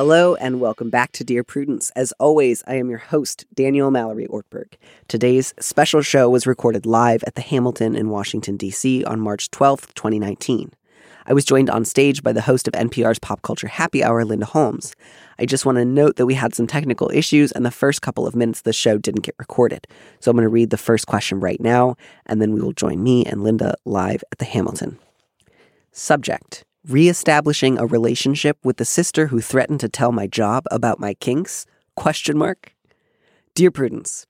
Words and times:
Hello 0.00 0.34
and 0.36 0.60
welcome 0.60 0.88
back 0.88 1.12
to 1.12 1.24
Dear 1.24 1.44
Prudence. 1.44 1.90
As 1.90 2.10
always, 2.12 2.64
I 2.66 2.76
am 2.76 2.88
your 2.88 3.00
host, 3.00 3.44
Daniel 3.52 3.90
Mallory 3.90 4.26
Ortberg. 4.28 4.76
Today's 5.08 5.52
special 5.60 6.00
show 6.00 6.30
was 6.30 6.46
recorded 6.46 6.86
live 6.86 7.22
at 7.24 7.34
the 7.34 7.42
Hamilton 7.42 7.94
in 7.94 8.08
Washington, 8.08 8.56
D.C. 8.56 9.04
on 9.04 9.20
March 9.20 9.50
12th, 9.50 9.92
2019. 9.92 10.72
I 11.26 11.34
was 11.34 11.44
joined 11.44 11.68
on 11.68 11.84
stage 11.84 12.22
by 12.22 12.32
the 12.32 12.40
host 12.40 12.66
of 12.66 12.72
NPR's 12.72 13.18
Pop 13.18 13.42
Culture 13.42 13.68
Happy 13.68 14.02
Hour, 14.02 14.24
Linda 14.24 14.46
Holmes. 14.46 14.94
I 15.38 15.44
just 15.44 15.66
want 15.66 15.76
to 15.76 15.84
note 15.84 16.16
that 16.16 16.24
we 16.24 16.32
had 16.32 16.54
some 16.54 16.66
technical 16.66 17.10
issues, 17.10 17.52
and 17.52 17.66
the 17.66 17.70
first 17.70 18.00
couple 18.00 18.26
of 18.26 18.34
minutes 18.34 18.62
the 18.62 18.72
show 18.72 18.96
didn't 18.96 19.24
get 19.24 19.34
recorded. 19.38 19.86
So 20.20 20.30
I'm 20.30 20.36
going 20.38 20.44
to 20.44 20.48
read 20.48 20.70
the 20.70 20.78
first 20.78 21.08
question 21.08 21.40
right 21.40 21.60
now, 21.60 21.96
and 22.24 22.40
then 22.40 22.54
we 22.54 22.62
will 22.62 22.72
join 22.72 23.02
me 23.02 23.26
and 23.26 23.44
Linda 23.44 23.74
live 23.84 24.24
at 24.32 24.38
the 24.38 24.46
Hamilton. 24.46 24.98
Subject 25.92 26.64
Reestablishing 26.88 27.76
a 27.78 27.84
relationship 27.84 28.56
with 28.64 28.78
the 28.78 28.86
sister 28.86 29.26
who 29.26 29.42
threatened 29.42 29.80
to 29.80 29.88
tell 29.90 30.12
my 30.12 30.26
job 30.26 30.64
about 30.70 30.98
my 30.98 31.12
kinks? 31.12 31.66
Question 31.94 32.38
mark. 32.38 32.74
Dear 33.54 33.70
Prudence, 33.70 34.26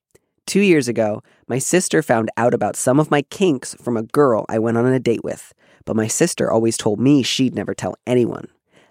two 0.47 0.61
years 0.61 0.89
ago, 0.89 1.23
my 1.47 1.59
sister 1.59 2.03
found 2.03 2.28
out 2.37 2.53
about 2.53 2.75
some 2.75 2.98
of 2.98 3.09
my 3.09 3.23
kinks 3.23 3.75
from 3.75 3.97
a 3.97 4.03
girl 4.03 4.47
I 4.48 4.59
went 4.59 4.77
on 4.78 4.87
a 4.87 4.98
date 4.98 5.23
with, 5.23 5.53
but 5.84 5.95
my 5.95 6.09
sister 6.09 6.51
always 6.51 6.77
told 6.77 6.98
me 6.98 7.23
she'd 7.23 7.55
never 7.55 7.73
tell 7.73 7.95
anyone. 8.05 8.48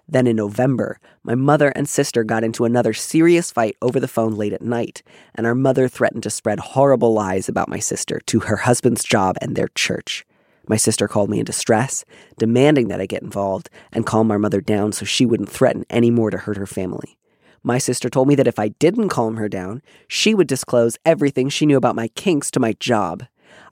Then 0.08 0.26
in 0.26 0.36
November, 0.36 0.98
my 1.22 1.34
mother 1.34 1.68
and 1.76 1.86
sister 1.86 2.24
got 2.24 2.42
into 2.42 2.64
another 2.64 2.94
serious 2.94 3.52
fight 3.52 3.76
over 3.82 4.00
the 4.00 4.08
phone 4.08 4.36
late 4.36 4.54
at 4.54 4.62
night, 4.62 5.02
and 5.34 5.46
our 5.46 5.54
mother 5.54 5.86
threatened 5.86 6.22
to 6.22 6.30
spread 6.30 6.60
horrible 6.60 7.12
lies 7.12 7.46
about 7.46 7.68
my 7.68 7.78
sister 7.78 8.20
to 8.24 8.40
her 8.40 8.56
husband's 8.56 9.04
job 9.04 9.36
and 9.42 9.54
their 9.54 9.68
church. 9.74 10.24
My 10.70 10.76
sister 10.76 11.08
called 11.08 11.30
me 11.30 11.40
in 11.40 11.44
distress, 11.44 12.04
demanding 12.38 12.86
that 12.88 13.00
I 13.00 13.06
get 13.06 13.24
involved 13.24 13.68
and 13.90 14.06
calm 14.06 14.30
our 14.30 14.38
mother 14.38 14.60
down 14.60 14.92
so 14.92 15.04
she 15.04 15.26
wouldn't 15.26 15.50
threaten 15.50 15.84
any 15.90 16.12
more 16.12 16.30
to 16.30 16.38
hurt 16.38 16.56
her 16.56 16.64
family. 16.64 17.18
My 17.64 17.78
sister 17.78 18.08
told 18.08 18.28
me 18.28 18.36
that 18.36 18.46
if 18.46 18.56
I 18.56 18.68
didn't 18.68 19.08
calm 19.08 19.36
her 19.38 19.48
down, 19.48 19.82
she 20.06 20.32
would 20.32 20.46
disclose 20.46 20.96
everything 21.04 21.48
she 21.48 21.66
knew 21.66 21.76
about 21.76 21.96
my 21.96 22.06
kinks 22.06 22.52
to 22.52 22.60
my 22.60 22.74
job. 22.74 23.24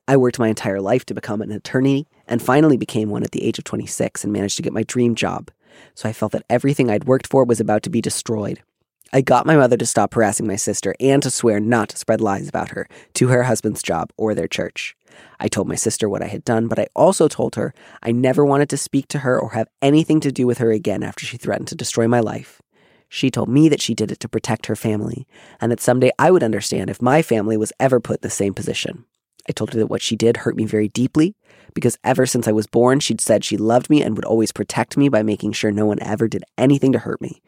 I 0.08 0.16
worked 0.16 0.40
my 0.40 0.48
entire 0.48 0.80
life 0.80 1.06
to 1.06 1.14
become 1.14 1.40
an 1.40 1.52
attorney 1.52 2.08
and 2.26 2.42
finally 2.42 2.76
became 2.76 3.10
one 3.10 3.22
at 3.22 3.30
the 3.30 3.44
age 3.44 3.58
of 3.58 3.64
26 3.64 4.24
and 4.24 4.32
managed 4.32 4.56
to 4.56 4.64
get 4.64 4.72
my 4.72 4.82
dream 4.82 5.14
job. 5.14 5.52
So 5.94 6.08
I 6.08 6.12
felt 6.12 6.32
that 6.32 6.46
everything 6.50 6.90
I'd 6.90 7.04
worked 7.04 7.28
for 7.28 7.44
was 7.44 7.60
about 7.60 7.84
to 7.84 7.90
be 7.90 8.00
destroyed. 8.00 8.60
I 9.12 9.20
got 9.20 9.46
my 9.46 9.54
mother 9.54 9.76
to 9.76 9.86
stop 9.86 10.14
harassing 10.14 10.48
my 10.48 10.56
sister 10.56 10.96
and 10.98 11.22
to 11.22 11.30
swear 11.30 11.60
not 11.60 11.90
to 11.90 11.96
spread 11.96 12.20
lies 12.20 12.48
about 12.48 12.70
her 12.70 12.88
to 13.14 13.28
her 13.28 13.44
husband's 13.44 13.84
job 13.84 14.10
or 14.16 14.34
their 14.34 14.48
church. 14.48 14.96
I 15.40 15.48
told 15.48 15.68
my 15.68 15.74
sister 15.74 16.08
what 16.08 16.22
I 16.22 16.26
had 16.26 16.44
done, 16.44 16.68
but 16.68 16.78
I 16.78 16.88
also 16.94 17.28
told 17.28 17.54
her 17.54 17.74
I 18.02 18.12
never 18.12 18.44
wanted 18.44 18.68
to 18.70 18.76
speak 18.76 19.08
to 19.08 19.20
her 19.20 19.38
or 19.38 19.50
have 19.50 19.68
anything 19.80 20.20
to 20.20 20.32
do 20.32 20.46
with 20.46 20.58
her 20.58 20.70
again 20.70 21.02
after 21.02 21.24
she 21.24 21.36
threatened 21.36 21.68
to 21.68 21.74
destroy 21.74 22.08
my 22.08 22.20
life. 22.20 22.60
She 23.08 23.30
told 23.30 23.48
me 23.48 23.68
that 23.68 23.80
she 23.80 23.94
did 23.94 24.12
it 24.12 24.20
to 24.20 24.28
protect 24.28 24.66
her 24.66 24.76
family, 24.76 25.26
and 25.60 25.72
that 25.72 25.80
someday 25.80 26.10
I 26.18 26.30
would 26.30 26.42
understand 26.42 26.90
if 26.90 27.00
my 27.00 27.22
family 27.22 27.56
was 27.56 27.72
ever 27.80 28.00
put 28.00 28.18
in 28.18 28.22
the 28.22 28.30
same 28.30 28.54
position. 28.54 29.04
I 29.48 29.52
told 29.52 29.72
her 29.72 29.78
that 29.78 29.86
what 29.86 30.02
she 30.02 30.14
did 30.14 30.38
hurt 30.38 30.56
me 30.56 30.66
very 30.66 30.88
deeply, 30.88 31.34
because 31.72 31.98
ever 32.04 32.26
since 32.26 32.46
I 32.46 32.52
was 32.52 32.66
born, 32.66 33.00
she'd 33.00 33.20
said 33.20 33.44
she 33.44 33.56
loved 33.56 33.88
me 33.88 34.02
and 34.02 34.14
would 34.14 34.26
always 34.26 34.52
protect 34.52 34.96
me 34.96 35.08
by 35.08 35.22
making 35.22 35.52
sure 35.52 35.70
no 35.70 35.86
one 35.86 36.02
ever 36.02 36.28
did 36.28 36.44
anything 36.58 36.92
to 36.92 36.98
hurt 36.98 37.20
me. 37.22 37.40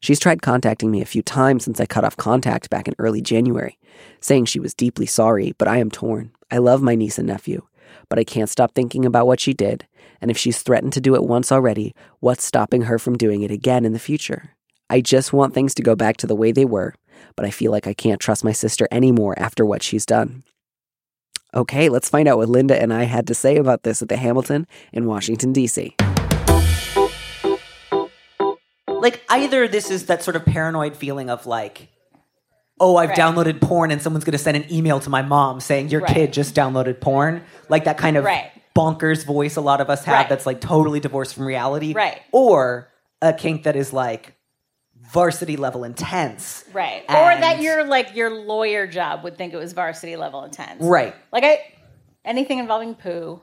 She's 0.00 0.20
tried 0.20 0.42
contacting 0.42 0.90
me 0.90 1.00
a 1.00 1.06
few 1.06 1.22
times 1.22 1.64
since 1.64 1.80
I 1.80 1.86
cut 1.86 2.04
off 2.04 2.16
contact 2.16 2.70
back 2.70 2.86
in 2.86 2.94
early 2.98 3.20
January, 3.20 3.78
saying 4.20 4.46
she 4.46 4.60
was 4.60 4.74
deeply 4.74 5.06
sorry, 5.06 5.54
but 5.58 5.68
I 5.68 5.78
am 5.78 5.90
torn. 5.90 6.32
I 6.50 6.58
love 6.58 6.82
my 6.82 6.94
niece 6.94 7.18
and 7.18 7.26
nephew, 7.26 7.66
but 8.08 8.18
I 8.18 8.24
can't 8.24 8.50
stop 8.50 8.74
thinking 8.74 9.04
about 9.04 9.26
what 9.26 9.40
she 9.40 9.52
did, 9.52 9.86
and 10.20 10.30
if 10.30 10.38
she's 10.38 10.62
threatened 10.62 10.92
to 10.94 11.00
do 11.00 11.14
it 11.14 11.24
once 11.24 11.50
already, 11.50 11.94
what's 12.20 12.44
stopping 12.44 12.82
her 12.82 12.98
from 12.98 13.16
doing 13.16 13.42
it 13.42 13.50
again 13.50 13.84
in 13.84 13.92
the 13.92 13.98
future? 13.98 14.50
I 14.88 15.00
just 15.00 15.32
want 15.32 15.54
things 15.54 15.74
to 15.74 15.82
go 15.82 15.96
back 15.96 16.16
to 16.18 16.26
the 16.26 16.36
way 16.36 16.52
they 16.52 16.64
were, 16.64 16.94
but 17.34 17.44
I 17.44 17.50
feel 17.50 17.72
like 17.72 17.86
I 17.86 17.94
can't 17.94 18.20
trust 18.20 18.44
my 18.44 18.52
sister 18.52 18.86
anymore 18.90 19.34
after 19.38 19.66
what 19.66 19.82
she's 19.82 20.06
done. 20.06 20.44
Okay, 21.54 21.88
let's 21.88 22.08
find 22.08 22.28
out 22.28 22.38
what 22.38 22.48
Linda 22.48 22.80
and 22.80 22.92
I 22.92 23.04
had 23.04 23.26
to 23.28 23.34
say 23.34 23.56
about 23.56 23.82
this 23.82 24.02
at 24.02 24.08
the 24.08 24.16
Hamilton 24.16 24.66
in 24.92 25.06
Washington, 25.06 25.52
D.C. 25.52 25.96
like 29.00 29.22
either 29.28 29.68
this 29.68 29.90
is 29.90 30.06
that 30.06 30.22
sort 30.22 30.36
of 30.36 30.44
paranoid 30.44 30.96
feeling 30.96 31.30
of 31.30 31.46
like 31.46 31.88
oh 32.80 32.96
i've 32.96 33.10
Right. 33.10 33.18
downloaded 33.18 33.60
porn 33.60 33.90
and 33.90 34.00
someone's 34.02 34.24
going 34.24 34.32
to 34.32 34.38
send 34.38 34.56
an 34.56 34.72
email 34.72 35.00
to 35.00 35.10
my 35.10 35.22
mom 35.22 35.60
saying 35.60 35.88
your 35.88 36.00
Right. 36.02 36.12
kid 36.14 36.32
just 36.32 36.54
downloaded 36.54 37.00
porn 37.00 37.42
like 37.68 37.84
that 37.84 37.98
kind 37.98 38.16
of 38.16 38.24
Right. 38.24 38.50
bonkers 38.76 39.24
voice 39.24 39.56
a 39.56 39.60
lot 39.60 39.80
of 39.80 39.88
us 39.90 40.04
have 40.04 40.28
that's 40.28 40.46
like 40.46 40.60
totally 40.60 41.00
divorced 41.00 41.34
from 41.34 41.46
reality 41.46 41.92
Right. 41.94 42.20
or 42.32 42.88
a 43.22 43.32
kink 43.32 43.62
that 43.64 43.76
is 43.76 43.92
like 43.92 44.34
varsity 45.12 45.56
level 45.56 45.84
intense 45.84 46.64
Right. 46.72 47.02
or 47.08 47.14
that 47.40 47.60
your 47.62 47.84
like 47.84 48.14
your 48.16 48.30
lawyer 48.30 48.86
job 48.86 49.22
would 49.24 49.36
think 49.38 49.54
it 49.54 49.56
was 49.56 49.72
varsity 49.72 50.16
level 50.16 50.44
intense. 50.44 50.82
right 50.82 51.14
Like 51.32 51.44
I 51.44 51.60
anything 52.24 52.58
involving 52.58 52.94
poo. 52.94 53.40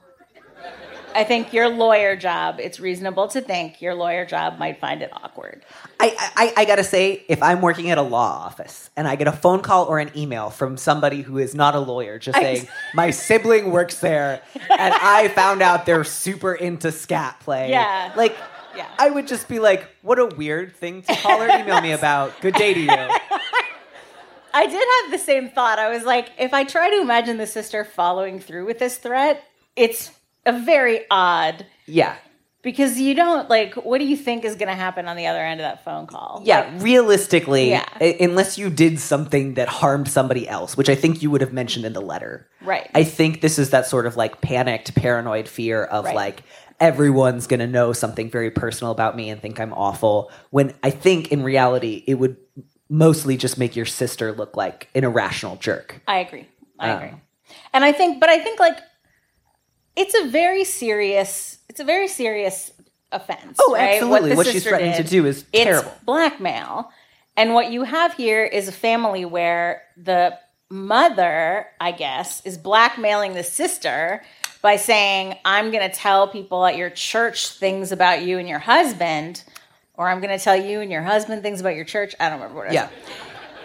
I 1.16 1.24
think 1.24 1.54
your 1.54 1.70
lawyer 1.70 2.16
job, 2.16 2.60
it's 2.60 2.80
reasonable 2.80 3.28
to 3.30 3.42
think 3.42 3.82
your 3.82 3.94
lawyer 3.96 4.26
job 4.26 4.58
might 4.58 4.80
find 4.80 5.02
it 5.02 5.10
awkward. 5.14 5.64
I, 6.00 6.16
I, 6.36 6.54
I 6.58 6.66
gotta 6.66 6.84
say, 6.84 7.24
if 7.28 7.42
I'm 7.42 7.62
working 7.62 7.90
at 7.90 7.98
a 7.98 8.02
law 8.02 8.44
office 8.46 8.90
and 8.96 9.08
I 9.08 9.16
get 9.16 9.28
a 9.28 9.32
phone 9.32 9.62
call 9.62 9.86
or 9.86 10.00
an 10.00 10.12
email 10.16 10.50
from 10.50 10.78
somebody 10.78 11.22
who 11.22 11.38
is 11.38 11.54
not 11.56 11.76
a 11.76 11.80
lawyer 11.80 12.20
just 12.20 12.38
saying, 12.38 12.68
my 12.94 13.12
sibling 13.12 13.72
works 13.72 14.00
there 14.00 14.42
and 14.56 14.94
I 14.94 15.28
found 15.30 15.62
out 15.62 15.86
they're 15.86 16.04
super 16.04 16.54
into 16.54 16.92
scat 16.92 17.40
play. 17.40 17.70
Yeah. 17.70 18.14
Like, 18.16 18.36
Yeah. 18.76 18.88
I 18.98 19.10
would 19.10 19.28
just 19.28 19.48
be 19.48 19.60
like, 19.60 19.88
what 20.02 20.20
a 20.20 20.26
weird 20.26 20.76
thing 20.76 21.04
to 21.04 21.16
call 21.16 21.42
or 21.42 21.48
email 21.48 21.80
me 21.82 21.92
about. 21.92 22.40
Good 22.42 22.56
day 22.56 22.74
to 22.74 22.80
you. 22.80 22.88
I 24.56 24.68
did 24.68 24.84
have 25.04 25.12
the 25.12 25.18
same 25.24 25.50
thought. 25.50 25.80
I 25.80 25.90
was 25.90 26.04
like, 26.04 26.30
if 26.38 26.54
I 26.54 26.64
try 26.64 26.90
to 26.92 27.02
imagine 27.02 27.38
the 27.38 27.48
sister 27.48 27.84
following 27.84 28.40
through 28.40 28.66
with 28.66 28.78
this 28.78 28.98
threat, 28.98 29.44
it's 29.76 30.12
a 30.46 30.52
very 30.60 31.02
odd 31.10 31.66
Yeah. 31.86 32.16
because 32.62 33.00
you 33.00 33.14
don't 33.14 33.50
like 33.50 33.74
what 33.76 34.00
do 34.00 34.06
you 34.06 34.16
think 34.18 34.46
is 34.46 34.56
going 34.56 34.70
to 34.70 34.76
happen 34.76 35.08
on 35.08 35.16
the 35.18 35.28
other 35.28 35.40
end 35.40 35.60
of 35.60 35.66
that 35.66 35.84
phone 35.84 36.08
call? 36.08 36.42
Yeah, 36.46 36.70
realistically, 36.80 37.70
Yeah. 37.72 37.86
i- 38.00 38.18
unless 38.20 38.58
you 38.58 38.70
did 38.70 39.00
something 39.00 39.56
that 39.56 39.68
harmed 39.68 40.08
somebody 40.08 40.48
else, 40.48 40.76
which 40.78 40.90
I 40.90 40.96
think 40.96 41.22
you 41.22 41.30
would 41.32 41.42
have 41.42 41.54
mentioned 41.54 41.86
in 41.86 41.94
the 41.94 42.02
letter. 42.02 42.48
Right. 42.62 42.90
I 42.96 43.04
think 43.04 43.42
this 43.42 43.58
is 43.60 43.70
that 43.72 43.86
sort 43.86 44.06
of 44.06 44.16
like 44.18 44.42
panicked, 44.42 44.96
paranoid 44.96 45.48
fear 45.48 45.84
of 45.84 46.06
Right. 46.06 46.16
like 46.16 46.44
everyone's 46.80 47.48
going 47.48 47.60
to 47.62 47.68
know 47.68 47.94
something 47.94 48.30
very 48.30 48.52
personal 48.52 48.92
about 48.92 49.16
me 49.16 49.30
and 49.30 49.42
think 49.42 49.60
I'm 49.60 49.74
awful. 49.74 50.32
When 50.50 50.74
I 50.84 50.90
think 50.90 51.32
in 51.32 51.44
reality, 51.44 52.04
it 52.08 52.16
would 52.16 52.36
mostly 52.90 53.38
just 53.38 53.58
make 53.58 53.76
your 53.76 53.86
sister 53.86 54.32
look 54.34 54.58
like 54.58 54.90
an 54.94 55.04
irrational 55.04 55.56
jerk. 55.58 56.02
I 56.08 56.20
agree. 56.20 56.48
I 56.80 56.90
Um, 56.92 56.98
agree. 56.98 57.18
And 57.74 57.84
I 57.86 57.92
think, 57.92 58.20
but 58.20 58.30
I 58.30 58.40
think 58.40 58.60
like 58.60 58.78
it's 59.96 60.16
a 60.16 60.28
very 60.28 60.64
serious. 60.64 61.58
It's 61.70 61.80
a 61.80 61.84
very 61.84 62.08
serious 62.08 62.72
offense. 63.12 63.58
Oh, 63.62 63.74
right? 63.74 63.96
absolutely. 63.96 64.30
the 64.32 64.36
What 64.36 64.48
she's 64.48 64.64
threatening 64.64 64.96
to 64.96 65.04
do 65.04 65.26
is 65.26 65.46
it's 65.54 65.64
terrible. 65.66 65.94
blackmail. 66.06 66.92
And 67.36 67.54
what 67.54 67.72
you 67.72 67.84
have 67.84 68.14
here 68.14 68.44
is 68.44 68.68
a 68.68 68.72
family 68.72 69.26
where 69.26 69.82
the 69.98 70.38
mother, 70.70 71.68
I 71.80 71.92
guess, 71.92 72.46
is 72.46 72.58
blackmailing 72.58 73.34
the 73.34 73.44
sister 73.44 74.24
by 74.62 74.76
saying, 74.78 75.36
I'm 75.46 75.72
going 75.72 75.90
to 75.90 75.96
tell 75.96 76.28
people 76.28 76.66
at 76.66 76.78
your 76.78 76.90
church 76.90 77.50
things 77.50 77.92
about 77.92 78.22
you 78.24 78.38
and 78.40 78.48
your 78.48 78.60
husband, 78.60 79.44
or 79.96 80.10
I'm 80.10 80.20
going 80.22 80.38
to 80.38 80.44
tell 80.44 80.56
you 80.56 80.80
and 80.82 80.92
your 80.92 81.02
husband 81.02 81.42
things 81.44 81.60
about 81.60 81.76
your 81.76 81.86
church. 81.86 82.16
I 82.20 82.30
don't 82.30 82.40
remember 82.40 82.60
what 82.60 82.68
it 82.68 82.74
Yeah. 82.74 82.86
was. 82.86 82.94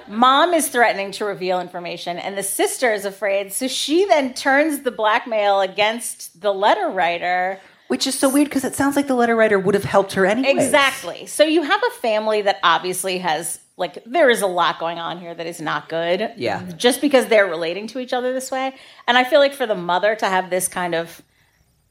Mom 0.08 0.55
is 0.55 0.69
threatening 0.69 1.12
to 1.12 1.25
reveal 1.25 1.60
information, 1.60 2.19
and 2.19 2.37
the 2.37 2.43
sister 2.43 2.93
is 2.93 3.05
afraid. 3.05 3.52
So 3.52 3.69
she 3.69 4.05
then 4.06 4.34
turns 4.34 4.81
the 4.82 4.90
blackmail 4.90 5.60
against 5.60 6.40
the 6.40 6.52
letter 6.52 6.88
writer. 6.88 7.60
Which 7.88 8.06
is 8.06 8.19
so 8.19 8.28
weird 8.28 8.49
because 8.49 8.64
it 8.64 8.75
sounds 8.75 8.96
like 8.96 9.06
the 9.06 9.14
letter 9.14 9.34
writer 9.37 9.58
would 9.58 9.75
have 9.75 9.84
helped 9.84 10.12
her 10.14 10.26
anyway. 10.26 10.50
Exactly. 10.50 11.26
So 11.26 11.44
you 11.44 11.62
have 11.62 11.81
a 11.82 11.90
family 12.00 12.43
that 12.43 12.58
obviously 12.62 13.19
has 13.19 13.60
like 13.78 14.02
there 14.05 14.28
is 14.28 14.43
a 14.43 14.46
lot 14.46 14.78
going 14.78 14.99
on 14.99 15.19
here 15.20 15.34
that 15.34 15.46
is 15.46 15.60
not 15.60 15.88
good. 15.88 16.32
Yeah. 16.37 16.70
Just 16.76 17.00
because 17.00 17.26
they're 17.26 17.46
relating 17.46 17.87
to 17.88 17.99
each 18.00 18.12
other 18.12 18.34
this 18.34 18.50
way. 18.50 18.75
And 19.06 19.16
I 19.16 19.25
feel 19.25 19.38
like 19.40 19.54
for 19.54 19.66
the 19.66 19.75
mother 19.75 20.14
to 20.16 20.26
have 20.26 20.50
this 20.50 20.69
kind 20.69 20.94
of 20.94 21.22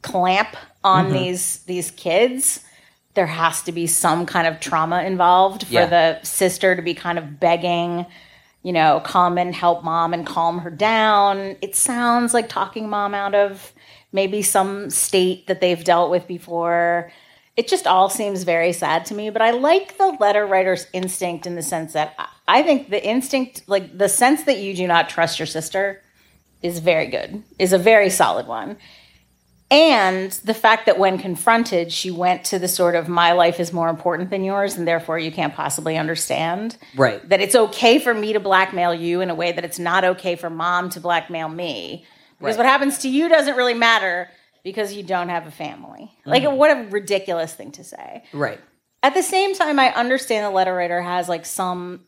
clamp 0.02 0.56
on 0.84 1.06
Mm-hmm. 1.06 1.14
these 1.14 1.60
these 1.64 1.92
kids, 1.92 2.64
there 3.18 3.26
has 3.26 3.64
to 3.64 3.72
be 3.72 3.88
some 3.88 4.28
kind 4.28 4.46
of 4.48 4.60
trauma 4.60 5.02
involved 5.02 5.66
for 5.66 5.74
Yeah. 5.74 5.88
the 5.88 6.20
sister 6.24 6.76
to 6.76 6.82
be 6.84 6.94
kind 6.94 7.18
of 7.18 7.40
begging, 7.40 8.06
you 8.62 8.72
know, 8.72 9.02
come 9.04 9.40
and 9.40 9.56
help 9.56 9.84
mom 9.84 10.14
and 10.14 10.24
calm 10.26 10.60
her 10.60 10.70
down. 10.70 11.56
It 11.62 11.76
sounds 11.76 12.32
like 12.36 12.48
talking 12.48 12.88
mom 12.88 13.16
out 13.16 13.34
of 13.34 13.74
maybe 14.14 14.44
some 14.44 14.92
state 14.92 15.48
that 15.48 15.62
they've 15.62 15.84
dealt 15.84 16.12
with 16.12 16.28
before. 16.28 17.12
It 17.56 17.68
just 17.68 17.88
all 17.88 18.08
seems 18.08 18.44
very 18.44 18.72
sad 18.72 19.04
to 19.08 19.16
me, 19.16 19.32
but 19.32 19.42
I 19.42 19.50
like 19.50 19.98
the 19.98 20.16
letter 20.20 20.46
writer's 20.46 20.86
instinct 20.94 21.48
in 21.48 21.56
the 21.56 21.64
sense 21.64 21.94
that 21.94 22.14
I- 22.20 22.28
I 22.60 22.64
think 22.64 22.92
the 22.92 23.04
instinct, 23.04 23.64
like 23.68 23.98
the 23.98 24.08
sense 24.10 24.44
that 24.44 24.60
you 24.60 24.76
do 24.76 24.86
not 24.88 25.10
trust 25.10 25.40
your 25.40 25.48
sister, 25.48 26.02
is 26.62 26.78
very 26.80 27.08
good, 27.08 27.42
is 27.58 27.74
a 27.74 27.78
very 27.80 28.10
solid 28.12 28.48
one. 28.48 28.78
And 29.70 30.32
the 30.32 30.54
fact 30.54 30.86
that 30.86 30.98
when 30.98 31.18
confronted, 31.18 31.92
she 31.92 32.10
went 32.10 32.46
to 32.46 32.60
the 32.60 32.70
sort 32.70 32.96
of 32.96 33.10
my 33.10 33.34
life 33.34 33.60
is 33.60 33.74
more 33.74 33.90
important 33.90 34.30
than 34.30 34.46
yours, 34.46 34.78
and 34.78 34.88
therefore 34.88 35.20
you 35.20 35.32
can't 35.32 35.54
possibly 35.54 35.98
understand. 35.98 36.78
Right. 36.96 37.28
That 37.28 37.42
it's 37.42 37.56
okay 37.56 38.00
for 38.00 38.14
me 38.14 38.32
to 38.34 38.40
blackmail 38.40 38.94
you 38.94 39.20
in 39.20 39.30
a 39.30 39.36
way 39.36 39.52
that 39.52 39.66
it's 39.66 39.80
not 39.80 40.06
okay 40.06 40.36
for 40.36 40.50
mom 40.50 40.90
to 40.92 41.02
blackmail 41.02 41.50
me. 41.50 42.06
Because 42.40 42.56
Right. 42.56 42.64
what 42.64 42.66
happens 42.72 43.00
to 43.00 43.10
you 43.10 43.28
doesn't 43.28 43.58
really 43.58 43.74
matter 43.74 44.30
because 44.64 44.94
you 44.94 45.04
don't 45.04 45.30
have 45.30 45.48
a 45.48 45.52
family. 45.52 46.12
Like, 46.26 46.44
mm-hmm. 46.44 46.56
what 46.56 46.72
a 46.72 46.90
ridiculous 46.90 47.54
thing 47.54 47.72
to 47.74 47.84
say. 47.84 48.24
Right. 48.32 48.60
At 49.04 49.14
the 49.14 49.24
same 49.24 49.54
time, 49.54 49.80
I 49.80 49.94
understand 49.94 50.46
the 50.46 50.50
letter 50.50 50.74
writer 50.74 51.02
has 51.02 51.28
like 51.28 51.46
some 51.46 52.02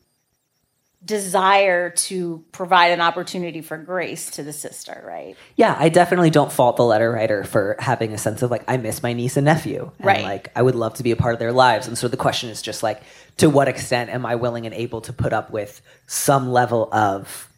desire 1.02 1.90
to 1.90 2.44
provide 2.52 2.88
an 2.92 3.00
opportunity 3.00 3.62
for 3.62 3.78
grace 3.78 4.30
to 4.32 4.42
the 4.42 4.52
sister, 4.52 5.02
right? 5.06 5.34
Yeah, 5.56 5.74
I 5.78 5.88
definitely 5.88 6.28
don't 6.28 6.52
fault 6.52 6.76
the 6.76 6.84
letter 6.84 7.10
writer 7.10 7.42
for 7.44 7.76
having 7.78 8.12
a 8.12 8.18
sense 8.18 8.42
of 8.42 8.50
like 8.50 8.64
I 8.68 8.76
miss 8.76 9.02
my 9.02 9.14
niece 9.14 9.38
and 9.38 9.46
nephew, 9.46 9.92
and 9.98 10.06
Right. 10.06 10.22
like 10.22 10.52
I 10.54 10.60
would 10.62 10.74
love 10.74 10.94
to 10.94 11.02
be 11.02 11.10
a 11.10 11.16
part 11.16 11.32
of 11.32 11.38
their 11.38 11.52
lives. 11.52 11.86
And 11.86 11.96
so 11.96 12.06
the 12.06 12.18
question 12.18 12.50
is 12.50 12.60
just 12.60 12.82
like, 12.82 13.02
to 13.38 13.48
what 13.48 13.66
extent 13.66 14.10
am 14.10 14.26
I 14.26 14.34
willing 14.34 14.66
and 14.66 14.74
able 14.74 15.00
to 15.02 15.12
put 15.12 15.32
up 15.32 15.50
with 15.50 15.80
some 16.06 16.50
level 16.52 16.92
of, 16.92 17.48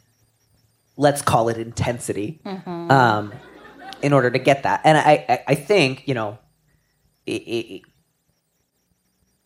let's 0.97 1.21
call 1.23 1.49
it 1.49 1.59
intensity, 1.59 2.41
um, 2.45 3.33
in 4.03 4.13
order 4.13 4.31
to 4.31 4.39
get 4.39 4.63
that? 4.63 4.83
And 4.85 4.97
I, 4.97 5.25
I, 5.29 5.43
I 5.49 5.55
think 5.57 6.07
you 6.07 6.15
know, 6.15 6.39
it, 7.27 7.33
it, 7.43 7.83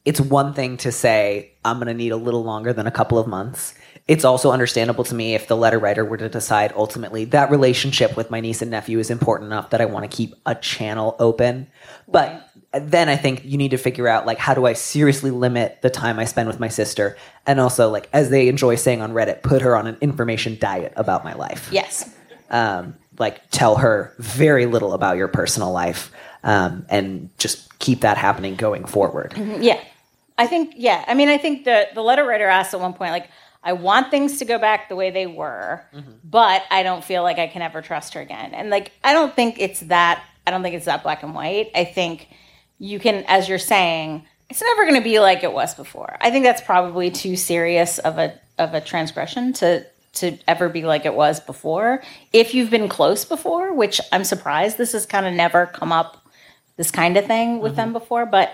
it's 0.07 0.21
one 0.21 0.55
thing 0.55 0.79
to 0.79 0.91
say 0.93 1.51
I'm 1.65 1.77
going 1.77 1.89
to 1.89 1.95
need 1.95 2.13
a 2.13 2.17
little 2.17 2.43
longer 2.45 2.73
than 2.73 2.87
a 2.87 2.91
couple 2.91 3.19
of 3.19 3.27
months. 3.27 3.75
It's 4.09 4.25
also 4.25 4.53
understandable 4.53 5.03
to 5.05 5.15
me 5.17 5.35
if 5.35 5.49
the 5.49 5.57
letter 5.57 5.81
writer 5.81 6.05
were 6.05 6.17
to 6.17 6.29
decide 6.29 6.73
ultimately 6.77 7.25
that 7.27 7.51
relationship 7.51 8.17
with 8.17 8.31
my 8.31 8.39
niece 8.41 8.63
and 8.63 8.71
nephew 8.71 9.01
is 9.01 9.11
important 9.11 9.51
enough 9.51 9.71
that 9.71 9.81
I 9.81 9.85
want 9.87 10.09
to 10.09 10.17
keep 10.17 10.33
a 10.47 10.55
channel 10.55 11.17
open. 11.19 11.67
But 12.07 12.49
then 12.73 13.09
I 13.09 13.17
think 13.17 13.45
you 13.45 13.57
need 13.59 13.73
to 13.73 13.79
figure 13.79 14.07
out 14.07 14.25
like 14.25 14.39
how 14.39 14.55
do 14.55 14.65
I 14.65 14.75
seriously 14.75 15.33
limit 15.33 15.83
the 15.83 15.91
time 15.91 16.21
I 16.21 16.25
spend 16.25 16.47
with 16.47 16.61
my 16.61 16.69
sister 16.69 17.17
and 17.47 17.59
also 17.59 17.91
like 17.91 18.09
as 18.13 18.31
they 18.31 18.47
enjoy 18.49 18.77
saying 18.77 19.01
on 19.01 19.13
Reddit, 19.13 19.43
put 19.43 19.61
her 19.63 19.75
on 19.77 19.87
an 19.89 19.97
information 20.01 20.57
diet 20.61 20.93
about 20.95 21.25
my 21.25 21.33
life 21.35 21.69
Yes. 21.73 22.09
um, 22.51 22.95
like 23.19 23.41
tell 23.51 23.77
her 23.77 24.13
very 24.19 24.67
little 24.67 24.93
about 24.93 25.17
your 25.17 25.27
personal 25.29 25.73
life 25.73 26.13
um, 26.45 26.85
and 26.91 27.31
just 27.39 27.77
keep 27.81 28.03
that 28.03 28.19
happening 28.19 28.55
going 28.57 28.85
forward 28.85 29.33
Yeah. 29.59 29.81
I 30.39 30.47
think, 30.47 30.75
yeah. 30.77 31.05
I 31.07 31.15
mean, 31.15 31.29
I 31.29 31.39
think 31.39 31.65
the, 31.65 31.89
the 31.95 32.03
letter 32.03 32.25
writer 32.25 32.47
asked 32.47 32.75
at 32.75 32.81
one 32.81 32.93
point, 32.93 33.13
like, 33.13 33.29
I 33.63 33.73
want 33.73 34.11
things 34.13 34.39
to 34.39 34.45
go 34.45 34.59
back 34.59 34.89
the 34.89 34.95
way 34.95 35.11
they 35.11 35.27
were, 35.27 35.85
mm-hmm. 35.93 36.13
but 36.23 36.63
I 36.71 36.85
don't 36.85 37.03
feel 37.03 37.25
like 37.25 37.39
I 37.39 37.49
can 37.49 37.63
ever 37.63 37.83
trust 37.83 38.15
her 38.15 38.21
again. 38.21 38.55
And 38.55 38.71
like, 38.71 38.93
I 39.03 39.13
don't 39.13 39.35
think 39.35 39.57
it's 39.59 39.81
that, 39.81 40.23
I 40.47 40.53
don't 40.53 40.63
think 40.63 40.77
it's 40.77 40.85
that 40.85 41.03
black 41.03 41.25
and 41.25 41.35
white. 41.35 41.73
I 41.75 41.85
think 41.85 42.29
you 42.79 43.01
can, 43.01 43.25
as 43.27 43.49
you're 43.49 43.59
saying, 43.59 44.25
it's 44.49 44.63
never 44.63 44.85
going 44.85 44.95
to 44.95 45.03
be 45.03 45.19
like 45.19 45.43
it 45.43 45.53
was 45.53 45.75
before. 45.75 46.17
I 46.21 46.31
think 46.31 46.45
that's 46.45 46.61
probably 46.61 47.11
too 47.11 47.35
serious 47.35 47.99
of 47.99 48.19
a, 48.19 48.39
of 48.57 48.75
a 48.75 48.81
transgression 48.81 49.53
to, 49.55 49.85
to 50.15 50.39
ever 50.47 50.69
be 50.69 50.85
like 50.85 51.05
it 51.05 51.15
was 51.15 51.41
before. 51.41 52.05
If 52.33 52.55
you've 52.55 52.71
been 52.71 52.89
close 52.89 53.25
before, 53.25 53.75
which 53.75 54.01
I'm 54.13 54.23
surprised 54.23 54.79
this 54.79 54.93
has 54.93 55.07
kind 55.07 55.27
of 55.27 55.35
never 55.35 55.67
come 55.67 55.91
up, 55.91 56.25
this 56.77 56.93
kind 56.93 57.17
of 57.17 57.27
thing 57.27 57.59
with 57.59 57.73
mm-hmm. 57.73 57.77
them 57.77 57.93
before, 57.93 58.27
but 58.27 58.53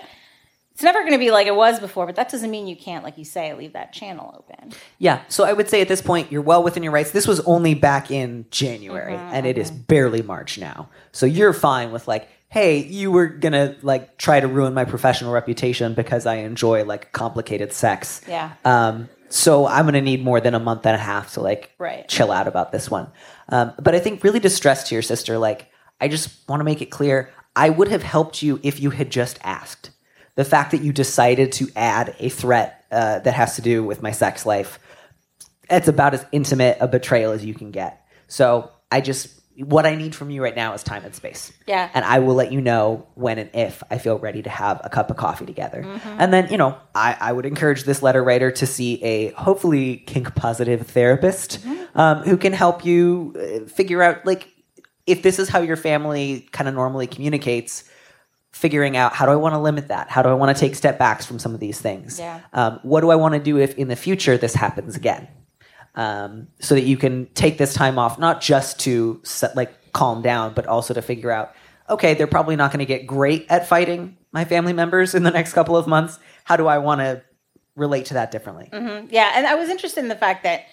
it's 0.83 0.93
never 0.93 0.99
going 0.99 1.13
to 1.13 1.17
be 1.17 1.31
like 1.31 1.47
it 1.47 1.55
was 1.55 1.79
before, 1.79 2.05
but 2.05 2.15
that 2.17 2.29
doesn't 2.29 2.51
mean 2.51 2.67
you 2.67 2.75
can't, 2.75 3.03
like 3.03 3.17
you 3.17 3.23
say, 3.23 3.53
leave 3.53 3.73
that 3.73 3.93
channel 3.93 4.35
open. 4.37 4.73
yeah 4.99 5.21
so 5.29 5.43
i 5.45 5.53
would 5.53 5.69
say 5.69 5.81
at 5.81 5.87
this 5.87 6.01
point 6.01 6.31
you're 6.31 6.41
well 6.41 6.61
within 6.63 6.83
your 6.83 6.91
rights 6.91 7.11
this 7.11 7.27
was 7.27 7.39
only 7.41 7.73
back 7.73 8.09
in 8.11 8.45
january 8.51 9.15
and 9.15 9.45
it 9.45 9.57
is 9.57 9.69
barely 9.71 10.21
march 10.21 10.57
now 10.57 10.89
so 11.11 11.25
you're 11.25 11.53
fine 11.53 11.91
with 11.91 12.07
like 12.07 12.27
hey 12.49 12.77
you 12.77 13.11
were 13.11 13.27
gonna 13.27 13.75
like 13.81 14.17
try 14.17 14.39
to 14.39 14.47
ruin 14.47 14.73
my 14.73 14.85
professional 14.85 15.31
reputation 15.31 15.93
because 15.93 16.25
i 16.25 16.35
enjoy 16.35 16.83
like 16.85 17.11
complicated 17.11 17.71
sex 17.73 18.21
Yeah. 18.27 18.53
um 18.65 19.09
so 19.29 19.65
i'm 19.67 19.85
gonna 19.85 20.01
need 20.01 20.23
more 20.23 20.39
than 20.41 20.53
a 20.53 20.59
month 20.59 20.85
and 20.85 20.95
a 20.95 20.99
half 20.99 21.33
to 21.33 21.41
like 21.41 21.71
Right. 21.77 22.07
chill 22.07 22.31
out 22.31 22.47
about 22.47 22.71
this 22.71 22.89
one. 22.89 23.07
Um, 23.49 23.73
but 23.81 23.93
I 23.95 23.99
think 23.99 24.23
really 24.23 24.39
distressed 24.39 24.87
to 24.87 24.95
your 24.95 25.01
sister, 25.01 25.37
like, 25.37 25.67
I 25.99 26.07
just 26.07 26.47
want 26.47 26.61
to 26.61 26.63
make 26.63 26.81
it 26.81 26.87
clear 26.91 27.29
I 27.55 27.69
would 27.69 27.89
have 27.89 28.01
helped 28.03 28.41
you 28.41 28.59
if 28.63 28.79
you 28.79 28.89
had 28.91 29.09
just 29.11 29.37
asked. 29.43 29.89
The 30.35 30.45
fact 30.45 30.71
that 30.71 30.81
you 30.81 30.91
decided 30.93 31.51
to 31.53 31.67
add 31.75 32.15
a 32.19 32.29
threat 32.29 32.85
uh, 32.91 33.19
that 33.19 33.33
has 33.33 33.55
to 33.57 33.61
do 33.61 33.83
with 33.83 34.01
my 34.01 34.11
sex 34.11 34.45
life, 34.45 34.79
it's 35.69 35.87
about 35.87 36.13
as 36.13 36.25
intimate 36.31 36.77
a 36.79 36.87
betrayal 36.87 37.31
as 37.31 37.45
you 37.45 37.53
can 37.53 37.71
get. 37.71 38.05
So 38.27 38.71
I 38.91 39.01
just, 39.01 39.39
what 39.57 39.85
I 39.85 39.93
need 39.95 40.15
from 40.15 40.31
you 40.31 40.41
right 40.41 40.55
now 40.55 40.73
is 40.73 40.81
time 40.81 41.05
and 41.05 41.13
space. 41.13 41.53
Yeah. 41.67 41.87
And 41.93 42.03
I 42.03 42.17
will 42.19 42.33
let 42.33 42.51
you 42.51 42.61
know 42.61 43.07
when 43.13 43.37
and 43.37 43.51
if 43.53 43.83
I 43.91 43.99
feel 43.99 44.17
ready 44.17 44.41
to 44.41 44.49
have 44.49 44.81
a 44.83 44.89
cup 44.89 45.11
of 45.11 45.17
coffee 45.17 45.45
together. 45.45 45.83
And 46.17 46.33
then, 46.33 46.49
you 46.49 46.57
know, 46.57 46.75
I, 46.95 47.15
I 47.19 47.31
would 47.31 47.45
encourage 47.45 47.83
this 47.83 48.01
letter 48.01 48.23
writer 48.23 48.49
to 48.49 48.65
see 48.65 49.03
a 49.03 49.29
hopefully 49.33 49.97
kink 49.97 50.33
positive 50.33 50.87
therapist 50.87 51.59
um, 51.93 52.23
who 52.23 52.37
can 52.37 52.53
help 52.53 52.83
you 52.83 53.35
uh, 53.37 53.69
figure 53.69 54.01
out, 54.01 54.25
like, 54.25 54.49
if 55.05 55.21
this 55.21 55.37
is 55.37 55.49
how 55.49 55.59
your 55.59 55.75
family 55.75 56.47
kind 56.51 56.67
of 56.67 56.73
normally 56.73 57.05
communicates, 57.07 57.83
figuring 58.53 58.95
out 58.95 59.13
how 59.13 59.25
do 59.25 59.31
I 59.31 59.35
want 59.35 59.53
to 59.53 59.59
limit 59.59 59.89
that? 59.89 60.09
How 60.09 60.21
do 60.21 60.29
I 60.29 60.33
want 60.33 60.55
to 60.55 60.59
take 60.59 60.75
step 60.75 60.97
backs 60.97 61.25
from 61.25 61.37
some 61.37 61.53
of 61.53 61.59
these 61.59 61.81
things? 61.81 62.17
Yeah. 62.17 62.39
Um, 62.53 62.79
what 62.83 63.01
do 63.01 63.11
I 63.11 63.15
want 63.15 63.33
to 63.33 63.39
do 63.39 63.57
if 63.57 63.75
in 63.75 63.89
the 63.89 63.95
future 63.97 64.37
this 64.37 64.55
happens 64.55 64.95
again? 64.95 65.27
um, 65.95 66.47
so 66.59 66.75
that 66.75 66.83
you 66.83 66.97
can 66.97 67.27
take 67.33 67.57
this 67.57 67.73
time 67.73 67.99
off, 67.99 68.17
not 68.17 68.41
just 68.41 68.79
to 68.81 69.19
set, 69.23 69.55
like 69.55 69.93
calm 69.93 70.21
down, 70.21 70.53
but 70.53 70.65
also 70.67 70.93
to 70.93 71.01
figure 71.01 71.31
out, 71.31 71.53
okay, 71.89 72.13
they're 72.13 72.27
probably 72.27 72.55
not 72.55 72.71
going 72.71 72.79
to 72.79 72.85
get 72.85 73.05
great 73.05 73.45
at 73.49 73.67
fighting 73.67 74.17
my 74.31 74.45
family 74.45 74.73
members 74.73 75.13
in 75.13 75.23
the 75.23 75.31
next 75.31 75.53
couple 75.53 75.77
of 75.77 75.85
months. 75.85 76.19
How 76.45 76.57
do 76.57 76.67
I 76.67 76.79
want 76.79 77.01
to 77.01 77.21
relate 77.75 78.05
to 78.05 78.15
that 78.15 78.31
differently? 78.31 78.69
Yeah, 79.11 79.31
and 79.35 79.45
I 79.45 79.55
was 79.55 79.69
interested 79.69 79.99
in 79.99 80.07
the 80.07 80.15
fact 80.15 80.43
that 80.43 80.63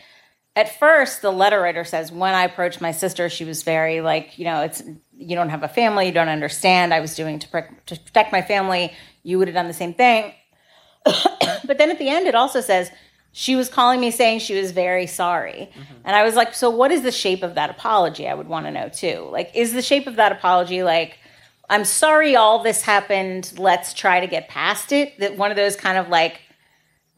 at 0.56 0.78
first 0.78 1.22
the 1.22 1.30
letter 1.30 1.60
writer 1.60 1.84
says 1.84 2.10
when 2.10 2.34
I 2.34 2.44
approached 2.44 2.80
my 2.80 2.90
sister, 2.90 3.28
she 3.28 3.44
was 3.44 3.62
very 3.62 4.00
like, 4.00 4.38
you 4.38 4.44
know, 4.44 4.62
it's 4.62 4.82
you 5.16 5.36
don't 5.36 5.50
have 5.50 5.62
a 5.62 5.68
family, 5.68 6.06
you 6.06 6.12
don't 6.12 6.28
understand. 6.28 6.92
I 6.92 7.00
was 7.00 7.14
doing 7.14 7.38
to, 7.38 7.48
pre- 7.48 7.62
to 7.86 7.98
protect 7.98 8.32
my 8.32 8.42
family. 8.42 8.92
You 9.22 9.38
would 9.38 9.48
have 9.48 9.54
done 9.54 9.68
the 9.68 9.74
same 9.74 9.94
thing. 9.94 10.32
but 11.04 11.78
then 11.78 11.90
at 11.90 11.98
the 11.98 12.08
end, 12.08 12.26
it 12.26 12.34
also 12.34 12.60
says 12.60 12.90
she 13.32 13.54
was 13.54 13.68
calling 13.68 14.00
me 14.00 14.10
saying 14.10 14.40
she 14.40 14.58
was 14.60 14.72
very 14.72 15.06
sorry. 15.06 15.70
Mm-hmm. 15.72 15.94
And 16.04 16.16
I 16.16 16.24
was 16.24 16.34
like, 16.34 16.54
so 16.54 16.68
what 16.68 16.90
is 16.90 17.02
the 17.02 17.12
shape 17.12 17.42
of 17.42 17.54
that 17.54 17.70
apology? 17.70 18.26
I 18.26 18.34
would 18.34 18.48
want 18.48 18.66
to 18.66 18.72
know 18.72 18.88
too. 18.88 19.28
Like, 19.30 19.50
is 19.54 19.72
the 19.72 19.82
shape 19.82 20.06
of 20.06 20.16
that 20.16 20.32
apology 20.32 20.82
like, 20.82 21.18
I'm 21.68 21.84
sorry 21.84 22.34
all 22.34 22.62
this 22.62 22.82
happened. 22.82 23.52
Let's 23.56 23.94
try 23.94 24.18
to 24.18 24.26
get 24.26 24.48
past 24.48 24.90
it? 24.90 25.18
That 25.20 25.36
one 25.36 25.52
of 25.52 25.56
those 25.56 25.76
kind 25.76 25.96
of 25.96 26.08
like 26.08 26.40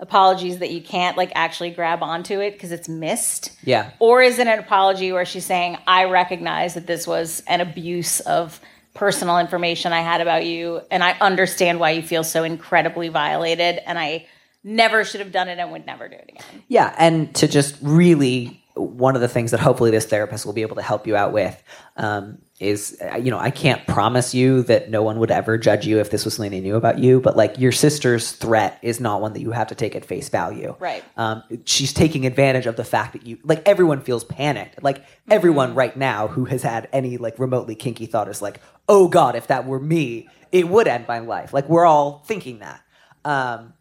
apologies 0.03 0.59
that 0.59 0.71
you 0.71 0.83
can't 0.83 1.17
like 1.17 1.31
actually 1.35 1.71
grab 1.71 2.03
onto 2.03 2.41
it 2.41 2.53
because 2.53 2.73
it's 2.73 2.89
missed. 2.89 3.53
Yeah. 3.63 3.93
Or 4.01 4.21
is 4.21 4.39
it 4.39 4.49
an 4.49 4.59
apology 4.59 5.13
where 5.13 5.25
she's 5.25 5.47
saying, 5.47 5.79
I 5.87 6.05
recognize 6.05 6.75
that 6.75 6.87
this 6.89 7.07
was 7.07 7.43
an 7.47 7.61
abuse 7.61 8.21
of 8.21 8.61
personal 8.95 9.39
information 9.39 9.93
I 9.93 10.01
had 10.01 10.21
about 10.21 10.45
you, 10.45 10.83
and 10.91 11.03
I 11.03 11.13
understand 11.13 11.81
why 11.81 11.93
you 11.93 12.03
feel 12.03 12.25
so 12.25 12.45
incredibly 12.45 13.09
violated, 13.09 13.79
and 13.87 13.99
I 13.99 14.27
never 14.65 15.05
should 15.05 15.21
have 15.21 15.33
done 15.33 15.49
it 15.49 15.59
and 15.59 15.73
would 15.73 15.87
never 15.87 16.09
do 16.09 16.17
it 16.17 16.29
again. 16.29 16.63
Yeah, 16.69 16.95
and 16.99 17.35
to 17.37 17.49
just 17.49 17.77
really 17.81 18.62
one 18.75 19.15
of 19.15 19.21
the 19.21 19.29
things 19.29 19.51
that 19.51 19.61
hopefully 19.61 19.91
this 19.91 20.07
therapist 20.07 20.47
will 20.47 20.53
be 20.53 20.63
able 20.63 20.77
to 20.77 20.83
help 20.83 21.07
you 21.07 21.17
out 21.17 21.33
with 21.33 21.63
um, 21.97 22.39
is 22.61 22.97
uh, 23.03 23.17
you 23.17 23.31
know 23.31 23.39
i 23.39 23.51
can't 23.51 23.87
promise 23.87 24.35
you 24.35 24.63
that 24.63 24.89
no 24.91 25.03
one 25.03 25.19
would 25.19 25.31
ever 25.31 25.59
judge 25.59 25.87
you 25.87 25.99
if 25.99 26.11
this 26.11 26.25
was 26.25 26.35
something 26.35 26.51
they 26.51 26.61
knew 26.61 26.77
about 26.77 26.99
you 26.99 27.21
but 27.21 27.37
like 27.37 27.59
your 27.59 27.73
sister's 27.73 28.33
threat 28.33 28.79
is 28.83 29.01
not 29.01 29.21
one 29.21 29.33
that 29.33 29.41
you 29.41 29.51
have 29.51 29.69
to 29.69 29.75
take 29.75 29.97
at 29.97 30.05
face 30.05 30.29
value. 30.29 30.77
Right. 30.79 31.03
um, 31.17 31.43
she's 31.65 31.93
taking 31.93 32.27
advantage 32.27 32.67
of 32.67 32.77
the 32.77 32.85
fact 32.85 33.13
that 33.15 33.27
you 33.27 33.39
like 33.45 33.67
everyone 33.67 34.01
feels 34.01 34.25
panicked. 34.25 34.83
Like 34.83 35.05
everyone 35.31 35.75
right 35.75 35.97
now 35.97 36.29
who 36.29 36.45
has 36.47 36.63
had 36.63 36.89
any 36.93 37.17
like 37.17 37.39
remotely 37.39 37.75
kinky 37.75 38.07
thought 38.07 38.29
is 38.29 38.43
like 38.43 38.61
oh 38.89 39.09
god 39.09 39.37
if 39.37 39.47
that 39.49 39.67
were 39.67 39.81
me 39.81 40.29
it 40.51 40.69
would 40.69 40.87
end 40.87 41.09
my 41.09 41.19
life. 41.19 41.53
Like 41.53 41.69
we're 41.69 41.87
all 41.87 42.23
thinking 42.27 42.59
that. 42.59 42.83
Um, 43.25 43.73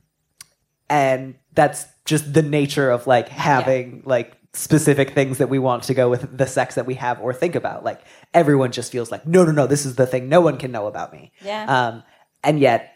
and 0.90 1.36
that's 1.54 1.86
just 2.06 2.34
the 2.34 2.42
nature 2.42 2.90
of 2.90 3.08
like 3.08 3.30
having 3.30 4.04
like 4.06 4.38
specific 4.54 5.12
things 5.12 5.38
that 5.38 5.50
we 5.50 5.60
want 5.60 5.84
to 5.84 5.94
go 5.94 6.10
with 6.10 6.38
the 6.38 6.46
sex 6.46 6.76
that 6.76 6.86
we 6.86 6.96
have 6.96 7.22
or 7.22 7.34
think 7.34 7.56
about 7.56 7.86
like 7.86 8.02
everyone 8.34 8.70
just 8.72 8.92
feels 8.92 9.10
like 9.10 9.26
no 9.26 9.46
no 9.46 9.52
no 9.52 9.66
this 9.66 9.86
is 9.86 9.96
the 9.96 10.06
thing 10.06 10.28
no 10.28 10.42
one 10.42 10.58
can 10.58 10.72
know 10.74 10.88
about 10.88 11.14
me 11.14 11.32
Yeah. 11.42 11.66
um 11.88 12.04
and 12.44 12.60
yet 12.60 12.92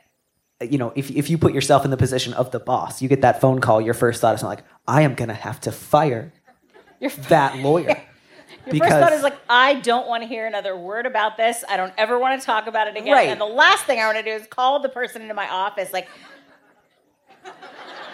you 0.62 0.77
know 0.77 0.91
if, 0.97 1.09
if 1.12 1.29
you 1.29 1.38
put 1.38 1.53
yourself 1.53 1.85
in 1.85 1.91
the 1.91 1.97
position 1.97 2.33
of 2.33 2.51
the 2.51 2.59
boss 2.59 3.01
you 3.01 3.07
get 3.07 3.21
that 3.21 3.39
phone 3.39 3.62
call 3.62 3.79
your 3.79 3.93
first 3.93 4.19
thought 4.19 4.35
is 4.35 4.41
not 4.43 4.50
like 4.50 4.63
i 4.85 5.03
am 5.03 5.15
gonna 5.15 5.33
have 5.33 5.62
to 5.62 5.71
fire 5.71 6.33
Your, 7.00 7.12
that 7.29 7.57
lawyer 7.59 8.01
your 8.71 8.79
first 8.79 8.91
thought 8.91 9.13
is 9.13 9.21
like, 9.21 9.38
I 9.47 9.75
don't 9.75 10.07
want 10.07 10.24
to 10.24 10.27
hear 10.27 10.47
another 10.47 10.75
word 10.75 11.05
about 11.05 11.38
this. 11.38 11.63
I 11.69 11.77
don't 11.77 11.93
ever 12.00 12.17
want 12.17 12.39
to 12.39 12.45
talk 12.45 12.65
about 12.65 12.88
it 12.88 12.97
again. 12.97 13.13
Right. 13.13 13.29
And 13.29 13.39
the 13.39 13.45
last 13.45 13.85
thing 13.85 14.00
I 14.00 14.05
want 14.07 14.17
to 14.17 14.24
do 14.24 14.31
is 14.31 14.47
call 14.47 14.79
the 14.79 14.89
person 14.89 15.21
into 15.21 15.35
my 15.35 15.47
office, 15.47 15.93
like, 15.93 16.07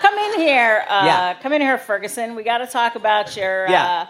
come 0.02 0.18
in 0.18 0.40
here, 0.40 0.84
uh, 0.90 1.04
Yeah. 1.06 1.34
come 1.42 1.54
in 1.54 1.62
here, 1.62 1.78
Ferguson. 1.78 2.36
We 2.36 2.44
got 2.44 2.60
to 2.60 2.68
talk 2.68 2.96
about 2.96 3.36
your. 3.38 3.70
Yeah. 3.70 3.86
Uh, 4.02 4.06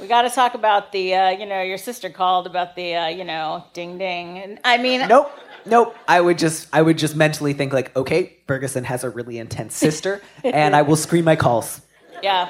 we 0.00 0.06
got 0.06 0.22
to 0.22 0.30
talk 0.30 0.54
about 0.54 0.92
the, 0.92 1.14
uh, 1.14 1.30
you 1.30 1.44
know, 1.46 1.60
your 1.62 1.78
sister 1.78 2.08
called 2.08 2.46
about 2.46 2.76
the, 2.76 2.94
uh, 2.94 3.06
you 3.08 3.24
know, 3.24 3.64
ding 3.72 3.98
ding. 3.98 4.38
And 4.38 4.58
I 4.64 4.78
mean, 4.78 5.06
nope 5.08 5.30
nope 5.66 5.94
i 6.06 6.20
would 6.20 6.38
just 6.38 6.68
i 6.72 6.80
would 6.80 6.96
just 6.96 7.16
mentally 7.16 7.52
think 7.52 7.72
like 7.72 7.94
okay 7.96 8.36
ferguson 8.46 8.84
has 8.84 9.02
a 9.02 9.10
really 9.10 9.38
intense 9.38 9.74
sister 9.74 10.22
and 10.44 10.74
i 10.76 10.80
will 10.82 10.94
screen 10.96 11.24
my 11.24 11.34
calls 11.36 11.80
Yeah. 12.22 12.48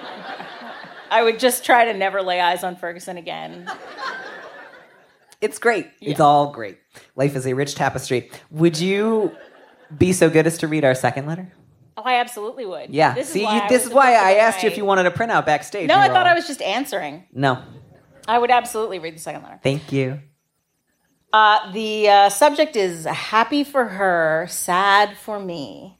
I 1.11 1.23
would 1.23 1.38
just 1.40 1.64
try 1.64 1.87
to 1.87 1.95
never 1.95 2.21
lay 2.21 2.38
eyes 2.38 2.62
on 2.62 2.76
Ferguson 2.76 3.16
again. 3.16 3.66
It's 5.40 5.59
great. 5.59 5.87
It's 6.02 6.21
all 6.21 6.52
great. 6.52 6.76
Life 7.16 7.35
is 7.35 7.47
a 7.47 7.54
rich 7.54 7.75
tapestry. 7.76 8.30
Would 8.50 8.78
you 8.78 9.35
be 9.97 10.12
so 10.12 10.28
good 10.28 10.47
as 10.47 10.59
to 10.59 10.68
read 10.68 10.85
our 10.85 10.95
second 10.95 11.26
letter? 11.26 11.50
Oh, 11.99 12.02
I 12.05 12.21
absolutely 12.21 12.64
would. 12.64 12.90
Yeah. 12.90 13.12
This 13.12 13.31
See, 13.31 13.40
is 13.40 13.47
why 13.47 13.62
you, 13.62 13.69
this 13.69 13.85
is 13.85 13.93
why 13.93 14.14
I 14.14 14.35
asked 14.35 14.62
you 14.62 14.71
if 14.71 14.76
you 14.76 14.85
wanted 14.85 15.07
a 15.07 15.11
printout 15.11 15.45
backstage. 15.45 15.88
No, 15.88 15.99
I 15.99 16.07
thought 16.07 16.28
all- 16.28 16.33
I 16.33 16.35
was 16.35 16.47
just 16.47 16.62
answering. 16.62 17.25
No. 17.33 17.61
I 18.28 18.38
would 18.38 18.52
absolutely 18.52 19.00
read 19.00 19.17
the 19.17 19.21
second 19.21 19.43
letter. 19.43 19.59
Thank 19.64 19.90
you. 19.90 20.21
Uh, 21.33 21.73
the 21.73 22.09
uh, 22.09 22.28
subject 22.28 22.76
is 22.76 23.05
happy 23.05 23.64
for 23.64 23.87
her, 23.87 24.47
sad 24.49 25.17
for 25.17 25.40
me. 25.40 25.99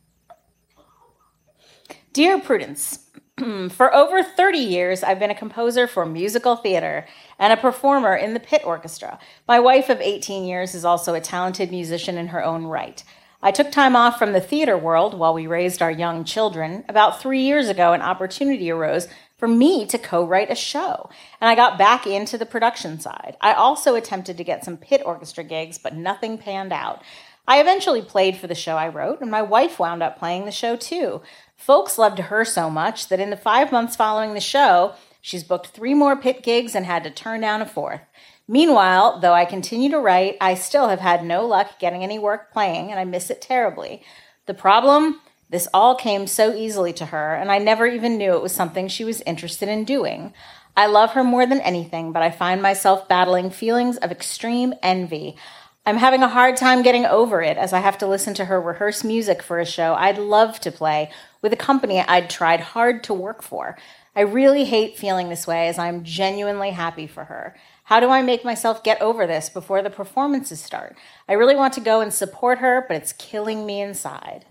Dear 2.12 2.38
Prudence, 2.40 3.11
for 3.71 3.93
over 3.93 4.23
30 4.23 4.59
years, 4.59 5.02
I've 5.02 5.19
been 5.19 5.31
a 5.33 5.35
composer 5.35 5.88
for 5.88 6.07
musical 6.07 6.55
theater 6.55 7.07
and 7.40 7.52
a 7.52 7.57
performer 7.57 8.14
in 8.14 8.35
the 8.35 8.40
pit 8.40 8.62
orchestra. 8.64 9.19
My 9.49 9.59
wife 9.59 9.88
of 9.88 10.00
18 10.00 10.45
years 10.45 10.76
is 10.76 10.85
also 10.85 11.14
a 11.14 11.21
talented 11.21 11.73
musician 11.73 12.17
in 12.17 12.28
her 12.28 12.45
own 12.45 12.64
right. 12.64 13.02
I 13.40 13.52
took 13.52 13.71
time 13.71 13.95
off 13.95 14.18
from 14.18 14.33
the 14.33 14.40
theater 14.40 14.76
world 14.76 15.14
while 15.14 15.33
we 15.33 15.47
raised 15.47 15.80
our 15.80 15.90
young 15.92 16.25
children. 16.25 16.85
About 16.88 17.21
three 17.21 17.42
years 17.42 17.68
ago, 17.68 17.92
an 17.92 18.02
opportunity 18.02 18.68
arose 18.68 19.07
for 19.37 19.47
me 19.47 19.87
to 19.87 19.99
co 19.99 20.26
write 20.26 20.50
a 20.50 20.57
show, 20.57 21.09
and 21.40 21.49
I 21.49 21.54
got 21.54 21.78
back 21.78 22.04
into 22.04 22.37
the 22.37 22.45
production 22.45 22.99
side. 22.99 23.37
I 23.40 23.52
also 23.52 23.95
attempted 23.95 24.37
to 24.38 24.45
get 24.45 24.64
some 24.64 24.76
pit 24.76 25.02
orchestra 25.04 25.45
gigs, 25.45 25.78
but 25.78 25.95
nothing 25.95 26.37
panned 26.37 26.73
out. 26.73 27.02
I 27.47 27.61
eventually 27.61 28.02
played 28.02 28.37
for 28.37 28.49
the 28.49 28.57
show 28.57 28.76
I 28.76 28.88
wrote, 28.88 29.21
and 29.21 29.30
my 29.30 29.42
wife 29.42 29.78
wound 29.78 30.02
up 30.02 30.18
playing 30.18 30.45
the 30.45 30.50
show 30.50 30.75
too. 30.75 31.23
Folks 31.54 31.97
loved 31.97 32.18
her 32.18 32.45
so 32.45 32.68
much 32.68 33.09
that 33.09 33.21
in 33.21 33.30
the 33.30 33.37
five 33.37 33.71
months 33.71 33.95
following 33.95 34.35
the 34.35 34.40
show, 34.40 34.95
she's 35.21 35.45
booked 35.45 35.68
three 35.68 35.95
more 35.95 36.16
pit 36.16 36.42
gigs 36.42 36.75
and 36.75 36.85
had 36.85 37.04
to 37.04 37.11
turn 37.11 37.40
down 37.40 37.62
a 37.62 37.66
fourth. 37.66 38.00
Meanwhile, 38.49 39.21
though 39.21 39.35
I 39.35 39.45
continue 39.45 39.90
to 39.90 39.99
write, 39.99 40.38
I 40.40 40.55
still 40.55 40.88
have 40.88 41.00
had 41.00 41.23
no 41.23 41.47
luck 41.47 41.78
getting 41.78 42.02
any 42.02 42.19
work 42.19 42.50
playing, 42.50 42.90
and 42.90 42.99
I 42.99 43.05
miss 43.05 43.28
it 43.28 43.43
terribly. 43.43 44.02
The 44.47 44.55
problem? 44.55 45.21
This 45.50 45.69
all 45.73 45.95
came 45.95 46.26
so 46.26 46.55
easily 46.55 46.95
to 46.95 47.07
her, 47.07 47.35
and 47.35 47.52
I 47.52 47.59
never 47.59 47.87
even 47.87 48.17
knew 48.17 48.33
it 48.33 48.43
was 48.43 48.52
something 48.52 48.88
she 48.88 49.05
was 49.05 49.21
interested 49.23 49.69
in 49.69 49.85
doing. 49.85 50.33
I 50.75 50.87
love 50.87 51.12
her 51.12 51.25
more 51.25 51.45
than 51.45 51.61
anything, 51.61 52.12
but 52.12 52.23
I 52.23 52.31
find 52.31 52.62
myself 52.62 53.07
battling 53.07 53.50
feelings 53.50 53.99
of 53.99 54.11
extreme 54.11 54.73
envy. 54.83 55.37
I'm 55.85 55.97
having 55.97 56.23
a 56.23 56.28
hard 56.28 56.57
time 56.57 56.83
getting 56.83 57.05
over 57.05 57.43
it 57.43 57.57
as 57.57 57.73
I 57.73 57.81
have 57.81 57.99
to 57.99 58.07
listen 58.07 58.35
to 58.35 58.45
her 58.47 58.61
rehearse 58.61 59.05
music 59.05 59.43
for 59.43 59.59
a 59.59 59.67
show 59.67 59.95
I'd 59.95 60.19
love 60.19 60.61
to 60.61 60.71
play 60.71 61.11
with 61.43 61.52
a 61.52 61.57
company 61.57 62.00
I'd 62.00 62.28
tried 62.28 62.61
hard 62.61 63.02
to 63.05 63.14
work 63.14 63.43
for. 63.43 63.76
I 64.14 64.21
really 64.21 64.64
hate 64.64 64.99
feeling 64.99 65.28
this 65.31 65.47
way 65.47 65.69
as 65.69 65.78
I'm 65.78 66.05
genuinely 66.05 66.71
happy 66.71 67.07
for 67.07 67.25
her. 67.25 67.57
How 67.88 68.00
do 68.00 68.11
I 68.11 68.21
make 68.21 68.45
myself 68.45 68.83
get 68.85 69.00
over 69.00 69.26
this 69.26 69.49
before 69.49 69.80
the 69.80 69.88
performances 69.88 70.61
start? 70.61 70.95
I 71.26 71.33
really 71.33 71.57
want 71.57 71.73
to 71.73 71.80
go 71.80 72.02
and 72.02 72.12
support 72.12 72.59
her, 72.59 72.85
but 72.87 72.99
it's 72.99 73.14
killing 73.14 73.64
me 73.64 73.80
inside. 73.80 74.45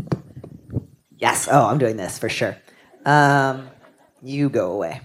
Yes. 1.19 1.47
Oh, 1.51 1.67
I'm 1.67 1.77
doing 1.77 1.97
this 1.97 2.17
for 2.17 2.29
sure. 2.29 2.57
Um, 3.05 3.69
you 4.23 4.49
go 4.49 4.71
away. 4.71 5.01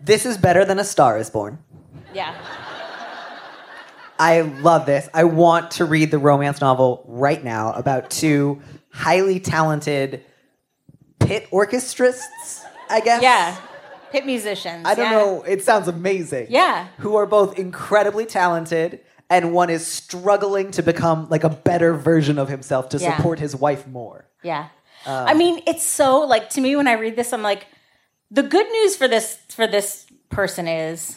This 0.00 0.26
is 0.26 0.36
better 0.36 0.64
than 0.64 0.80
A 0.80 0.84
Star 0.84 1.18
is 1.18 1.30
Born. 1.30 1.62
Yeah. 2.12 2.34
I 4.18 4.40
love 4.40 4.84
this. 4.84 5.08
I 5.14 5.22
want 5.22 5.70
to 5.72 5.84
read 5.84 6.10
the 6.10 6.18
romance 6.18 6.60
novel 6.60 7.04
right 7.06 7.44
now 7.44 7.72
about 7.74 8.10
two 8.10 8.60
highly 8.92 9.38
talented 9.38 10.24
pit 11.20 11.46
orchestrists, 11.52 12.64
I 12.90 12.98
guess. 12.98 13.22
Yeah. 13.22 13.56
Pit 14.10 14.26
musicians. 14.26 14.86
I 14.86 14.94
don't 14.94 15.10
yeah. 15.12 15.18
know. 15.18 15.42
It 15.42 15.62
sounds 15.62 15.88
amazing. 15.88 16.46
Yeah. 16.50 16.88
Who 16.98 17.16
are 17.16 17.26
both 17.26 17.58
incredibly 17.58 18.26
talented, 18.26 19.00
and 19.30 19.52
one 19.52 19.70
is 19.70 19.86
struggling 19.86 20.70
to 20.72 20.82
become 20.82 21.28
like 21.28 21.44
a 21.44 21.50
better 21.50 21.94
version 21.94 22.38
of 22.38 22.48
himself 22.48 22.88
to 22.90 22.98
Yeah. 22.98 23.16
support 23.16 23.38
his 23.38 23.54
wife 23.54 23.86
more. 23.86 24.26
Yeah. 24.42 24.68
Um, 25.06 25.28
I 25.28 25.34
mean, 25.34 25.62
it's 25.66 25.84
so 25.84 26.20
like 26.20 26.50
to 26.50 26.60
me 26.60 26.76
when 26.76 26.88
I 26.88 26.94
read 26.94 27.16
this, 27.16 27.32
I'm 27.32 27.42
like, 27.42 27.66
the 28.30 28.42
good 28.42 28.66
news 28.70 28.96
for 28.96 29.08
this 29.08 29.38
for 29.48 29.66
this 29.66 30.06
person 30.30 30.68
is 30.68 31.16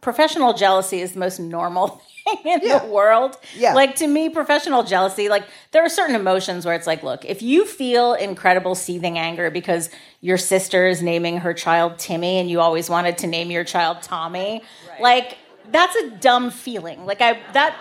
professional 0.00 0.54
jealousy 0.54 1.00
is 1.00 1.12
the 1.12 1.18
most 1.18 1.38
normal 1.40 1.88
thing 2.24 2.38
in 2.44 2.60
Yeah. 2.62 2.78
the 2.80 2.86
world. 2.86 3.36
Yeah. 3.56 3.74
Like 3.74 3.96
to 3.96 4.06
me, 4.06 4.28
professional 4.28 4.82
jealousy, 4.84 5.28
like 5.28 5.44
there 5.72 5.84
are 5.84 5.88
certain 5.88 6.14
emotions 6.14 6.64
where 6.66 6.74
it's 6.74 6.86
like, 6.86 7.02
look, 7.02 7.24
if 7.24 7.42
you 7.42 7.64
feel 7.66 8.14
incredible 8.14 8.74
seething 8.74 9.18
anger 9.18 9.50
because 9.50 9.90
your 10.20 10.38
sister 10.38 10.86
is 10.86 11.02
naming 11.02 11.38
her 11.38 11.52
child 11.54 11.98
Timmy 11.98 12.38
and 12.38 12.50
you 12.50 12.60
always 12.60 12.88
wanted 12.90 13.18
to 13.18 13.26
name 13.26 13.50
your 13.50 13.64
child 13.64 14.02
Tommy, 14.02 14.62
like 15.00 15.36
that's 15.70 15.96
a 15.96 16.10
dumb 16.10 16.50
feeling. 16.50 17.04
Like 17.06 17.20
I 17.20 17.40
that 17.52 17.76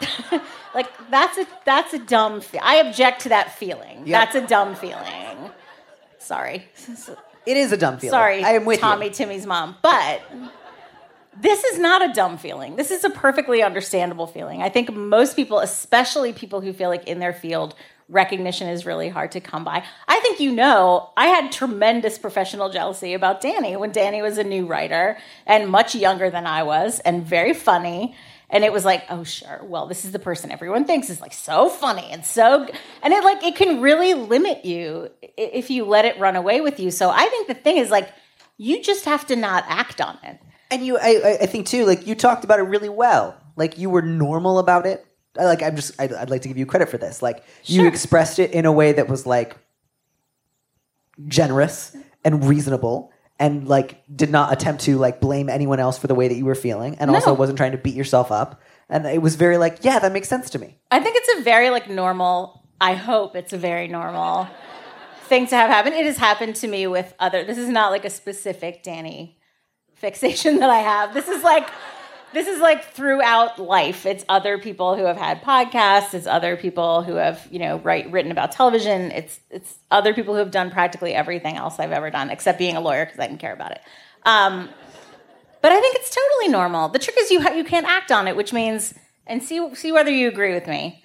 like 0.74 0.88
that's 1.10 1.38
a 1.38 1.46
that's 1.64 1.94
a 1.94 1.98
dumb 1.98 2.40
fe- 2.40 2.58
I 2.58 2.76
object 2.76 3.22
to 3.22 3.28
that 3.30 3.56
feeling. 3.56 3.98
Yep. 3.98 4.08
That's 4.08 4.34
a 4.34 4.46
dumb 4.46 4.74
feeling. 4.74 5.50
Sorry. 6.18 6.68
It 7.46 7.58
is 7.58 7.72
a 7.72 7.76
dumb 7.76 7.98
feeling. 7.98 8.12
Sorry, 8.12 8.42
I 8.42 8.52
am 8.52 8.64
with 8.64 8.80
Tommy 8.80 9.08
you. 9.08 9.12
Timmy's 9.12 9.44
mom. 9.44 9.76
But 9.82 10.22
this 11.40 11.64
is 11.64 11.78
not 11.78 12.08
a 12.08 12.12
dumb 12.12 12.38
feeling. 12.38 12.76
This 12.76 12.90
is 12.90 13.04
a 13.04 13.10
perfectly 13.10 13.62
understandable 13.62 14.26
feeling. 14.26 14.62
I 14.62 14.68
think 14.68 14.92
most 14.92 15.36
people, 15.36 15.58
especially 15.58 16.32
people 16.32 16.60
who 16.60 16.72
feel 16.72 16.88
like 16.88 17.06
in 17.06 17.18
their 17.18 17.32
field, 17.32 17.74
recognition 18.08 18.68
is 18.68 18.84
really 18.84 19.08
hard 19.08 19.32
to 19.32 19.40
come 19.40 19.64
by. 19.64 19.84
I 20.06 20.20
think 20.20 20.40
you 20.40 20.52
know, 20.52 21.10
I 21.16 21.26
had 21.26 21.50
tremendous 21.50 22.18
professional 22.18 22.70
jealousy 22.70 23.14
about 23.14 23.40
Danny 23.40 23.76
when 23.76 23.92
Danny 23.92 24.22
was 24.22 24.38
a 24.38 24.44
new 24.44 24.66
writer 24.66 25.16
and 25.46 25.70
much 25.70 25.94
younger 25.94 26.30
than 26.30 26.46
I 26.46 26.62
was 26.62 27.00
and 27.00 27.24
very 27.24 27.54
funny. 27.54 28.14
And 28.50 28.62
it 28.62 28.72
was 28.72 28.84
like, 28.84 29.04
oh 29.08 29.24
sure, 29.24 29.60
well, 29.64 29.86
this 29.86 30.04
is 30.04 30.12
the 30.12 30.18
person 30.18 30.52
everyone 30.52 30.84
thinks 30.84 31.08
is 31.08 31.20
like 31.20 31.32
so 31.32 31.68
funny 31.68 32.08
and 32.10 32.24
so, 32.24 32.68
and 33.02 33.12
it 33.12 33.24
like 33.24 33.42
it 33.42 33.56
can 33.56 33.80
really 33.80 34.14
limit 34.14 34.64
you 34.64 35.10
if 35.36 35.70
you 35.70 35.84
let 35.84 36.04
it 36.04 36.18
run 36.20 36.36
away 36.36 36.60
with 36.60 36.78
you. 36.78 36.90
So 36.90 37.10
I 37.10 37.26
think 37.26 37.48
the 37.48 37.54
thing 37.54 37.78
is 37.78 37.90
like, 37.90 38.10
you 38.56 38.82
just 38.82 39.06
have 39.06 39.26
to 39.26 39.36
not 39.36 39.64
act 39.66 40.00
on 40.00 40.18
it. 40.22 40.38
And 40.70 40.84
you, 40.84 40.98
I, 40.98 41.38
I- 41.42 41.46
think 41.46 41.66
too, 41.66 41.84
like 41.86 42.06
you 42.06 42.14
talked 42.14 42.44
about 42.44 42.58
it 42.58 42.62
really 42.62 42.88
well. 42.88 43.36
Like 43.56 43.78
you 43.78 43.90
were 43.90 44.02
normal 44.02 44.58
about 44.58 44.86
it. 44.86 45.04
I- 45.38 45.44
Like 45.44 45.62
I'm 45.62 45.76
just, 45.76 46.00
I'd, 46.00 46.12
I'd 46.12 46.30
like 46.30 46.42
to 46.42 46.48
give 46.48 46.56
you 46.58 46.66
credit 46.66 46.88
for 46.88 46.98
this. 46.98 47.22
Like 47.22 47.44
you 47.64 47.80
Sure. 47.82 47.88
expressed 47.88 48.38
it 48.38 48.52
in 48.52 48.66
a 48.66 48.72
way 48.72 48.92
that 48.92 49.08
was 49.08 49.26
like 49.26 49.56
generous 51.28 51.96
and 52.24 52.44
reasonable, 52.44 53.12
and 53.38 53.68
like 53.68 54.02
did 54.14 54.30
not 54.30 54.52
attempt 54.52 54.82
to 54.84 54.96
like 54.96 55.20
blame 55.20 55.48
anyone 55.48 55.78
else 55.80 55.98
for 55.98 56.06
the 56.06 56.14
way 56.14 56.28
that 56.28 56.34
you 56.36 56.44
were 56.44 56.54
feeling, 56.54 56.96
and 56.98 57.10
also 57.10 57.28
No. 57.28 57.34
wasn't 57.34 57.58
trying 57.58 57.72
to 57.72 57.78
beat 57.78 57.94
yourself 57.94 58.32
up. 58.32 58.60
And 58.88 59.06
it 59.06 59.22
was 59.22 59.36
very 59.36 59.56
like, 59.56 59.78
yeah, 59.82 59.98
that 59.98 60.12
makes 60.12 60.28
sense 60.28 60.50
to 60.50 60.58
me. 60.58 60.76
I 60.90 61.00
think 61.00 61.16
it's 61.16 61.40
a 61.40 61.42
very 61.42 61.70
like 61.70 61.88
normal. 61.88 62.62
I 62.80 62.94
hope 62.94 63.36
it's 63.36 63.52
a 63.52 63.58
very 63.58 63.88
normal 63.88 64.48
thing 65.24 65.46
to 65.48 65.56
have 65.56 65.70
happen. 65.70 65.92
It 65.92 66.04
has 66.06 66.16
happened 66.18 66.56
to 66.56 66.68
me 66.68 66.86
with 66.86 67.14
other. 67.18 67.44
This 67.44 67.58
is 67.58 67.68
not 67.68 67.90
like 67.92 68.04
a 68.04 68.10
specific 68.10 68.82
Danny 68.82 69.38
fixation 70.04 70.56
that 70.60 70.70
I 70.70 70.80
have. 70.80 71.14
This 71.14 71.28
is 71.28 71.42
like 71.42 71.68
this 72.34 72.48
is 72.48 72.60
like 72.60 72.84
throughout 72.84 73.60
life. 73.60 74.04
It's 74.04 74.24
other 74.28 74.58
people 74.58 74.96
who 74.96 75.04
have 75.04 75.16
had 75.16 75.40
podcasts. 75.40 76.14
It's 76.14 76.26
other 76.26 76.56
people 76.56 77.02
who 77.02 77.14
have 77.14 77.46
you 77.50 77.58
know 77.58 77.78
write 77.78 78.10
written 78.10 78.30
about 78.30 78.52
television. 78.52 79.12
It's 79.12 79.40
it's 79.50 79.76
other 79.90 80.12
people 80.12 80.34
who 80.34 80.40
have 80.40 80.50
done 80.50 80.70
practically 80.70 81.14
everything 81.14 81.56
else 81.56 81.78
I've 81.78 81.92
ever 81.92 82.10
done, 82.10 82.30
except 82.30 82.58
being 82.58 82.76
a 82.76 82.80
lawyer 82.80 83.04
because 83.06 83.18
I 83.18 83.26
didn't 83.28 83.40
care 83.40 83.54
about 83.54 83.70
it. 83.72 83.80
Um, 84.24 84.68
but 85.62 85.72
I 85.72 85.80
think 85.80 85.96
it's 85.96 86.10
totally 86.10 86.52
normal. 86.52 86.88
The 86.88 86.98
trick 86.98 87.16
is 87.18 87.30
you 87.30 87.40
ha- 87.40 87.54
you 87.54 87.64
can't 87.64 87.86
act 87.86 88.12
on 88.12 88.28
it, 88.28 88.36
which 88.36 88.52
means 88.52 88.94
and 89.26 89.42
see 89.42 89.74
see 89.74 89.92
whether 89.92 90.10
you 90.10 90.28
agree 90.28 90.52
with 90.52 90.66
me. 90.66 91.02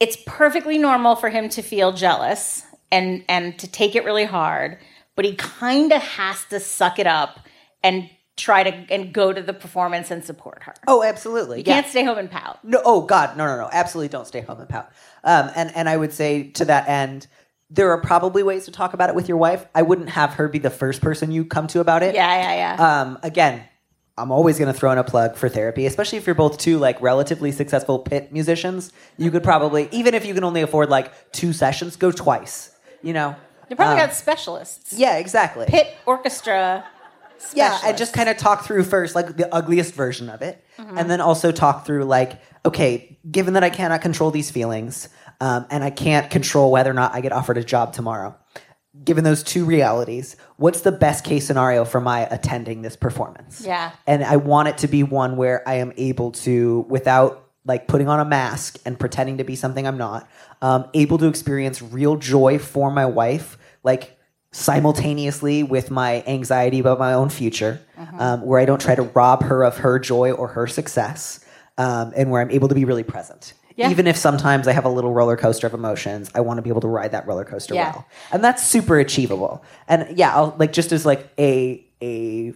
It's 0.00 0.16
perfectly 0.26 0.78
normal 0.78 1.16
for 1.16 1.28
him 1.28 1.48
to 1.50 1.62
feel 1.62 1.92
jealous 1.92 2.64
and 2.90 3.24
and 3.28 3.58
to 3.58 3.68
take 3.68 3.94
it 3.94 4.04
really 4.04 4.24
hard, 4.24 4.78
but 5.14 5.24
he 5.24 5.34
kind 5.34 5.92
of 5.92 6.02
has 6.02 6.44
to 6.46 6.58
suck 6.58 6.98
it 6.98 7.06
up 7.06 7.40
and 7.82 8.08
try 8.36 8.62
to 8.62 8.92
and 8.92 9.12
go 9.12 9.32
to 9.32 9.42
the 9.42 9.52
performance 9.52 10.10
and 10.10 10.24
support 10.24 10.62
her. 10.62 10.74
Oh, 10.86 11.02
absolutely. 11.02 11.58
you 11.58 11.64
yeah. 11.66 11.74
can't 11.74 11.86
stay 11.86 12.04
home 12.04 12.18
and 12.18 12.30
pout. 12.30 12.64
No, 12.64 12.80
oh 12.84 13.02
God, 13.02 13.36
no, 13.36 13.46
no, 13.46 13.56
no, 13.56 13.68
absolutely 13.72 14.08
don't 14.08 14.26
stay 14.26 14.40
home 14.40 14.60
and 14.60 14.68
pout. 14.68 14.90
Um, 15.24 15.50
and 15.54 15.74
and 15.74 15.88
I 15.88 15.96
would 15.96 16.12
say 16.12 16.44
to 16.52 16.64
that 16.66 16.88
end, 16.88 17.26
there 17.70 17.90
are 17.90 18.00
probably 18.00 18.42
ways 18.42 18.64
to 18.64 18.70
talk 18.70 18.94
about 18.94 19.10
it 19.10 19.14
with 19.14 19.28
your 19.28 19.36
wife. 19.36 19.66
I 19.74 19.82
wouldn't 19.82 20.10
have 20.10 20.34
her 20.34 20.48
be 20.48 20.58
the 20.58 20.70
first 20.70 21.02
person 21.02 21.30
you 21.32 21.44
come 21.44 21.66
to 21.68 21.80
about 21.80 22.02
it. 22.02 22.14
Yeah, 22.14 22.34
yeah, 22.34 22.76
yeah. 22.76 23.00
Um, 23.00 23.18
again, 23.22 23.64
I'm 24.16 24.32
always 24.32 24.58
going 24.58 24.72
to 24.72 24.78
throw 24.78 24.90
in 24.90 24.98
a 24.98 25.04
plug 25.04 25.36
for 25.36 25.48
therapy, 25.48 25.86
especially 25.86 26.18
if 26.18 26.26
you're 26.26 26.34
both 26.34 26.58
two 26.58 26.78
like 26.78 27.00
relatively 27.00 27.52
successful 27.52 27.98
pit 27.98 28.32
musicians. 28.32 28.92
You 29.16 29.30
could 29.30 29.44
probably, 29.44 29.88
even 29.92 30.14
if 30.14 30.24
you 30.24 30.34
can 30.34 30.44
only 30.44 30.62
afford 30.62 30.88
like 30.88 31.32
two 31.32 31.52
sessions, 31.52 31.96
go 31.96 32.10
twice. 32.10 32.74
You 33.02 33.12
know. 33.12 33.36
you 33.68 33.76
probably 33.76 34.00
um, 34.00 34.08
got 34.08 34.14
specialists. 34.14 34.92
Yeah, 34.92 35.18
exactly. 35.18 35.66
Pit 35.66 35.94
orchestra. 36.06 36.84
Yeah, 37.54 37.78
and 37.84 37.96
just 37.96 38.12
kind 38.12 38.28
of 38.28 38.36
talk 38.36 38.64
through 38.64 38.84
first, 38.84 39.14
like 39.14 39.36
the 39.36 39.52
ugliest 39.54 39.94
version 39.94 40.28
of 40.28 40.42
it, 40.42 40.64
Mm-hmm. 40.78 40.96
and 40.96 41.10
then 41.10 41.20
also 41.20 41.50
talk 41.50 41.84
through, 41.86 42.04
like, 42.04 42.40
okay, 42.64 43.18
given 43.28 43.54
that 43.54 43.64
I 43.64 43.70
cannot 43.70 44.00
control 44.00 44.30
these 44.30 44.48
feelings, 44.50 45.08
um, 45.40 45.66
and 45.70 45.82
I 45.82 45.90
can't 45.90 46.30
control 46.30 46.70
whether 46.70 46.90
or 46.90 46.94
not 46.94 47.14
I 47.14 47.20
get 47.20 47.32
offered 47.32 47.58
a 47.58 47.64
job 47.64 47.92
tomorrow, 47.92 48.36
given 49.04 49.24
those 49.24 49.42
two 49.42 49.64
realities, 49.64 50.36
what's 50.56 50.82
the 50.82 50.92
best 50.92 51.24
case 51.24 51.46
scenario 51.46 51.84
for 51.84 52.00
my 52.00 52.26
attending 52.26 52.82
this 52.82 52.94
performance? 52.96 53.60
Yeah. 53.64 53.90
And 54.06 54.24
I 54.24 54.36
want 54.36 54.68
it 54.68 54.78
to 54.78 54.88
be 54.88 55.02
one 55.02 55.36
where 55.36 55.68
I 55.68 55.74
am 55.74 55.92
able 55.96 56.30
to, 56.32 56.86
without 56.88 57.44
like 57.64 57.86
putting 57.88 58.08
on 58.08 58.18
a 58.20 58.24
mask 58.24 58.78
and 58.84 58.98
pretending 58.98 59.38
to 59.38 59.44
be 59.44 59.54
something 59.56 59.86
I'm 59.86 59.98
not, 59.98 60.28
um, 60.62 60.88
able 60.94 61.18
to 61.18 61.26
experience 61.26 61.82
real 61.82 62.16
joy 62.16 62.58
for 62.58 62.90
my 62.90 63.06
wife, 63.06 63.58
like 63.82 64.17
simultaneously 64.50 65.62
with 65.62 65.90
my 65.90 66.22
anxiety 66.26 66.78
about 66.78 66.98
my 66.98 67.12
own 67.12 67.28
future, 67.28 67.80
Mm-hmm. 67.98 68.20
um, 68.20 68.42
where 68.46 68.60
I 68.60 68.64
don't 68.64 68.80
try 68.80 68.94
to 68.94 69.02
rob 69.02 69.42
her 69.42 69.64
of 69.64 69.78
her 69.78 69.98
joy 69.98 70.30
or 70.30 70.46
her 70.46 70.68
success, 70.68 71.44
um, 71.78 72.12
and 72.16 72.30
where 72.30 72.40
I'm 72.40 72.50
able 72.52 72.68
to 72.68 72.74
be 72.76 72.84
really 72.84 73.02
present. 73.02 73.54
Yeah. 73.74 73.90
Even 73.90 74.06
if 74.06 74.16
sometimes 74.16 74.68
I 74.68 74.72
have 74.72 74.84
a 74.84 74.88
little 74.88 75.12
roller 75.12 75.36
coaster 75.36 75.66
of 75.66 75.74
emotions, 75.74 76.30
I 76.34 76.40
want 76.40 76.58
to 76.58 76.62
be 76.62 76.68
able 76.70 76.80
to 76.82 76.88
ride 76.88 77.10
that 77.10 77.26
roller 77.26 77.44
coaster 77.44 77.74
Yeah. 77.74 77.90
well, 77.92 78.06
and 78.30 78.42
that's 78.44 78.64
super 78.64 78.98
achievable. 79.00 79.64
And 79.88 80.16
yeah, 80.16 80.32
I'll 80.34 80.54
like 80.58 80.72
just 80.72 80.92
as 80.92 81.04
like 81.04 81.28
a 81.40 81.84
a 82.00 82.52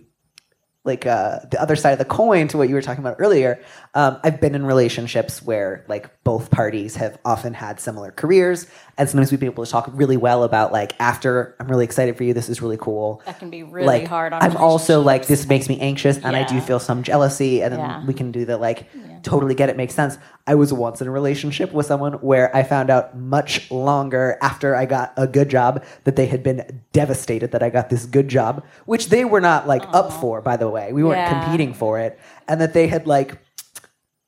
like 0.84 1.06
uh, 1.06 1.38
the 1.50 1.61
other 1.62 1.76
side 1.76 1.92
of 1.92 1.99
the 2.00 2.04
coin 2.04 2.49
to 2.49 2.56
what 2.58 2.68
you 2.68 2.75
were 2.75 2.82
talking 2.82 3.04
about 3.04 3.16
earlier. 3.20 3.61
Um, 3.94 4.18
I've 4.25 4.40
been 4.40 4.54
in 4.56 4.66
relationships 4.66 5.40
where 5.42 5.84
like 5.88 6.11
both 6.25 6.50
parties 6.50 6.96
have 6.96 7.18
often 7.25 7.54
had 7.54 7.78
similar 7.78 8.11
careers, 8.11 8.66
and 8.99 9.08
sometimes 9.08 9.30
we've 9.30 9.40
been 9.40 9.50
able 9.50 9.64
to 9.64 9.70
talk 9.70 9.88
really 9.92 10.16
well 10.16 10.42
about 10.44 10.72
like 10.72 10.92
after 11.00 11.56
I'm 11.58 11.68
really 11.68 11.84
excited 11.84 12.16
for 12.16 12.25
you. 12.25 12.34
This 12.34 12.49
is 12.49 12.61
really 12.61 12.76
cool. 12.76 13.22
That 13.26 13.38
can 13.38 13.50
be 13.50 13.62
really 13.62 13.87
like, 13.87 14.06
hard 14.06 14.32
on 14.32 14.42
I'm 14.42 14.56
also 14.56 15.00
like 15.00 15.26
this 15.26 15.46
makes 15.46 15.68
me 15.68 15.78
anxious, 15.80 16.18
and 16.18 16.37
I 16.37 16.44
do 16.44 16.61
feel 16.61 16.78
some 16.78 17.02
jealousy, 17.02 17.62
and 17.62 17.72
then 17.72 17.80
Yeah. 17.80 18.04
we 18.04 18.14
can 18.14 18.32
do 18.32 18.44
the 18.44 18.56
like 18.58 18.87
totally 19.22 19.54
get 19.54 19.68
it 19.68 19.76
makes 19.76 19.94
sense. 19.94 20.18
I 20.49 20.56
was 20.56 20.72
once 20.72 21.00
in 21.00 21.06
a 21.06 21.11
relationship 21.12 21.72
with 21.72 21.87
someone 21.87 22.14
where 22.14 22.54
I 22.56 22.64
found 22.64 22.90
out 22.90 23.16
much 23.16 23.70
longer 23.70 24.37
after 24.42 24.74
I 24.74 24.85
got 24.85 25.12
a 25.16 25.28
good 25.28 25.48
job 25.48 25.85
that 26.05 26.16
they 26.16 26.26
had 26.26 26.42
been 26.42 26.83
devastated 26.92 27.52
that 27.52 27.62
I 27.62 27.70
got 27.70 27.88
this 27.88 28.05
good 28.05 28.26
job, 28.28 28.64
which 28.85 29.09
they 29.11 29.24
were 29.24 29.40
not 29.40 29.68
like 29.68 29.85
up 29.94 30.12
for, 30.12 30.40
by 30.40 30.57
the 30.57 30.68
way. 30.68 30.92
We 30.92 31.05
weren't 31.05 31.18
Yeah. 31.18 31.40
competing 31.44 31.72
for 31.72 32.00
it, 32.00 32.18
and 32.48 32.61
that 32.61 32.72
they 32.72 32.88
had 32.88 33.07
like 33.07 33.38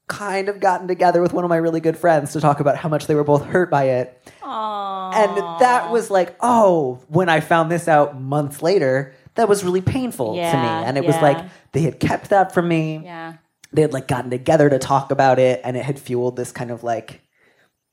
kind 0.07 0.49
of 0.49 0.61
gotten 0.61 0.87
together 0.87 1.23
with 1.23 1.33
one 1.33 1.45
of 1.45 1.49
my 1.49 1.57
really 1.57 1.81
good 1.81 1.97
friends 1.97 2.33
to 2.33 2.41
talk 2.41 2.61
about 2.61 2.77
how 2.77 2.89
much 2.89 3.07
they 3.07 3.15
were 3.15 3.25
both 3.25 3.45
hurt 3.45 3.71
by 3.71 3.85
it. 3.85 4.21
And 4.43 5.37
that 5.61 5.91
was 5.91 6.11
like, 6.11 6.37
oh, 6.41 7.01
when 7.09 7.29
I 7.29 7.41
found 7.41 7.71
this 7.71 7.89
out 7.89 8.21
months 8.21 8.63
later, 8.63 9.15
that 9.37 9.49
was 9.49 9.65
really 9.65 9.81
painful 9.81 10.35
to 10.35 10.41
me. 10.41 10.43
And 10.43 10.97
it 10.99 11.05
was 11.05 11.17
like 11.17 11.39
they 11.73 11.81
had 11.83 12.01
kept 12.01 12.31
that 12.31 12.53
from 12.53 12.69
me. 12.69 13.01
Yeah. 13.05 13.35
They 13.73 13.83
had 13.83 13.93
like 13.93 14.07
gotten 14.07 14.31
together 14.31 14.71
to 14.71 14.79
talk 14.79 15.11
about 15.11 15.39
it 15.41 15.61
and 15.65 15.77
it 15.77 15.85
had 15.85 15.99
fueled 15.99 16.37
this 16.37 16.53
kind 16.53 16.71
of 16.71 16.85
like 16.85 17.21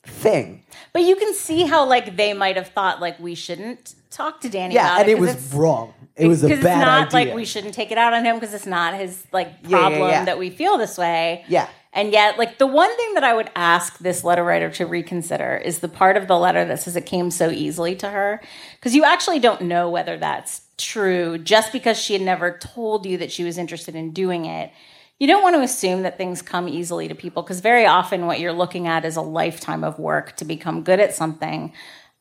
thing. 0.03 0.63
But 0.93 1.03
you 1.03 1.15
can 1.15 1.33
see 1.33 1.63
how 1.63 1.85
like 1.85 2.17
they 2.17 2.33
might 2.33 2.55
have 2.55 2.67
thought 2.67 2.99
like 3.01 3.19
we 3.19 3.33
shouldn't 3.35 3.95
talk 4.11 4.41
to 4.41 4.49
Danny 4.49 4.75
Yeah, 4.75 4.99
and 4.99 5.09
it 5.09 5.13
it 5.13 5.19
was 5.19 5.53
wrong. 5.53 5.93
It 6.15 6.27
was 6.27 6.43
a 6.43 6.49
bad 6.49 6.57
it's 6.57 6.63
not 6.65 7.07
idea. 7.15 7.25
like 7.27 7.35
we 7.35 7.45
shouldn't 7.45 7.73
take 7.73 7.91
it 7.91 7.97
out 7.97 8.13
on 8.13 8.23
him 8.25 8.35
because 8.39 8.53
it's 8.53 8.65
not 8.67 8.93
his 8.93 9.25
like 9.31 9.47
Yeah, 9.63 9.69
yeah, 9.69 9.79
problem 9.79 10.09
yeah. 10.09 10.25
that 10.25 10.37
we 10.37 10.49
feel 10.51 10.77
this 10.77 10.97
way. 10.97 11.45
Yeah. 11.47 11.67
And 11.93 12.13
yet, 12.13 12.37
like 12.37 12.57
the 12.57 12.67
one 12.67 12.95
thing 12.95 13.15
that 13.15 13.23
I 13.23 13.33
would 13.33 13.51
ask 13.55 13.97
this 13.97 14.23
letter 14.23 14.43
writer 14.43 14.69
to 14.71 14.85
reconsider 14.85 15.57
is 15.57 15.79
the 15.79 15.89
part 15.89 16.15
of 16.15 16.27
the 16.27 16.37
letter 16.37 16.63
that 16.63 16.79
says 16.79 16.95
it 16.95 17.05
came 17.05 17.29
so 17.31 17.49
easily 17.49 17.95
to 17.97 18.09
her. 18.09 18.41
Because 18.75 18.95
you 18.95 19.03
actually 19.03 19.39
don't 19.39 19.63
know 19.63 19.89
whether 19.89 20.17
that's 20.17 20.61
true 20.77 21.37
just 21.37 21.71
because 21.71 21.97
she 21.97 22.13
had 22.13 22.21
never 22.21 22.57
told 22.57 23.05
you 23.05 23.17
that 23.17 23.31
she 23.31 23.43
was 23.43 23.57
interested 23.57 23.95
in 23.95 24.11
doing 24.11 24.45
it. 24.45 24.71
You 25.19 25.27
don't 25.27 25.43
want 25.43 25.55
to 25.55 25.61
assume 25.61 26.03
that 26.03 26.17
things 26.17 26.41
come 26.41 26.67
easily 26.67 27.07
to 27.07 27.13
people 27.13 27.43
because 27.43 27.59
very 27.59 27.85
often 27.85 28.25
what 28.25 28.39
you're 28.39 28.53
looking 28.53 28.87
at 28.87 29.05
is 29.05 29.17
a 29.17 29.21
lifetime 29.21 29.83
of 29.83 29.99
work 29.99 30.35
to 30.37 30.45
become 30.45 30.83
good 30.83 30.99
at 30.99 31.13
something. 31.13 31.73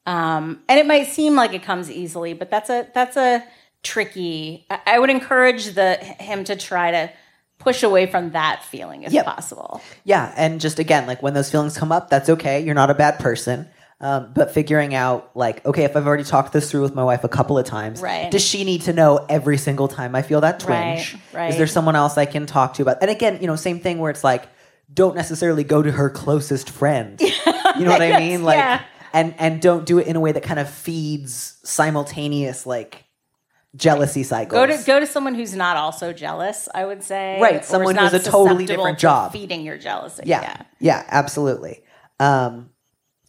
Um, 0.04 0.62
and 0.68 0.78
it 0.78 0.86
might 0.86 1.06
seem 1.06 1.34
like 1.34 1.54
it 1.54 1.62
comes 1.62 1.90
easily, 1.90 2.34
but 2.34 2.50
that's 2.50 2.68
a 2.68 2.88
that's 2.92 3.16
a 3.16 3.44
tricky. 3.82 4.66
I, 4.68 4.80
I 4.86 4.98
would 4.98 5.10
encourage 5.10 5.74
the 5.74 5.94
him 5.96 6.44
to 6.44 6.56
try 6.56 6.90
to 6.90 7.12
push 7.60 7.82
away 7.84 8.06
from 8.06 8.32
that 8.32 8.64
feeling 8.64 9.04
if 9.04 9.12
Yep. 9.12 9.24
possible. 9.26 9.80
Yeah, 10.04 10.32
and 10.36 10.60
just 10.60 10.78
again, 10.80 11.06
like 11.06 11.22
when 11.22 11.34
those 11.34 11.50
feelings 11.50 11.78
come 11.78 11.92
up, 11.92 12.10
that's 12.10 12.28
okay. 12.28 12.60
You're 12.60 12.74
not 12.74 12.90
a 12.90 12.94
bad 12.94 13.18
person. 13.20 13.68
Um, 14.02 14.30
but 14.34 14.50
figuring 14.54 14.94
out, 14.94 15.30
like, 15.36 15.62
okay, 15.66 15.84
if 15.84 15.94
I've 15.94 16.06
already 16.06 16.24
talked 16.24 16.54
this 16.54 16.70
through 16.70 16.80
with 16.80 16.94
my 16.94 17.04
wife 17.04 17.22
a 17.22 17.28
couple 17.28 17.58
of 17.58 17.66
times, 17.66 18.00
Right. 18.00 18.30
does 18.30 18.42
she 18.42 18.64
need 18.64 18.80
to 18.82 18.94
know 18.94 19.26
every 19.28 19.58
single 19.58 19.88
time 19.88 20.14
I 20.14 20.22
feel 20.22 20.40
that 20.40 20.58
twinge? 20.58 21.18
Right, 21.34 21.38
right. 21.42 21.50
Is 21.50 21.58
there 21.58 21.66
someone 21.66 21.96
else 21.96 22.16
I 22.16 22.24
can 22.24 22.46
talk 22.46 22.72
to 22.74 22.82
about? 22.82 22.96
And 23.02 23.10
again, 23.10 23.36
you 23.42 23.46
know, 23.46 23.56
same 23.56 23.78
thing 23.78 23.98
where 23.98 24.10
it's 24.10 24.24
like, 24.24 24.44
don't 24.92 25.14
necessarily 25.14 25.64
go 25.64 25.82
to 25.82 25.92
her 25.92 26.08
closest 26.08 26.70
friend. 26.70 27.20
you 27.20 27.84
know 27.84 27.90
what 27.90 28.00
I 28.00 28.18
mean? 28.18 28.42
Like, 28.42 28.56
yeah. 28.56 28.80
and 29.12 29.34
and 29.38 29.60
don't 29.60 29.84
do 29.84 29.98
it 29.98 30.06
in 30.06 30.16
a 30.16 30.20
way 30.20 30.32
that 30.32 30.42
kind 30.44 30.58
of 30.58 30.70
feeds 30.70 31.58
simultaneous 31.62 32.64
like 32.64 33.04
jealousy 33.76 34.22
cycles. 34.22 34.52
Go 34.52 34.66
to 34.66 34.82
go 34.84 35.00
to 35.00 35.06
someone 35.06 35.34
who's 35.34 35.54
not 35.54 35.76
also 35.76 36.12
jealous. 36.12 36.68
I 36.74 36.84
would 36.84 37.02
say, 37.02 37.40
Right, 37.40 37.64
someone 37.64 37.94
who 37.94 38.00
not 38.02 38.12
has 38.12 38.26
a 38.26 38.30
totally 38.30 38.66
different 38.66 38.98
to 38.98 39.02
job. 39.02 39.32
feeding 39.32 39.64
your 39.64 39.78
jealousy. 39.78 40.22
yeah, 40.26 40.40
yeah. 40.42 40.62
yeah, 40.80 41.04
absolutely. 41.08 41.82
Um, 42.18 42.70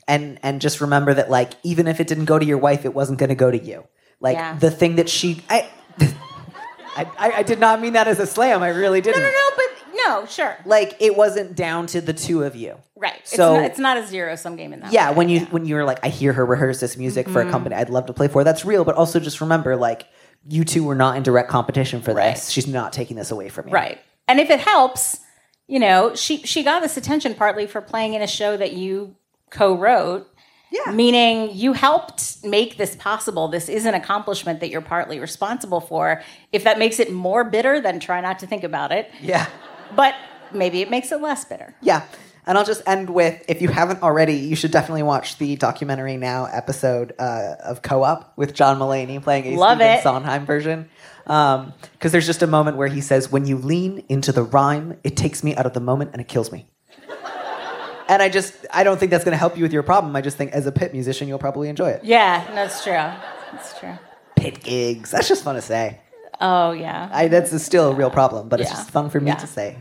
and 0.08 0.40
and 0.44 0.60
just 0.62 0.82
remember 0.82 1.14
that 1.14 1.30
like 1.30 1.54
even 1.64 1.88
if 1.88 2.00
it 2.00 2.08
didn't 2.08 2.26
go 2.26 2.38
to 2.40 2.46
your 2.46 2.58
wife, 2.58 2.86
it 2.86 2.94
wasn't 2.94 3.20
going 3.20 3.30
to 3.30 3.36
go 3.36 3.52
to 3.52 3.58
you. 3.62 3.84
Like 4.20 4.36
Yeah. 4.36 4.58
the 4.58 4.70
thing 4.72 4.96
that 4.98 5.10
she, 5.10 5.42
I, 5.50 5.70
I, 6.98 7.06
I, 7.38 7.44
did 7.44 7.60
not 7.60 7.80
mean 7.82 7.94
that 7.94 8.08
as 8.08 8.20
a 8.20 8.28
slam. 8.28 8.62
I 8.62 8.70
really 8.70 9.02
didn't. 9.02 9.22
No, 9.22 9.28
no, 9.28 9.34
no, 9.34 9.50
but 9.56 9.96
no, 9.96 10.26
sure, 10.26 10.58
Like 10.66 10.96
it 11.00 11.16
wasn't 11.16 11.56
down 11.56 11.88
to 11.88 12.02
the 12.02 12.14
two 12.14 12.44
of 12.44 12.56
you. 12.56 12.78
right. 12.98 13.20
So- 13.26 13.54
it's, 13.56 13.60
not, 13.62 13.66
it's 13.66 13.80
not 13.80 13.98
a 13.98 14.08
zero 14.08 14.36
sum 14.36 14.56
game 14.58 14.74
in 14.74 14.82
that. 14.82 14.92
Yeah, 14.92 15.10
way. 15.12 15.16
when 15.18 15.30
you 15.30 15.40
when 15.46 15.66
you're 15.66 15.86
like, 15.86 16.00
I 16.04 16.10
hear 16.10 16.34
her 16.34 16.46
rehearse 16.46 16.80
this 16.80 16.98
music 16.98 17.30
for 17.30 17.40
a 17.40 17.44
Mm-hmm. 17.44 17.52
company 17.52 17.76
I'd 17.76 17.90
love 17.90 18.08
to 18.08 18.14
play 18.14 18.28
for. 18.28 18.44
That's 18.44 18.66
real, 18.66 18.84
but 18.84 18.96
also 18.96 19.20
just 19.20 19.40
remember, 19.42 19.76
like, 19.76 20.06
you 20.48 20.64
two 20.64 20.84
were 20.84 20.96
not 20.96 21.18
in 21.18 21.24
direct 21.24 21.50
competition 21.50 22.02
for 22.02 22.14
Right. 22.14 22.36
this. 22.36 22.50
She's 22.50 22.68
not 22.68 22.94
taking 22.94 23.18
this 23.18 23.32
away 23.32 23.50
from 23.50 23.68
you. 23.68 23.74
Right. 23.74 24.00
And 24.28 24.40
if 24.40 24.50
it 24.50 24.60
helps, 24.60 25.20
you 25.68 25.80
know, 25.80 26.16
she 26.16 26.38
she 26.44 26.64
got 26.64 26.82
this 26.82 26.98
attention 26.98 27.34
partly 27.36 27.68
for 27.68 27.82
playing 27.82 28.14
in 28.14 28.22
a 28.22 28.28
show 28.28 28.58
that 28.58 28.74
you 28.74 29.16
co-wrote. 29.50 30.28
Yeah. 30.72 30.92
Meaning 30.94 31.50
you 31.54 31.74
helped 31.74 32.46
make 32.46 32.78
this 32.78 32.96
possible. 32.96 33.50
This 33.50 33.68
is 33.68 33.86
an 33.86 33.94
accomplishment 33.94 34.62
that 34.62 34.70
you're 34.70 34.80
partly 34.80 35.20
responsible 35.20 35.82
for. 35.82 36.22
If 36.54 36.64
that 36.64 36.80
makes 36.80 36.98
it 36.98 37.12
more 37.12 37.44
bitter, 37.44 37.82
then 37.82 38.00
try 38.00 38.22
not 38.22 38.40
to 38.40 38.48
think 38.48 38.64
about 38.64 38.94
it. 38.94 39.12
Yeah. 39.22 39.48
But 39.96 40.16
maybe 40.54 40.82
it 40.82 40.90
makes 40.90 41.12
it 41.12 41.22
less 41.22 41.44
bitter. 41.44 41.76
Yeah. 41.82 42.04
And 42.48 42.58
I'll 42.58 42.66
just 42.66 42.82
end 42.88 43.10
with 43.10 43.44
if 43.48 43.62
you 43.62 43.70
haven't 43.70 44.02
already, 44.02 44.34
you 44.34 44.56
should 44.56 44.72
definitely 44.72 45.04
watch 45.04 45.38
the 45.38 45.56
documentary 45.56 46.18
now 46.18 46.46
episode 46.46 47.14
uh, 47.20 47.56
of 47.64 47.82
Co 47.84 48.04
op 48.04 48.34
with 48.36 48.54
John 48.54 48.80
Mulaney 48.80 49.22
playing 49.22 49.46
a 49.54 49.58
Love 49.60 49.78
Stephen 49.78 49.94
it. 49.98 50.04
Sondheim 50.04 50.46
version. 50.46 50.90
Because 51.24 52.12
there's 52.12 52.26
just 52.26 52.42
a 52.42 52.48
moment 52.48 52.78
where 52.78 52.88
he 52.88 53.00
says, 53.02 53.32
When 53.32 53.46
you 53.46 53.58
lean 53.58 54.04
into 54.10 54.32
the 54.32 54.42
rhyme, 54.44 54.98
it 55.04 55.16
takes 55.16 55.44
me 55.44 55.56
out 55.56 55.66
of 55.68 55.74
the 55.74 55.80
moment 55.80 56.12
and 56.14 56.22
it 56.22 56.28
kills 56.28 56.52
me. 56.52 56.66
and 58.10 58.22
I 58.22 58.28
just, 58.30 58.54
I 58.74 58.84
don't 58.84 59.00
think 59.00 59.12
that's 59.12 59.24
going 59.24 59.34
to 59.34 59.38
help 59.38 59.56
you 59.56 59.64
with 59.64 59.72
your 59.74 59.84
problem. 59.84 60.16
I 60.16 60.22
just 60.22 60.36
think 60.36 60.52
as 60.52 60.66
a 60.66 60.72
pit 60.72 60.94
musician, 60.94 61.28
you'll 61.28 61.40
probably 61.40 61.70
enjoy 61.70 61.90
it. 61.92 62.04
Yeah, 62.04 62.44
that's 62.56 62.84
true. 62.84 62.94
That's 62.94 63.80
true. 63.80 63.94
Pit 64.36 64.64
gigs. 64.64 65.12
That's 65.12 65.28
just 65.28 65.44
fun 65.44 65.56
to 65.56 65.62
say. 65.62 66.00
Oh 66.40 66.72
yeah. 66.72 67.08
I, 67.14 67.28
that's 67.28 67.62
still 67.64 67.92
a 67.92 67.94
real 67.94 68.10
problem, 68.10 68.50
but 68.50 68.60
it's 68.60 68.72
just 68.72 68.90
fun 68.90 69.12
for 69.12 69.20
me 69.20 69.28
Yeah. 69.28 69.36
to 69.36 69.48
say. 69.48 69.78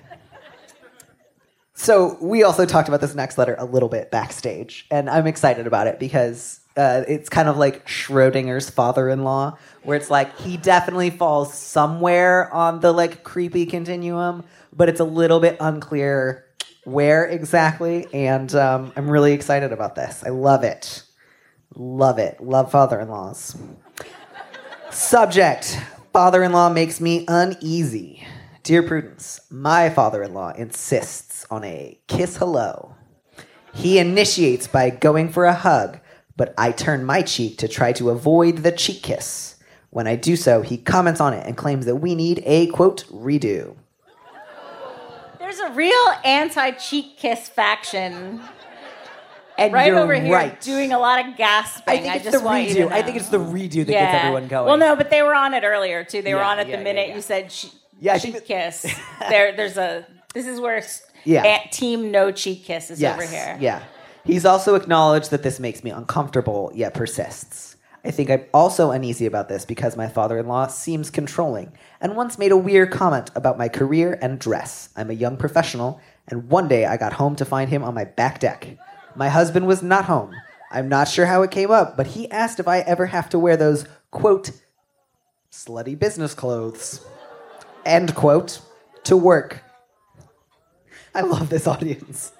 So 1.80 2.18
we 2.20 2.42
also 2.42 2.66
talked 2.66 2.88
about 2.88 3.00
this 3.00 3.14
next 3.14 3.38
letter 3.38 3.56
a 3.58 3.64
little 3.64 3.88
bit 3.88 4.10
backstage, 4.10 4.84
and 4.90 5.08
I'm 5.08 5.26
excited 5.26 5.66
about 5.66 5.86
it 5.86 5.98
because 5.98 6.60
uh, 6.76 7.04
it's 7.08 7.30
kind 7.30 7.48
of 7.48 7.56
like 7.56 7.86
Schrodinger's 7.86 8.68
father-in-law, 8.68 9.56
where 9.84 9.96
it's 9.96 10.10
like 10.10 10.38
he 10.40 10.58
definitely 10.58 11.08
falls 11.08 11.54
somewhere 11.54 12.52
on 12.52 12.80
the 12.80 12.92
like 12.92 13.24
creepy 13.24 13.64
continuum, 13.64 14.44
but 14.76 14.90
it's 14.90 15.00
a 15.00 15.04
little 15.04 15.40
bit 15.40 15.56
unclear 15.58 16.44
where 16.84 17.24
exactly. 17.24 18.06
And 18.12 18.54
um, 18.54 18.92
I'm 18.94 19.08
really 19.08 19.32
excited 19.32 19.72
about 19.72 19.94
this. 19.94 20.22
I 20.22 20.28
love 20.28 20.64
it, 20.64 21.02
love 21.74 22.18
it, 22.18 22.42
love 22.42 22.70
father-in-laws. 22.70 23.56
Subject 24.90 25.78
Father 26.12 26.42
in 26.42 26.52
law 26.52 26.68
makes 26.68 27.00
me 27.00 27.24
uneasy. 27.26 28.26
Dear 28.62 28.82
Prudence, 28.82 29.40
my 29.50 29.88
father 29.88 30.22
in 30.22 30.34
law 30.34 30.50
insists 30.50 31.46
on 31.50 31.64
a 31.64 31.98
kiss 32.08 32.36
hello. 32.36 32.94
He 33.72 33.98
initiates 33.98 34.66
by 34.66 34.90
going 34.90 35.30
for 35.30 35.46
a 35.46 35.54
hug, 35.54 35.98
but 36.36 36.52
I 36.58 36.72
turn 36.72 37.04
my 37.04 37.22
cheek 37.22 37.56
to 37.58 37.68
try 37.68 37.92
to 37.94 38.10
avoid 38.10 38.58
the 38.58 38.70
cheek 38.72 39.02
kiss. 39.02 39.56
When 39.88 40.06
I 40.06 40.14
do 40.14 40.36
so, 40.36 40.60
he 40.60 40.76
comments 40.76 41.20
on 41.20 41.32
it 41.32 41.46
and 41.46 41.56
claims 41.56 41.86
that 41.86 41.96
we 41.96 42.14
need 42.14 42.42
a 42.44 42.66
quote 42.66 43.06
redo. 43.10 43.76
There's 45.38 45.58
a 45.58 45.70
real 45.72 46.14
anti-cheek 46.22 47.16
kiss 47.16 47.48
faction 47.48 48.42
And 49.56 49.72
right 49.72 49.92
over 49.92 50.14
here 50.14 50.32
right. 50.32 50.60
doing 50.60 50.92
a 50.92 50.98
lot 50.98 51.26
of 51.26 51.36
gasping. 51.36 51.84
I 51.86 51.98
think 51.98 52.14
it's 52.16 52.24
just 52.24 52.38
the 52.38 52.44
want 52.44 52.68
you 52.68 52.74
to 52.74 52.80
redo. 52.86 52.92
I 52.92 53.02
think 53.02 53.16
it's 53.16 53.30
the 53.30 53.38
redo 53.38 53.86
that 53.86 53.86
gets 53.86 54.24
everyone 54.24 54.48
going. 54.48 54.66
Well, 54.66 54.76
no, 54.76 54.96
but 54.96 55.10
they 55.10 55.22
were 55.22 55.34
on 55.34 55.54
it 55.54 55.64
earlier 55.64 56.04
too. 56.04 56.22
They 56.22 56.34
were 56.34 56.42
on 56.42 56.58
it 56.58 56.68
yeah, 56.68 56.76
the 56.76 56.84
minute 56.84 57.08
yeah. 57.08 57.16
you 57.16 57.22
said 57.22 57.50
che- 57.50 57.70
Yeah, 58.00 58.14
I 58.14 58.18
cheek 58.18 58.32
think 58.34 58.46
kiss. 58.46 58.82
there, 59.28 59.54
there's 59.54 59.76
a. 59.76 60.06
This 60.34 60.46
is 60.46 60.60
where 60.60 60.82
Yeah. 61.24 61.44
Ant- 61.44 61.70
team 61.72 62.10
no 62.10 62.32
cheek 62.32 62.64
kiss 62.64 62.90
is 62.90 63.00
yes, 63.00 63.14
over 63.14 63.26
here. 63.26 63.56
Yeah. 63.60 63.82
He's 64.24 64.44
also 64.44 64.74
acknowledged 64.74 65.30
that 65.30 65.42
this 65.42 65.60
makes 65.60 65.84
me 65.84 65.90
uncomfortable, 65.90 66.70
yet 66.74 66.94
persists. 66.94 67.76
I 68.04 68.10
think 68.10 68.30
I'm 68.30 68.44
also 68.54 68.90
uneasy 68.92 69.26
about 69.26 69.48
this 69.48 69.66
because 69.66 69.96
my 69.96 70.08
father 70.08 70.38
in 70.38 70.46
law 70.46 70.66
seems 70.68 71.10
controlling 71.10 71.72
and 72.00 72.16
once 72.16 72.38
made 72.38 72.52
a 72.52 72.56
weird 72.56 72.90
comment 72.90 73.30
about 73.34 73.58
my 73.58 73.68
career 73.68 74.18
and 74.22 74.38
dress. 74.38 74.88
I'm 74.96 75.10
a 75.10 75.14
young 75.14 75.36
professional, 75.36 76.00
and 76.28 76.48
one 76.48 76.66
day 76.66 76.86
I 76.86 76.96
got 76.96 77.14
home 77.14 77.36
to 77.36 77.44
find 77.44 77.68
him 77.68 77.84
on 77.84 77.94
my 77.94 78.04
back 78.04 78.40
deck. 78.40 78.78
My 79.14 79.28
husband 79.28 79.66
was 79.66 79.82
not 79.82 80.06
home. 80.06 80.34
I'm 80.70 80.88
not 80.88 81.08
sure 81.08 81.26
how 81.26 81.42
it 81.42 81.50
came 81.50 81.70
up, 81.70 81.96
but 81.96 82.06
he 82.08 82.30
asked 82.30 82.60
if 82.60 82.68
I 82.68 82.80
ever 82.80 83.06
have 83.06 83.28
to 83.30 83.38
wear 83.38 83.56
those, 83.56 83.84
quote, 84.10 84.52
slutty 85.50 85.98
business 85.98 86.32
clothes, 86.32 87.04
end 87.84 88.14
quote, 88.14 88.60
to 89.04 89.16
work. 89.16 89.62
I 91.14 91.22
love 91.22 91.48
this 91.48 91.66
audience. 91.66 92.32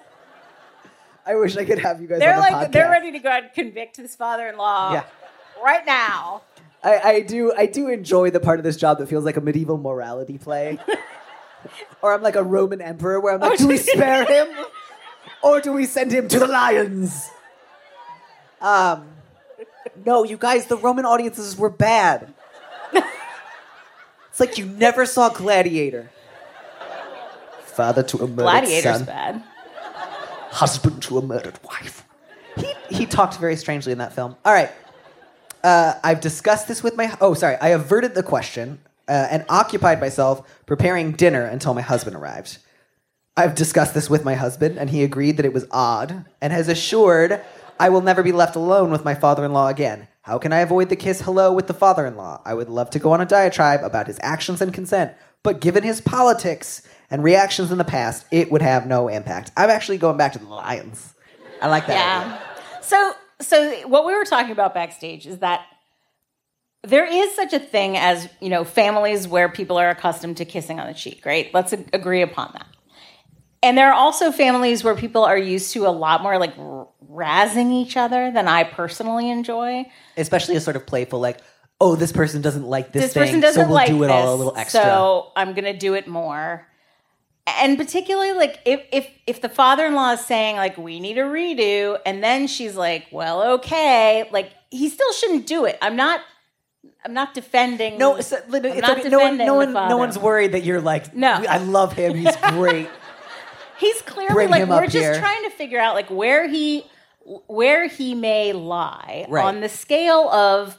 I 1.25 1.35
wish 1.35 1.55
I 1.57 1.65
could 1.65 1.79
have 1.79 2.01
you 2.01 2.07
guys 2.07 2.19
They're 2.19 2.33
on 2.33 2.37
the 2.37 2.41
like 2.41 2.53
podcast. 2.69 2.71
they're 2.71 2.89
ready 2.89 3.11
to 3.11 3.19
go 3.19 3.29
out 3.29 3.43
and 3.43 3.53
convict 3.53 3.97
this 3.97 4.15
father-in-law 4.15 4.93
Yeah. 4.93 5.03
right 5.63 5.85
now. 5.85 6.41
I, 6.83 6.99
I 6.99 7.19
do 7.21 7.53
I 7.55 7.67
do 7.67 7.89
enjoy 7.89 8.31
the 8.31 8.39
part 8.39 8.59
of 8.59 8.63
this 8.63 8.75
job 8.75 8.97
that 8.99 9.07
feels 9.07 9.23
like 9.23 9.37
a 9.37 9.41
medieval 9.41 9.77
morality 9.77 10.37
play. 10.39 10.79
or 12.01 12.13
I'm 12.13 12.23
like 12.23 12.35
a 12.35 12.43
Roman 12.43 12.81
emperor 12.81 13.19
where 13.19 13.35
I'm 13.35 13.39
like, 13.39 13.59
do 13.59 13.67
we 13.67 13.77
spare 13.93 14.25
him? 14.25 14.65
Or 15.43 15.61
do 15.61 15.73
we 15.73 15.85
send 15.85 16.11
him 16.11 16.27
to 16.29 16.39
the 16.39 16.47
lions? 16.47 17.29
Um 18.61 19.05
No, 20.05 20.23
you 20.23 20.37
guys, 20.37 20.65
the 20.67 20.77
Roman 20.77 21.05
audiences 21.05 21.55
were 21.57 21.69
bad. 21.69 22.33
like 24.41 24.57
you 24.57 24.65
never 24.65 25.05
saw 25.05 25.29
Gladiator. 25.29 26.09
Father 27.63 28.03
to 28.03 28.17
a 28.17 28.27
murdered 28.27 28.35
Gladiator's 28.35 28.97
son. 28.97 29.05
bad. 29.05 29.43
husband 30.49 31.01
to 31.03 31.19
a 31.19 31.21
murdered 31.21 31.57
wife. 31.63 32.05
He, 32.57 32.73
he 32.89 33.05
talked 33.05 33.37
very 33.37 33.55
strangely 33.55 33.93
in 33.93 33.99
that 33.99 34.13
film. 34.13 34.35
All 34.43 34.51
right. 34.51 34.71
Uh, 35.63 35.93
I've 36.03 36.19
discussed 36.19 36.67
this 36.67 36.83
with 36.83 36.97
my. 36.97 37.15
Oh, 37.21 37.33
sorry. 37.33 37.55
I 37.61 37.69
averted 37.69 38.15
the 38.15 38.23
question 38.23 38.79
uh, 39.07 39.27
and 39.29 39.45
occupied 39.47 40.01
myself 40.01 40.65
preparing 40.65 41.13
dinner 41.13 41.45
until 41.45 41.73
my 41.73 41.81
husband 41.81 42.17
arrived. 42.17 42.57
I've 43.37 43.55
discussed 43.55 43.93
this 43.93 44.09
with 44.09 44.25
my 44.25 44.33
husband, 44.33 44.77
and 44.77 44.89
he 44.89 45.03
agreed 45.03 45.37
that 45.37 45.45
it 45.45 45.53
was 45.53 45.65
odd 45.71 46.25
and 46.41 46.51
has 46.51 46.67
assured 46.67 47.41
I 47.81 47.89
will 47.89 48.01
never 48.01 48.21
be 48.21 48.31
left 48.31 48.55
alone 48.55 48.91
with 48.91 49.03
my 49.03 49.15
father 49.15 49.43
in 49.43 49.53
law 49.53 49.67
again. 49.67 50.07
How 50.21 50.37
can 50.37 50.53
I 50.53 50.59
avoid 50.59 50.89
the 50.89 50.95
kiss 50.95 51.21
hello 51.21 51.51
with 51.51 51.65
the 51.65 51.73
father 51.73 52.05
in 52.05 52.15
law? 52.15 52.39
I 52.45 52.53
would 52.53 52.69
love 52.69 52.91
to 52.91 52.99
go 52.99 53.11
on 53.11 53.21
a 53.21 53.25
diatribe 53.25 53.83
about 53.83 54.05
his 54.05 54.19
actions 54.21 54.61
and 54.61 54.71
consent, 54.71 55.13
but 55.41 55.59
given 55.59 55.81
his 55.81 55.99
politics 55.99 56.83
and 57.09 57.23
reactions 57.23 57.71
in 57.71 57.79
the 57.79 57.83
past, 57.83 58.27
it 58.29 58.51
would 58.51 58.61
have 58.61 58.85
no 58.85 59.07
impact. 59.07 59.51
I'm 59.57 59.71
actually 59.71 59.97
going 59.97 60.15
back 60.15 60.33
to 60.33 60.39
the 60.39 60.45
Lions. 60.45 61.15
I 61.59 61.69
like 61.69 61.87
that. 61.87 61.93
idea. 61.93 62.39
Yeah. 62.39 62.81
So 62.81 63.13
so 63.39 63.87
what 63.87 64.05
we 64.05 64.13
were 64.13 64.25
talking 64.25 64.51
about 64.51 64.75
backstage 64.75 65.25
is 65.25 65.39
that 65.39 65.65
there 66.83 67.05
is 67.05 67.33
such 67.35 67.53
a 67.53 67.59
thing 67.59 67.97
as, 67.97 68.29
you 68.39 68.49
know, 68.49 68.63
families 68.63 69.27
where 69.27 69.49
people 69.49 69.77
are 69.79 69.89
accustomed 69.89 70.37
to 70.37 70.45
kissing 70.45 70.79
on 70.79 70.85
the 70.85 70.93
cheek, 70.93 71.25
right? 71.25 71.51
Let's 71.51 71.73
agree 71.73 72.21
upon 72.21 72.51
that. 72.53 72.67
And 73.63 73.77
there 73.77 73.89
are 73.89 73.93
also 73.93 74.31
families 74.31 74.83
where 74.83 74.95
people 74.95 75.23
are 75.23 75.37
used 75.37 75.73
to 75.73 75.85
a 75.85 75.89
lot 75.89 76.23
more 76.23 76.39
like 76.39 76.55
razzing 77.11 77.71
each 77.71 77.95
other 77.95 78.31
than 78.31 78.47
I 78.47 78.63
personally 78.63 79.29
enjoy. 79.29 79.85
Especially 80.17 80.55
a 80.55 80.61
sort 80.61 80.75
of 80.75 80.87
playful, 80.87 81.19
like, 81.19 81.39
oh, 81.79 81.95
this 81.95 82.11
person 82.11 82.41
doesn't 82.41 82.65
like 82.65 82.91
this, 82.91 83.03
this 83.03 83.13
thing, 83.13 83.23
person 83.23 83.39
doesn't 83.39 83.63
so 83.63 83.67
we'll 83.67 83.75
like 83.75 83.87
do 83.87 84.03
it 84.03 84.07
this, 84.07 84.15
all 84.15 84.33
a 84.33 84.37
little 84.37 84.55
extra. 84.55 84.81
So 84.81 85.31
I'm 85.35 85.53
gonna 85.53 85.77
do 85.77 85.93
it 85.93 86.07
more. 86.07 86.67
And 87.59 87.77
particularly 87.77 88.33
like 88.33 88.59
if 88.65 88.81
if 88.91 89.09
if 89.27 89.41
the 89.41 89.49
father-in-law 89.49 90.13
is 90.13 90.25
saying 90.25 90.55
like 90.55 90.77
we 90.77 90.99
need 90.99 91.17
a 91.17 91.23
redo, 91.23 91.99
and 92.05 92.23
then 92.23 92.47
she's 92.47 92.75
like, 92.75 93.07
well, 93.11 93.53
okay, 93.55 94.27
like 94.31 94.51
he 94.69 94.89
still 94.89 95.11
shouldn't 95.13 95.47
do 95.47 95.65
it. 95.65 95.77
I'm 95.81 95.95
not 95.95 96.21
I'm 97.03 97.13
not 97.13 97.33
defending 97.33 97.97
no, 97.97 98.15
it's, 98.15 98.31
it's 98.31 98.47
not 98.49 98.99
okay. 98.99 99.09
no 99.09 99.19
one, 99.19 99.37
no 99.37 99.55
one, 99.55 99.73
no 99.73 99.97
one's 99.97 100.17
worried 100.17 100.51
that 100.53 100.63
you're 100.63 100.81
like, 100.81 101.15
No. 101.15 101.31
I 101.31 101.57
love 101.57 101.93
him. 101.93 102.15
He's 102.15 102.35
great. 102.35 102.89
He's 103.81 104.01
clearly 104.03 104.33
Bring 104.33 104.49
like 104.49 104.67
we're 104.69 104.83
just 104.83 104.95
here. 104.95 105.19
trying 105.19 105.43
to 105.43 105.49
figure 105.49 105.79
out 105.79 105.95
like 105.95 106.09
where 106.09 106.47
he 106.47 106.85
where 107.47 107.87
he 107.87 108.15
may 108.15 108.53
lie 108.53 109.25
Right. 109.27 109.43
on 109.45 109.59
the 109.61 109.69
scale 109.69 110.29
of 110.29 110.77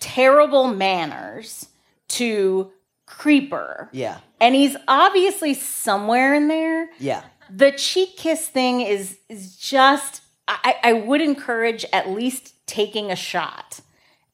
terrible 0.00 0.68
manners 0.68 1.68
to 2.08 2.70
creeper. 3.06 3.88
yeah, 3.92 4.18
And 4.40 4.54
he's 4.54 4.76
obviously 4.88 5.54
somewhere 5.54 6.34
in 6.34 6.48
there. 6.48 6.88
yeah. 6.98 7.22
The 7.48 7.70
cheek 7.72 8.16
kiss 8.16 8.48
thing 8.48 8.80
is 8.80 9.18
is 9.28 9.56
just 9.56 10.22
I, 10.48 10.76
I 10.82 10.92
would 10.92 11.20
encourage 11.20 11.84
at 11.92 12.08
least 12.10 12.54
taking 12.66 13.10
a 13.10 13.16
shot 13.16 13.80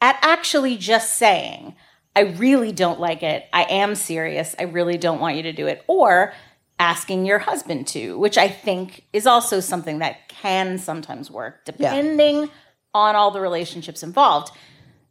at 0.00 0.18
actually 0.22 0.76
just 0.76 1.14
saying, 1.16 1.74
I 2.16 2.20
really 2.20 2.72
don't 2.72 3.00
like 3.00 3.22
it. 3.22 3.44
I 3.52 3.62
am 3.64 3.94
serious. 3.94 4.54
I 4.58 4.64
really 4.64 4.98
don't 4.98 5.20
want 5.20 5.36
you 5.36 5.42
to 5.44 5.52
do 5.52 5.66
it. 5.68 5.82
Or 5.86 6.32
asking 6.78 7.26
your 7.26 7.38
husband 7.38 7.87
to, 7.88 8.18
which 8.18 8.37
I 8.37 8.48
think 8.48 9.04
is 9.12 9.26
also 9.26 9.61
something 9.61 9.98
that 9.98 10.28
can 10.28 10.78
sometimes 10.78 11.30
work, 11.30 11.64
depending 11.64 12.50
on 12.94 13.16
all 13.16 13.30
the 13.30 13.40
relationships 13.40 14.02
involved. 14.02 14.52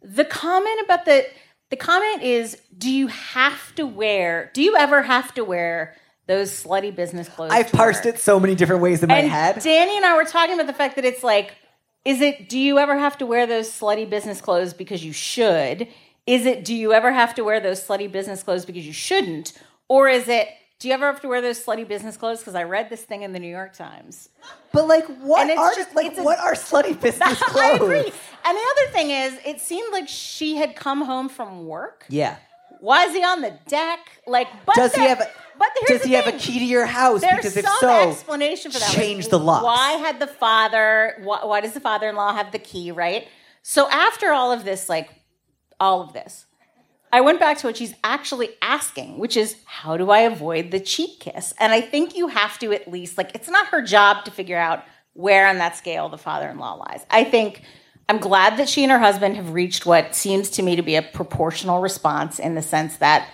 The 0.01 0.25
comment 0.25 0.81
about 0.83 1.05
the 1.05 1.25
the 1.69 1.77
comment 1.77 2.21
is, 2.21 2.61
do 2.77 2.91
you 2.91 3.07
have 3.07 3.73
to 3.75 3.85
wear? 3.87 4.51
Do 4.53 4.61
you 4.61 4.75
ever 4.75 5.01
have 5.01 5.33
to 5.35 5.45
wear 5.45 5.95
those 6.27 6.51
slutty 6.51 6.93
business 6.93 7.29
clothes? 7.29 7.51
I've 7.53 7.71
parsed 7.71 8.03
work? 8.03 8.15
it 8.15 8.19
so 8.19 8.39
many 8.41 8.55
different 8.55 8.81
ways 8.81 9.01
in 9.01 9.07
my 9.07 9.21
head. 9.21 9.61
Danny 9.61 9.95
and 9.95 10.05
I 10.05 10.17
were 10.17 10.25
talking 10.25 10.55
about 10.55 10.67
the 10.67 10.73
fact 10.73 10.97
that 10.97 11.05
it's 11.05 11.23
like, 11.23 11.55
is 12.03 12.19
it? 12.19 12.49
Do 12.49 12.59
you 12.59 12.77
ever 12.77 12.97
have 12.97 13.17
to 13.19 13.25
wear 13.25 13.47
those 13.47 13.69
slutty 13.71 14.09
business 14.09 14.41
clothes 14.41 14.73
because 14.73 15.03
you 15.03 15.13
should? 15.13 15.87
Is 16.27 16.45
it? 16.45 16.65
Do 16.65 16.75
you 16.75 16.93
ever 16.93 17.11
have 17.13 17.33
to 17.35 17.43
wear 17.43 17.61
those 17.61 17.81
slutty 17.81 18.11
business 18.11 18.43
clothes 18.43 18.65
because 18.65 18.85
you 18.85 18.93
shouldn't? 18.93 19.53
Or 19.87 20.09
is 20.09 20.27
it? 20.27 20.49
Do 20.81 20.87
you 20.87 20.95
ever 20.95 21.05
have 21.05 21.21
to 21.21 21.27
wear 21.27 21.41
those 21.41 21.63
slutty 21.63 21.87
business 21.87 22.17
clothes? 22.17 22.39
Because 22.39 22.55
I 22.55 22.63
read 22.63 22.89
this 22.89 23.03
thing 23.03 23.21
in 23.21 23.33
the 23.33 23.39
New 23.39 23.47
York 23.51 23.73
Times. 23.73 24.29
but 24.73 24.87
like, 24.87 25.05
what 25.19 25.47
are 25.55 25.75
just- 25.75 25.93
like 25.95 26.07
it's 26.07 26.17
a- 26.17 26.23
what 26.23 26.39
are 26.39 26.53
slutty 26.53 26.99
business 27.07 27.37
clothes? 27.39 27.63
I 27.63 27.71
agree. 27.73 27.99
And 28.43 28.57
the 28.57 28.67
other 28.71 28.91
thing 28.91 29.11
is, 29.11 29.37
it 29.45 29.61
seemed 29.61 29.93
like 29.93 30.07
she 30.07 30.55
had 30.55 30.75
come 30.75 31.03
home 31.05 31.29
from 31.29 31.67
work. 31.67 32.05
Yeah. 32.09 32.37
Why 32.79 33.05
is 33.05 33.13
he 33.13 33.23
on 33.23 33.41
the 33.41 33.53
deck? 33.67 33.99
Like, 34.25 34.47
but 34.65 34.73
Does 34.75 34.95
he 34.95 35.01
have 35.01 35.19
a 35.21 35.29
But 35.59 35.67
here's 35.81 35.99
Does 35.99 36.01
the 36.01 36.07
he 36.07 36.13
have 36.15 36.25
a 36.25 36.31
key 36.31 36.57
to 36.57 36.65
your 36.65 36.87
house? 36.87 37.21
There's 37.21 37.35
because 37.37 37.57
if 37.57 37.65
so, 37.79 38.09
explanation 38.09 38.71
for 38.71 38.79
that. 38.79 38.87
Like, 38.89 38.97
change 38.97 39.27
the 39.27 39.37
locks. 39.37 39.63
Why 39.63 39.91
had 39.91 40.19
the 40.19 40.25
father? 40.25 41.13
Why, 41.21 41.45
why 41.45 41.61
does 41.61 41.73
the 41.73 41.79
father-in-law 41.79 42.33
have 42.33 42.51
the 42.51 42.57
key? 42.57 42.89
Right. 42.91 43.27
So 43.61 43.87
after 43.87 44.31
all 44.31 44.51
of 44.51 44.65
this, 44.65 44.89
like 44.89 45.09
all 45.79 46.01
of 46.01 46.13
this, 46.13 46.47
I 47.13 47.21
went 47.21 47.39
back 47.39 47.57
to 47.59 47.67
what 47.67 47.77
she's 47.77 47.93
actually 48.03 48.49
asking, 48.61 49.17
which 49.17 49.35
is 49.35 49.57
how 49.65 49.97
do 49.97 50.11
I 50.11 50.19
avoid 50.19 50.71
the 50.71 50.79
cheek 50.79 51.19
kiss? 51.19 51.53
And 51.59 51.73
I 51.73 51.81
think 51.81 52.15
you 52.15 52.27
have 52.27 52.57
to 52.59 52.71
at 52.71 52.89
least 52.89 53.17
like 53.17 53.31
it's 53.35 53.49
not 53.49 53.67
her 53.67 53.81
job 53.81 54.25
to 54.25 54.31
figure 54.31 54.57
out 54.57 54.83
where 55.13 55.47
on 55.47 55.57
that 55.57 55.75
scale 55.75 56.09
the 56.09 56.17
father-in-law 56.17 56.75
lies. 56.75 57.05
I 57.09 57.25
think 57.25 57.63
I'm 58.07 58.19
glad 58.19 58.57
that 58.57 58.69
she 58.69 58.83
and 58.83 58.91
her 58.91 58.99
husband 58.99 59.35
have 59.35 59.53
reached 59.53 59.85
what 59.85 60.15
seems 60.15 60.49
to 60.51 60.63
me 60.63 60.75
to 60.75 60.81
be 60.81 60.95
a 60.95 61.01
proportional 61.01 61.81
response 61.81 62.39
in 62.39 62.55
the 62.55 62.61
sense 62.61 62.97
that 62.97 63.27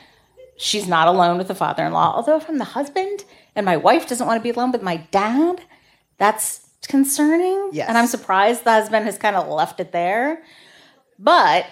she's 0.58 0.88
not 0.88 1.08
alone 1.08 1.38
with 1.38 1.48
the 1.48 1.56
father 1.56 1.86
in 1.86 1.94
law. 1.94 2.14
Although, 2.16 2.38
if 2.38 2.50
I'm 2.50 2.58
the 2.58 2.64
husband 2.64 3.24
and 3.56 3.66
my 3.66 3.78
wife 3.78 4.08
doesn't 4.08 4.26
want 4.26 4.40
to 4.40 4.44
be 4.44 4.50
alone 4.50 4.72
with 4.72 4.82
my 4.82 4.98
dad, 5.12 5.62
that's 6.18 6.68
concerning. 6.88 7.70
Yes. 7.74 7.90
And 7.90 7.98
I'm 7.98 8.08
surprised 8.08 8.64
the 8.64 8.72
husband 8.72 9.06
has 9.06 9.18
kind 9.18 9.36
of 9.36 9.48
left 9.48 9.80
it 9.80 9.92
there. 9.92 10.44
But 11.20 11.66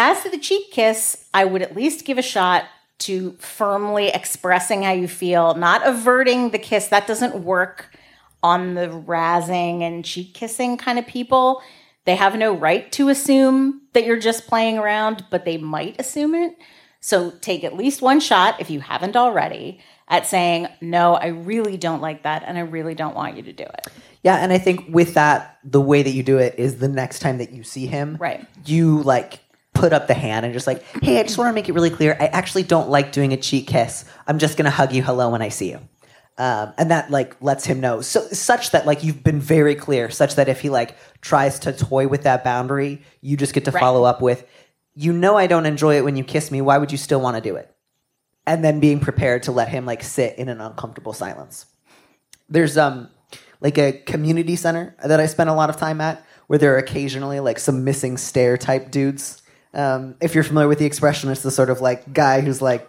as 0.00 0.22
to 0.22 0.30
the 0.30 0.38
cheek 0.38 0.70
kiss, 0.70 1.26
I 1.34 1.44
would 1.44 1.60
at 1.60 1.76
least 1.76 2.06
give 2.06 2.16
a 2.16 2.22
shot 2.22 2.64
to 3.00 3.32
firmly 3.32 4.08
expressing 4.08 4.82
how 4.82 4.92
you 4.92 5.06
feel, 5.06 5.54
not 5.54 5.86
averting 5.86 6.50
the 6.50 6.58
kiss. 6.58 6.88
That 6.88 7.06
doesn't 7.06 7.44
work 7.44 7.94
on 8.42 8.74
the 8.74 8.88
razzing 8.88 9.82
and 9.82 10.02
cheek 10.02 10.32
kissing 10.32 10.78
kind 10.78 10.98
of 10.98 11.06
people. 11.06 11.62
They 12.06 12.16
have 12.16 12.34
no 12.36 12.54
right 12.54 12.90
to 12.92 13.10
assume 13.10 13.82
that 13.92 14.06
you're 14.06 14.18
just 14.18 14.46
playing 14.46 14.78
around, 14.78 15.26
but 15.30 15.44
they 15.44 15.58
might 15.58 16.00
assume 16.00 16.34
it. 16.34 16.56
So 17.00 17.32
take 17.32 17.62
at 17.62 17.76
least 17.76 18.00
one 18.00 18.20
shot, 18.20 18.58
if 18.58 18.70
you 18.70 18.80
haven't 18.80 19.16
already, 19.16 19.80
at 20.08 20.26
saying, 20.26 20.68
No, 20.80 21.14
I 21.14 21.26
really 21.26 21.76
don't 21.76 22.00
like 22.00 22.22
that, 22.22 22.42
and 22.46 22.56
I 22.56 22.62
really 22.62 22.94
don't 22.94 23.14
want 23.14 23.36
you 23.36 23.42
to 23.42 23.52
do 23.52 23.64
it. 23.64 23.86
Yeah, 24.22 24.36
and 24.36 24.50
I 24.50 24.58
think 24.58 24.86
with 24.88 25.12
that, 25.14 25.58
the 25.62 25.80
way 25.80 26.02
that 26.02 26.10
you 26.10 26.22
do 26.22 26.38
it 26.38 26.54
is 26.58 26.78
the 26.78 26.88
next 26.88 27.18
time 27.18 27.36
that 27.38 27.52
you 27.52 27.64
see 27.64 27.86
him, 27.86 28.16
Right. 28.18 28.46
You 28.64 29.02
like 29.02 29.40
put 29.80 29.92
up 29.92 30.06
the 30.06 30.14
hand 30.14 30.44
and 30.44 30.52
just 30.52 30.66
like, 30.66 30.82
hey, 31.02 31.18
I 31.18 31.22
just 31.22 31.38
want 31.38 31.48
to 31.48 31.52
make 31.54 31.68
it 31.68 31.72
really 31.72 31.90
clear. 31.90 32.16
I 32.20 32.26
actually 32.26 32.62
don't 32.64 32.90
like 32.90 33.12
doing 33.12 33.32
a 33.32 33.36
cheek 33.36 33.66
kiss. 33.66 34.04
I'm 34.26 34.38
just 34.38 34.56
gonna 34.58 34.70
hug 34.70 34.92
you 34.92 35.02
hello 35.02 35.30
when 35.30 35.42
I 35.42 35.48
see 35.48 35.70
you. 35.70 35.80
Um, 36.38 36.72
and 36.78 36.90
that 36.90 37.10
like 37.10 37.36
lets 37.42 37.66
him 37.66 37.80
know 37.80 38.00
so 38.00 38.20
such 38.28 38.70
that 38.70 38.86
like 38.86 39.04
you've 39.04 39.22
been 39.22 39.40
very 39.40 39.74
clear 39.74 40.08
such 40.08 40.36
that 40.36 40.48
if 40.48 40.60
he 40.62 40.70
like 40.70 40.96
tries 41.20 41.58
to 41.60 41.72
toy 41.72 42.08
with 42.08 42.22
that 42.22 42.44
boundary 42.44 43.02
you 43.20 43.36
just 43.36 43.52
get 43.52 43.66
to 43.66 43.70
Right. 43.72 43.80
follow 43.80 44.04
up 44.04 44.22
with 44.22 44.46
you 44.94 45.12
know 45.12 45.36
i 45.36 45.46
don't 45.46 45.66
enjoy 45.66 45.96
it 45.98 46.04
when 46.04 46.16
you 46.16 46.24
kiss 46.24 46.50
me 46.50 46.62
why 46.62 46.78
would 46.78 46.92
you 46.92 46.96
still 46.96 47.20
want 47.20 47.36
to 47.36 47.42
do 47.42 47.56
it 47.56 47.74
and 48.46 48.64
then 48.64 48.80
being 48.80 49.00
prepared 49.00 49.42
to 49.42 49.52
let 49.52 49.68
him 49.68 49.84
like 49.84 50.02
sit 50.02 50.38
in 50.38 50.48
an 50.48 50.62
uncomfortable 50.62 51.12
silence 51.12 51.66
there's 52.48 52.78
um 52.78 53.10
like 53.60 53.76
a 53.76 53.92
community 53.92 54.56
center 54.56 54.96
that 55.04 55.20
I 55.20 55.26
spend 55.26 55.50
a 55.50 55.54
lot 55.54 55.68
of 55.68 55.76
time 55.76 56.00
at 56.00 56.24
where 56.46 56.58
there 56.58 56.74
are 56.74 56.78
occasionally 56.78 57.40
like 57.40 57.58
some 57.58 57.84
missing 57.84 58.16
stair 58.16 58.56
type 58.56 58.90
dudes. 58.90 59.42
Um, 59.72 60.16
if 60.20 60.34
you're 60.34 60.44
familiar 60.44 60.68
with 60.68 60.78
the 60.78 60.84
expression, 60.86 61.30
it's 61.30 61.42
the 61.42 61.50
sort 61.50 61.70
of 61.70 61.80
like 61.80 62.12
guy 62.12 62.40
who's 62.40 62.60
like, 62.60 62.88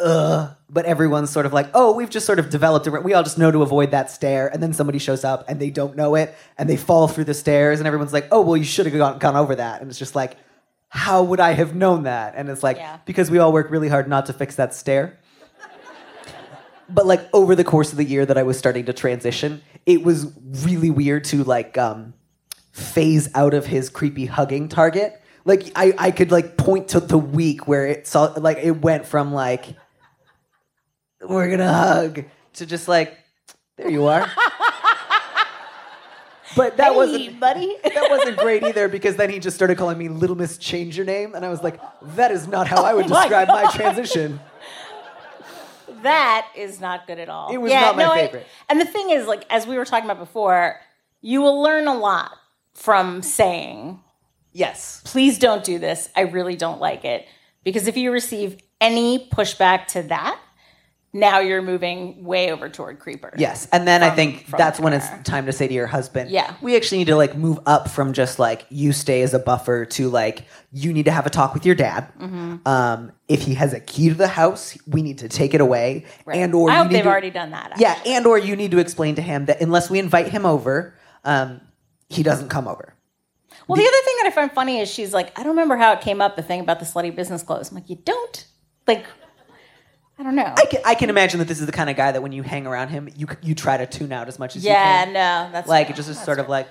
ugh, 0.00 0.50
but 0.70 0.84
everyone's 0.86 1.30
sort 1.30 1.46
of 1.46 1.52
like, 1.52 1.68
oh, 1.74 1.94
we've 1.94 2.10
just 2.10 2.26
sort 2.26 2.38
of 2.38 2.50
developed 2.50 2.86
it. 2.86 3.02
We 3.02 3.14
all 3.14 3.22
just 3.22 3.38
know 3.38 3.50
to 3.50 3.62
avoid 3.62 3.90
that 3.92 4.10
stair. 4.10 4.48
And 4.48 4.62
then 4.62 4.72
somebody 4.72 4.98
shows 4.98 5.24
up 5.24 5.44
and 5.48 5.60
they 5.60 5.70
don't 5.70 5.94
know 5.96 6.14
it 6.14 6.34
and 6.58 6.68
they 6.68 6.76
fall 6.76 7.06
through 7.06 7.24
the 7.24 7.34
stairs 7.34 7.80
and 7.80 7.86
everyone's 7.86 8.12
like, 8.12 8.28
oh, 8.32 8.40
well, 8.40 8.56
you 8.56 8.64
should 8.64 8.86
have 8.86 8.94
gone, 8.96 9.18
gone 9.18 9.36
over 9.36 9.54
that. 9.56 9.80
And 9.80 9.90
it's 9.90 9.98
just 9.98 10.14
like, 10.14 10.36
how 10.88 11.22
would 11.22 11.40
I 11.40 11.52
have 11.52 11.74
known 11.74 12.04
that? 12.04 12.34
And 12.36 12.48
it's 12.48 12.62
like, 12.62 12.78
Yeah. 12.78 12.98
because 13.04 13.30
we 13.30 13.38
all 13.38 13.52
work 13.52 13.70
really 13.70 13.88
hard 13.88 14.08
not 14.08 14.26
to 14.26 14.32
fix 14.32 14.56
that 14.56 14.74
stair 14.74 15.18
but 16.88 17.06
like 17.06 17.28
over 17.32 17.54
the 17.54 17.64
course 17.64 17.92
of 17.92 17.98
the 17.98 18.04
year 18.04 18.26
that 18.26 18.36
I 18.36 18.42
was 18.42 18.58
starting 18.58 18.84
to 18.86 18.92
transition, 18.92 19.62
it 19.86 20.02
was 20.02 20.26
really 20.64 20.90
weird 20.90 21.24
to 21.24 21.42
like 21.44 21.78
um 21.78 22.14
phase 22.72 23.28
out 23.34 23.54
of 23.54 23.66
his 23.66 23.88
creepy 23.88 24.26
hugging 24.26 24.68
target. 24.68 25.20
Like 25.44 25.70
I, 25.76 25.92
I 25.98 26.10
could 26.10 26.32
like 26.32 26.56
point 26.56 26.88
to 26.88 27.00
the 27.00 27.18
week 27.18 27.68
where 27.68 27.86
it 27.86 28.06
saw 28.06 28.32
like 28.36 28.58
it 28.58 28.80
went 28.80 29.06
from 29.06 29.32
like 29.32 29.66
we're 31.20 31.50
gonna 31.50 31.72
hug 31.72 32.24
to 32.54 32.66
just 32.66 32.88
like 32.88 33.16
there 33.76 33.90
you 33.90 34.06
are. 34.06 34.30
but 36.56 36.76
that 36.76 36.92
Hey, 36.92 36.96
wasn't 36.96 37.40
buddy. 37.40 37.76
that 37.84 38.06
wasn't 38.10 38.36
great 38.38 38.62
either 38.62 38.88
because 38.88 39.16
then 39.16 39.30
he 39.30 39.38
just 39.38 39.56
started 39.56 39.76
calling 39.76 39.98
me 39.98 40.08
Little 40.08 40.36
Miss 40.36 40.58
Change 40.58 40.96
Your 40.96 41.06
Name, 41.06 41.34
and 41.34 41.44
I 41.44 41.48
was 41.48 41.62
like, 41.62 41.80
that 42.16 42.30
is 42.30 42.46
not 42.46 42.68
how 42.68 42.82
oh 42.82 42.84
I 42.84 42.94
would 42.94 43.06
Oh 43.06 43.08
my 43.08 43.22
describe 43.22 43.48
my 43.48 43.70
transition. 43.72 44.40
That 46.02 46.48
is 46.54 46.80
not 46.80 47.06
good 47.06 47.18
at 47.18 47.28
all. 47.28 47.52
It 47.52 47.58
was 47.58 47.72
not 47.72 47.96
my 47.96 48.04
I- 48.04 48.26
favorite. 48.26 48.46
and 48.68 48.80
the 48.80 48.84
thing 48.84 49.10
is, 49.10 49.26
like, 49.26 49.44
as 49.50 49.66
we 49.66 49.76
were 49.76 49.84
talking 49.84 50.04
about 50.08 50.18
before, 50.18 50.80
you 51.22 51.40
will 51.40 51.62
learn 51.62 51.88
a 51.88 51.94
lot 51.94 52.32
from 52.74 53.22
saying, 53.22 54.00
Yes. 54.54 55.02
please 55.04 55.38
don't 55.38 55.62
do 55.64 55.78
this. 55.78 56.08
I 56.16 56.22
really 56.22 56.56
don't 56.56 56.80
like 56.80 57.04
it. 57.04 57.26
Because 57.64 57.86
if 57.88 57.96
you 57.96 58.10
receive 58.12 58.58
any 58.80 59.28
pushback 59.30 59.86
to 59.88 60.02
that, 60.04 60.38
now 61.16 61.38
you're 61.38 61.62
moving 61.62 62.24
way 62.24 62.50
over 62.50 62.68
toward 62.68 62.98
creeper. 62.98 63.32
Yes, 63.38 63.68
and 63.72 63.86
then 63.86 64.02
I 64.02 64.10
think 64.10 64.48
that's 64.48 64.80
when 64.80 64.92
it's 64.92 65.06
time 65.22 65.46
to 65.46 65.52
say 65.52 65.68
to 65.68 65.72
your 65.72 65.86
husband, 65.86 66.28
Yeah. 66.30 66.54
we 66.60 66.74
actually 66.74 66.98
need 66.98 67.06
to 67.06 67.14
like 67.16 67.36
move 67.36 67.60
up 67.66 67.88
from 67.88 68.12
just 68.12 68.40
like 68.40 68.66
you 68.68 68.92
stay 68.92 69.22
as 69.22 69.32
a 69.32 69.38
buffer 69.38 69.84
to 69.86 70.08
like 70.10 70.44
you 70.72 70.92
need 70.92 71.04
to 71.04 71.12
have 71.12 71.24
a 71.24 71.30
talk 71.30 71.54
with 71.54 71.64
your 71.64 71.76
dad. 71.76 72.12
Mm-hmm. 72.20 72.66
Um, 72.66 73.12
if 73.28 73.42
he 73.42 73.54
has 73.54 73.72
a 73.72 73.78
key 73.80 74.08
to 74.08 74.14
the 74.16 74.26
house, 74.26 74.76
we 74.88 75.02
need 75.02 75.18
to 75.18 75.28
take 75.28 75.54
it 75.54 75.60
away, 75.60 76.04
and 76.26 76.52
or 76.54 76.68
I 76.68 76.74
you 76.74 76.78
hope 76.82 76.88
need 76.88 76.96
they've 76.96 77.04
to- 77.04 77.10
already 77.10 77.30
done 77.30 77.50
that. 77.52 77.74
Yeah, 77.78 77.96
and 78.06 78.26
or 78.26 78.36
you 78.36 78.56
need 78.56 78.72
to 78.72 78.78
explain 78.78 79.14
to 79.14 79.22
him 79.22 79.46
that 79.46 79.60
unless 79.60 79.88
we 79.88 80.00
invite 80.00 80.28
him 80.28 80.44
over, 80.44 80.96
um, 81.24 81.60
he 82.08 82.22
doesn't 82.24 82.48
come 82.48 82.66
over. 82.66 82.93
Well, 83.66 83.76
the 83.76 83.82
other 83.86 84.04
thing 84.04 84.14
that 84.22 84.26
I 84.26 84.30
find 84.30 84.52
funny 84.52 84.80
is 84.80 84.90
she's 84.90 85.12
like, 85.14 85.38
I 85.38 85.42
don't 85.42 85.50
remember 85.52 85.76
how 85.76 85.92
it 85.92 86.00
came 86.00 86.20
up, 86.20 86.36
the 86.36 86.42
thing 86.42 86.60
about 86.60 86.78
the 86.80 86.84
slutty 86.84 87.14
business 87.14 87.42
clothes. 87.42 87.70
I'm 87.70 87.76
like, 87.76 87.88
you 87.88 87.96
don't? 87.96 88.46
Like, 88.86 89.06
I 90.18 90.22
don't 90.22 90.34
know. 90.36 90.52
I 90.56 90.64
can, 90.66 90.80
I 90.84 90.94
can 90.94 91.10
imagine 91.10 91.38
that 91.40 91.48
this 91.48 91.60
is 91.60 91.66
the 91.66 91.72
kind 91.72 91.88
of 91.90 91.96
guy 91.96 92.12
that 92.12 92.22
when 92.22 92.32
you 92.32 92.42
hang 92.42 92.66
around 92.66 92.88
him, 92.88 93.08
you 93.16 93.26
you 93.42 93.54
try 93.54 93.76
to 93.76 93.86
tune 93.86 94.12
out 94.12 94.28
as 94.28 94.38
much 94.38 94.54
as 94.54 94.64
yeah, 94.64 94.70
you 94.70 95.06
can. 95.06 95.14
Yeah, 95.14 95.44
no, 95.46 95.52
that's 95.52 95.68
like 95.68 95.90
it 95.90 95.96
just 95.96 96.08
is 96.08 96.20
sort 96.20 96.38
of 96.38 96.48
like, 96.48 96.68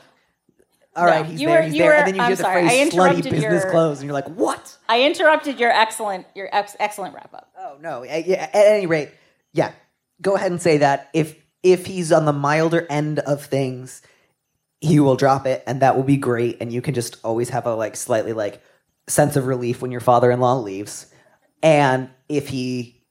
all 0.95 1.05
No, 1.05 1.11
right, 1.11 1.25
he's 1.25 1.41
you 1.41 1.47
there, 1.47 1.57
were- 1.59 1.63
he's 1.65 1.73
you 1.73 1.79
there, 1.79 1.89
were- 1.89 1.95
and 1.95 2.07
then 2.07 2.15
you 2.15 2.21
I'm 2.21 2.27
hear 2.27 2.35
the 2.37 2.43
sorry, 2.43 2.63
I 2.65 2.67
phrase 2.67 2.93
"slutty 2.93 3.23
business 3.23 3.63
your- 3.63 3.71
clothes," 3.71 3.99
and 3.99 4.05
you're 4.07 4.13
like, 4.13 4.27
what? 4.27 4.77
I 4.87 5.03
interrupted 5.03 5.59
your 5.59 5.71
excellent, 5.71 6.25
your 6.35 6.47
ex- 6.55 6.75
excellent 6.79 7.15
wrap 7.15 7.33
up. 7.33 7.51
Oh 7.57 7.77
no! 7.81 8.03
At, 8.05 8.25
yeah, 8.27 8.43
at 8.43 8.55
any 8.55 8.85
rate, 8.85 9.09
yeah. 9.51 9.71
Go 10.21 10.35
ahead 10.35 10.51
and 10.51 10.61
say 10.61 10.77
that 10.77 11.09
if 11.13 11.35
if 11.63 11.85
he's 11.85 12.11
on 12.13 12.25
the 12.25 12.33
milder 12.33 12.85
end 12.89 13.19
of 13.19 13.43
things, 13.43 14.01
he 14.83 14.99
will 14.99 15.15
drop 15.15 15.45
it, 15.47 15.63
and 15.65 15.81
that 15.81 15.95
will 15.95 16.03
be 16.03 16.17
great. 16.17 16.57
And 16.59 16.71
you 16.71 16.81
can 16.81 16.93
just 16.93 17.15
always 17.23 17.49
have 17.49 17.65
a 17.65 17.73
like 17.73 17.95
slightly 17.95 18.33
like 18.33 18.61
sense 19.07 19.37
of 19.37 19.47
relief 19.47 19.81
when 19.81 19.91
your 19.91 20.01
father-in-law 20.01 20.59
leaves. 20.59 21.07
And 21.61 22.09
if 22.27 22.49
he 22.49 23.01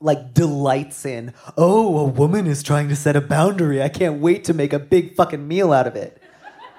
like 0.00 0.34
delights 0.34 1.06
in, 1.06 1.32
oh, 1.56 1.98
a 1.98 2.04
woman 2.04 2.46
is 2.46 2.62
trying 2.62 2.90
to 2.90 2.96
set 2.96 3.16
a 3.16 3.22
boundary. 3.22 3.82
I 3.82 3.88
can't 3.88 4.20
wait 4.20 4.44
to 4.44 4.54
make 4.54 4.74
a 4.74 4.78
big 4.78 5.14
fucking 5.14 5.48
meal 5.48 5.72
out 5.72 5.86
of 5.86 5.96
it. 5.96 6.20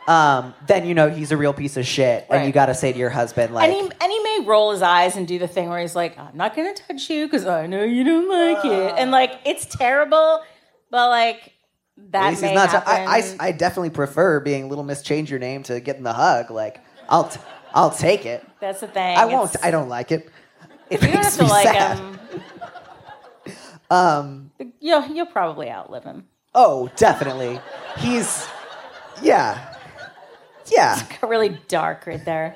Um, 0.07 0.53
then 0.67 0.85
you 0.85 0.93
know 0.93 1.09
he's 1.09 1.31
a 1.31 1.37
real 1.37 1.53
piece 1.53 1.75
of 1.77 1.87
shit, 1.87 2.27
and 2.29 2.45
you 2.45 2.51
got 2.51 2.67
to 2.67 2.75
say 2.75 2.91
to 2.91 2.99
your 2.99 3.09
husband 3.09 3.53
like, 3.53 3.71
And 3.71 3.73
he, 3.73 3.81
and 3.81 4.11
he 4.11 4.19
may 4.19 4.45
roll 4.45 4.73
his 4.73 4.81
eyes 4.81 5.15
and 5.15 5.27
do 5.27 5.39
the 5.39 5.47
thing 5.47 5.69
where 5.69 5.79
he's 5.79 5.95
like, 5.95 6.19
I'm 6.19 6.35
not 6.37 6.55
going 6.55 6.75
to 6.75 6.83
touch 6.83 7.09
you 7.09 7.25
because 7.25 7.47
I 7.47 7.65
know 7.65 7.83
you 7.83 8.03
don't 8.03 8.29
like 8.29 8.65
it. 8.65 8.93
And 8.97 9.11
like, 9.11 9.39
it's 9.45 9.65
terrible, 9.65 10.43
but 10.91 11.09
like, 11.09 11.52
that 11.97 12.23
At 12.25 12.29
least 12.29 12.43
he's 12.43 12.53
not. 12.53 12.69
happen. 12.69 12.89
I, 12.91 13.17
I, 13.39 13.47
I 13.47 13.51
definitely 13.51 13.91
prefer 13.91 14.39
being 14.39 14.69
Little 14.69 14.83
Miss 14.83 15.01
Change 15.01 15.29
Your 15.29 15.39
Name 15.39 15.63
to 15.63 15.79
getting 15.79 16.03
the 16.03 16.13
hug. 16.13 16.49
Like 16.51 16.81
I'll 17.09 17.29
t- 17.29 17.39
I'll 17.73 17.91
take 17.91 18.25
it. 18.25 18.45
That's 18.59 18.79
the 18.81 18.87
thing. 18.87 19.17
I 19.17 19.25
won't. 19.25 19.49
It's- 19.51 19.63
I 19.65 19.71
don't 19.71 19.89
like 19.89 20.11
it. 20.11 20.29
It 20.89 21.01
You 21.01 21.07
makes 21.09 21.23
have 21.25 21.35
to 21.37 21.43
me 21.43 21.49
like 21.49 21.67
sad. 21.67 21.97
him. 21.97 22.19
Um. 23.91 24.51
You'll, 24.79 25.05
you'll 25.07 25.25
probably 25.27 25.69
outlive 25.69 26.03
him. 26.03 26.27
Oh, 26.55 26.89
definitely. 26.95 27.59
He's. 27.97 28.47
Yeah. 29.21 29.75
Yeah. 30.71 30.99
Got 31.21 31.29
really 31.29 31.59
dark 31.67 32.07
right 32.07 32.23
there. 32.25 32.55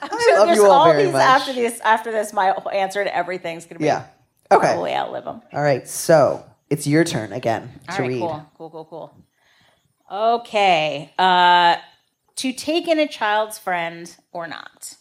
I 0.00 0.34
love 0.36 0.46
There's 0.46 0.58
you 0.58 0.66
all 0.66 0.72
all 0.72 0.84
very 0.86 1.04
these 1.04 1.12
much. 1.12 1.22
after 1.22 1.52
this. 1.52 1.80
After 1.80 2.12
this, 2.12 2.32
my 2.32 2.50
answer 2.72 3.02
to 3.02 3.14
everything's 3.14 3.64
gonna 3.66 3.78
be 3.80 3.86
Yeah. 3.86 4.06
Okay. 4.50 4.66
probably 4.68 4.94
outlive 4.94 5.24
him. 5.24 5.42
All 5.52 5.62
right. 5.62 5.88
So 5.88 6.44
it's 6.72 6.86
your 6.86 7.04
turn 7.04 7.32
again 7.32 7.70
All 7.88 7.96
to 7.96 8.02
right, 8.02 8.08
read. 8.08 8.20
cool, 8.20 8.46
cool, 8.56 8.70
cool, 8.70 8.84
cool. 8.86 9.14
Okay, 10.10 11.12
uh, 11.18 11.76
to 12.36 12.52
take 12.52 12.88
in 12.88 12.98
a 12.98 13.06
child's 13.06 13.58
friend 13.58 14.14
or 14.32 14.46
not. 14.46 14.96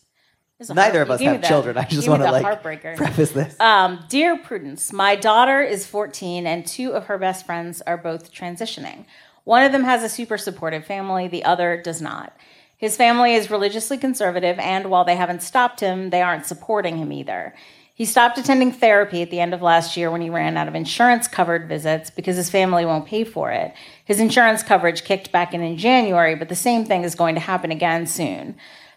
This 0.60 0.68
is 0.68 0.70
a 0.70 0.74
Neither 0.74 1.02
of 1.02 1.10
us 1.10 1.22
have 1.22 1.42
children. 1.44 1.78
I 1.78 1.86
just 1.86 2.08
want 2.08 2.22
to 2.22 2.32
like 2.32 2.46
heartbreaker. 2.46 2.96
preface 2.96 3.32
this. 3.32 3.60
Um, 3.60 4.04
Dear 4.10 4.38
Prudence, 4.38 4.94
my 4.94 5.16
daughter 5.16 5.62
is 5.62 5.88
14 5.88 6.46
and 6.46 6.68
two 6.68 6.92
of 6.92 7.06
her 7.06 7.18
best 7.18 7.46
friends 7.46 7.82
are 7.82 7.98
both 7.98 8.32
transitioning. 8.32 9.06
One 9.44 9.64
of 9.64 9.72
them 9.72 9.86
has 9.86 10.04
a 10.04 10.10
super 10.10 10.38
supportive 10.38 10.86
family, 10.86 11.28
the 11.28 11.44
other 11.46 11.82
does 11.82 12.02
not. 12.02 12.36
His 12.78 12.96
family 12.98 13.34
is 13.34 13.50
religiously 13.50 13.98
conservative, 13.98 14.60
and 14.60 14.90
while 14.90 15.04
they 15.06 15.16
haven't 15.16 15.42
stopped 15.42 15.80
him, 15.80 16.10
they 16.10 16.22
aren't 16.22 16.46
supporting 16.46 16.98
him 16.98 17.12
either. 17.12 17.54
He 18.02 18.06
stopped 18.06 18.40
attending 18.40 18.72
therapy 18.72 19.22
at 19.22 19.30
the 19.30 19.40
end 19.40 19.54
of 19.54 19.62
last 19.62 19.96
year 19.96 20.10
when 20.10 20.22
he 20.22 20.32
ran 20.32 20.58
out 20.58 20.68
of 20.68 20.74
insurance 20.74 21.28
covered 21.28 21.68
visits 21.68 22.10
because 22.10 22.36
his 22.36 22.50
family 22.50 22.84
won't 22.84 23.06
pay 23.06 23.24
for 23.24 23.52
it. 23.52 23.76
His 24.04 24.20
insurance 24.20 24.64
coverage 24.64 25.04
kicked 25.04 25.32
back 25.32 25.54
in 25.54 25.62
in 25.62 25.78
January, 25.78 26.34
but 26.34 26.50
the 26.50 26.56
same 26.56 26.84
thing 26.84 27.04
is 27.04 27.14
going 27.14 27.36
to 27.36 27.42
happen 27.42 27.70
again 27.70 28.08
soon. 28.08 28.56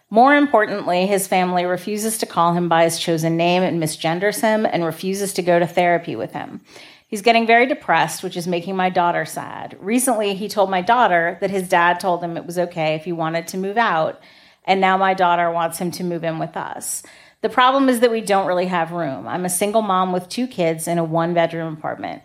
More 0.08 0.34
importantly, 0.34 1.06
his 1.06 1.26
family 1.26 1.66
refuses 1.66 2.16
to 2.16 2.24
call 2.24 2.54
him 2.54 2.66
by 2.66 2.84
his 2.84 2.98
chosen 2.98 3.36
name 3.36 3.62
and 3.62 3.78
misgenders 3.78 4.40
him 4.40 4.64
and 4.64 4.82
refuses 4.82 5.34
to 5.34 5.42
go 5.42 5.58
to 5.58 5.66
therapy 5.66 6.16
with 6.16 6.32
him. 6.32 6.62
He's 7.06 7.20
getting 7.20 7.46
very 7.46 7.66
depressed, 7.66 8.22
which 8.22 8.38
is 8.38 8.46
making 8.46 8.74
my 8.74 8.88
daughter 8.88 9.26
sad. 9.26 9.76
Recently, 9.80 10.34
he 10.34 10.48
told 10.48 10.70
my 10.70 10.80
daughter 10.80 11.36
that 11.42 11.50
his 11.50 11.68
dad 11.68 12.00
told 12.00 12.24
him 12.24 12.38
it 12.38 12.46
was 12.46 12.58
okay 12.58 12.94
if 12.94 13.04
he 13.04 13.12
wanted 13.12 13.48
to 13.48 13.58
move 13.58 13.76
out, 13.76 14.22
and 14.64 14.80
now 14.80 14.96
my 14.96 15.12
daughter 15.12 15.50
wants 15.50 15.76
him 15.76 15.90
to 15.90 16.04
move 16.04 16.24
in 16.24 16.38
with 16.38 16.56
us. 16.56 17.02
The 17.44 17.50
problem 17.50 17.90
is 17.90 18.00
that 18.00 18.10
we 18.10 18.22
don't 18.22 18.46
really 18.46 18.68
have 18.68 18.92
room. 18.92 19.28
I'm 19.28 19.44
a 19.44 19.50
single 19.50 19.82
mom 19.82 20.12
with 20.14 20.30
two 20.30 20.46
kids 20.46 20.88
in 20.88 20.96
a 20.96 21.04
one 21.04 21.34
bedroom 21.34 21.74
apartment. 21.74 22.22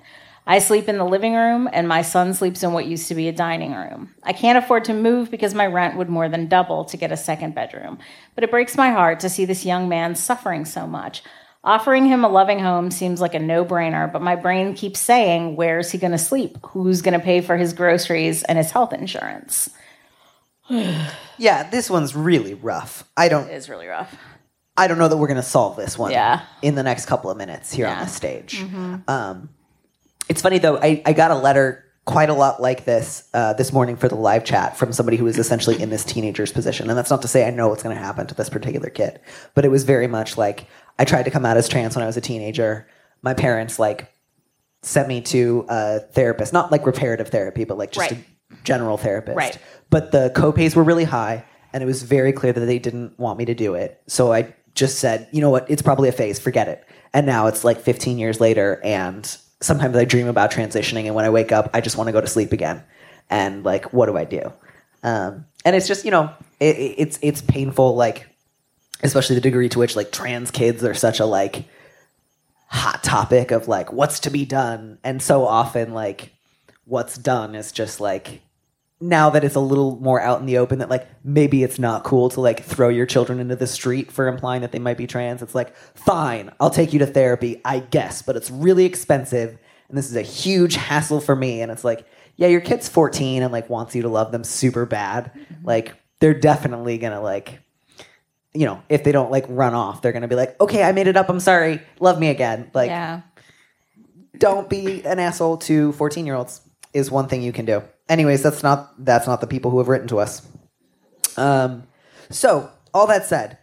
I 0.47 0.60
sleep 0.60 0.88
in 0.88 0.97
the 0.97 1.03
living 1.03 1.34
room, 1.34 1.67
and 1.73 1.89
my 1.89 2.03
son 2.03 2.34
sleeps 2.34 2.63
in 2.63 2.71
what 2.71 2.86
used 2.86 3.10
to 3.10 3.15
be 3.15 3.27
a 3.27 3.34
dining 3.34 3.73
room. 3.73 4.15
I 4.23 4.32
can't 4.32 4.58
afford 4.58 4.86
to 4.86 4.93
move 4.93 5.29
because 5.29 5.53
my 5.53 5.65
rent 5.65 5.97
would 5.97 6.08
more 6.08 6.29
than 6.29 6.47
double 6.47 6.86
to 6.86 6.95
get 6.95 7.12
a 7.12 7.17
second 7.17 7.53
bedroom. 7.53 7.99
But 8.34 8.45
it 8.45 8.49
breaks 8.49 8.77
my 8.77 8.91
heart 8.91 9.19
to 9.19 9.29
see 9.29 9.43
this 9.43 9.65
young 9.65 9.89
man 9.89 10.15
suffering 10.15 10.63
so 10.63 10.88
much. 10.88 11.21
Offering 11.65 12.05
him 12.05 12.23
a 12.23 12.29
loving 12.29 12.60
home 12.60 12.89
seems 12.89 13.19
like 13.19 13.34
a 13.34 13.39
no 13.39 13.65
brainer, 13.65 14.10
but 14.10 14.21
my 14.21 14.38
brain 14.38 14.73
keeps 14.73 15.01
saying, 15.01 15.58
Where's 15.58 15.91
he 15.91 15.97
going 15.97 16.13
to 16.13 16.17
sleep? 16.17 16.60
Who's 16.67 17.01
going 17.01 17.19
to 17.19 17.25
pay 17.25 17.41
for 17.41 17.58
his 17.58 17.73
groceries 17.73 18.43
and 18.43 18.58
his 18.58 18.71
health 18.71 18.93
insurance? 18.93 19.69
Yeah, 21.41 21.63
this 21.63 21.89
one's 21.89 22.17
really 22.17 22.53
rough. 22.53 23.05
I 23.15 23.29
don't 23.29 23.47
It 23.47 23.53
is 23.53 23.69
really 23.69 23.88
rough. 23.88 24.13
I 24.80 24.88
don't 24.88 24.98
know 24.98 25.08
that 25.08 25.18
we're 25.18 25.28
going 25.28 25.38
to 25.38 25.44
solve 25.44 25.76
this 25.76 25.98
one 25.98 26.12
Yeah. 26.12 26.42
in 26.62 26.76
the 26.76 26.84
next 26.84 27.06
couple 27.06 27.30
of 27.30 27.38
minutes 27.38 27.72
here 27.72 27.88
on 27.88 28.00
the 28.00 28.08
stage. 28.08 28.63
Um, 29.08 29.50
it's 30.28 30.42
funny 30.42 30.58
though. 30.60 30.78
I, 30.78 31.02
I 31.06 31.13
got 31.13 31.32
a 31.32 31.36
letter 31.36 31.86
quite 32.06 32.30
a 32.30 32.34
lot 32.34 32.60
like 32.62 32.86
this 32.86 33.28
uh, 33.34 33.54
this 33.54 33.72
morning 33.74 33.96
for 33.96 34.08
the 34.08 34.15
live 34.15 34.44
chat 34.44 34.78
from 34.78 34.92
somebody 34.94 35.18
who 35.18 35.26
was 35.26 35.38
essentially 35.38 35.80
in 35.82 35.89
this 35.89 36.04
teenager's 36.04 36.52
position, 36.52 36.89
and 36.89 36.98
that's 36.98 37.10
not 37.12 37.22
to 37.24 37.28
say 37.28 37.48
I 37.48 37.52
know 37.52 37.68
what's 37.70 37.84
going 37.84 37.96
to 37.96 38.02
happen 38.02 38.26
to 38.28 38.34
this 38.36 38.50
particular 38.50 38.89
kid, 38.89 39.20
but 39.54 39.65
it 39.65 39.70
was 39.70 39.84
very 39.84 40.08
much 40.08 40.38
like 40.38 40.65
I 40.98 41.06
tried 41.06 41.24
to 41.24 41.32
come 41.32 41.46
out 41.46 41.58
as 41.58 41.68
trans 41.70 41.96
when 41.96 42.04
I 42.04 42.08
was 42.08 42.18
a 42.18 42.22
teenager. 42.22 42.88
My 43.22 43.34
parents 43.34 43.78
like 43.80 44.12
sent 44.82 45.08
me 45.08 45.22
to 45.22 45.65
a 45.70 46.00
therapist, 46.00 46.54
not 46.54 46.72
like 46.72 46.86
reparative 46.86 47.28
therapy, 47.30 47.63
but 47.65 47.78
like 47.78 47.92
just 47.92 48.12
Right. 48.12 48.24
a 48.52 48.56
general 48.63 48.98
therapist. 48.98 49.36
Right. 49.38 49.58
But 49.89 50.12
the 50.12 50.32
copays 50.36 50.76
were 50.76 50.84
really 50.84 51.04
high, 51.04 51.44
and 51.74 51.84
it 51.84 51.86
was 51.86 52.02
very 52.04 52.32
clear 52.34 52.54
that 52.54 52.62
they 52.65 52.80
didn't 52.80 53.20
want 53.20 53.38
me 53.38 53.46
to 53.46 53.54
do 53.54 53.74
it. 53.76 54.02
So 54.08 54.32
I 54.34 54.54
just 54.80 55.00
said, 55.00 55.28
you 55.32 55.42
know 55.42 55.50
what, 55.50 55.70
it's 55.70 55.82
probably 55.82 56.10
a 56.10 56.13
phase, 56.13 56.39
forget 56.39 56.68
it. 56.68 56.84
And 57.13 57.26
now 57.26 57.48
it's 57.48 57.63
like 57.63 57.80
15 57.82 58.18
years 58.18 58.39
later, 58.39 58.80
and 58.84 59.26
sometimes 59.62 59.96
I 59.98 60.06
dream 60.06 60.28
about 60.28 60.52
transitioning, 60.52 61.06
and 61.06 61.15
when 61.15 61.26
I 61.26 61.30
wake 61.30 61.52
up, 61.52 61.70
I 61.74 61.82
just 61.82 61.98
want 61.98 62.08
to 62.08 62.12
go 62.13 62.22
to 62.22 62.28
sleep 62.28 62.54
again. 62.54 62.84
And 63.30 63.63
like, 63.63 63.94
what 63.94 64.06
do 64.08 64.18
I 64.18 64.26
do? 64.26 64.52
Um, 65.04 65.46
and 65.65 65.76
it's 65.76 65.88
just, 65.88 66.06
you 66.06 66.12
know, 66.12 66.32
it, 66.60 66.78
it- 66.78 66.96
it's 66.98 67.20
it's 67.22 67.42
painful, 67.42 67.96
like 67.96 68.28
especially 69.04 69.36
the 69.36 69.42
degree 69.42 69.70
to 69.70 69.80
which 69.80 69.96
like 69.96 70.12
trans 70.12 70.52
kids 70.52 70.84
are 70.84 70.94
such 70.94 71.20
a 71.20 71.26
like 71.26 71.65
hot 72.68 73.04
topic 73.04 73.52
of 73.52 73.68
like 73.68 73.92
what's 73.94 74.20
to 74.22 74.30
be 74.30 74.46
done 74.46 74.98
and 75.04 75.22
so 75.22 75.46
often 75.46 75.94
like 75.94 76.34
what's 76.86 77.18
done 77.18 77.56
is 77.56 77.72
just 77.72 78.00
like 78.02 78.42
now 79.01 79.29
that 79.29 79.43
it's 79.43 79.55
a 79.55 79.59
little 79.62 79.97
more 80.01 80.19
out 80.21 80.39
in 80.41 80.45
the 80.45 80.57
open 80.57 80.79
that 80.79 80.89
like 80.89 81.07
maybe 81.23 81.63
it's 81.63 81.79
not 81.79 82.03
cool 82.03 82.29
to 82.29 82.41
like 82.41 82.63
throw 82.63 82.89
your 82.89 83.05
children 83.05 83.39
into 83.39 83.55
the 83.55 83.67
street 83.67 84.12
for 84.12 84.27
implying 84.27 84.62
that 84.62 84.71
they 84.73 84.79
might 84.79 84.97
be 84.97 85.07
trans 85.07 85.41
it's 85.41 85.55
like 85.55 85.73
fine 85.95 86.51
i'll 86.59 86.69
take 86.69 86.91
you 86.91 86.99
to 86.99 87.05
therapy 87.05 87.62
i 87.63 87.79
guess 87.79 88.21
but 88.21 88.35
it's 88.35 88.51
really 88.51 88.83
expensive 88.83 89.57
and 89.88 89.97
this 89.97 90.09
is 90.09 90.15
a 90.17 90.21
huge 90.21 90.75
hassle 90.75 91.21
for 91.21 91.33
me 91.35 91.62
and 91.62 91.71
it's 91.71 91.85
like 91.85 92.05
yeah 92.35 92.47
your 92.47 92.59
kid's 92.62 92.89
14 92.89 93.41
and 93.41 93.53
like 93.53 93.69
wants 93.69 93.95
you 93.95 94.01
to 94.01 94.09
love 94.09 94.31
them 94.31 94.43
super 94.43 94.85
bad. 94.85 95.31
Mm-hmm. 95.33 95.65
Like 95.65 95.95
they're 96.19 96.33
definitely 96.39 96.97
gonna 96.97 97.21
like 97.21 97.59
you 98.53 98.65
know 98.65 98.81
if 98.89 99.03
they 99.03 99.12
don't 99.12 99.31
like 99.31 99.45
run 99.47 99.73
off 99.73 100.01
they're 100.01 100.12
gonna 100.12 100.27
be 100.27 100.35
like 100.35 100.59
okay 100.59 100.83
i 100.83 100.91
made 100.91 101.07
it 101.07 101.15
up 101.15 101.29
i'm 101.29 101.39
sorry 101.39 101.81
love 101.99 102.19
me 102.19 102.29
again. 102.29 102.69
Like 102.73 102.89
Yeah. 102.89 103.21
don't 104.38 104.69
be 104.69 105.03
an 105.05 105.19
asshole 105.19 105.57
to 105.57 105.91
14 105.93 106.25
year 106.25 106.35
olds 106.35 106.62
is 106.93 107.09
one 107.09 107.27
thing 107.27 107.41
you 107.41 107.51
can 107.53 107.65
do 107.65 107.81
anyways 108.10 108.41
that's 108.41 108.63
not 108.63 108.93
that's 109.06 109.28
not 109.28 109.39
the 109.39 109.48
people 109.48 109.72
who 109.72 109.78
have 109.78 109.88
written 109.88 110.08
to 110.10 110.19
us. 110.19 110.45
Um 111.38 111.84
so 112.30 112.69
all 112.93 113.08
that 113.08 113.26
said 113.26 113.58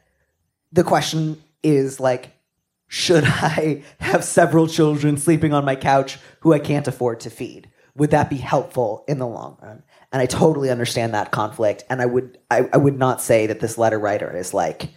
the 0.73 0.85
question 0.85 1.43
is 1.63 2.01
like 2.01 2.33
should 2.89 3.25
i 3.27 3.83
have 3.99 4.25
several 4.25 4.69
children 4.69 5.17
sleeping 5.17 5.53
on 5.53 5.65
my 5.65 5.77
couch 5.77 6.19
who 6.41 6.53
i 6.53 6.59
can't 6.59 6.89
afford 6.89 7.21
to 7.21 7.31
feed? 7.31 7.69
Would 7.97 8.11
that 8.11 8.31
be 8.31 8.37
helpful 8.37 9.05
in 9.09 9.19
the 9.19 9.27
long 9.27 9.59
run? 9.61 9.83
And 10.13 10.23
i 10.23 10.27
totally 10.27 10.71
understand 10.71 11.13
that 11.15 11.33
conflict 11.33 11.85
and 11.91 12.01
i 12.01 12.07
would 12.07 12.39
i, 12.51 12.69
I 12.73 12.77
would 12.77 12.99
not 12.99 13.21
say 13.21 13.47
that 13.49 13.61
this 13.61 13.77
letter 13.77 13.99
writer 13.99 14.35
is 14.35 14.55
like 14.55 14.91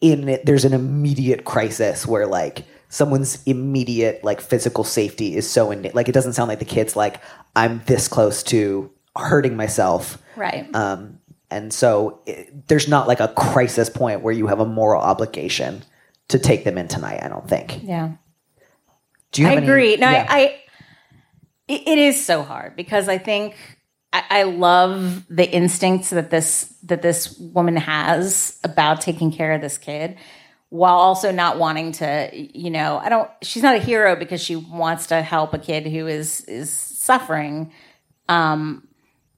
in 0.00 0.28
it 0.28 0.44
there's 0.44 0.66
an 0.66 0.74
immediate 0.74 1.44
crisis 1.44 2.06
where 2.06 2.26
like 2.26 2.64
someone's 2.94 3.42
immediate 3.44 4.22
like 4.22 4.40
physical 4.40 4.84
safety 4.84 5.34
is 5.36 5.50
so 5.50 5.70
in 5.72 5.90
like 5.94 6.08
it 6.08 6.12
doesn't 6.12 6.34
sound 6.34 6.48
like 6.48 6.60
the 6.60 6.64
kid's 6.64 6.94
like 6.94 7.20
i'm 7.56 7.82
this 7.86 8.06
close 8.08 8.42
to 8.42 8.90
hurting 9.16 9.56
myself 9.56 10.18
Right. 10.36 10.72
um 10.74 11.18
and 11.50 11.72
so 11.72 12.20
it, 12.26 12.68
there's 12.68 12.86
not 12.88 13.08
like 13.08 13.20
a 13.20 13.28
crisis 13.28 13.88
point 13.90 14.22
where 14.22 14.32
you 14.32 14.46
have 14.46 14.60
a 14.60 14.64
moral 14.66 15.02
obligation 15.02 15.82
to 16.28 16.38
take 16.38 16.62
them 16.64 16.78
in 16.78 16.86
tonight 16.88 17.20
i 17.22 17.28
don't 17.28 17.48
think 17.48 17.80
yeah. 17.82 18.12
do 19.32 19.42
you 19.42 19.48
I 19.48 19.52
any- 19.56 19.66
agree. 19.66 19.96
No, 19.96 20.08
Yeah. 20.10 20.26
I, 20.28 20.38
I 20.40 20.60
it, 21.66 21.88
it 21.88 21.98
is 21.98 22.24
so 22.24 22.42
hard 22.42 22.76
because 22.76 23.08
I 23.08 23.18
think 23.18 23.56
I, 24.12 24.22
I 24.30 24.42
love 24.44 25.24
the 25.28 25.50
instincts 25.50 26.10
that 26.10 26.30
this 26.30 26.72
that 26.84 27.02
this 27.02 27.36
woman 27.38 27.76
has 27.76 28.58
about 28.62 29.00
taking 29.00 29.32
care 29.32 29.52
of 29.52 29.60
this 29.62 29.78
kid, 29.78 30.16
while 30.74 30.96
also 30.96 31.30
not 31.30 31.56
wanting 31.56 31.92
to. 31.92 32.30
You 32.32 32.70
know, 32.70 32.98
I 32.98 33.08
don't. 33.08 33.30
She's 33.42 33.62
not 33.62 33.76
a 33.76 33.78
hero 33.78 34.16
because 34.16 34.42
she 34.42 34.56
wants 34.56 35.06
to 35.06 35.22
help 35.22 35.54
a 35.54 35.58
kid 35.58 35.86
who 35.86 36.08
is 36.08 36.40
is 36.42 36.68
suffering. 36.68 37.72
Um, 38.28 38.88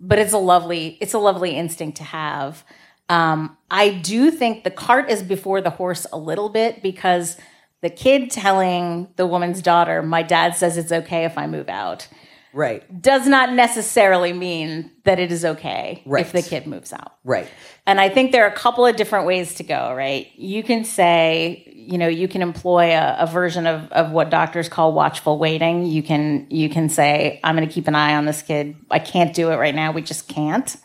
but 0.01 0.19
it's 0.19 0.33
a 0.33 0.39
lovely 0.39 0.97
it's 0.99 1.13
a 1.13 1.19
lovely 1.19 1.51
instinct 1.51 1.99
to 1.99 2.05
have. 2.05 2.65
Um, 3.11 3.57
I 3.71 3.91
do 3.91 4.31
think 4.31 4.65
the 4.65 4.71
cart 4.71 5.11
is 5.11 5.23
before 5.23 5.61
the 5.61 5.71
horse 5.71 6.07
a 6.11 6.17
little 6.17 6.49
bit 6.49 6.83
because 6.83 7.37
the 7.83 7.91
kid 7.91 8.31
telling 8.31 9.09
the 9.17 9.27
woman's 9.27 9.61
daughter, 9.61 10.03
"My 10.03 10.23
dad 10.23 10.57
says 10.57 10.79
it's 10.79 10.91
okay 10.91 11.27
if 11.27 11.37
I 11.37 11.47
move 11.47 11.69
out," 11.69 12.09
right 12.57 13.03
does 13.03 13.27
not 13.27 13.53
necessarily 13.53 14.33
mean 14.33 14.91
that 15.05 15.19
it 15.21 15.31
is 15.31 15.45
okay 15.45 16.03
Right. 16.07 16.25
if 16.27 16.33
the 16.33 16.43
kid 16.43 16.67
moves 16.67 16.93
out. 16.93 17.13
right 17.23 17.47
And 17.87 18.01
I 18.01 18.09
think 18.09 18.33
there 18.33 18.45
are 18.45 18.49
a 18.51 18.57
couple 18.57 18.85
of 18.87 18.97
different 18.97 19.27
ways 19.27 19.55
to 19.57 19.63
go, 19.63 19.95
right? 19.95 20.27
You 20.37 20.63
can 20.65 20.85
say, 20.85 21.73
you 21.75 21.99
know, 21.99 22.09
you 22.09 22.27
can 22.27 22.43
employ 22.43 22.91
a, 22.97 23.17
a 23.21 23.27
version 23.27 23.67
of, 23.67 23.93
of 23.93 24.11
what 24.11 24.31
doctors 24.31 24.69
call 24.69 24.93
watchful 24.93 25.39
waiting. 25.39 25.87
You 25.87 26.03
can 26.03 26.47
you 26.51 26.69
can 26.69 26.89
say, 26.89 27.39
I'm 27.45 27.55
gonna 27.55 27.69
keep 27.69 27.87
an 27.87 27.95
eye 27.95 28.15
on 28.17 28.25
this 28.25 28.43
kid. 28.43 28.75
I 28.91 28.99
can't 28.99 29.33
do 29.35 29.51
it 29.53 29.57
right 29.57 29.75
now. 29.75 29.93
We 29.93 30.03
just 30.03 30.27
can't. 30.27 30.77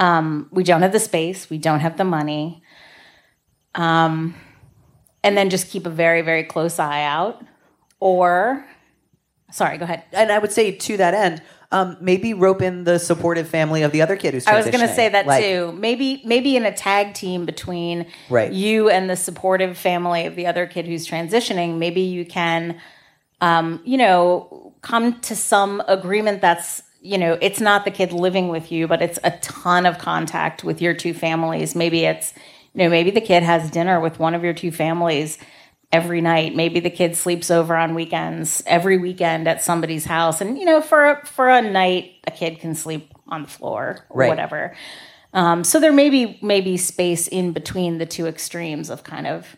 Um, 0.00 0.48
we 0.50 0.64
don't 0.64 0.82
have 0.82 0.92
the 0.92 1.00
space, 1.00 1.48
we 1.48 1.56
don't 1.58 1.80
have 1.80 1.96
the 1.96 2.04
money. 2.04 2.62
Um, 3.76 4.34
and 5.22 5.36
then 5.36 5.50
just 5.50 5.68
keep 5.70 5.86
a 5.86 5.90
very, 5.90 6.20
very 6.22 6.44
close 6.44 6.78
eye 6.78 7.04
out. 7.04 7.42
Or 8.00 8.64
sorry, 9.54 9.78
go 9.78 9.84
ahead. 9.84 10.02
and 10.12 10.30
i 10.32 10.38
would 10.38 10.52
say 10.52 10.72
to 10.72 10.96
that 10.96 11.14
end 11.14 11.40
um, 11.74 11.96
maybe 12.00 12.34
rope 12.34 12.62
in 12.62 12.84
the 12.84 12.98
supportive 12.98 13.48
family 13.48 13.82
of 13.82 13.90
the 13.90 14.00
other 14.00 14.14
kid 14.14 14.32
who's 14.32 14.44
transitioning. 14.44 14.52
I 14.52 14.56
was 14.58 14.66
going 14.66 14.86
to 14.88 14.94
say 14.94 15.08
that 15.08 15.26
Like, 15.26 15.42
too. 15.42 15.72
Maybe 15.72 16.22
maybe 16.24 16.56
in 16.56 16.64
a 16.64 16.72
tag 16.72 17.14
team 17.14 17.44
between 17.44 18.06
Right. 18.30 18.52
you 18.52 18.88
and 18.90 19.10
the 19.10 19.16
supportive 19.16 19.76
family 19.76 20.24
of 20.24 20.36
the 20.36 20.46
other 20.46 20.66
kid 20.66 20.86
who's 20.86 21.04
transitioning, 21.06 21.78
maybe 21.78 22.02
you 22.02 22.24
can 22.24 22.80
um, 23.40 23.80
you 23.84 23.98
know, 23.98 24.72
come 24.82 25.20
to 25.22 25.34
some 25.34 25.82
agreement 25.88 26.40
that's 26.40 26.82
you 27.02 27.18
know, 27.18 27.36
it's 27.42 27.60
not 27.60 27.84
the 27.84 27.90
kid 27.90 28.12
living 28.12 28.48
with 28.48 28.72
you, 28.72 28.86
but 28.86 29.02
it's 29.02 29.18
a 29.24 29.32
ton 29.42 29.84
of 29.84 29.98
contact 29.98 30.64
with 30.64 30.80
your 30.80 30.94
two 30.94 31.12
families. 31.12 31.74
Maybe 31.74 32.04
it's 32.04 32.32
you 32.72 32.84
know, 32.84 32.88
maybe 32.88 33.10
the 33.10 33.20
kid 33.20 33.42
has 33.42 33.68
dinner 33.70 33.98
with 34.00 34.20
one 34.20 34.34
of 34.34 34.44
your 34.44 34.54
two 34.54 34.70
families 34.70 35.38
every 35.94 36.20
night. 36.20 36.54
Maybe 36.56 36.80
the 36.80 36.90
kid 36.90 37.16
sleeps 37.16 37.50
over 37.50 37.76
on 37.76 37.94
weekends, 37.94 38.62
every 38.66 38.98
weekend 38.98 39.46
at 39.46 39.62
somebody's 39.62 40.04
house. 40.04 40.40
And 40.40 40.58
you 40.58 40.64
know, 40.64 40.80
for 40.82 41.04
a, 41.10 41.26
for 41.26 41.48
a 41.48 41.62
night, 41.62 42.16
a 42.26 42.30
kid 42.30 42.58
can 42.58 42.74
sleep 42.74 43.12
on 43.28 43.42
the 43.42 43.48
floor 43.48 44.04
or 44.10 44.18
Right. 44.20 44.28
whatever. 44.28 44.74
Um, 45.32 45.62
so 45.64 45.78
there 45.80 45.92
may 45.92 46.10
be 46.10 46.38
maybe 46.42 46.76
space 46.76 47.28
in 47.28 47.52
between 47.52 47.98
the 47.98 48.06
two 48.06 48.26
extremes 48.26 48.90
of 48.90 49.04
kind 49.04 49.26
of 49.26 49.56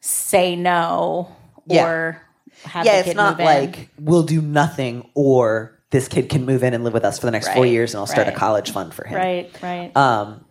say 0.00 0.56
no 0.56 1.28
Yeah. 1.66 1.86
or 1.86 2.22
have 2.64 2.84
yeah, 2.86 3.02
the 3.02 3.08
it's 3.10 3.16
not 3.16 3.32
move 3.38 3.40
in. 3.40 3.46
like 3.46 3.88
we'll 3.98 4.22
do 4.22 4.40
nothing 4.42 5.08
or 5.14 5.78
this 5.90 6.08
kid 6.08 6.28
can 6.28 6.44
move 6.46 6.62
in 6.64 6.74
and 6.74 6.82
live 6.84 6.92
with 6.94 7.04
us 7.04 7.18
for 7.18 7.26
the 7.26 7.32
next 7.32 7.48
four 7.54 7.64
years 7.66 7.94
and 7.94 8.00
I'll 8.00 8.06
start 8.06 8.26
a 8.28 8.32
college 8.32 8.70
fund 8.72 8.92
for 8.94 9.04
him. 9.06 9.16
right, 9.16 9.50
right. 9.62 9.96
Um, 9.96 10.44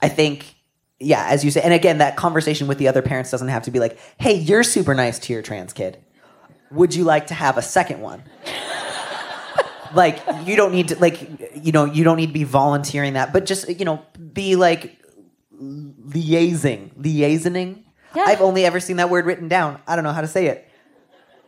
I 0.00 0.08
think, 0.08 0.54
yeah, 1.00 1.26
as 1.28 1.44
you 1.44 1.50
say, 1.50 1.60
and 1.60 1.72
again, 1.72 1.98
that 1.98 2.16
conversation 2.16 2.66
with 2.66 2.78
the 2.78 2.88
other 2.88 3.02
parents 3.02 3.30
doesn't 3.30 3.48
have 3.48 3.62
to 3.64 3.70
be 3.70 3.78
like, 3.78 3.98
hey, 4.18 4.34
you're 4.34 4.62
super 4.62 4.94
nice 4.94 5.18
to 5.20 5.32
your 5.32 5.42
trans 5.42 5.72
kid. 5.72 5.98
Would 6.70 6.94
you 6.94 7.04
like 7.04 7.28
to 7.28 7.34
have 7.34 7.56
a 7.56 7.62
second 7.62 8.00
one? 8.00 8.22
like, 9.94 10.20
you 10.44 10.56
don't 10.56 10.72
need 10.72 10.88
to, 10.88 10.98
like, 10.98 11.54
you 11.54 11.72
know, 11.72 11.84
you 11.84 12.04
don't 12.04 12.16
need 12.16 12.26
to 12.26 12.32
be 12.32 12.44
volunteering 12.44 13.14
that, 13.14 13.32
but 13.32 13.46
just, 13.46 13.68
you 13.68 13.84
know, 13.84 14.04
be 14.32 14.56
like 14.56 14.98
liaising, 15.60 16.94
liaisoning. 16.94 17.84
Yeah. 18.14 18.24
I've 18.26 18.40
only 18.40 18.64
ever 18.64 18.80
seen 18.80 18.96
that 18.96 19.10
word 19.10 19.24
written 19.26 19.48
down. 19.48 19.80
I 19.86 19.94
don't 19.94 20.04
know 20.04 20.12
how 20.12 20.20
to 20.20 20.28
say 20.28 20.46
it. 20.46 20.68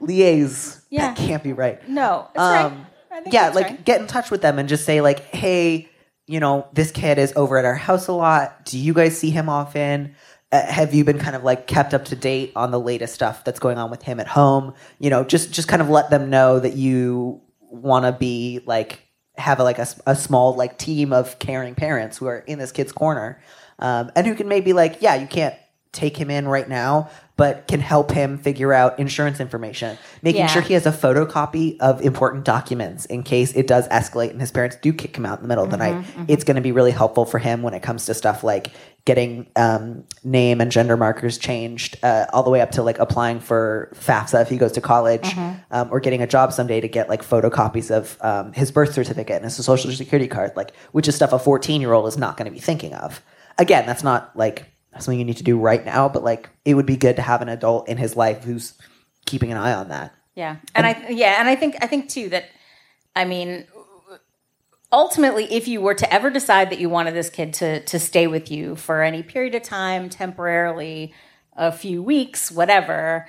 liaise. 0.01 0.81
Yeah. 0.91 1.09
That 1.09 1.17
can't 1.17 1.43
be 1.43 1.53
right. 1.53 1.87
No, 1.89 2.29
right. 2.37 2.65
Um, 2.65 2.87
think 3.23 3.35
yeah, 3.35 3.49
like 3.51 3.67
right. 3.67 3.85
get 3.85 4.01
in 4.01 4.07
touch 4.07 4.31
with 4.31 4.43
them 4.43 4.59
and 4.59 4.69
just 4.69 4.85
say 4.85 5.01
like, 5.01 5.21
hey, 5.21 5.90
you 6.31 6.39
know, 6.39 6.69
this 6.73 6.93
kid 6.93 7.19
is 7.19 7.33
over 7.35 7.59
at 7.59 7.65
our 7.65 7.75
house 7.75 8.07
a 8.07 8.13
lot. 8.13 8.65
Do 8.65 8.79
you 8.79 8.95
guys 8.95 9.19
see 9.19 9.31
him 9.31 9.49
often? 9.49 10.15
Uh, 10.53 10.65
have 10.65 10.95
you 10.95 11.05
been 11.05 11.19
kind 11.19 11.35
of 11.35 11.43
like 11.43 11.67
kept 11.67 11.93
up 11.93 12.05
to 12.05 12.15
date 12.15 12.53
on 12.55 12.71
the 12.71 12.79
latest 12.79 13.15
stuff 13.15 13.43
that's 13.43 13.59
going 13.59 13.79
on 13.79 13.91
with 13.91 14.03
him 14.03 14.21
at 14.21 14.29
home? 14.29 14.73
You 15.01 15.11
know, 15.11 15.25
just 15.25 15.51
just 15.51 15.67
kind 15.67 15.83
of 15.83 15.89
let 15.89 16.09
them 16.11 16.31
know 16.31 16.61
that 16.61 16.75
you 16.75 17.41
want 17.59 18.05
to 18.05 18.13
be 18.13 18.61
like 18.65 19.09
have 19.37 19.59
a, 19.59 19.65
like 19.65 19.81
a, 19.81 19.89
a 20.07 20.15
small 20.15 20.55
like 20.55 20.79
team 20.79 21.13
of 21.13 21.37
caring 21.41 21.75
parents 21.75 22.19
who 22.19 22.27
are 22.27 22.39
in 22.39 22.61
this 22.61 22.71
kid's 22.71 22.93
corner 22.93 23.43
um, 23.81 24.13
and 24.15 24.25
who 24.25 24.37
can 24.37 24.47
maybe 24.47 24.73
like 24.73 24.99
yeah 25.01 25.17
you 25.17 25.27
can't 25.27 25.55
take 25.93 26.17
him 26.17 26.31
in 26.31 26.47
right 26.49 26.69
now 26.69 27.11
but 27.37 27.67
can 27.69 27.81
help 27.81 28.11
him 28.11 28.37
figure 28.37 28.71
out 28.71 28.99
insurance 28.99 29.41
information. 29.41 29.97
Making 30.21 30.43
Yeah. 30.43 30.47
sure 30.49 30.61
he 30.61 30.75
has 30.75 30.85
a 30.85 30.93
photocopy 30.93 31.79
of 31.81 32.03
important 32.03 32.45
documents 32.45 33.07
in 33.07 33.23
case 33.23 33.55
it 33.55 33.67
does 33.67 33.89
escalate 33.89 34.29
and 34.29 34.39
his 34.43 34.51
parents 34.51 34.77
do 34.83 34.93
kick 34.93 35.17
him 35.17 35.25
out 35.25 35.39
in 35.39 35.45
the 35.45 35.49
middle 35.49 35.65
of 35.65 35.71
the 35.71 35.79
night. 35.79 36.05
it's 36.29 36.45
going 36.45 36.57
to 36.57 36.61
be 36.61 36.71
really 36.71 36.91
helpful 36.91 37.25
for 37.25 37.39
him 37.39 37.63
when 37.63 37.73
it 37.73 37.81
comes 37.83 38.05
to 38.07 38.13
stuff 38.13 38.45
like 38.45 38.73
getting 39.07 39.47
um, 39.57 40.05
name 40.23 40.61
and 40.61 40.71
gender 40.71 40.99
markers 40.99 41.39
changed 41.39 41.97
uh, 42.03 42.27
all 42.35 42.43
the 42.43 42.51
way 42.51 42.61
up 42.61 42.73
to 42.73 42.83
like 42.83 42.99
applying 42.99 43.41
for 43.41 43.91
fafsa 43.95 44.43
if 44.43 44.51
he 44.51 44.59
goes 44.59 44.73
to 44.73 44.83
college 44.83 45.35
um, 45.71 45.89
or 45.91 45.99
getting 45.99 46.21
a 46.21 46.27
job 46.27 46.53
someday 46.53 46.79
to 46.83 46.89
get 46.89 47.09
like 47.09 47.25
photocopies 47.27 47.91
of 47.91 48.19
um, 48.21 48.53
his 48.53 48.71
birth 48.71 48.93
certificate 48.93 49.37
and 49.37 49.45
his 49.45 49.57
social 49.65 49.91
security 49.93 50.29
card 50.29 50.53
like 50.57 50.73
which 50.93 51.09
is 51.09 51.15
stuff 51.17 51.33
a 51.33 51.39
14 51.39 51.81
year 51.81 51.95
old 51.95 52.07
is 52.07 52.19
not 52.19 52.37
going 52.37 52.45
to 52.45 52.53
be 52.53 52.61
thinking 52.61 52.93
of. 52.93 53.23
Again 53.57 53.87
that's 53.87 54.03
not 54.05 54.37
like 54.37 54.70
something 54.99 55.19
you 55.19 55.25
need 55.25 55.37
to 55.37 55.45
do 55.45 55.59
right 55.59 55.85
now 55.85 56.09
but 56.09 56.23
like 56.25 56.49
it 56.65 56.75
would 56.75 56.87
be 56.87 56.97
good 56.97 57.17
to 57.17 57.23
have 57.23 57.43
an 57.43 57.49
adult 57.49 57.89
in 57.89 57.97
his 57.97 58.17
life 58.17 58.45
who's 58.45 58.75
keeping 59.27 59.51
an 59.53 59.57
eye 59.57 59.73
on 59.75 59.89
that. 59.89 60.13
Yeah, 60.35 60.57
and 60.75 60.87
I 60.87 61.09
yeah, 61.11 61.37
and 61.39 61.49
I 61.49 61.55
think 61.57 61.77
I 61.81 61.87
think 61.87 62.09
too 62.09 62.29
that 62.31 62.47
I 63.15 63.25
mean 63.25 63.67
ultimately 64.93 65.45
if 65.53 65.69
you 65.69 65.81
were 65.81 65.95
to 65.95 66.13
ever 66.13 66.31
decide 66.31 66.71
that 66.71 66.81
you 66.81 66.89
wanted 66.89 67.15
this 67.15 67.31
kid 67.31 67.53
to 67.55 67.81
to 67.85 67.99
stay 67.99 68.27
with 68.27 68.51
you 68.51 68.77
for 68.77 69.03
any 69.03 69.23
period 69.23 69.55
of 69.55 69.63
time 69.63 70.09
temporarily 70.09 71.15
a 71.57 71.71
few 71.71 72.03
weeks 72.03 72.51
whatever 72.51 73.27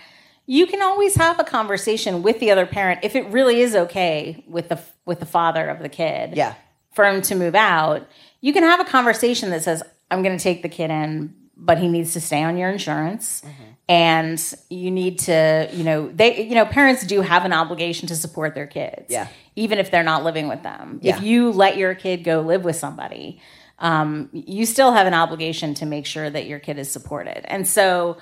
you 0.47 0.65
can 0.65 0.81
always 0.81 1.15
have 1.15 1.39
a 1.39 1.43
conversation 1.43 2.23
with 2.23 2.39
the 2.39 2.49
other 2.51 2.65
parent 2.65 2.99
if 3.03 3.15
it 3.15 3.25
really 3.27 3.61
is 3.61 3.75
okay 3.75 4.43
with 4.47 4.69
the 4.69 4.79
with 5.05 5.19
the 5.19 5.25
father 5.25 5.69
of 5.69 5.79
the 5.79 5.89
kid 5.89 6.35
Yeah. 6.35 6.55
for 6.93 7.05
him 7.05 7.21
to 7.23 7.35
move 7.35 7.55
out. 7.55 8.07
You 8.41 8.53
can 8.53 8.63
have 8.63 8.79
a 8.79 8.85
conversation 8.85 9.49
that 9.51 9.63
says 9.63 9.83
i'm 10.09 10.23
going 10.23 10.37
to 10.37 10.43
take 10.43 10.61
the 10.63 10.69
kid 10.69 10.89
in 10.89 11.35
but 11.63 11.77
he 11.77 11.87
needs 11.87 12.13
to 12.13 12.19
stay 12.21 12.41
on 12.43 12.57
your 12.57 12.69
insurance 12.69 13.41
Mm-hmm. 13.41 13.63
and 13.87 14.53
you 14.69 14.89
need 14.91 15.19
to 15.19 15.69
you 15.73 15.83
know 15.83 16.09
they 16.11 16.41
you 16.43 16.55
know 16.55 16.65
parents 16.65 17.05
do 17.05 17.21
have 17.21 17.45
an 17.45 17.53
obligation 17.53 18.07
to 18.07 18.15
support 18.15 18.55
their 18.55 18.67
kids 18.67 19.05
Yeah. 19.09 19.27
even 19.55 19.77
if 19.79 19.91
they're 19.91 20.03
not 20.13 20.23
living 20.23 20.47
with 20.47 20.63
them 20.63 20.99
Yeah. 21.01 21.15
if 21.17 21.23
you 21.23 21.51
let 21.51 21.77
your 21.77 21.93
kid 21.95 22.23
go 22.23 22.41
live 22.41 22.63
with 22.63 22.75
somebody 22.75 23.41
um, 23.79 24.29
you 24.31 24.65
still 24.67 24.91
have 24.91 25.07
an 25.07 25.13
obligation 25.15 25.73
to 25.75 25.85
make 25.87 26.05
sure 26.05 26.29
that 26.29 26.45
your 26.45 26.59
kid 26.59 26.77
is 26.77 26.89
supported 26.91 27.41
and 27.51 27.67
so 27.67 28.17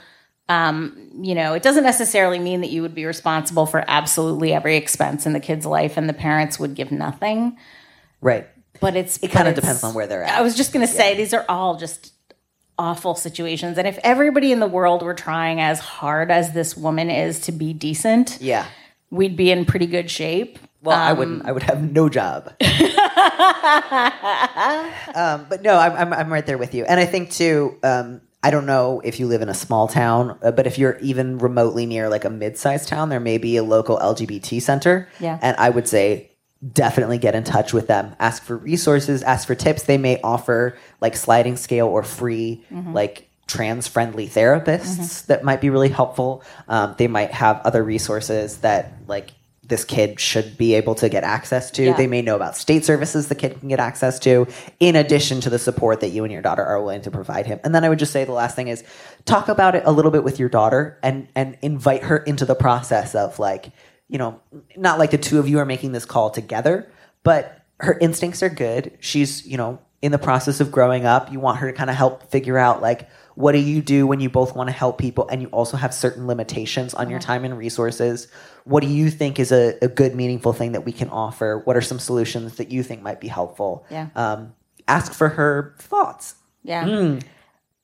um, 0.48 1.10
you 1.22 1.36
know 1.36 1.54
it 1.54 1.62
doesn't 1.64 1.84
necessarily 1.84 2.40
mean 2.40 2.62
that 2.62 2.70
you 2.72 2.82
would 2.82 2.96
be 2.96 3.06
responsible 3.06 3.66
for 3.66 3.84
absolutely 3.88 4.54
every 4.54 4.76
expense 4.78 5.26
in 5.26 5.34
the 5.34 5.40
kid's 5.40 5.66
life 5.66 5.98
and 5.98 6.08
the 6.10 6.14
parents 6.14 6.60
would 6.60 6.74
give 6.76 6.92
nothing 6.92 7.58
right 8.22 8.48
but 8.80 8.96
it's 8.96 9.22
it 9.22 9.30
kind 9.32 9.48
of 9.48 9.56
depends 9.56 9.84
on 9.84 9.94
where 9.94 10.08
they're 10.08 10.24
at 10.24 10.38
I 10.38 10.42
was 10.42 10.56
just 10.56 10.72
going 10.74 10.86
to 10.88 10.92
say 10.92 11.16
these 11.16 11.34
are 11.34 11.46
all 11.50 11.76
just 11.78 12.14
awful 12.80 13.14
situations 13.14 13.78
and 13.78 13.88
if 13.88 14.00
everybody 14.04 14.52
in 14.52 14.60
the 14.60 14.68
world 14.68 15.04
were 15.04 15.14
trying 15.14 15.60
as 15.60 15.80
hard 15.80 16.32
as 16.32 16.54
this 16.54 16.76
woman 16.78 17.10
is 17.12 17.40
to 17.42 17.52
be 17.52 17.74
decent 17.74 18.38
yeah 18.42 18.66
we'd 19.12 19.36
be 19.36 19.52
in 19.52 19.66
pretty 19.66 19.86
good 19.86 20.10
shape 20.10 20.58
Well, 20.82 20.98
I 20.98 21.12
Um, 21.12 21.18
wouldn't. 21.20 21.46
I 21.46 21.52
would 21.52 21.64
have 21.64 21.82
no 21.92 22.08
job. 22.08 22.54
um, 25.16 25.46
but 25.50 25.62
no, 25.62 25.76
I'm, 25.78 25.94
I'm 25.94 26.14
I'm 26.14 26.32
right 26.34 26.46
there 26.46 26.58
with 26.58 26.74
you, 26.74 26.86
and 26.86 27.00
I 27.00 27.06
think 27.06 27.32
too. 27.32 27.78
Um, 27.84 28.22
I 28.42 28.52
don't 28.52 28.66
know 28.66 29.02
if 29.04 29.20
you 29.20 29.28
live 29.28 29.42
in 29.42 29.50
a 29.50 29.54
small 29.54 29.90
town, 29.90 30.38
uh, 30.42 30.52
but 30.52 30.66
if 30.66 30.78
you're 30.78 30.98
even 31.00 31.38
remotely 31.40 31.86
near 31.86 32.08
like 32.08 32.24
a 32.24 32.30
mid-sized 32.30 32.88
town, 32.88 33.10
there 33.10 33.20
may 33.20 33.38
be 33.38 33.58
a 33.58 33.64
local 33.64 33.98
LGBT 34.00 34.62
center. 34.62 35.10
Yeah. 35.20 35.38
and 35.42 35.58
I 35.58 35.70
would 35.70 35.88
say 35.90 36.29
definitely 36.74 37.18
get 37.18 37.36
in 37.36 37.44
touch 37.44 37.74
with 37.74 37.88
them. 37.88 38.16
Ask 38.20 38.44
for 38.44 38.58
resources. 38.58 39.24
Ask 39.24 39.48
for 39.48 39.56
tips. 39.56 39.84
They 39.84 39.98
may 39.98 40.20
offer 40.22 40.78
like 41.00 41.16
sliding 41.16 41.56
scale 41.56 41.88
or 41.88 42.04
free 42.04 42.66
like 42.94 43.30
trans 43.48 43.88
friendly 43.88 44.28
therapists 44.28 45.26
that 45.28 45.44
might 45.44 45.62
be 45.62 45.70
really 45.70 45.90
helpful. 45.90 46.44
Um, 46.68 46.96
they 46.98 47.08
might 47.08 47.32
have 47.32 47.62
other 47.64 47.84
resources 47.84 48.58
that 48.58 48.94
like 49.08 49.32
this 49.64 49.86
kid 49.86 50.20
should 50.20 50.58
be 50.58 50.74
able 50.74 50.96
to 50.96 51.10
get 51.10 51.24
access 51.24 51.72
to. 51.72 51.84
Yeah. 51.84 51.94
They 51.96 52.08
may 52.08 52.22
know 52.22 52.36
about 52.36 52.58
state 52.58 52.84
services 52.84 53.28
the 53.28 53.36
kid 53.36 53.60
can 53.60 53.70
get 53.70 53.80
access 53.80 54.20
to, 54.20 54.48
in 54.80 54.96
addition 54.96 55.42
to 55.42 55.50
the 55.50 55.60
support 55.60 56.02
that 56.02 56.10
you 56.10 56.24
and 56.24 56.34
your 56.34 56.42
daughter 56.42 56.66
are 56.66 56.82
willing 56.82 57.04
to 57.04 57.12
provide 57.12 57.46
him. 57.46 57.60
And 57.64 57.74
then 57.74 57.84
I 57.84 57.90
would 57.90 58.00
just 58.00 58.12
say 58.12 58.26
the 58.26 58.32
last 58.32 58.56
thing 58.56 58.68
is 58.68 58.84
talk 59.26 59.48
about 59.48 59.76
it 59.76 59.84
a 59.86 59.92
little 59.92 60.12
bit 60.12 60.24
with 60.24 60.40
your 60.40 60.50
daughter 60.50 60.98
and 61.02 61.28
and 61.36 61.58
invite 61.62 62.04
her 62.04 62.18
into 62.18 62.46
the 62.46 62.56
process 62.56 63.16
of 63.16 63.40
like, 63.40 63.72
you 64.10 64.18
know, 64.18 64.40
not 64.76 65.00
like 65.00 65.12
the 65.12 65.18
two 65.18 65.40
of 65.40 65.48
you 65.48 65.60
are 65.60 65.66
making 65.66 65.92
this 65.94 66.04
call 66.06 66.30
together, 66.32 66.92
but 67.24 67.62
her 67.80 67.98
instincts 68.00 68.44
are 68.44 68.50
good. 68.50 68.98
She's, 69.00 69.46
you 69.48 69.56
know, 69.56 69.80
in 70.02 70.12
the 70.12 70.18
process 70.18 70.60
of 70.60 70.72
growing 70.72 71.06
up. 71.06 71.32
You 71.32 71.40
want 71.40 71.60
her 71.60 71.68
to 71.72 71.78
kind 71.78 71.90
of 71.90 71.96
help 71.96 72.30
figure 72.32 72.58
out 72.58 72.82
like 72.82 73.08
what 73.36 73.52
do 73.54 73.60
you 73.60 73.82
do 73.82 74.06
when 74.08 74.20
you 74.20 74.30
both 74.30 74.56
want 74.56 74.68
to 74.68 74.74
help 74.74 74.98
people 74.98 75.28
and 75.30 75.42
you 75.42 75.48
also 75.50 75.78
have 75.78 75.94
certain 75.94 76.28
limitations 76.28 76.94
on 76.94 77.04
Uh-huh. 77.04 77.12
your 77.12 77.20
time 77.20 77.46
and 77.46 77.58
resources? 77.58 78.28
What 78.66 78.82
do 78.84 78.90
you 78.90 79.10
think 79.10 79.40
is 79.40 79.52
a, 79.52 79.78
a 79.82 79.88
good, 79.88 80.16
meaningful 80.16 80.54
thing 80.54 80.72
that 80.74 80.86
we 80.86 80.92
can 80.92 81.10
offer? 81.10 81.62
What 81.64 81.78
are 81.78 81.82
some 81.82 82.00
solutions 82.00 82.56
that 82.58 82.72
you 82.72 82.84
think 82.84 83.02
might 83.02 83.20
be 83.22 83.28
helpful? 83.30 83.86
Yeah. 83.90 84.08
Um, 84.16 84.54
ask 84.88 85.14
for 85.14 85.30
her 85.30 85.76
thoughts. 85.80 86.36
yeah 86.64 86.86
Hmm. 86.86 87.20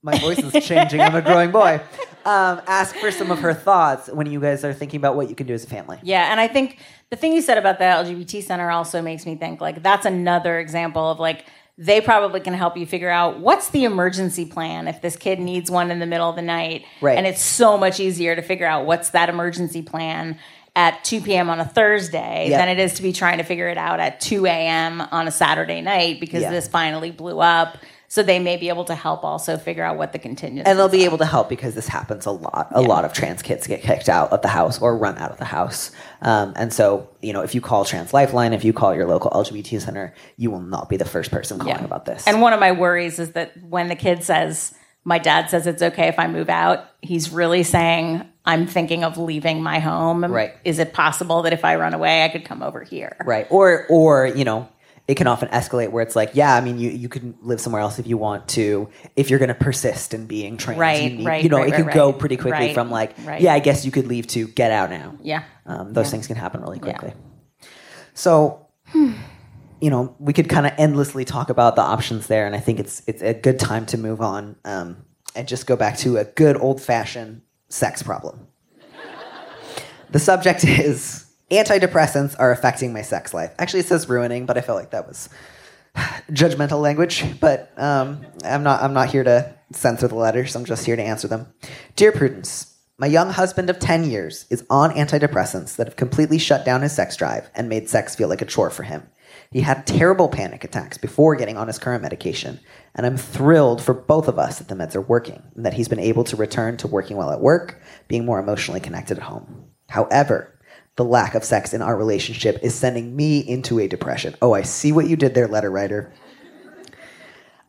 My 0.06 0.18
voice 0.20 0.38
is 0.38 0.64
changing. 0.66 1.01
I'm 1.01 1.16
a 1.16 1.22
growing 1.22 1.49
boy. 1.49 1.82
Um, 2.26 2.62
ask 2.68 2.95
for 2.95 3.10
some 3.10 3.32
of 3.32 3.39
her 3.39 3.56
thoughts 3.56 4.08
when 4.08 4.28
you 4.28 4.39
guys 4.39 4.64
are 4.64 4.72
thinking 4.74 4.99
about 4.99 5.16
what 5.16 5.30
you 5.30 5.36
can 5.36 5.47
do 5.47 5.53
as 5.56 5.64
a 5.64 5.68
family. 5.68 5.97
Yeah, 6.03 6.32
and 6.32 6.39
I 6.39 6.47
think 6.47 6.78
the 7.10 7.16
thing 7.16 7.34
you 7.34 7.41
said 7.41 7.58
about 7.58 7.80
the 7.80 7.86
LGBT 7.86 8.43
center 8.43 8.70
also 8.70 9.01
makes 9.01 9.26
me 9.26 9.36
think 9.36 9.62
like 9.62 9.82
that's 9.82 10.06
another 10.06 10.60
example 10.60 11.10
of 11.10 11.20
like 11.20 11.45
they 11.78 12.01
probably 12.01 12.39
can 12.39 12.53
help 12.53 12.78
you 12.78 12.86
figure 12.86 13.10
out 13.10 13.39
what's 13.39 13.70
the 13.70 13.84
emergency 13.84 14.45
plan 14.45 14.88
if 14.88 15.01
this 15.01 15.16
kid 15.18 15.39
needs 15.39 15.70
one 15.72 15.89
in 15.89 15.97
the 15.99 16.06
middle 16.06 16.30
of 16.30 16.36
the 16.36 16.41
night. 16.43 16.86
Right. 17.01 17.18
And 17.18 17.26
it's 17.26 17.41
so 17.41 17.76
much 17.76 17.99
easier 17.99 18.36
to 18.36 18.41
figure 18.43 18.68
out 18.68 18.86
what's 18.86 19.10
that 19.10 19.28
emergency 19.28 19.82
plan 19.82 20.38
at 20.76 21.03
2 21.03 21.22
p.m. 21.22 21.49
on 21.49 21.60
a 21.60 21.66
Thursday 21.66 22.47
Yeah. 22.49 22.58
than 22.60 22.70
it 22.70 22.80
is 22.80 22.93
to 22.95 23.01
be 23.01 23.12
trying 23.12 23.39
to 23.39 23.43
figure 23.43 23.70
it 23.70 23.78
out 23.78 23.99
at 23.99 24.20
2 24.22 24.45
a.m. 24.45 25.01
on 25.01 25.28
a 25.28 25.32
Saturday 25.32 25.82
night 25.82 26.20
because 26.20 26.43
Yeah. 26.43 26.51
this 26.51 26.68
finally 26.68 27.12
blew 27.12 27.39
up. 27.39 27.78
So 28.08 28.24
they 28.24 28.39
may 28.39 28.58
be 28.58 28.70
able 28.70 28.86
to 28.86 28.95
help 28.95 29.24
also 29.24 29.58
figure 29.58 29.84
out 29.84 29.97
what 29.97 30.14
the 30.14 30.20
contingency 30.20 30.70
And 30.70 30.78
they'll 30.78 30.89
be 30.89 31.06
able 31.06 31.18
to 31.18 31.26
help 31.26 31.49
because 31.49 31.76
this 31.76 31.88
happens 31.88 32.26
a 32.26 32.32
lot. 32.32 32.68
A 32.72 32.82
lot 32.82 33.03
of 33.03 33.14
trans 33.14 33.41
kids 33.41 33.68
get 33.68 33.82
kicked 33.82 34.10
out 34.10 34.32
of 34.32 34.41
the 34.41 34.47
house 34.47 34.82
or 34.82 34.97
run 34.97 35.18
out 35.18 35.32
of 35.32 35.38
the 35.38 35.45
house. 35.45 35.91
Um, 36.22 36.53
and 36.56 36.72
so, 36.72 37.10
you 37.22 37.34
know, 37.34 37.41
if 37.41 37.56
you 37.56 37.62
call 37.62 37.84
Trans 37.86 38.14
Lifeline, 38.14 38.53
if 38.53 38.64
you 38.64 38.74
call 38.74 38.93
your 38.93 39.08
local 39.08 39.32
LGBT 39.32 39.82
center, 39.82 40.14
you 40.38 40.51
will 40.51 40.62
not 40.62 40.89
be 40.89 40.97
the 40.97 41.06
first 41.06 41.32
person 41.32 41.60
calling 41.60 41.84
about 41.84 42.06
this. 42.06 42.28
And 42.28 42.41
one 42.41 42.53
of 42.53 42.60
my 42.60 42.72
worries 42.72 43.20
is 43.20 43.32
that 43.32 43.51
when 43.64 43.88
the 43.88 43.95
kid 43.95 44.24
says, 44.24 44.74
My 45.03 45.20
dad 45.20 45.49
says 45.49 45.68
it's 45.68 45.82
okay 45.82 46.08
if 46.08 46.18
I 46.18 46.28
move 46.28 46.49
out, 46.49 46.89
he's 47.01 47.32
really 47.32 47.64
saying, 47.64 48.28
I'm 48.45 48.68
thinking 48.68 49.03
of 49.03 49.18
leaving 49.18 49.62
my 49.64 49.80
home. 49.80 50.24
Right. 50.24 50.53
Is 50.64 50.80
it 50.80 50.93
possible 50.93 51.41
that 51.43 51.53
if 51.53 51.66
I 51.66 51.76
run 51.76 51.93
away, 51.93 52.24
I 52.24 52.30
could 52.30 52.45
come 52.45 52.62
over 52.62 52.84
here? 52.84 53.18
right. 53.26 53.47
Or, 53.49 53.86
or, 53.89 54.28
you 54.28 54.43
know, 54.43 54.70
it 55.08 55.16
can 55.16 55.28
often 55.28 55.49
escalate 55.49 55.91
where 55.91 56.01
it's 56.01 56.16
like, 56.16 56.32
yeah, 56.34 56.56
I 56.56 56.62
mean, 56.62 56.80
you, 56.80 56.89
you 56.89 57.10
can 57.10 57.36
live 57.41 57.62
somewhere 57.62 57.82
else 57.82 57.99
if 57.99 58.08
you 58.08 58.18
want 58.18 58.47
to. 58.49 58.89
If 59.16 59.30
you're 59.30 59.38
going 59.38 59.49
to 59.49 59.56
persist 59.56 60.16
in 60.16 60.26
being 60.26 60.58
trans, 60.58 60.80
Right, 60.80 61.03
you, 61.03 61.18
need, 61.18 61.26
right, 61.26 61.43
you 61.43 61.49
know, 61.49 61.58
right, 61.58 61.68
it 61.68 61.72
right, 61.74 61.84
could 61.84 61.93
go 61.93 62.10
right. 62.10 62.20
pretty 62.20 62.38
quickly 62.38 62.68
Right, 62.68 62.74
from 62.74 62.89
like, 62.89 63.14
right. 63.24 63.39
yeah, 63.39 63.53
I 63.53 63.60
guess 63.60 63.86
you 63.86 63.91
could 63.91 64.08
leave 64.08 64.26
to 64.28 64.47
get 64.47 64.72
out 64.72 64.89
now. 64.89 65.16
Yeah. 65.22 65.43
Um, 65.68 65.93
those 65.93 66.10
things 66.10 66.26
can 66.26 66.36
happen 66.36 66.62
really 66.62 66.80
quickly. 66.80 67.14
So, 68.16 68.68
you 68.93 69.89
know, 69.89 70.16
we 70.18 70.34
could 70.34 70.49
kind 70.49 70.66
of 70.66 70.74
endlessly 70.78 71.24
talk 71.26 71.49
about 71.49 71.76
the 71.76 71.82
options 71.84 72.28
there, 72.28 72.47
and 72.47 72.56
I 72.56 72.60
think 72.60 72.80
it's 72.80 73.03
it's 73.08 73.22
a 73.22 73.34
good 73.34 73.60
time 73.60 73.86
to 73.88 73.97
move 73.97 74.22
on 74.22 74.56
um, 74.66 75.06
and 75.36 75.47
just 75.47 75.68
go 75.68 75.76
back 75.76 75.97
to 75.99 76.18
a 76.18 76.24
good 76.24 76.58
old 76.58 76.82
fashioned 76.82 77.41
sex 77.70 78.01
problem. 78.01 78.47
the 80.10 80.20
subject 80.20 80.64
is 80.64 81.24
antidepressants 81.51 82.35
are 82.39 82.51
affecting 82.51 82.93
my 82.93 83.01
sex 83.01 83.33
life. 83.33 83.53
Actually, 83.59 83.81
it 83.81 83.87
says 83.87 84.09
ruining, 84.09 84.45
but 84.45 84.57
I 84.57 84.61
felt 84.61 84.79
like 84.79 84.91
that 84.91 85.07
was 85.07 85.29
judgmental 86.31 86.81
language. 86.81 87.23
But 87.39 87.71
um, 87.77 88.25
I'm 88.43 88.63
not. 88.63 88.81
I'm 88.81 88.93
not 88.93 89.09
here 89.09 89.23
to 89.23 89.53
censor 89.71 90.07
the 90.07 90.15
letters. 90.15 90.55
I'm 90.55 90.65
just 90.65 90.85
here 90.85 90.95
to 90.95 91.03
answer 91.03 91.27
them. 91.27 91.47
Dear 91.95 92.11
Prudence. 92.11 92.71
My 92.97 93.07
young 93.07 93.31
husband 93.31 93.69
of 93.69 93.77
10 93.77 94.09
years 94.09 94.45
is 94.49 94.65
on 94.69 94.91
antidepressants 94.91 95.75
that 95.75 95.87
have 95.87 95.97
completely 95.97 96.37
shut 96.37 96.63
down 96.63 96.81
his 96.81 96.93
sex 96.93 97.17
drive 97.17 97.49
and 97.53 97.67
made 97.67 97.89
sex 97.89 98.15
feel 98.15 98.29
like 98.29 98.41
a 98.41 98.45
chore 98.45 98.69
for 98.69 98.83
him. 98.83 99.03
He 99.51 99.59
had 99.59 99.85
terrible 99.85 100.29
panic 100.29 100.63
attacks 100.63 100.97
before 100.97 101.35
getting 101.35 101.57
on 101.57 101.67
his 101.67 101.77
current 101.77 102.03
medication, 102.03 102.61
and 102.95 103.05
I'm 103.05 103.17
thrilled 103.17 103.81
for 103.81 103.93
both 103.93 104.29
of 104.29 104.39
us 104.39 104.59
that 104.59 104.69
the 104.69 104.75
meds 104.75 104.95
are 104.95 105.01
working 105.01 105.43
and 105.55 105.65
that 105.65 105.73
he's 105.73 105.89
been 105.89 105.99
able 105.99 106.23
to 106.23 106.37
return 106.37 106.77
to 106.77 106.87
working 106.87 107.17
well 107.17 107.31
at 107.31 107.41
work, 107.41 107.81
being 108.07 108.25
more 108.25 108.39
emotionally 108.39 108.79
connected 108.79 109.17
at 109.17 109.23
home. 109.23 109.65
However, 109.89 110.55
the 110.95 111.05
lack 111.05 111.35
of 111.35 111.43
sex 111.43 111.73
in 111.73 111.81
our 111.81 111.97
relationship 111.97 112.59
is 112.61 112.73
sending 112.73 113.15
me 113.15 113.39
into 113.39 113.79
a 113.79 113.87
depression. 113.87 114.35
Oh, 114.41 114.53
I 114.53 114.61
see 114.61 114.91
what 114.91 115.07
you 115.07 115.15
did 115.15 115.33
there, 115.33 115.47
letter 115.47 115.71
writer. 115.71 116.13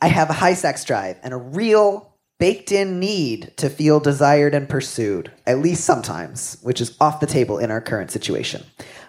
I 0.00 0.08
have 0.08 0.30
a 0.30 0.34
high 0.34 0.54
sex 0.54 0.84
drive 0.84 1.18
and 1.22 1.32
a 1.34 1.38
real 1.38 2.12
baked 2.38 2.70
in 2.70 3.00
need 3.00 3.52
to 3.56 3.70
feel 3.70 3.98
desired 3.98 4.54
and 4.54 4.68
pursued, 4.68 5.32
at 5.46 5.58
least 5.58 5.84
sometimes, 5.84 6.58
which 6.62 6.82
is 6.82 6.94
off 7.00 7.18
the 7.18 7.26
table 7.26 7.58
in 7.58 7.70
our 7.70 7.80
current 7.80 8.10
situation. 8.10 8.62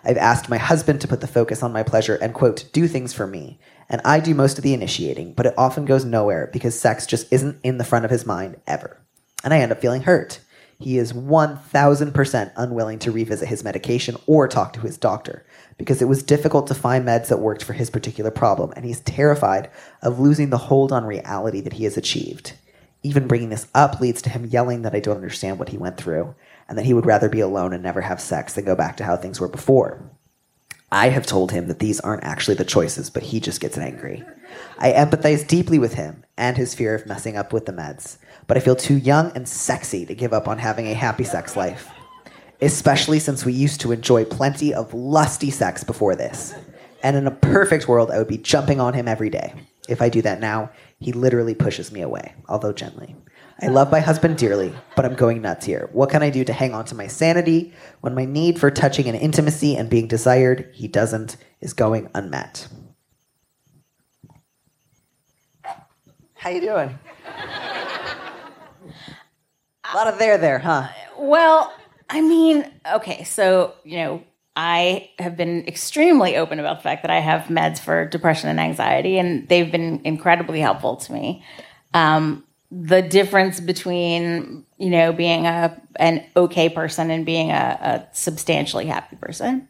I've 0.03 0.17
asked 0.17 0.49
my 0.49 0.57
husband 0.57 1.01
to 1.01 1.07
put 1.07 1.19
the 1.19 1.27
focus 1.27 1.61
on 1.61 1.73
my 1.73 1.83
pleasure 1.83 2.15
and, 2.15 2.33
quote, 2.33 2.69
do 2.71 2.87
things 2.87 3.13
for 3.13 3.27
me. 3.27 3.59
And 3.89 4.01
I 4.05 4.21
do 4.21 4.33
most 4.33 4.57
of 4.57 4.63
the 4.63 4.73
initiating, 4.73 5.33
but 5.33 5.45
it 5.45 5.53
often 5.57 5.85
goes 5.85 6.05
nowhere 6.05 6.49
because 6.51 6.79
sex 6.79 7.05
just 7.05 7.31
isn't 7.31 7.59
in 7.63 7.77
the 7.77 7.83
front 7.83 8.05
of 8.05 8.11
his 8.11 8.25
mind 8.25 8.61
ever. 8.65 8.97
And 9.43 9.53
I 9.53 9.59
end 9.59 9.73
up 9.73 9.81
feeling 9.81 10.03
hurt. 10.03 10.39
He 10.79 10.97
is 10.97 11.13
1000% 11.13 12.51
unwilling 12.55 12.99
to 12.99 13.11
revisit 13.11 13.47
his 13.47 13.63
medication 13.63 14.15
or 14.27 14.47
talk 14.47 14.73
to 14.73 14.81
his 14.81 14.97
doctor 14.97 15.43
because 15.77 16.01
it 16.01 16.07
was 16.07 16.21
difficult 16.21 16.67
to 16.67 16.75
find 16.75 17.05
meds 17.05 17.29
that 17.29 17.39
worked 17.39 17.63
for 17.63 17.73
his 17.73 17.89
particular 17.89 18.29
problem, 18.29 18.73
and 18.75 18.85
he's 18.85 18.99
terrified 18.99 19.71
of 20.03 20.19
losing 20.19 20.49
the 20.51 20.57
hold 20.57 20.91
on 20.91 21.05
reality 21.05 21.61
that 21.61 21.73
he 21.73 21.83
has 21.83 21.97
achieved. 21.97 22.53
Even 23.03 23.27
bringing 23.27 23.49
this 23.49 23.67
up 23.73 23.99
leads 23.99 24.21
to 24.23 24.29
him 24.29 24.45
yelling 24.45 24.81
that 24.83 24.93
I 24.93 24.99
don't 24.99 25.15
understand 25.15 25.59
what 25.59 25.69
he 25.69 25.77
went 25.77 25.97
through 25.97 26.35
and 26.67 26.77
that 26.77 26.85
he 26.85 26.93
would 26.93 27.05
rather 27.05 27.29
be 27.29 27.39
alone 27.39 27.73
and 27.73 27.81
never 27.81 28.01
have 28.01 28.19
sex 28.19 28.53
than 28.53 28.65
go 28.65 28.75
back 28.75 28.97
to 28.97 29.03
how 29.03 29.15
things 29.15 29.39
were 29.39 29.47
before. 29.47 30.11
I 30.91 31.09
have 31.09 31.25
told 31.25 31.51
him 31.51 31.67
that 31.67 31.79
these 31.79 31.99
aren't 31.99 32.23
actually 32.23 32.55
the 32.55 32.65
choices, 32.65 33.09
but 33.09 33.23
he 33.23 33.39
just 33.39 33.59
gets 33.59 33.77
angry. 33.77 34.23
I 34.77 34.91
empathize 34.91 35.47
deeply 35.47 35.79
with 35.79 35.95
him 35.95 36.23
and 36.37 36.55
his 36.55 36.73
fear 36.73 36.95
of 36.95 37.05
messing 37.05 37.35
up 37.35 37.51
with 37.51 37.65
the 37.65 37.73
meds, 37.73 38.17
but 38.47 38.57
I 38.57 38.61
feel 38.61 38.75
too 38.75 38.97
young 38.97 39.31
and 39.35 39.47
sexy 39.47 40.05
to 40.05 40.15
give 40.15 40.33
up 40.33 40.47
on 40.47 40.57
having 40.57 40.87
a 40.87 40.93
happy 40.93 41.23
sex 41.23 41.55
life, 41.55 41.89
especially 42.61 43.19
since 43.19 43.45
we 43.45 43.53
used 43.53 43.81
to 43.81 43.91
enjoy 43.91 44.25
plenty 44.25 44.73
of 44.73 44.93
lusty 44.93 45.51
sex 45.51 45.83
before 45.83 46.15
this. 46.15 46.55
And 47.03 47.15
in 47.15 47.27
a 47.27 47.31
perfect 47.31 47.87
world, 47.87 48.09
I 48.09 48.17
would 48.17 48.27
be 48.27 48.37
jumping 48.37 48.79
on 48.79 48.93
him 48.93 49.07
every 49.07 49.29
day. 49.29 49.53
If 49.87 50.01
I 50.01 50.09
do 50.09 50.21
that 50.23 50.39
now, 50.39 50.71
he 50.99 51.11
literally 51.13 51.53
pushes 51.53 51.91
me 51.91 52.01
away, 52.01 52.33
although 52.49 52.73
gently. 52.73 53.15
I 53.61 53.67
love 53.67 53.91
my 53.91 53.99
husband 53.99 54.37
dearly, 54.37 54.73
but 54.95 55.03
I'm 55.03 55.15
going 55.15 55.41
nuts 55.41 55.65
here. 55.65 55.89
What 55.91 56.09
can 56.09 56.21
I 56.21 56.29
do 56.29 56.43
to 56.43 56.53
hang 56.53 56.73
on 56.75 56.85
to 56.85 56.95
my 56.95 57.07
sanity 57.07 57.73
when 58.01 58.13
my 58.13 58.25
need 58.25 58.59
for 58.59 58.69
touching 58.69 59.07
and 59.07 59.17
intimacy 59.17 59.75
and 59.75 59.89
being 59.89 60.07
desired, 60.07 60.69
he 60.73 60.87
doesn't, 60.87 61.37
is 61.59 61.73
going 61.73 62.09
unmet? 62.13 62.67
How 66.35 66.51
you 66.51 66.61
doing? 66.61 66.99
A 69.91 69.95
lot 69.95 70.07
of 70.07 70.19
there 70.19 70.37
there, 70.37 70.59
huh? 70.59 70.87
Well, 71.17 71.73
I 72.09 72.21
mean, 72.21 72.69
okay, 72.93 73.23
so, 73.23 73.73
you 73.83 73.97
know, 73.97 74.23
I 74.55 75.11
have 75.19 75.37
been 75.37 75.67
extremely 75.67 76.35
open 76.35 76.59
about 76.59 76.77
the 76.77 76.83
fact 76.83 77.03
that 77.03 77.11
I 77.11 77.19
have 77.19 77.43
meds 77.43 77.79
for 77.79 78.05
depression 78.05 78.49
and 78.49 78.59
anxiety, 78.59 79.19
and 79.19 79.47
they've 79.47 79.71
been 79.71 80.01
incredibly 80.03 80.59
helpful 80.59 80.95
to 80.97 81.13
me. 81.13 81.43
Um, 81.93 82.43
the 82.71 83.01
difference 83.01 83.59
between 83.61 84.65
you 84.77 84.89
know 84.89 85.13
being 85.13 85.45
a 85.45 85.79
an 85.95 86.25
okay 86.35 86.67
person 86.67 87.11
and 87.11 87.25
being 87.25 87.51
a, 87.51 88.09
a 88.11 88.15
substantially 88.15 88.87
happy 88.87 89.15
person, 89.15 89.67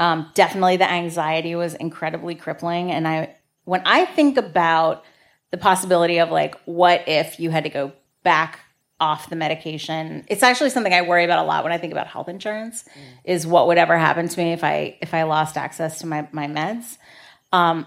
um, 0.00 0.30
definitely 0.34 0.76
the 0.76 0.90
anxiety 0.90 1.54
was 1.54 1.74
incredibly 1.74 2.34
crippling. 2.34 2.90
And 2.90 3.06
I, 3.06 3.36
when 3.64 3.82
I 3.84 4.04
think 4.06 4.36
about 4.36 5.04
the 5.50 5.56
possibility 5.58 6.18
of 6.18 6.30
like, 6.30 6.56
what 6.64 7.04
if 7.06 7.38
you 7.38 7.50
had 7.50 7.64
to 7.64 7.70
go 7.70 7.92
back 8.22 8.60
off 8.98 9.28
the 9.28 9.36
medication. 9.36 10.24
It's 10.28 10.42
actually 10.42 10.70
something 10.70 10.92
i 10.92 11.02
worry 11.02 11.24
about 11.24 11.38
a 11.38 11.46
lot 11.46 11.64
when 11.64 11.72
i 11.72 11.78
think 11.78 11.92
about 11.92 12.06
health 12.06 12.28
insurance 12.28 12.84
mm. 12.84 13.02
is 13.24 13.46
what 13.46 13.66
would 13.66 13.78
ever 13.78 13.98
happen 13.98 14.28
to 14.28 14.38
me 14.40 14.52
if 14.52 14.64
i 14.64 14.96
if 15.00 15.12
i 15.12 15.24
lost 15.24 15.56
access 15.56 16.00
to 16.00 16.06
my 16.06 16.28
my 16.32 16.46
meds. 16.46 16.96
Um, 17.52 17.86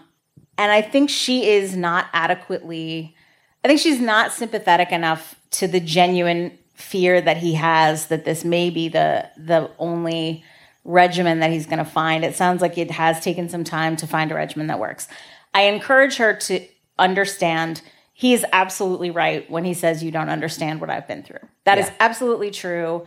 and 0.57 0.71
i 0.71 0.81
think 0.81 1.09
she 1.09 1.49
is 1.49 1.75
not 1.75 2.05
adequately 2.13 3.15
i 3.63 3.67
think 3.67 3.79
she's 3.79 3.99
not 3.99 4.31
sympathetic 4.31 4.91
enough 4.91 5.35
to 5.51 5.67
the 5.67 5.79
genuine 5.79 6.57
fear 6.75 7.19
that 7.19 7.37
he 7.37 7.55
has 7.55 8.07
that 8.07 8.23
this 8.23 8.45
may 8.45 8.69
be 8.69 8.87
the 8.87 9.29
the 9.37 9.69
only 9.79 10.43
regimen 10.85 11.39
that 11.39 11.51
he's 11.51 11.65
going 11.65 11.79
to 11.79 11.85
find. 11.85 12.23
It 12.23 12.35
sounds 12.35 12.61
like 12.61 12.77
it 12.77 12.91
has 12.91 13.19
taken 13.19 13.49
some 13.49 13.63
time 13.63 13.95
to 13.97 14.07
find 14.07 14.31
a 14.31 14.35
regimen 14.35 14.67
that 14.67 14.79
works. 14.79 15.07
I 15.53 15.63
encourage 15.63 16.17
her 16.17 16.33
to 16.33 16.65
understand 16.97 17.81
he's 18.19 18.43
absolutely 18.51 19.09
right 19.09 19.49
when 19.49 19.63
he 19.63 19.73
says 19.73 20.03
you 20.03 20.11
don't 20.11 20.27
understand 20.27 20.81
what 20.81 20.89
I've 20.89 21.07
been 21.07 21.23
through. 21.23 21.39
That 21.63 21.77
yeah. 21.77 21.85
is 21.85 21.91
absolutely 22.01 22.51
true. 22.51 23.05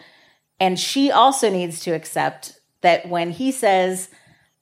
And 0.59 0.81
she 0.81 1.11
also 1.11 1.51
needs 1.51 1.81
to 1.81 1.91
accept 1.91 2.59
that 2.81 3.07
when 3.11 3.31
he 3.31 3.53
says, 3.53 4.09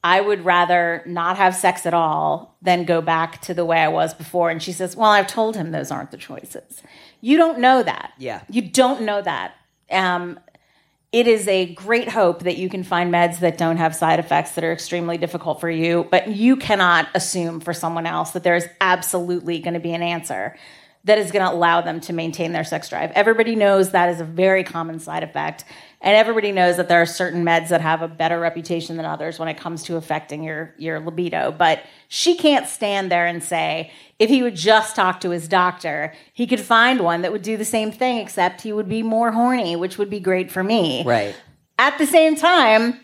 I 0.02 0.20
would 0.20 0.44
rather 0.44 1.04
not 1.06 1.36
have 1.36 1.54
sex 1.54 1.86
at 1.86 1.94
all 1.94 2.56
than 2.62 2.84
go 2.84 3.00
back 3.00 3.40
to 3.42 3.54
the 3.54 3.64
way 3.64 3.78
I 3.78 3.86
was 3.86 4.12
before. 4.12 4.50
And 4.50 4.60
she 4.60 4.72
says, 4.72 4.96
Well, 4.96 5.10
I've 5.10 5.28
told 5.28 5.54
him 5.54 5.70
those 5.70 5.92
aren't 5.92 6.10
the 6.10 6.16
choices. 6.16 6.82
You 7.20 7.36
don't 7.36 7.60
know 7.60 7.84
that. 7.84 8.12
Yeah. 8.18 8.42
You 8.50 8.62
don't 8.62 9.02
know 9.02 9.22
that. 9.22 9.54
Um, 9.88 10.40
it 11.12 11.26
is 11.26 11.48
a 11.48 11.66
great 11.74 12.08
hope 12.08 12.44
that 12.44 12.56
you 12.56 12.68
can 12.68 12.84
find 12.84 13.12
meds 13.12 13.40
that 13.40 13.58
don't 13.58 13.78
have 13.78 13.96
side 13.96 14.20
effects 14.20 14.52
that 14.52 14.62
are 14.62 14.72
extremely 14.72 15.18
difficult 15.18 15.60
for 15.60 15.68
you, 15.68 16.06
but 16.10 16.28
you 16.28 16.56
cannot 16.56 17.08
assume 17.14 17.58
for 17.58 17.74
someone 17.74 18.06
else 18.06 18.30
that 18.30 18.44
there's 18.44 18.64
absolutely 18.80 19.58
going 19.58 19.74
to 19.74 19.80
be 19.80 19.92
an 19.92 20.02
answer 20.02 20.56
that 21.04 21.18
is 21.18 21.32
going 21.32 21.44
to 21.44 21.52
allow 21.52 21.80
them 21.80 22.00
to 22.00 22.12
maintain 22.12 22.52
their 22.52 22.62
sex 22.62 22.88
drive. 22.88 23.10
Everybody 23.12 23.56
knows 23.56 23.90
that 23.90 24.10
is 24.10 24.20
a 24.20 24.24
very 24.24 24.62
common 24.62 25.00
side 25.00 25.22
effect. 25.22 25.64
And 26.02 26.16
everybody 26.16 26.50
knows 26.50 26.78
that 26.78 26.88
there 26.88 27.02
are 27.02 27.06
certain 27.06 27.44
meds 27.44 27.68
that 27.68 27.82
have 27.82 28.00
a 28.00 28.08
better 28.08 28.40
reputation 28.40 28.96
than 28.96 29.04
others 29.04 29.38
when 29.38 29.48
it 29.48 29.58
comes 29.58 29.82
to 29.84 29.96
affecting 29.96 30.42
your, 30.42 30.74
your 30.78 30.98
libido. 30.98 31.52
But 31.52 31.82
she 32.08 32.36
can't 32.36 32.66
stand 32.66 33.12
there 33.12 33.26
and 33.26 33.44
say, 33.44 33.92
if 34.18 34.30
he 34.30 34.42
would 34.42 34.56
just 34.56 34.96
talk 34.96 35.20
to 35.20 35.30
his 35.30 35.46
doctor, 35.46 36.14
he 36.32 36.46
could 36.46 36.60
find 36.60 37.00
one 37.00 37.20
that 37.20 37.32
would 37.32 37.42
do 37.42 37.58
the 37.58 37.66
same 37.66 37.92
thing, 37.92 38.16
except 38.16 38.62
he 38.62 38.72
would 38.72 38.88
be 38.88 39.02
more 39.02 39.32
horny, 39.32 39.76
which 39.76 39.98
would 39.98 40.08
be 40.08 40.20
great 40.20 40.50
for 40.50 40.62
me. 40.62 41.04
Right. 41.04 41.36
At 41.78 41.98
the 41.98 42.06
same 42.06 42.34
time, 42.34 43.00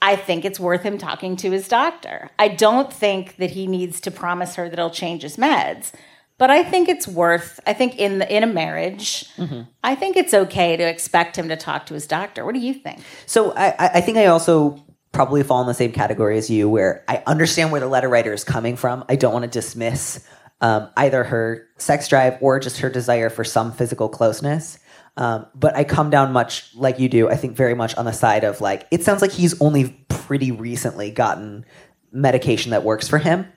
I 0.00 0.16
think 0.16 0.44
it's 0.44 0.60
worth 0.60 0.82
him 0.82 0.96
talking 0.96 1.36
to 1.36 1.50
his 1.50 1.68
doctor. 1.68 2.30
I 2.38 2.48
don't 2.48 2.92
think 2.92 3.36
that 3.36 3.50
he 3.50 3.66
needs 3.66 4.00
to 4.02 4.10
promise 4.10 4.54
her 4.54 4.68
that 4.68 4.78
he'll 4.78 4.90
change 4.90 5.22
his 5.22 5.36
meds. 5.36 5.92
But 6.38 6.50
I 6.50 6.62
think 6.62 6.88
it's 6.88 7.06
worth. 7.08 7.58
I 7.66 7.72
think 7.72 7.98
in 7.98 8.18
the, 8.20 8.34
in 8.34 8.44
a 8.44 8.46
marriage, 8.46 9.24
mm-hmm. 9.36 9.62
I 9.82 9.96
think 9.96 10.16
it's 10.16 10.32
okay 10.32 10.76
to 10.76 10.88
expect 10.88 11.36
him 11.36 11.48
to 11.48 11.56
talk 11.56 11.86
to 11.86 11.94
his 11.94 12.06
doctor. 12.06 12.44
What 12.44 12.54
do 12.54 12.60
you 12.60 12.74
think? 12.74 13.00
So 13.26 13.52
I, 13.52 13.74
I 13.94 14.00
think 14.00 14.18
I 14.18 14.26
also 14.26 14.84
probably 15.10 15.42
fall 15.42 15.60
in 15.62 15.66
the 15.66 15.74
same 15.74 15.90
category 15.90 16.38
as 16.38 16.48
you, 16.48 16.68
where 16.68 17.04
I 17.08 17.22
understand 17.26 17.72
where 17.72 17.80
the 17.80 17.88
letter 17.88 18.08
writer 18.08 18.32
is 18.32 18.44
coming 18.44 18.76
from. 18.76 19.04
I 19.08 19.16
don't 19.16 19.32
want 19.32 19.44
to 19.44 19.50
dismiss 19.50 20.24
um, 20.60 20.88
either 20.96 21.24
her 21.24 21.66
sex 21.76 22.08
drive 22.08 22.38
or 22.40 22.60
just 22.60 22.78
her 22.78 22.90
desire 22.90 23.30
for 23.30 23.42
some 23.42 23.72
physical 23.72 24.08
closeness. 24.08 24.78
Um, 25.16 25.46
but 25.56 25.74
I 25.76 25.82
come 25.82 26.10
down 26.10 26.32
much 26.32 26.72
like 26.76 27.00
you 27.00 27.08
do. 27.08 27.28
I 27.28 27.34
think 27.34 27.56
very 27.56 27.74
much 27.74 27.96
on 27.96 28.04
the 28.04 28.12
side 28.12 28.44
of 28.44 28.60
like 28.60 28.86
it 28.92 29.02
sounds 29.02 29.20
like 29.20 29.32
he's 29.32 29.60
only 29.60 30.06
pretty 30.08 30.52
recently 30.52 31.10
gotten 31.10 31.64
medication 32.12 32.70
that 32.70 32.84
works 32.84 33.08
for 33.08 33.18
him. 33.18 33.52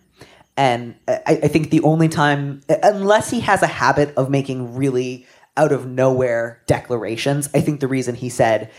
And 0.62 0.94
I, 1.08 1.22
I 1.26 1.48
think 1.48 1.72
the 1.72 1.82
only 1.82 2.08
time, 2.08 2.62
unless 2.84 3.32
he 3.32 3.40
has 3.40 3.64
a 3.64 3.68
habit 3.68 4.14
of 4.16 4.30
making 4.30 4.76
really 4.76 5.26
out 5.58 5.72
of 5.72 5.88
nowhere 5.88 6.62
declarations, 6.68 7.50
I 7.56 7.62
think 7.62 7.80
the 7.80 7.88
reason 7.88 8.14
he 8.14 8.30
said, 8.30 8.70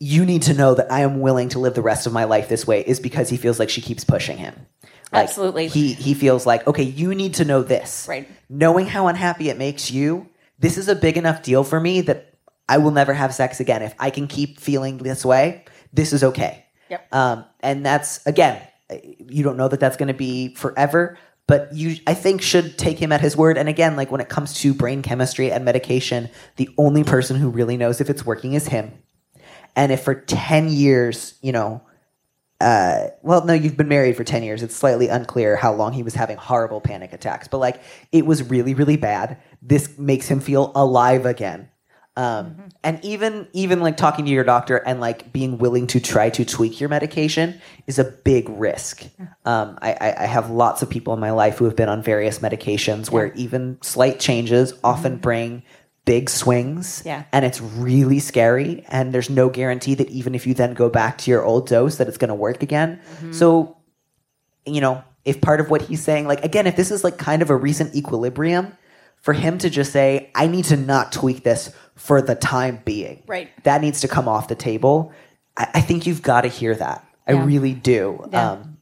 you 0.00 0.24
need 0.24 0.42
to 0.42 0.52
know 0.52 0.74
that 0.74 0.90
I 0.90 1.02
am 1.02 1.20
willing 1.20 1.48
to 1.50 1.60
live 1.60 1.74
the 1.74 1.80
rest 1.80 2.08
of 2.08 2.12
my 2.12 2.24
life 2.24 2.48
this 2.48 2.66
way 2.66 2.80
is 2.80 2.98
because 2.98 3.28
he 3.28 3.36
feels 3.36 3.60
like 3.60 3.70
she 3.70 3.80
keeps 3.80 4.02
pushing 4.02 4.36
him. 4.36 4.66
Like, 5.12 5.28
Absolutely. 5.28 5.68
He 5.68 5.92
he 5.92 6.14
feels 6.14 6.44
like, 6.44 6.66
okay, 6.66 6.82
you 6.82 7.14
need 7.14 7.34
to 7.34 7.44
know 7.44 7.62
this. 7.62 8.06
Right. 8.08 8.28
Knowing 8.48 8.86
how 8.86 9.06
unhappy 9.06 9.48
it 9.48 9.56
makes 9.56 9.92
you, 9.92 10.28
this 10.58 10.76
is 10.76 10.88
a 10.88 10.96
big 10.96 11.16
enough 11.16 11.44
deal 11.44 11.62
for 11.62 11.78
me 11.78 12.00
that 12.00 12.34
I 12.68 12.78
will 12.78 12.90
never 12.90 13.14
have 13.14 13.32
sex 13.32 13.60
again. 13.60 13.82
If 13.82 13.94
I 14.00 14.10
can 14.10 14.26
keep 14.26 14.58
feeling 14.58 14.98
this 14.98 15.24
way, 15.24 15.66
this 15.92 16.12
is 16.12 16.24
okay. 16.24 16.66
Yep. 16.90 17.14
Um, 17.14 17.44
and 17.60 17.86
that's 17.86 18.26
again, 18.26 18.60
you 19.18 19.42
don't 19.42 19.56
know 19.56 19.68
that 19.68 19.80
that's 19.80 19.96
going 19.96 20.08
to 20.08 20.14
be 20.14 20.54
forever 20.54 21.16
but 21.46 21.74
you 21.74 21.96
i 22.06 22.14
think 22.14 22.40
should 22.42 22.78
take 22.78 22.98
him 22.98 23.12
at 23.12 23.20
his 23.20 23.36
word. 23.36 23.58
And 23.58 23.68
again 23.68 23.96
like 23.96 24.10
when 24.10 24.20
it 24.20 24.28
comes 24.28 24.54
to 24.60 24.74
brain 24.74 25.02
chemistry 25.02 25.50
and 25.50 25.64
medication 25.64 26.28
the 26.56 26.68
only 26.78 27.04
person 27.04 27.36
who 27.36 27.50
really 27.50 27.76
knows 27.76 28.00
if 28.00 28.10
it's 28.10 28.24
working 28.24 28.54
is 28.54 28.68
him. 28.68 28.92
And 29.74 29.90
if 29.90 30.02
for 30.02 30.14
10 30.14 30.68
years 30.68 31.34
you 31.42 31.52
know 31.52 31.82
uh, 32.60 33.08
well 33.22 33.44
no 33.44 33.54
you've 33.54 33.76
been 33.76 33.88
married 33.88 34.16
for 34.16 34.24
10 34.24 34.42
years. 34.44 34.62
It's 34.62 34.76
slightly 34.76 35.08
unclear 35.08 35.56
how 35.56 35.72
long 35.72 35.92
he 35.92 36.04
was 36.04 36.14
having 36.14 36.36
horrible 36.36 36.80
panic 36.80 37.12
attacks. 37.12 37.48
But 37.48 37.58
like 37.58 37.82
it 38.12 38.24
was 38.24 38.48
really 38.48 38.74
really 38.74 38.96
bad. 38.96 39.38
This 39.60 39.98
makes 39.98 40.28
him 40.28 40.40
feel 40.40 40.70
alive 40.74 41.26
again 41.26 41.68
um, 42.14 42.46
mm-hmm. 42.46 42.68
And 42.84 43.02
even 43.04 43.48
even 43.54 43.80
like 43.80 43.96
talking 43.96 44.26
to 44.26 44.30
your 44.30 44.44
doctor 44.44 44.76
and 44.76 45.00
like 45.00 45.32
being 45.32 45.56
willing 45.56 45.86
to 45.88 46.00
try 46.00 46.28
to 46.30 46.44
tweak 46.44 46.78
your 46.78 46.90
medication 46.90 47.60
is 47.86 47.98
a 47.98 48.04
big 48.04 48.50
risk. 48.50 49.04
Um, 49.46 49.78
I, 49.80 50.14
I, 50.18 50.26
have 50.26 50.50
lots 50.50 50.82
of 50.82 50.90
people 50.90 51.14
in 51.14 51.20
my 51.20 51.30
life 51.30 51.56
who 51.56 51.64
have 51.64 51.74
been 51.74 51.88
on 51.88 52.02
various 52.02 52.40
medications 52.40 53.10
where 53.10 53.32
even 53.32 53.78
slight 53.82 54.20
changes 54.20 54.74
often 54.84 55.12
mm-hmm. 55.12 55.22
bring 55.22 55.62
big 56.04 56.28
swings. 56.28 57.02
Yeah. 57.06 57.24
And 57.32 57.46
it's 57.46 57.62
really 57.62 58.18
scary. 58.18 58.84
And 58.88 59.14
there's 59.14 59.30
no 59.30 59.48
guarantee 59.48 59.94
that 59.94 60.10
even 60.10 60.34
if 60.34 60.46
you 60.46 60.52
then 60.52 60.74
go 60.74 60.90
back 60.90 61.16
to 61.18 61.30
your 61.30 61.42
old 61.42 61.66
dose, 61.66 61.96
that 61.96 62.08
it's 62.08 62.18
going 62.18 62.28
to 62.28 62.34
work 62.34 62.62
again. 62.62 63.00
Mm-hmm. 63.14 63.32
So, 63.32 63.78
you 64.66 64.82
know, 64.82 65.02
if 65.24 65.40
part 65.40 65.60
of 65.60 65.70
what 65.70 65.82
he's 65.82 66.02
saying, 66.02 66.26
like, 66.26 66.44
again, 66.44 66.66
if 66.66 66.76
this 66.76 66.90
is 66.90 67.04
like 67.04 67.16
kind 67.16 67.40
of 67.40 67.48
a 67.48 67.56
recent 67.56 67.94
equilibrium, 67.94 68.76
for 69.22 69.32
him 69.32 69.56
to 69.58 69.70
just 69.70 69.92
say, 69.92 70.30
I 70.34 70.48
need 70.48 70.66
to 70.66 70.76
not 70.76 71.12
tweak 71.12 71.44
this 71.44 71.72
for 72.02 72.20
the 72.20 72.34
time 72.34 72.80
being. 72.84 73.22
Right. 73.28 73.48
That 73.62 73.80
needs 73.80 74.00
to 74.00 74.08
come 74.08 74.26
off 74.26 74.48
the 74.48 74.56
table. 74.56 75.12
I, 75.56 75.68
I 75.74 75.80
think 75.80 76.04
you've 76.04 76.20
got 76.20 76.40
to 76.40 76.48
hear 76.48 76.74
that. 76.74 77.06
I 77.28 77.34
Yeah. 77.34 77.44
really 77.44 77.74
do. 77.74 78.26
Yeah. 78.32 78.50
Um, 78.52 78.78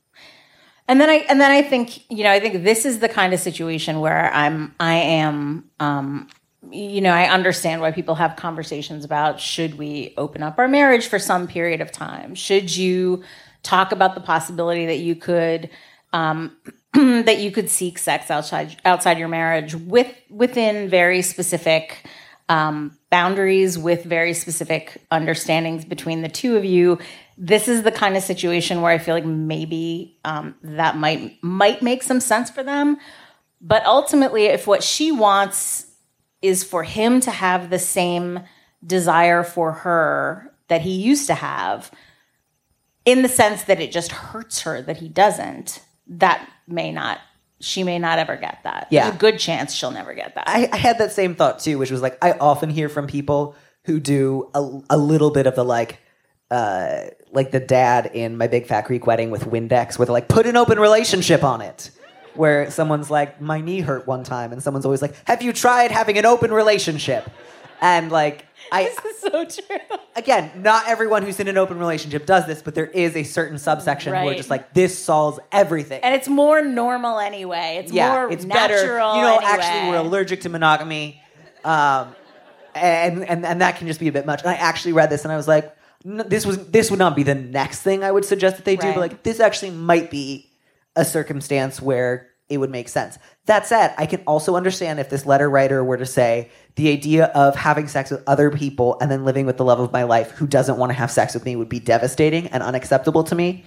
And 0.89 0.99
then 1.01 1.11
I 1.11 1.17
and 1.29 1.39
then 1.39 1.51
I 1.51 1.61
think 1.63 2.11
you 2.11 2.25
know 2.25 2.31
I 2.33 2.41
think 2.41 2.65
this 2.65 2.85
is 2.87 2.99
the 3.01 3.11
kind 3.11 3.35
of 3.35 3.39
situation 3.41 4.01
where 4.01 4.33
I'm 4.33 4.75
I 4.81 4.95
am 4.95 5.65
um, 5.81 6.29
you 6.71 7.03
know 7.03 7.13
I 7.13 7.29
understand 7.29 7.83
why 7.83 7.93
people 7.93 8.15
have 8.15 8.37
conversations 8.37 9.05
about 9.05 9.39
should 9.39 9.77
we 9.77 10.15
open 10.17 10.43
up 10.43 10.59
our 10.59 10.67
marriage 10.67 11.07
for 11.07 11.19
some 11.19 11.47
period 11.47 11.81
of 11.83 11.93
time 11.93 12.35
should 12.35 12.75
you 12.75 13.23
talk 13.63 13.93
about 13.93 14.15
the 14.15 14.21
possibility 14.23 14.87
that 14.87 14.99
you 14.99 15.15
could 15.15 15.69
um, 16.13 16.57
that 16.95 17.39
you 17.39 17.51
could 17.53 17.69
seek 17.71 17.99
sex 17.99 18.31
outside 18.31 18.81
outside 18.85 19.17
your 19.19 19.29
marriage 19.29 19.75
with 19.77 20.13
within 20.31 20.89
very 20.89 21.23
specific 21.23 22.05
um, 22.51 22.99
boundaries 23.11 23.79
with 23.79 24.03
very 24.05 24.35
specific 24.35 25.01
understandings 25.13 25.85
between 25.85 26.21
the 26.21 26.29
two 26.29 26.57
of 26.57 26.65
you. 26.65 26.99
This 27.39 27.69
is 27.69 27.85
the 27.85 27.93
kind 27.93 28.17
of 28.17 28.25
situation 28.25 28.83
where 28.83 28.93
I 28.93 28.99
feel 28.99 29.15
like 29.15 29.25
maybe 29.25 30.19
um, 30.25 30.57
that 30.63 30.97
might 30.97 31.43
might 31.43 31.81
make 31.81 32.03
some 32.03 32.21
sense 32.21 32.51
for 32.51 32.65
them. 32.65 32.99
But 33.61 33.87
ultimately, 33.87 34.47
if 34.47 34.67
what 34.67 34.83
she 34.83 35.13
wants 35.13 35.87
is 36.43 36.65
for 36.65 36.83
him 36.83 37.21
to 37.21 37.31
have 37.31 37.71
the 37.71 37.79
same 37.79 38.41
desire 38.85 39.45
for 39.45 39.73
her 39.73 40.53
that 40.69 40.81
he 40.81 40.91
used 40.91 41.29
to 41.29 41.35
have, 41.35 41.93
in 43.05 43.23
the 43.23 43.29
sense 43.29 43.63
that 43.65 43.81
it 43.81 43.93
just 43.93 44.11
hurts 44.11 44.63
her 44.63 44.83
that 44.83 44.97
he 44.97 45.09
doesn't, 45.09 45.85
that 46.09 46.51
may 46.67 46.91
not. 46.91 47.21
She 47.61 47.85
may 47.85 47.99
not 47.99 48.19
ever 48.19 48.37
get 48.37 48.61
that. 48.65 48.89
Yeah. 48.91 49.05
There's 49.05 49.17
a 49.17 49.19
good 49.19 49.39
chance 49.39 49.75
she'll 49.75 49.91
never 49.91 50.15
get 50.15 50.35
that. 50.35 50.49
I, 50.49 50.69
I 50.73 50.77
had 50.77 50.99
that 50.99 51.13
same 51.13 51.35
thought 51.35 51.59
too, 51.59 51.79
which 51.79 51.91
was 51.91 52.03
like 52.03 52.17
I 52.23 52.33
often 52.33 52.71
hear 52.71 52.89
from 52.89 53.07
people 53.07 53.55
who 53.85 54.01
do 54.01 54.51
a, 54.55 54.81
a 54.91 54.97
little 54.97 55.31
bit 55.31 55.47
of 55.47 55.55
the 55.55 55.65
like, 55.65 56.01
uh, 56.51 57.05
like 57.33 57.51
the 57.51 57.61
dad 57.61 58.11
in 58.15 58.37
my 58.37 58.47
big 58.47 58.67
fat 58.67 58.87
Greek 58.87 59.07
wedding 59.07 59.31
with 59.31 59.45
Windex, 59.45 59.99
where 59.99 60.07
they're 60.07 60.13
like, 60.13 60.29
put 60.29 60.47
an 60.47 60.57
open 60.57 60.81
relationship 60.81 61.45
on 61.45 61.61
it. 61.61 61.91
Where 62.35 62.71
someone's 62.71 63.11
like, 63.11 63.41
my 63.41 63.61
knee 63.61 63.81
hurt 63.81 64.07
one 64.07 64.23
time, 64.23 64.53
and 64.53 64.63
someone's 64.63 64.85
always 64.85 65.03
like, 65.03 65.15
have 65.27 65.43
you 65.43 65.53
tried 65.53 65.91
having 65.91 66.17
an 66.17 66.25
open 66.25 66.53
relationship? 66.53 67.29
And 67.81 68.11
like, 68.13 68.47
I 68.73 68.85
this 68.85 68.99
is 69.05 69.21
so 69.21 69.45
true. 69.65 69.99
again, 70.17 70.51
not 70.63 70.87
everyone 70.89 71.23
who's 71.23 71.41
in 71.41 71.49
an 71.49 71.57
open 71.57 71.79
relationship 71.79 72.27
does 72.27 72.47
this, 72.47 72.63
but 72.63 72.75
there 72.75 72.87
is 72.87 73.17
a 73.17 73.23
certain 73.25 73.59
subsection 73.59 74.13
where 74.13 74.23
Right. 74.27 74.37
just 74.37 74.51
like 74.51 74.75
this 74.75 74.97
solves 74.99 75.39
everything. 75.51 76.01
And 76.03 76.15
it's 76.15 76.29
more 76.29 76.63
normal 76.63 77.19
anyway. 77.19 77.81
It's 77.83 77.91
yeah, 77.93 78.13
more 78.13 78.31
it's 78.31 78.45
natural. 78.45 78.69
better. 78.69 78.85
You 78.85 79.23
know, 79.23 79.37
anyway. 79.39 79.45
actually, 79.53 79.91
we're 79.91 79.97
allergic 79.99 80.43
to 80.43 80.49
monogamy, 80.51 81.21
um, 81.65 82.15
and 82.75 83.25
and 83.25 83.45
and 83.47 83.61
that 83.63 83.77
can 83.77 83.87
just 83.87 83.99
be 84.01 84.09
a 84.09 84.13
bit 84.13 84.27
much. 84.27 84.41
And 84.43 84.51
I 84.51 84.55
actually 84.55 84.93
read 84.93 85.11
this, 85.11 85.25
and 85.25 85.33
I 85.33 85.37
was 85.37 85.49
like, 85.49 85.75
this 86.05 86.45
was 86.47 86.67
this 86.69 86.91
would 86.91 86.99
not 86.99 87.17
be 87.17 87.23
the 87.23 87.35
next 87.35 87.81
thing 87.83 88.05
I 88.05 88.11
would 88.13 88.25
suggest 88.25 88.57
that 88.57 88.65
they 88.65 88.77
do, 88.77 88.87
Right. 88.89 88.95
but 88.95 89.01
like 89.01 89.23
this 89.23 89.41
actually 89.41 89.73
might 89.73 90.11
be 90.11 90.51
a 90.97 91.05
circumstance 91.05 91.81
where 91.81 92.30
it 92.51 92.59
would 92.59 92.71
make 92.71 92.89
sense. 92.89 93.19
That 93.47 93.67
said, 93.67 93.95
I 93.97 94.07
can 94.07 94.23
also 94.27 94.57
understand 94.57 95.01
if 95.01 95.09
this 95.09 95.25
letter 95.25 95.49
writer 95.49 95.83
were 95.83 95.97
to 95.97 96.05
say 96.05 96.51
the 96.75 96.91
idea 96.91 97.27
of 97.27 97.55
having 97.55 97.89
sex 97.89 98.11
with 98.11 98.23
other 98.27 98.51
people 98.51 98.99
and 99.01 99.11
then 99.11 99.25
living 99.25 99.47
with 99.47 99.57
the 99.57 99.65
love 99.65 99.81
of 99.81 99.93
my 99.93 100.03
life 100.03 100.33
who 100.33 100.47
doesn't 100.47 100.77
want 100.77 100.91
to 100.91 100.95
have 100.95 101.11
sex 101.11 101.33
with 101.33 101.45
me 101.45 101.57
would 101.57 101.69
be 101.69 101.81
devastating 101.81 102.49
and 102.49 102.63
unacceptable 102.63 103.25
to 103.25 103.35
me. 103.35 103.65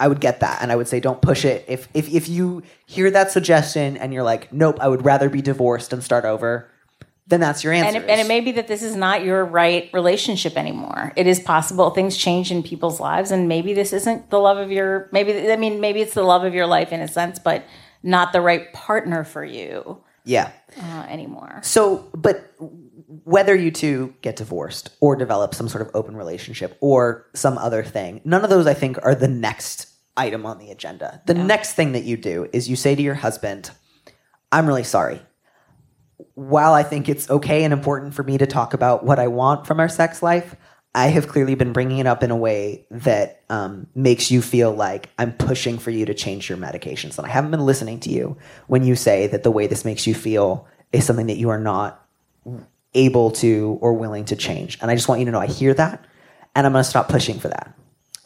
I 0.00 0.08
would 0.08 0.20
get 0.20 0.40
that, 0.40 0.60
and 0.62 0.72
I 0.72 0.76
would 0.76 0.88
say, 0.88 0.98
don't 0.98 1.22
push 1.22 1.44
it. 1.44 1.64
If 1.68 1.88
if 1.94 2.12
if 2.12 2.28
you 2.28 2.62
hear 2.86 3.10
that 3.10 3.30
suggestion 3.30 3.96
and 3.96 4.12
you're 4.12 4.24
like, 4.24 4.52
nope, 4.52 4.78
I 4.80 4.88
would 4.88 5.04
rather 5.04 5.28
be 5.28 5.40
divorced 5.40 5.92
and 5.92 6.02
start 6.02 6.24
over, 6.24 6.68
then 7.26 7.40
that's 7.40 7.64
your 7.64 7.72
answer. 7.72 7.96
and 7.96 8.04
it, 8.04 8.10
and 8.10 8.20
it 8.20 8.26
may 8.26 8.40
be 8.40 8.52
that 8.52 8.68
this 8.68 8.82
is 8.82 8.96
not 8.96 9.24
your 9.24 9.44
right 9.44 9.88
relationship 9.94 10.56
anymore. 10.56 11.12
It 11.16 11.26
is 11.26 11.40
possible 11.40 11.90
things 11.90 12.16
change 12.16 12.50
in 12.50 12.62
people's 12.62 13.00
lives, 13.00 13.30
and 13.30 13.48
maybe 13.48 13.72
this 13.72 13.92
isn't 13.92 14.30
the 14.30 14.38
love 14.38 14.58
of 14.58 14.70
your. 14.70 15.08
Maybe 15.10 15.50
I 15.50 15.56
mean 15.56 15.80
maybe 15.80 16.02
it's 16.02 16.14
the 16.14 16.22
love 16.22 16.44
of 16.44 16.54
your 16.54 16.66
life 16.66 16.92
in 16.92 17.00
a 17.00 17.08
sense, 17.08 17.38
but 17.38 17.64
not 18.04 18.32
the 18.32 18.40
right 18.40 18.72
partner 18.72 19.24
for 19.24 19.44
you 19.44 20.04
yeah. 20.24 20.52
uh, 20.80 21.06
anymore. 21.08 21.60
So, 21.62 22.08
but 22.14 22.52
whether 23.24 23.54
you 23.54 23.70
two 23.70 24.14
get 24.20 24.36
divorced 24.36 24.90
or 25.00 25.16
develop 25.16 25.54
some 25.54 25.68
sort 25.68 25.82
of 25.82 25.90
open 25.94 26.16
relationship 26.16 26.76
or 26.80 27.26
some 27.34 27.58
other 27.58 27.82
thing, 27.82 28.20
none 28.24 28.44
of 28.44 28.50
those 28.50 28.66
I 28.66 28.74
think 28.74 28.98
are 29.02 29.14
the 29.14 29.28
next 29.28 29.88
item 30.16 30.46
on 30.46 30.58
the 30.58 30.70
agenda. 30.70 31.22
The 31.26 31.34
next 31.34 31.72
thing 31.72 31.92
that 31.92 32.04
you 32.04 32.16
do 32.16 32.48
is 32.52 32.68
you 32.68 32.76
say 32.76 32.94
to 32.94 33.02
your 33.02 33.14
husband, 33.14 33.70
I'm 34.52 34.66
really 34.66 34.84
sorry. 34.84 35.20
While 36.34 36.74
I 36.74 36.82
think 36.82 37.08
it's 37.08 37.28
okay 37.30 37.64
and 37.64 37.72
important 37.72 38.14
for 38.14 38.22
me 38.22 38.38
to 38.38 38.46
talk 38.46 38.74
about 38.74 39.04
what 39.04 39.18
I 39.18 39.28
want 39.28 39.66
from 39.66 39.80
our 39.80 39.88
sex 39.88 40.22
life, 40.22 40.54
I 40.94 41.08
have 41.08 41.26
clearly 41.26 41.56
been 41.56 41.72
bringing 41.72 41.98
it 41.98 42.06
up 42.06 42.22
in 42.22 42.30
a 42.30 42.36
way 42.36 42.86
that 42.90 43.42
um, 43.50 43.88
makes 43.94 44.30
you 44.30 44.40
feel 44.40 44.72
like 44.72 45.10
I'm 45.18 45.32
pushing 45.32 45.78
for 45.78 45.90
you 45.90 46.06
to 46.06 46.14
change 46.14 46.48
your 46.48 46.56
medications. 46.56 47.18
And 47.18 47.26
I 47.26 47.30
haven't 47.30 47.50
been 47.50 47.66
listening 47.66 47.98
to 48.00 48.10
you 48.10 48.36
when 48.68 48.84
you 48.84 48.94
say 48.94 49.26
that 49.26 49.42
the 49.42 49.50
way 49.50 49.66
this 49.66 49.84
makes 49.84 50.06
you 50.06 50.14
feel 50.14 50.68
is 50.92 51.04
something 51.04 51.26
that 51.26 51.36
you 51.36 51.48
are 51.48 51.58
not 51.58 52.06
able 52.94 53.32
to 53.32 53.78
or 53.80 53.94
willing 53.94 54.24
to 54.26 54.36
change. 54.36 54.78
And 54.80 54.90
I 54.90 54.94
just 54.94 55.08
want 55.08 55.18
you 55.18 55.24
to 55.24 55.32
know 55.32 55.40
I 55.40 55.48
hear 55.48 55.74
that 55.74 56.04
and 56.54 56.64
I'm 56.64 56.72
going 56.72 56.84
to 56.84 56.88
stop 56.88 57.08
pushing 57.08 57.40
for 57.40 57.48
that. 57.48 57.74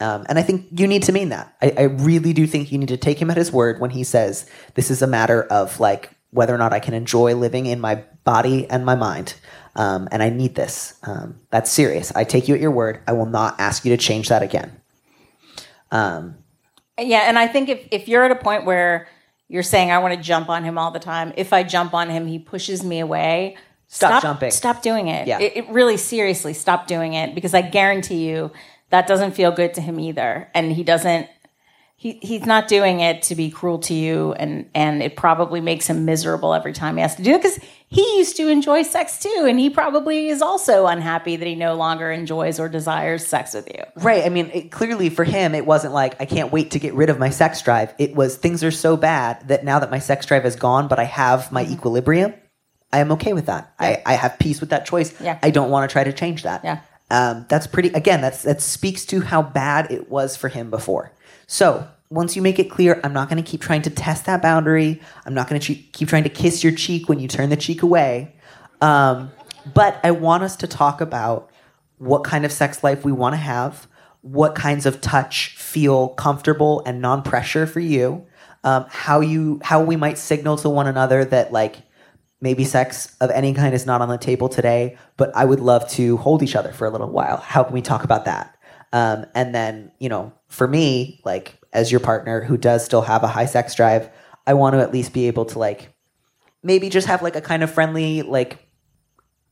Um, 0.00 0.26
and 0.28 0.38
I 0.38 0.42
think 0.42 0.68
you 0.70 0.86
need 0.86 1.04
to 1.04 1.12
mean 1.12 1.30
that. 1.30 1.56
I, 1.62 1.72
I 1.76 1.82
really 1.84 2.32
do 2.32 2.46
think 2.46 2.70
you 2.70 2.78
need 2.78 2.88
to 2.88 2.96
take 2.96 3.20
him 3.20 3.30
at 3.30 3.36
his 3.36 3.50
word 3.50 3.80
when 3.80 3.90
he 3.90 4.04
says 4.04 4.48
this 4.74 4.90
is 4.90 5.00
a 5.00 5.06
matter 5.06 5.42
of 5.44 5.80
like 5.80 6.10
whether 6.30 6.54
or 6.54 6.58
not 6.58 6.72
I 6.72 6.80
can 6.80 6.94
enjoy 6.94 7.34
living 7.34 7.66
in 7.66 7.80
my 7.80 8.04
body 8.24 8.68
and 8.68 8.84
my 8.84 8.94
mind. 8.94 9.34
Um, 9.78 10.08
and 10.10 10.22
I 10.22 10.28
need 10.28 10.56
this. 10.56 10.98
Um, 11.04 11.40
that's 11.50 11.70
serious. 11.70 12.12
I 12.14 12.24
take 12.24 12.48
you 12.48 12.54
at 12.54 12.60
your 12.60 12.72
word. 12.72 13.00
I 13.06 13.12
will 13.12 13.26
not 13.26 13.58
ask 13.60 13.84
you 13.84 13.96
to 13.96 13.96
change 13.96 14.28
that 14.28 14.42
again. 14.42 14.72
Um, 15.92 16.36
Yeah, 16.98 17.28
and 17.28 17.38
I 17.38 17.46
think 17.46 17.68
if 17.68 17.86
if 17.92 18.08
you're 18.08 18.24
at 18.24 18.32
a 18.32 18.36
point 18.36 18.64
where 18.66 19.06
you're 19.46 19.62
saying 19.62 19.92
I 19.92 19.98
want 19.98 20.14
to 20.14 20.20
jump 20.20 20.48
on 20.48 20.64
him 20.64 20.76
all 20.76 20.90
the 20.90 20.98
time, 20.98 21.32
if 21.36 21.52
I 21.52 21.62
jump 21.62 21.94
on 21.94 22.10
him, 22.10 22.26
he 22.26 22.38
pushes 22.40 22.82
me 22.82 22.98
away. 22.98 23.56
Stop 23.86 24.20
jumping. 24.20 24.50
Stop 24.50 24.82
doing 24.82 25.08
it. 25.08 25.26
Yeah. 25.28 25.38
It, 25.38 25.52
it 25.56 25.68
really 25.70 25.96
seriously 25.96 26.52
stop 26.52 26.86
doing 26.88 27.14
it 27.14 27.34
because 27.34 27.54
I 27.54 27.62
guarantee 27.62 28.28
you 28.28 28.50
that 28.90 29.06
doesn't 29.06 29.32
feel 29.32 29.52
good 29.52 29.74
to 29.74 29.80
him 29.80 30.00
either, 30.00 30.50
and 30.54 30.72
he 30.72 30.82
doesn't. 30.82 31.28
He, 32.00 32.20
he's 32.22 32.46
not 32.46 32.68
doing 32.68 33.00
it 33.00 33.22
to 33.22 33.34
be 33.34 33.50
cruel 33.50 33.80
to 33.80 33.92
you, 33.92 34.32
and 34.34 34.70
and 34.72 35.02
it 35.02 35.16
probably 35.16 35.60
makes 35.60 35.88
him 35.88 36.04
miserable 36.04 36.54
every 36.54 36.72
time 36.72 36.94
he 36.94 37.02
has 37.02 37.16
to 37.16 37.24
do 37.24 37.32
it 37.32 37.42
because 37.42 37.58
he 37.88 38.02
used 38.18 38.36
to 38.36 38.46
enjoy 38.46 38.84
sex 38.84 39.18
too, 39.18 39.46
and 39.48 39.58
he 39.58 39.68
probably 39.68 40.28
is 40.28 40.40
also 40.40 40.86
unhappy 40.86 41.34
that 41.34 41.48
he 41.48 41.56
no 41.56 41.74
longer 41.74 42.12
enjoys 42.12 42.60
or 42.60 42.68
desires 42.68 43.26
sex 43.26 43.52
with 43.52 43.66
you. 43.66 43.82
Right. 43.96 44.24
I 44.24 44.28
mean, 44.28 44.48
it, 44.54 44.70
clearly 44.70 45.10
for 45.10 45.24
him, 45.24 45.56
it 45.56 45.66
wasn't 45.66 45.92
like 45.92 46.14
I 46.20 46.24
can't 46.24 46.52
wait 46.52 46.70
to 46.70 46.78
get 46.78 46.94
rid 46.94 47.10
of 47.10 47.18
my 47.18 47.30
sex 47.30 47.62
drive. 47.62 47.92
It 47.98 48.14
was 48.14 48.36
things 48.36 48.62
are 48.62 48.70
so 48.70 48.96
bad 48.96 49.48
that 49.48 49.64
now 49.64 49.80
that 49.80 49.90
my 49.90 49.98
sex 49.98 50.24
drive 50.24 50.46
is 50.46 50.54
gone, 50.54 50.86
but 50.86 51.00
I 51.00 51.04
have 51.04 51.50
my 51.50 51.64
equilibrium, 51.64 52.32
I 52.92 53.00
am 53.00 53.10
okay 53.12 53.32
with 53.32 53.46
that. 53.46 53.74
I, 53.76 54.02
I 54.06 54.12
have 54.14 54.38
peace 54.38 54.60
with 54.60 54.70
that 54.70 54.86
choice. 54.86 55.20
Yeah. 55.20 55.38
I 55.42 55.50
don't 55.50 55.70
want 55.70 55.90
to 55.90 55.92
try 55.92 56.04
to 56.04 56.12
change 56.12 56.44
that. 56.44 56.62
Yeah. 56.62 56.80
Um, 57.10 57.46
that's 57.48 57.66
pretty. 57.66 57.88
Again, 57.88 58.20
that's 58.20 58.42
that 58.42 58.60
speaks 58.60 59.04
to 59.06 59.20
how 59.20 59.42
bad 59.42 59.90
it 59.90 60.10
was 60.10 60.36
for 60.36 60.48
him 60.48 60.70
before. 60.70 61.12
So 61.48 61.88
once 62.10 62.36
you 62.36 62.42
make 62.42 62.58
it 62.58 62.70
clear, 62.70 63.00
I'm 63.02 63.12
not 63.12 63.28
going 63.28 63.42
to 63.42 63.48
keep 63.48 63.60
trying 63.60 63.82
to 63.82 63.90
test 63.90 64.26
that 64.26 64.40
boundary. 64.40 65.00
I'm 65.26 65.34
not 65.34 65.48
going 65.48 65.60
to 65.60 65.74
keep 65.74 66.08
trying 66.08 66.22
to 66.22 66.28
kiss 66.28 66.62
your 66.62 66.72
cheek 66.72 67.08
when 67.08 67.18
you 67.18 67.26
turn 67.26 67.48
the 67.48 67.56
cheek 67.56 67.82
away. 67.82 68.36
Um, 68.80 69.32
but 69.74 69.98
I 70.04 70.12
want 70.12 70.44
us 70.44 70.56
to 70.56 70.66
talk 70.66 71.00
about 71.00 71.50
what 71.96 72.22
kind 72.22 72.44
of 72.44 72.52
sex 72.52 72.84
life 72.84 73.04
we 73.04 73.12
want 73.12 73.32
to 73.32 73.38
have, 73.38 73.88
what 74.20 74.54
kinds 74.54 74.86
of 74.86 75.00
touch 75.00 75.56
feel 75.56 76.08
comfortable 76.10 76.82
and 76.86 77.00
non 77.00 77.22
pressure 77.22 77.66
for 77.66 77.80
you, 77.80 78.26
um, 78.62 78.86
how 78.88 79.20
you 79.20 79.60
how 79.64 79.82
we 79.82 79.96
might 79.96 80.18
signal 80.18 80.56
to 80.58 80.68
one 80.68 80.86
another 80.86 81.24
that 81.24 81.50
like 81.50 81.76
maybe 82.40 82.64
sex 82.64 83.16
of 83.20 83.30
any 83.30 83.52
kind 83.52 83.74
is 83.74 83.86
not 83.86 84.00
on 84.00 84.08
the 84.08 84.18
table 84.18 84.48
today, 84.48 84.96
but 85.16 85.34
I 85.34 85.44
would 85.44 85.60
love 85.60 85.88
to 85.90 86.18
hold 86.18 86.42
each 86.42 86.54
other 86.54 86.72
for 86.72 86.86
a 86.86 86.90
little 86.90 87.10
while. 87.10 87.38
How 87.38 87.64
can 87.64 87.72
we 87.72 87.82
talk 87.82 88.04
about 88.04 88.26
that? 88.26 88.57
Um, 88.92 89.26
and 89.34 89.54
then 89.54 89.92
you 89.98 90.08
know, 90.08 90.32
for 90.48 90.66
me, 90.66 91.20
like 91.24 91.58
as 91.72 91.90
your 91.90 92.00
partner 92.00 92.42
who 92.42 92.56
does 92.56 92.84
still 92.84 93.02
have 93.02 93.22
a 93.22 93.28
high 93.28 93.46
sex 93.46 93.74
drive, 93.74 94.10
I 94.46 94.54
want 94.54 94.74
to 94.74 94.80
at 94.80 94.92
least 94.92 95.12
be 95.12 95.26
able 95.26 95.44
to 95.46 95.58
like 95.58 95.92
maybe 96.62 96.88
just 96.88 97.06
have 97.06 97.22
like 97.22 97.36
a 97.36 97.40
kind 97.40 97.62
of 97.62 97.70
friendly 97.70 98.22
like 98.22 98.66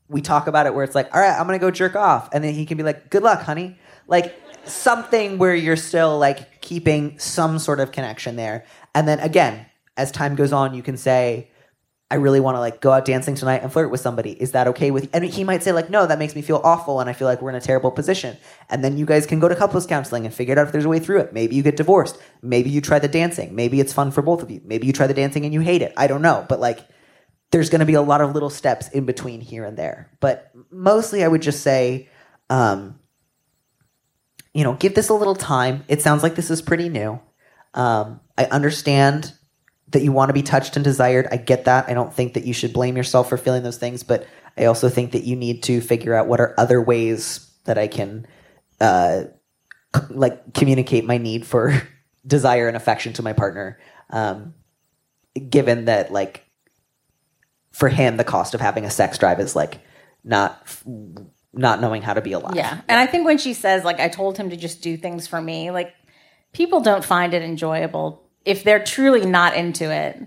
we 0.09 0.21
talk 0.21 0.47
about 0.47 0.65
it 0.65 0.73
where 0.73 0.83
it's 0.83 0.95
like, 0.95 1.13
all 1.13 1.21
right, 1.21 1.37
I'm 1.37 1.45
gonna 1.45 1.59
go 1.59 1.71
jerk 1.71 1.95
off, 1.95 2.29
and 2.33 2.43
then 2.43 2.53
he 2.53 2.65
can 2.65 2.77
be 2.77 2.83
like, 2.83 3.09
good 3.09 3.23
luck, 3.23 3.41
honey. 3.41 3.77
Like 4.07 4.39
something 4.63 5.37
where 5.37 5.55
you're 5.55 5.75
still 5.75 6.17
like 6.17 6.61
keeping 6.61 7.17
some 7.19 7.59
sort 7.59 7.79
of 7.79 7.91
connection 7.91 8.35
there. 8.35 8.65
And 8.95 9.07
then 9.07 9.19
again, 9.19 9.65
as 9.95 10.11
time 10.11 10.35
goes 10.35 10.53
on, 10.53 10.73
you 10.73 10.83
can 10.83 10.97
say, 10.97 11.49
I 12.09 12.15
really 12.15 12.39
want 12.39 12.55
to 12.55 12.59
like 12.59 12.79
go 12.79 12.91
out 12.91 13.03
dancing 13.03 13.35
tonight 13.35 13.63
and 13.63 13.71
flirt 13.71 13.91
with 13.91 13.99
somebody. 13.99 14.31
Is 14.31 14.51
that 14.51 14.67
okay 14.67 14.91
with 14.91 15.03
you? 15.03 15.09
And 15.11 15.25
he 15.25 15.43
might 15.43 15.61
say 15.61 15.73
like, 15.73 15.89
no, 15.89 16.07
that 16.07 16.17
makes 16.17 16.35
me 16.35 16.41
feel 16.41 16.61
awful 16.63 17.01
and 17.01 17.09
I 17.09 17.13
feel 17.13 17.27
like 17.27 17.41
we're 17.41 17.49
in 17.49 17.55
a 17.55 17.61
terrible 17.61 17.91
position. 17.91 18.37
And 18.69 18.81
then 18.81 18.97
you 18.97 19.05
guys 19.05 19.25
can 19.25 19.41
go 19.41 19.49
to 19.49 19.55
couples 19.55 19.85
counseling 19.85 20.25
and 20.25 20.33
figure 20.33 20.57
out 20.57 20.67
if 20.67 20.71
there's 20.71 20.85
a 20.85 20.89
way 20.89 20.99
through 20.99 21.19
it. 21.19 21.33
Maybe 21.33 21.55
you 21.57 21.63
get 21.63 21.75
divorced. 21.75 22.17
Maybe 22.41 22.69
you 22.69 22.79
try 22.79 22.99
the 22.99 23.09
dancing. 23.09 23.55
Maybe 23.55 23.81
it's 23.81 23.91
fun 23.91 24.11
for 24.11 24.21
both 24.21 24.41
of 24.41 24.49
you. 24.49 24.61
Maybe 24.63 24.87
you 24.87 24.93
try 24.93 25.07
the 25.07 25.13
dancing 25.13 25.43
and 25.43 25.53
you 25.53 25.59
hate 25.59 25.81
it. 25.81 25.93
I 25.97 26.07
don't 26.07 26.21
know. 26.21 26.45
But 26.47 26.61
like, 26.61 26.79
there's 27.51 27.69
going 27.69 27.79
to 27.79 27.85
be 27.85 27.93
a 27.93 28.01
lot 28.01 28.21
of 28.21 28.33
little 28.33 28.49
steps 28.49 28.87
in 28.89 29.05
between 29.05 29.41
here 29.41 29.65
and 29.65 29.77
there. 29.77 30.09
But 30.21 30.51
mostly 30.71 31.25
I 31.25 31.27
would 31.27 31.41
just 31.41 31.61
say, 31.61 32.07
um, 32.49 32.99
you 34.53 34.63
know, 34.63 34.73
give 34.73 34.95
this 34.95 35.09
a 35.09 35.13
little 35.13 35.35
time. 35.35 35.83
It 35.89 36.01
sounds 36.01 36.23
like 36.23 36.35
this 36.35 36.49
is 36.49 36.61
pretty 36.61 36.87
new. 36.87 37.19
Um, 37.73 38.21
I 38.37 38.45
understand 38.45 39.33
that 39.89 40.03
you 40.03 40.11
want 40.11 40.29
to 40.29 40.33
be 40.33 40.43
touched 40.43 40.75
and 40.75 40.83
desired. 40.83 41.27
I 41.31 41.37
get 41.37 41.65
that. 41.65 41.87
I 41.87 41.93
don't 41.93 42.13
think 42.13 42.33
that 42.33 42.45
you 42.45 42.53
should 42.53 42.73
blame 42.73 42.97
yourself 42.97 43.29
for 43.29 43.37
feeling 43.37 43.63
those 43.63 43.77
things, 43.77 44.03
but 44.03 44.27
I 44.57 44.65
also 44.65 44.89
think 44.89 45.11
that 45.11 45.23
you 45.23 45.35
need 45.35 45.63
to 45.63 45.81
figure 45.81 46.13
out 46.13 46.27
what 46.27 46.39
are 46.39 46.53
other 46.57 46.81
ways 46.81 47.49
that 47.65 47.77
I 47.77 47.87
can, 47.87 48.27
uh, 48.81 49.23
like 50.09 50.53
communicate 50.53 51.05
my 51.05 51.17
need 51.17 51.45
for 51.45 51.81
desire 52.27 52.67
and 52.67 52.75
affection 52.75 53.13
to 53.13 53.23
my 53.23 53.33
partner. 53.33 53.79
Um, 54.09 54.53
given 55.49 55.85
that, 55.85 56.11
like, 56.11 56.45
for 57.71 57.89
him, 57.89 58.17
the 58.17 58.23
cost 58.23 58.53
of 58.53 58.61
having 58.61 58.85
a 58.85 58.89
sex 58.89 59.17
drive 59.17 59.39
is 59.39 59.55
like 59.55 59.79
not 60.23 60.67
not 61.53 61.79
knowing 61.79 62.01
how 62.01 62.13
to 62.13 62.21
be 62.21 62.33
alive. 62.33 62.55
Yeah. 62.55 62.81
And 62.87 62.99
I 62.99 63.05
think 63.05 63.25
when 63.25 63.37
she 63.37 63.53
says, 63.53 63.83
like, 63.83 63.99
I 63.99 64.09
told 64.09 64.37
him 64.37 64.49
to 64.49 64.57
just 64.57 64.81
do 64.81 64.97
things 64.97 65.27
for 65.27 65.41
me, 65.41 65.71
like, 65.71 65.93
people 66.53 66.81
don't 66.81 67.03
find 67.03 67.33
it 67.33 67.41
enjoyable 67.41 68.26
if 68.47 68.63
they're 68.63 68.83
truly 68.83 69.25
not 69.25 69.55
into 69.55 69.91
it. 69.91 70.17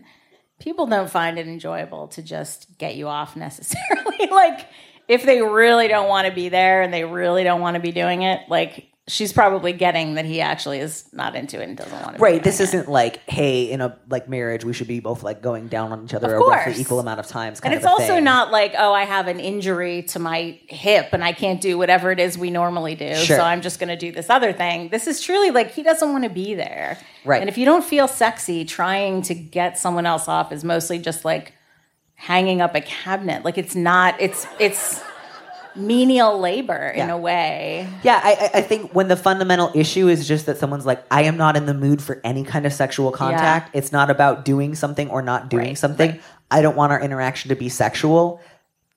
People 0.61 0.87
don't 0.87 1.09
find 1.09 1.39
it 1.39 1.49
enjoyable 1.49 2.09
to 2.09 2.23
just 2.23 2.77
get 2.77 2.95
you 2.95 3.09
off 3.09 3.35
necessarily. 3.47 4.29
like, 4.31 4.69
if 5.09 5.25
they 5.25 5.41
really 5.41 5.89
don't 5.89 6.09
want 6.09 6.29
to 6.29 6.35
be 6.35 6.51
there 6.51 6.83
and 6.83 6.93
they 6.93 7.05
really 7.05 7.43
don't 7.43 7.63
want 7.63 7.75
to 7.75 7.81
be 7.81 7.93
doing 7.93 8.23
it, 8.23 8.43
like, 8.49 8.90
she's 9.11 9.33
probably 9.33 9.73
getting 9.73 10.15
that 10.15 10.25
he 10.25 10.41
actually 10.41 10.79
is 10.79 11.05
not 11.13 11.35
into 11.35 11.61
it 11.61 11.69
and 11.69 11.77
doesn't 11.77 12.01
want 12.01 12.17
to. 12.17 12.23
Right. 12.23 12.43
Be 12.43 12.45
This 12.49 12.61
isn't 12.61 12.89
like, 12.89 13.29
hey, 13.29 13.71
in 13.71 13.81
a 13.81 13.99
like 14.09 14.29
marriage, 14.29 14.65
we 14.65 14.73
should 14.73 14.87
be 14.87 15.01
both 15.01 15.23
like 15.23 15.43
going 15.43 15.69
down 15.69 15.93
on 15.93 16.05
each 16.05 16.15
other 16.15 16.35
Of 16.37 16.43
a 16.43 16.45
roughly 16.45 16.81
equal 16.81 17.01
amount 17.01 17.21
of 17.21 17.27
times. 17.27 17.61
And 17.61 17.75
it's 17.75 17.85
of 17.85 17.89
a 17.89 17.93
also 17.93 18.07
thing. 18.07 18.25
not 18.25 18.53
like, 18.53 18.75
oh, 18.79 18.93
I 18.93 19.05
have 19.05 19.27
an 19.27 19.41
injury 19.41 20.03
to 20.05 20.19
my 20.19 20.59
hip 20.69 21.09
and 21.13 21.25
I 21.25 21.33
can't 21.33 21.61
do 21.61 21.77
whatever 21.77 22.13
it 22.13 22.21
is 22.21 22.39
we 22.39 22.51
normally 22.51 22.95
do. 22.95 23.15
Sure. 23.17 23.39
So 23.39 23.43
I'm 23.43 23.61
just 23.61 23.81
going 23.81 23.89
to 23.89 23.97
do 23.97 24.13
this 24.13 24.31
other 24.31 24.53
thing. 24.53 24.89
This 24.91 25.07
is 25.07 25.21
truly 25.21 25.51
like 25.51 25.73
he 25.73 25.83
doesn't 25.83 26.11
want 26.13 26.25
to 26.25 26.31
be 26.31 26.55
there. 26.55 26.97
Right. 27.25 27.41
And 27.41 27.49
if 27.49 27.59
you 27.59 27.65
don't 27.65 27.85
feel 27.85 28.09
sexy, 28.09 28.65
trying 28.65 29.23
to 29.23 29.35
get 29.35 29.79
someone 29.79 30.07
else 30.07 30.29
off 30.29 30.53
is 30.53 30.65
mostly 30.65 30.99
just 30.99 31.25
like 31.25 31.53
hanging 32.15 32.61
up 32.61 32.75
a 32.75 32.81
cabinet. 32.81 33.45
Like 33.45 33.59
it's 33.59 33.75
not, 33.75 34.21
it's, 34.21 34.47
it's 34.59 35.03
menial 35.77 36.39
labor 36.39 36.89
in 36.89 37.09
Yeah. 37.09 37.15
a 37.15 37.19
way. 37.19 37.89
Yeah, 38.03 38.21
I, 38.23 38.51
I- 38.55 38.61
think 38.63 38.93
when 38.95 39.09
the 39.09 39.17
fundamental 39.17 39.71
issue 39.75 40.09
is 40.09 40.27
just 40.29 40.47
that 40.47 40.59
someone's 40.59 40.87
like, 40.87 41.03
I 41.11 41.23
am 41.23 41.37
not 41.37 41.57
in 41.57 41.67
the 41.67 41.75
mood 41.75 42.03
for 42.03 42.21
any 42.25 42.45
kind 42.45 42.67
of 42.67 42.73
sexual 42.73 43.11
contact. 43.13 43.75
It's 43.75 43.93
not 43.93 44.11
about 44.11 44.45
doing 44.45 44.75
something 44.75 45.09
or 45.11 45.23
not 45.23 45.49
doing 45.51 45.69
Right, 45.69 45.79
something. 45.79 46.11
right. 46.13 46.23
I 46.51 46.63
don't 46.63 46.77
want 46.77 46.93
our 46.93 47.01
interaction 47.01 47.49
to 47.51 47.57
be 47.57 47.69
sexual. 47.69 48.41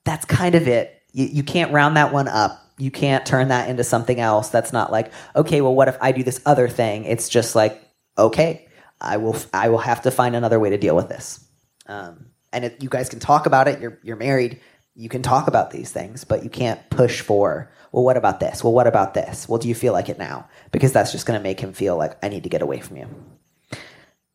That's 0.06 0.26
kind 0.26 0.56
of 0.56 0.68
it. 0.68 1.02
You, 1.12 1.26
you 1.26 1.44
can't 1.44 1.72
round 1.72 1.98
that 1.98 2.12
one 2.14 2.28
up. 2.28 2.60
You 2.78 2.90
can't 2.92 3.26
turn 3.26 3.50
that 3.50 3.70
into 3.70 3.84
something 3.84 4.20
else. 4.20 4.50
That's 4.50 4.74
not 4.74 4.92
like, 4.92 5.12
okay, 5.36 5.62
well, 5.62 5.76
what 5.76 5.88
if 5.88 5.98
I 6.02 6.12
do 6.12 6.24
this 6.24 6.42
other 6.46 6.68
thing? 6.68 7.06
It's 7.06 7.30
just 7.30 7.56
like, 7.56 7.80
okay, 8.18 8.68
I 9.00 9.18
will. 9.18 9.36
I 9.54 9.70
will 9.70 9.78
have 9.78 10.02
to 10.04 10.12
find 10.12 10.36
another 10.36 10.60
way 10.60 10.72
to 10.72 10.78
deal 10.78 10.96
with 10.96 11.10
this. 11.10 11.40
Um, 11.88 12.28
and 12.52 12.66
if 12.66 12.82
you 12.82 12.90
guys 12.90 13.10
can 13.10 13.20
talk 13.20 13.46
about 13.46 13.68
it, 13.68 13.80
you're 13.82 14.00
you're 14.04 14.16
married. 14.16 14.60
You 14.96 15.10
can 15.10 15.22
talk 15.24 15.48
about 15.48 15.72
these 15.72 15.92
things, 15.92 16.24
but 16.24 16.44
you 16.44 16.50
can't 16.50 16.80
push 16.90 17.22
for. 17.22 17.72
Well, 17.92 18.04
what 18.04 18.16
about 18.18 18.40
this? 18.40 18.64
Well, 18.64 18.74
what 18.74 18.86
about 18.88 19.14
this? 19.16 19.50
Well, 19.50 19.58
do 19.58 19.68
you 19.68 19.76
feel 19.76 19.92
like 19.94 20.08
it 20.10 20.20
now? 20.20 20.48
Because 20.72 20.92
that's 20.92 21.12
just 21.12 21.26
going 21.26 21.40
to 21.40 21.44
make 21.44 21.60
him 21.60 21.74
feel 21.74 21.98
like 21.98 22.18
I 22.24 22.30
need 22.30 22.44
to 22.44 22.50
get 22.50 22.62
away 22.62 22.80
from 22.80 22.98
you. 22.98 23.08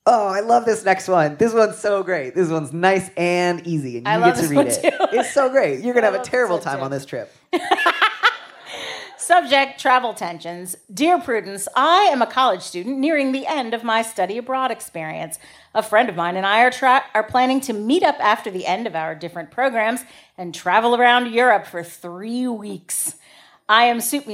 Oh, 0.04 0.26
I 0.26 0.40
love 0.40 0.64
this 0.64 0.84
next 0.84 1.06
one. 1.06 1.36
This 1.36 1.52
one's 1.52 1.76
so 1.76 2.02
great. 2.02 2.34
This 2.34 2.48
one's 2.48 2.72
nice 2.72 3.10
and 3.16 3.64
easy, 3.66 3.98
and 3.98 4.06
you 4.06 4.12
I 4.26 4.32
get 4.32 4.42
to 4.42 4.48
read 4.48 4.66
it. 4.68 4.80
too. 4.82 5.06
It's 5.18 5.34
so 5.34 5.50
great. 5.50 5.80
You're 5.84 5.92
gonna 5.92 6.06
have 6.10 6.20
a 6.20 6.24
terrible 6.24 6.58
time 6.58 6.78
too. 6.78 6.84
on 6.84 6.90
this 6.90 7.04
trip. 7.04 7.30
Subject 9.28 9.78
travel 9.78 10.14
tensions. 10.14 10.74
Dear 10.90 11.20
Prudence, 11.20 11.68
I 11.76 12.08
am 12.10 12.22
a 12.22 12.26
college 12.26 12.62
student 12.62 12.96
nearing 12.96 13.32
the 13.32 13.46
end 13.46 13.74
of 13.74 13.84
my 13.84 14.00
study 14.00 14.38
abroad 14.38 14.70
experience. 14.70 15.38
A 15.74 15.82
friend 15.82 16.08
of 16.08 16.16
mine 16.16 16.38
and 16.38 16.46
I 16.46 16.62
are, 16.62 16.70
tra- 16.70 17.04
are 17.12 17.24
planning 17.24 17.60
to 17.60 17.74
meet 17.74 18.02
up 18.02 18.16
after 18.20 18.50
the 18.50 18.64
end 18.64 18.86
of 18.86 18.96
our 18.96 19.14
different 19.14 19.50
programs 19.50 20.00
and 20.38 20.54
travel 20.54 20.96
around 20.96 21.30
Europe 21.30 21.66
for 21.66 21.84
three 21.84 22.48
weeks. 22.48 23.16
I 23.68 23.84
am 23.84 24.00
super, 24.00 24.30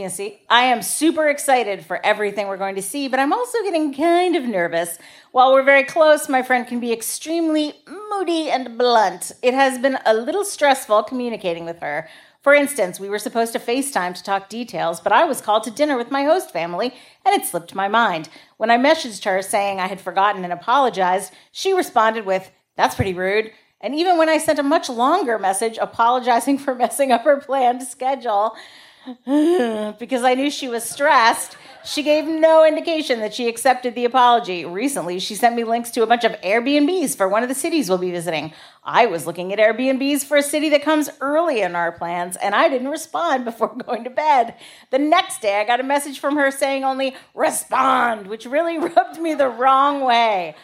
I 0.49 0.63
am 0.67 0.81
super 0.81 1.29
excited 1.29 1.85
for 1.85 1.99
everything 2.07 2.47
we're 2.47 2.57
going 2.57 2.77
to 2.77 2.83
see, 2.83 3.09
but 3.09 3.19
I'm 3.19 3.33
also 3.33 3.65
getting 3.65 3.93
kind 3.93 4.37
of 4.37 4.45
nervous. 4.45 4.97
While 5.33 5.53
we're 5.53 5.65
very 5.65 5.83
close, 5.83 6.29
my 6.29 6.45
friend 6.45 6.69
can 6.69 6.79
be 6.79 6.93
extremely 6.93 7.83
moody 7.89 8.49
and 8.49 8.79
blunt. 8.79 9.33
It 9.43 9.55
has 9.55 9.77
been 9.77 9.99
a 10.07 10.15
little 10.15 10.45
stressful 10.45 11.03
communicating 11.03 11.65
with 11.65 11.81
her. 11.81 12.09
For 12.45 12.53
instance, 12.53 13.01
we 13.01 13.09
were 13.09 13.19
supposed 13.19 13.55
to 13.55 13.59
FaceTime 13.59 14.15
to 14.15 14.23
talk 14.23 14.51
details, 14.51 15.01
but 15.01 15.13
I 15.13 15.25
was 15.25 15.41
called 15.41 15.65
to 15.65 15.71
dinner 15.71 15.97
with 15.97 16.11
my 16.11 16.25
host 16.25 16.51
family, 16.51 16.93
and 17.25 17.35
it 17.35 17.47
slipped 17.47 17.75
my 17.75 17.89
mind. 17.89 18.29
When 18.59 18.71
I 18.71 18.77
messaged 18.77 19.25
her 19.25 19.41
saying 19.41 19.81
I 19.81 19.87
had 19.87 19.99
forgotten 19.99 20.45
and 20.45 20.53
apologized, 20.53 21.33
she 21.53 21.73
responded 21.73 22.27
with, 22.27 22.51
That's 22.77 22.97
pretty 22.97 23.15
rude. 23.15 23.51
And 23.81 23.95
even 23.95 24.19
when 24.19 24.29
I 24.29 24.37
sent 24.37 24.59
a 24.59 24.63
much 24.63 24.91
longer 24.91 25.39
message 25.39 25.79
apologizing 25.81 26.59
for 26.65 26.75
messing 26.75 27.13
up 27.13 27.25
her 27.25 27.41
planned 27.41 27.83
schedule, 27.83 28.55
because 29.25 30.23
I 30.23 30.35
knew 30.35 30.51
she 30.51 30.69
was 30.69 30.85
stressed, 30.85 31.57
she 31.85 32.03
gave 32.03 32.24
no 32.26 32.64
indication 32.64 33.20
that 33.20 33.35
she 33.35 33.47
accepted 33.47 33.95
the 33.95 34.05
apology. 34.05 34.64
Recently, 34.64 35.18
she 35.18 35.35
sent 35.35 35.55
me 35.55 35.64
links 35.64 35.91
to 35.91 36.03
a 36.03 36.07
bunch 36.07 36.24
of 36.24 36.32
Airbnbs 36.41 37.16
for 37.16 37.28
one 37.28 37.43
of 37.43 37.49
the 37.49 37.55
cities 37.55 37.89
we'll 37.89 37.99
be 37.99 38.11
visiting. 38.11 38.53
I 38.82 39.07
was 39.07 39.26
looking 39.26 39.53
at 39.53 39.59
Airbnbs 39.59 40.24
for 40.24 40.37
a 40.37 40.43
city 40.43 40.70
that 40.70 40.82
comes 40.82 41.11
early 41.20 41.61
in 41.61 41.76
our 41.76 41.93
plans, 41.93 42.37
and 42.37 42.55
I 42.55 42.68
didn't 42.68 42.89
respond 42.89 43.45
before 43.45 43.74
going 43.87 44.05
to 44.05 44.11
bed. 44.11 44.55
The 44.91 44.99
next 44.99 45.43
day, 45.43 45.61
I 45.61 45.64
got 45.64 45.80
a 45.80 45.85
message 45.85 46.18
from 46.18 46.37
her 46.37 46.51
saying 46.51 46.85
only 46.85 47.14
respond, 47.35 48.28
which 48.28 48.47
really 48.47 48.78
rubbed 48.97 49.20
me 49.20 49.35
the 49.35 49.49
wrong 49.49 50.01
way. 50.01 50.55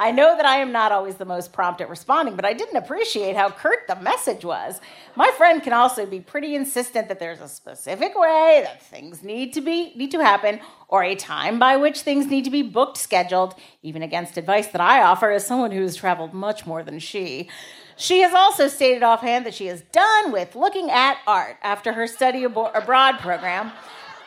I 0.00 0.12
know 0.12 0.36
that 0.36 0.46
I 0.46 0.58
am 0.58 0.70
not 0.70 0.92
always 0.92 1.16
the 1.16 1.24
most 1.24 1.52
prompt 1.52 1.80
at 1.80 1.90
responding, 1.90 2.36
but 2.36 2.44
I 2.44 2.52
didn't 2.52 2.76
appreciate 2.76 3.34
how 3.34 3.50
curt 3.50 3.80
the 3.88 3.96
message 3.96 4.44
was. 4.44 4.80
My 5.16 5.32
friend 5.36 5.60
can 5.60 5.72
also 5.72 6.06
be 6.06 6.20
pretty 6.20 6.54
insistent 6.54 7.08
that 7.08 7.18
there's 7.18 7.40
a 7.40 7.48
specific 7.48 8.16
way 8.16 8.60
that 8.64 8.80
things 8.80 9.24
need 9.24 9.52
to 9.54 9.60
be 9.60 9.92
need 9.96 10.12
to 10.12 10.20
happen 10.20 10.60
or 10.86 11.02
a 11.02 11.16
time 11.16 11.58
by 11.58 11.76
which 11.76 12.02
things 12.02 12.28
need 12.28 12.44
to 12.44 12.50
be 12.50 12.62
booked 12.62 12.96
scheduled, 12.96 13.56
even 13.82 14.02
against 14.02 14.36
advice 14.36 14.68
that 14.68 14.80
I 14.80 15.02
offer 15.02 15.32
as 15.32 15.44
someone 15.44 15.72
who 15.72 15.82
has 15.82 15.96
traveled 15.96 16.32
much 16.32 16.64
more 16.64 16.84
than 16.84 17.00
she. 17.00 17.48
She 17.96 18.20
has 18.20 18.32
also 18.32 18.68
stated 18.68 19.02
offhand 19.02 19.44
that 19.46 19.54
she 19.54 19.66
is 19.66 19.82
done 19.90 20.30
with 20.30 20.54
looking 20.54 20.88
at 20.88 21.18
art 21.26 21.56
after 21.60 21.94
her 21.94 22.06
study 22.06 22.44
abroad 22.44 23.18
program. 23.18 23.72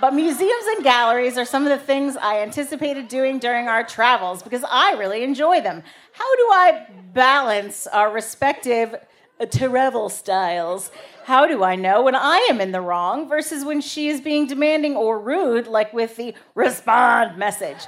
But 0.01 0.15
museums 0.15 0.65
and 0.75 0.83
galleries 0.83 1.37
are 1.37 1.45
some 1.45 1.67
of 1.67 1.69
the 1.69 1.77
things 1.77 2.17
I 2.17 2.41
anticipated 2.41 3.07
doing 3.07 3.37
during 3.37 3.67
our 3.67 3.83
travels 3.83 4.41
because 4.41 4.65
I 4.67 4.93
really 4.93 5.21
enjoy 5.23 5.61
them. 5.61 5.83
How 6.13 6.35
do 6.37 6.43
I 6.51 6.87
balance 7.13 7.85
our 7.85 8.11
respective 8.11 8.95
uh, 9.39 9.45
travel 9.45 10.09
styles? 10.09 10.89
How 11.25 11.45
do 11.45 11.63
I 11.63 11.75
know 11.75 12.01
when 12.01 12.15
I 12.15 12.47
am 12.49 12.59
in 12.59 12.71
the 12.71 12.81
wrong 12.81 13.29
versus 13.29 13.63
when 13.63 13.79
she 13.79 14.07
is 14.07 14.19
being 14.19 14.47
demanding 14.47 14.95
or 14.95 15.19
rude, 15.19 15.67
like 15.67 15.93
with 15.93 16.15
the 16.15 16.33
respond 16.55 17.37
message? 17.37 17.85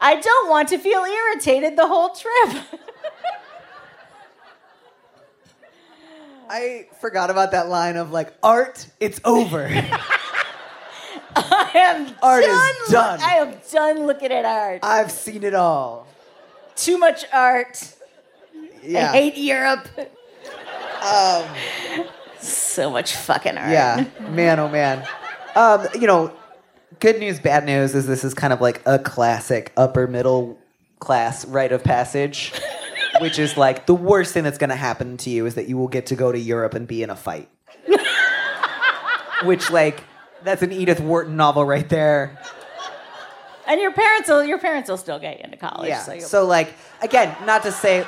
I 0.00 0.20
don't 0.20 0.50
want 0.50 0.70
to 0.70 0.78
feel 0.78 1.04
irritated 1.04 1.76
the 1.76 1.86
whole 1.86 2.08
trip. 2.16 2.64
I 6.50 6.88
forgot 7.00 7.30
about 7.30 7.52
that 7.52 7.68
line 7.68 7.96
of 7.96 8.10
like 8.10 8.34
art. 8.42 8.88
It's 8.98 9.20
over. 9.24 9.68
I 11.76 11.80
am 11.80 12.14
Art 12.22 12.42
is 12.44 12.48
done. 12.48 12.74
loo- 12.86 12.92
done. 12.92 13.20
I 13.22 13.34
am 13.36 13.54
done 13.72 14.06
looking 14.06 14.32
at 14.32 14.44
art. 14.44 14.80
I've 14.82 15.10
seen 15.10 15.42
it 15.42 15.54
all. 15.54 16.06
Too 16.74 16.98
much 16.98 17.24
art. 17.32 17.94
Yeah. 18.82 19.10
I 19.10 19.12
hate 19.12 19.36
Europe. 19.36 19.86
so 22.40 22.90
much 22.90 23.14
fucking 23.14 23.58
art. 23.58 23.70
Yeah, 23.70 24.04
man, 24.30 24.58
oh 24.60 24.68
man. 24.68 25.06
Um, 25.54 25.86
you 25.94 26.06
know, 26.06 26.32
good 27.00 27.18
news, 27.18 27.38
bad 27.40 27.64
news 27.64 27.94
is 27.94 28.06
this 28.06 28.24
is 28.24 28.34
kind 28.34 28.52
of 28.52 28.60
like 28.60 28.82
a 28.86 28.98
classic 28.98 29.72
upper 29.76 30.06
middle 30.06 30.58
class 30.98 31.44
rite 31.46 31.72
of 31.72 31.82
passage, 31.84 32.52
which 33.20 33.38
is 33.38 33.56
like 33.56 33.86
the 33.86 33.94
worst 33.94 34.32
thing 34.34 34.44
that's 34.44 34.58
going 34.58 34.70
to 34.70 34.76
happen 34.76 35.16
to 35.18 35.30
you 35.30 35.46
is 35.46 35.54
that 35.56 35.68
you 35.68 35.76
will 35.76 35.88
get 35.88 36.06
to 36.06 36.16
go 36.16 36.32
to 36.32 36.38
Europe 36.38 36.74
and 36.74 36.86
be 36.86 37.02
in 37.02 37.10
a 37.10 37.16
fight. 37.16 37.48
which, 39.44 39.70
like, 39.70 40.02
that's 40.46 40.62
an 40.62 40.72
Edith 40.72 41.00
Wharton 41.00 41.36
novel 41.36 41.64
right 41.64 41.88
there. 41.88 42.38
And 43.66 43.80
your 43.80 43.92
parents 43.92 44.28
will 44.28 44.44
your 44.44 44.58
parents 44.58 44.88
will 44.88 44.96
still 44.96 45.18
get 45.18 45.38
you 45.38 45.44
into 45.44 45.56
college. 45.56 45.88
Yeah. 45.88 46.02
So, 46.02 46.18
So, 46.20 46.46
like, 46.46 46.74
again, 47.02 47.36
not 47.44 47.62
to 47.64 47.72
say. 47.72 48.06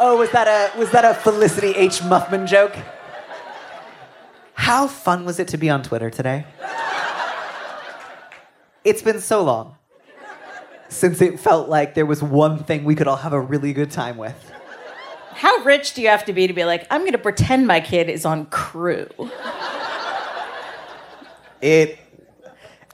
Oh, 0.00 0.16
was 0.16 0.30
that 0.30 0.46
a 0.46 0.78
was 0.78 0.90
that 0.92 1.04
a 1.04 1.14
Felicity 1.14 1.68
H. 1.70 1.98
Huffman 2.00 2.46
joke? 2.46 2.76
How 4.54 4.86
fun 4.86 5.24
was 5.24 5.38
it 5.38 5.48
to 5.48 5.56
be 5.56 5.70
on 5.70 5.82
Twitter 5.82 6.10
today? 6.10 6.44
It's 8.84 9.02
been 9.02 9.20
so 9.20 9.42
long 9.42 9.76
since 10.88 11.20
it 11.20 11.38
felt 11.38 11.68
like 11.68 11.94
there 11.94 12.06
was 12.06 12.22
one 12.22 12.64
thing 12.64 12.84
we 12.84 12.94
could 12.94 13.06
all 13.08 13.16
have 13.16 13.32
a 13.32 13.40
really 13.40 13.72
good 13.72 13.90
time 13.90 14.16
with. 14.16 14.52
How 15.32 15.58
rich 15.58 15.94
do 15.94 16.02
you 16.02 16.08
have 16.08 16.24
to 16.24 16.32
be 16.32 16.46
to 16.46 16.52
be 16.52 16.64
like, 16.64 16.86
I'm 16.90 17.02
going 17.02 17.12
to 17.12 17.18
pretend 17.18 17.66
my 17.66 17.80
kid 17.80 18.08
is 18.08 18.24
on 18.24 18.46
crew? 18.46 19.08
It 21.60 21.98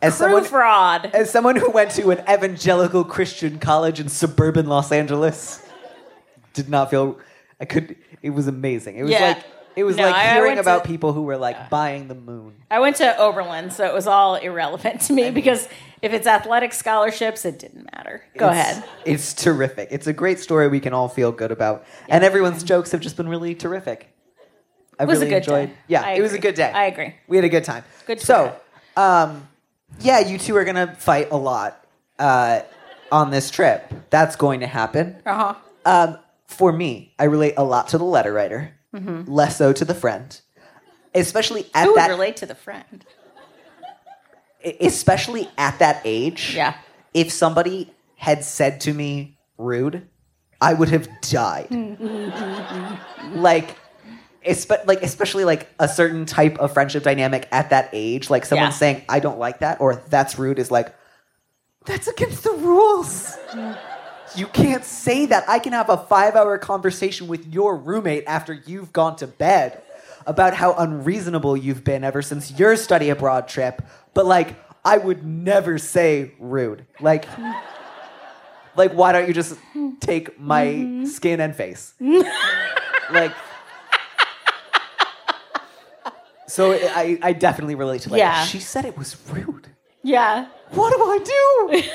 as 0.03 0.17
Crew 0.17 0.27
someone 0.27 0.45
fraud. 0.45 1.11
as 1.15 1.31
someone 1.31 1.57
who 1.57 1.71
went 1.71 1.91
to 1.93 2.11
an 2.11 2.21
evangelical 2.29 3.05
Christian 3.05 3.59
college 3.59 4.01
in 4.01 4.09
suburban 4.09 4.67
Los 4.67 4.93
Angeles, 4.93 5.65
did 6.53 6.69
not 6.69 6.91
feel 6.91 7.19
I 7.61 7.65
could. 7.65 7.97
It 8.23 8.31
was 8.31 8.47
amazing. 8.49 8.97
It 8.97 9.03
was 9.03 9.12
Yeah. 9.12 9.29
like 9.29 9.45
it 9.77 9.83
was 9.85 9.97
No, 9.97 10.05
like 10.05 10.15
I- 10.15 10.31
I 10.31 10.35
hearing 10.35 10.59
about 10.59 10.85
to- 10.85 10.89
people 10.89 11.12
who 11.12 11.23
were 11.23 11.37
like 11.37 11.69
buying 11.69 12.07
the 12.09 12.15
moon. 12.15 12.55
I 12.71 12.79
went 12.79 12.97
to 12.97 13.19
Oberlin, 13.19 13.71
so 13.71 13.85
it 13.85 13.93
was 13.93 14.07
all 14.07 14.37
irrelevant 14.37 15.01
to 15.03 15.12
me 15.12 15.31
because 15.33 15.69
if 16.01 16.12
it's 16.12 16.27
athletic 16.29 16.73
scholarships, 16.73 17.45
it 17.45 17.59
didn't 17.59 17.89
matter. 17.93 18.23
Go 18.37 18.49
ahead. 18.49 18.85
It's 19.05 19.35
terrific. 19.35 19.89
It's 19.91 20.07
a 20.07 20.12
great 20.12 20.39
story 20.39 20.69
we 20.69 20.79
can 20.81 20.93
all 20.93 21.09
feel 21.09 21.33
good 21.33 21.51
about, 21.51 21.85
and 22.09 22.23
everyone's 22.23 22.62
jokes 22.62 22.93
have 22.93 23.01
just 23.01 23.17
been 23.17 23.29
really 23.29 23.55
terrific. 23.57 24.14
I 24.99 25.03
It 25.05 25.07
was 25.07 25.18
really 25.20 25.26
a 25.26 25.30
good 25.30 25.36
enjoyed. 25.49 25.68
day. 25.68 25.74
Yeah, 25.88 26.03
I 26.03 26.11
it 26.12 26.22
was 26.22 26.32
a 26.32 26.38
good 26.38 26.55
day. 26.55 26.70
I 26.70 26.84
agree. 26.86 27.14
We 27.28 27.36
had 27.36 27.45
a 27.45 27.49
good 27.49 27.64
time. 27.64 27.84
Good 28.07 28.20
So, 28.20 28.55
um, 28.97 29.49
yeah, 30.01 30.20
you 30.20 30.38
two 30.38 30.57
are 30.57 30.64
gonna 30.64 30.95
fight 30.97 31.28
a 31.30 31.36
lot 31.36 31.84
uh, 32.18 32.61
on 33.12 33.30
this 33.30 33.51
trip. 33.51 33.92
That's 34.11 34.36
going 34.36 34.61
to 34.61 34.66
happen. 34.66 35.16
Uh 35.26 35.34
huh. 35.34 35.55
Um, 35.84 36.18
for 36.47 36.72
me, 36.72 37.12
I 37.18 37.24
relate 37.24 37.55
a 37.57 37.64
lot 37.64 37.88
to 37.88 37.99
the 37.99 38.05
letter 38.05 38.32
writer, 38.32 38.72
less 38.92 39.57
so 39.57 39.72
to 39.72 39.84
the 39.84 39.95
friend, 39.95 40.40
especially 41.14 41.68
at 41.74 41.84
Who 41.84 41.90
would 41.92 41.99
that. 41.99 42.11
relate 42.11 42.36
to 42.38 42.47
the 42.47 42.55
friend? 42.55 43.05
especially 44.80 45.51
at 45.59 45.78
that 45.78 46.01
age. 46.07 46.55
Yeah. 46.55 46.74
If 47.12 47.30
somebody 47.30 47.92
had 48.16 48.42
said 48.45 48.80
to 48.82 48.95
me 48.95 49.36
rude, 49.59 50.09
I 50.61 50.72
would 50.72 50.88
have 50.88 51.07
died. 51.20 51.68
like, 53.34 53.76
espe- 54.47 54.86
like 54.86 55.03
especially 55.03 55.45
like 55.45 55.68
a 55.78 55.88
certain 55.88 56.26
type 56.26 56.59
of 56.59 56.72
friendship 56.72 57.03
dynamic 57.03 57.49
at 57.53 57.70
that 57.70 57.90
age, 57.92 58.30
like 58.30 58.45
someone 58.45 58.68
Yeah. 58.68 58.72
saying 58.72 59.03
I 59.09 59.20
don't 59.20 59.38
like 59.38 59.61
that 59.61 59.80
or 59.80 60.03
that's 60.09 60.38
rude 60.38 60.59
is 60.59 60.70
like 60.70 60.95
that's 61.86 62.09
against 62.09 62.45
the 62.45 62.53
rules. 62.53 63.36
You 64.36 64.47
can't 64.47 64.84
say 64.84 65.26
that. 65.26 65.49
I 65.49 65.59
can 65.59 65.72
have 65.72 65.90
a 65.90 65.97
five 65.97 66.34
hour 66.34 66.59
conversation 66.59 67.28
with 67.28 67.53
your 67.53 67.76
roommate 67.76 68.24
after 68.26 68.53
you've 68.53 68.92
gone 68.92 69.16
to 69.16 69.26
bed 69.26 69.80
about 70.26 70.55
how 70.55 70.74
unreasonable 70.74 71.57
you've 71.57 71.84
been 71.84 72.03
ever 72.03 72.22
since 72.22 72.59
your 72.59 72.76
study 72.76 73.11
abroad 73.11 73.47
trip. 73.47 73.82
But 74.14 74.26
like, 74.26 74.57
I 74.84 74.99
would 74.99 75.24
never 75.24 75.78
say 75.78 76.32
rude. 76.38 76.86
Like, 77.01 77.26
like 78.76 78.92
why 78.92 79.12
don't 79.12 79.28
you 79.28 79.34
just 79.34 79.57
take 80.01 80.38
my 80.40 80.66
mm-hmm. 80.66 81.05
skin 81.07 81.40
and 81.40 81.55
face? 81.55 81.95
like, 83.12 83.32
so 86.55 86.72
I, 86.72 87.18
I 87.22 87.32
definitely 87.32 87.74
relate 87.74 88.02
to 88.02 88.11
like, 88.11 88.18
Yeah. 88.18 88.44
she 88.44 88.61
said 88.61 88.84
it 88.84 88.96
was 88.96 89.16
rude. 89.30 89.68
Yeah. 90.02 90.46
What 90.70 90.90
do 90.94 91.02
I 91.02 91.18
do? 91.82 91.82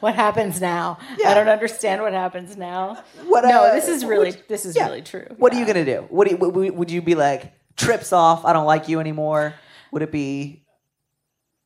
What 0.00 0.14
happens 0.14 0.60
now? 0.60 0.98
Yeah. 1.18 1.30
I 1.30 1.34
don't 1.34 1.48
understand 1.48 2.02
what 2.02 2.12
happens 2.12 2.56
now. 2.56 3.02
What, 3.26 3.44
no, 3.44 3.64
uh, 3.64 3.74
this 3.74 3.88
is 3.88 4.04
really 4.04 4.30
what- 4.30 4.46
this 4.48 4.64
is 4.64 4.76
yeah. 4.76 4.86
really 4.86 5.02
true. 5.02 5.26
What 5.38 5.52
are 5.52 5.58
you 5.58 5.66
gonna 5.66 5.84
do? 5.84 6.06
What 6.08 6.28
do 6.28 6.34
you, 6.34 6.36
would, 6.36 6.70
would 6.76 6.90
you 6.90 7.02
be 7.02 7.14
like? 7.16 7.52
Trips 7.76 8.12
off. 8.12 8.44
I 8.44 8.52
don't 8.52 8.66
like 8.66 8.88
you 8.88 9.00
anymore. 9.00 9.54
Would 9.92 10.02
it 10.02 10.12
be 10.12 10.64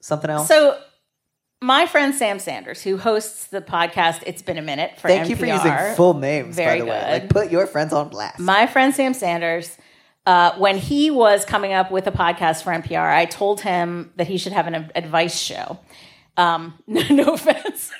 something 0.00 0.30
else? 0.30 0.46
So, 0.48 0.78
my 1.62 1.86
friend 1.86 2.14
Sam 2.14 2.38
Sanders, 2.38 2.82
who 2.82 2.96
hosts 2.98 3.46
the 3.48 3.60
podcast 3.62 4.22
"It's 4.26 4.40
Been 4.42 4.56
a 4.58 4.62
Minute" 4.62 4.92
for 4.98 5.08
Thank 5.08 5.28
you 5.30 5.36
for 5.36 5.46
using 5.46 5.74
full 5.94 6.14
names, 6.14 6.54
Very 6.56 6.80
by 6.80 6.84
the 6.84 6.90
way. 6.90 7.00
good. 7.00 7.22
Like, 7.22 7.28
put 7.30 7.50
your 7.50 7.66
friends 7.66 7.92
on 7.94 8.08
blast. 8.08 8.38
my 8.40 8.66
friend 8.66 8.94
Sam 8.94 9.12
Sanders, 9.14 9.76
uh, 10.26 10.56
when 10.56 10.78
he 10.78 11.10
was 11.10 11.44
coming 11.44 11.72
up 11.72 11.90
with 11.90 12.06
a 12.06 12.12
podcast 12.12 12.62
for 12.62 12.72
NPR, 12.72 13.12
I 13.12 13.24
told 13.24 13.62
him 13.62 14.12
that 14.16 14.28
he 14.28 14.38
should 14.38 14.52
have 14.52 14.66
an 14.66 14.90
advice 14.94 15.38
show. 15.38 15.80
Um, 16.36 16.74
no, 16.86 17.02
no 17.10 17.34
offense. 17.34 17.90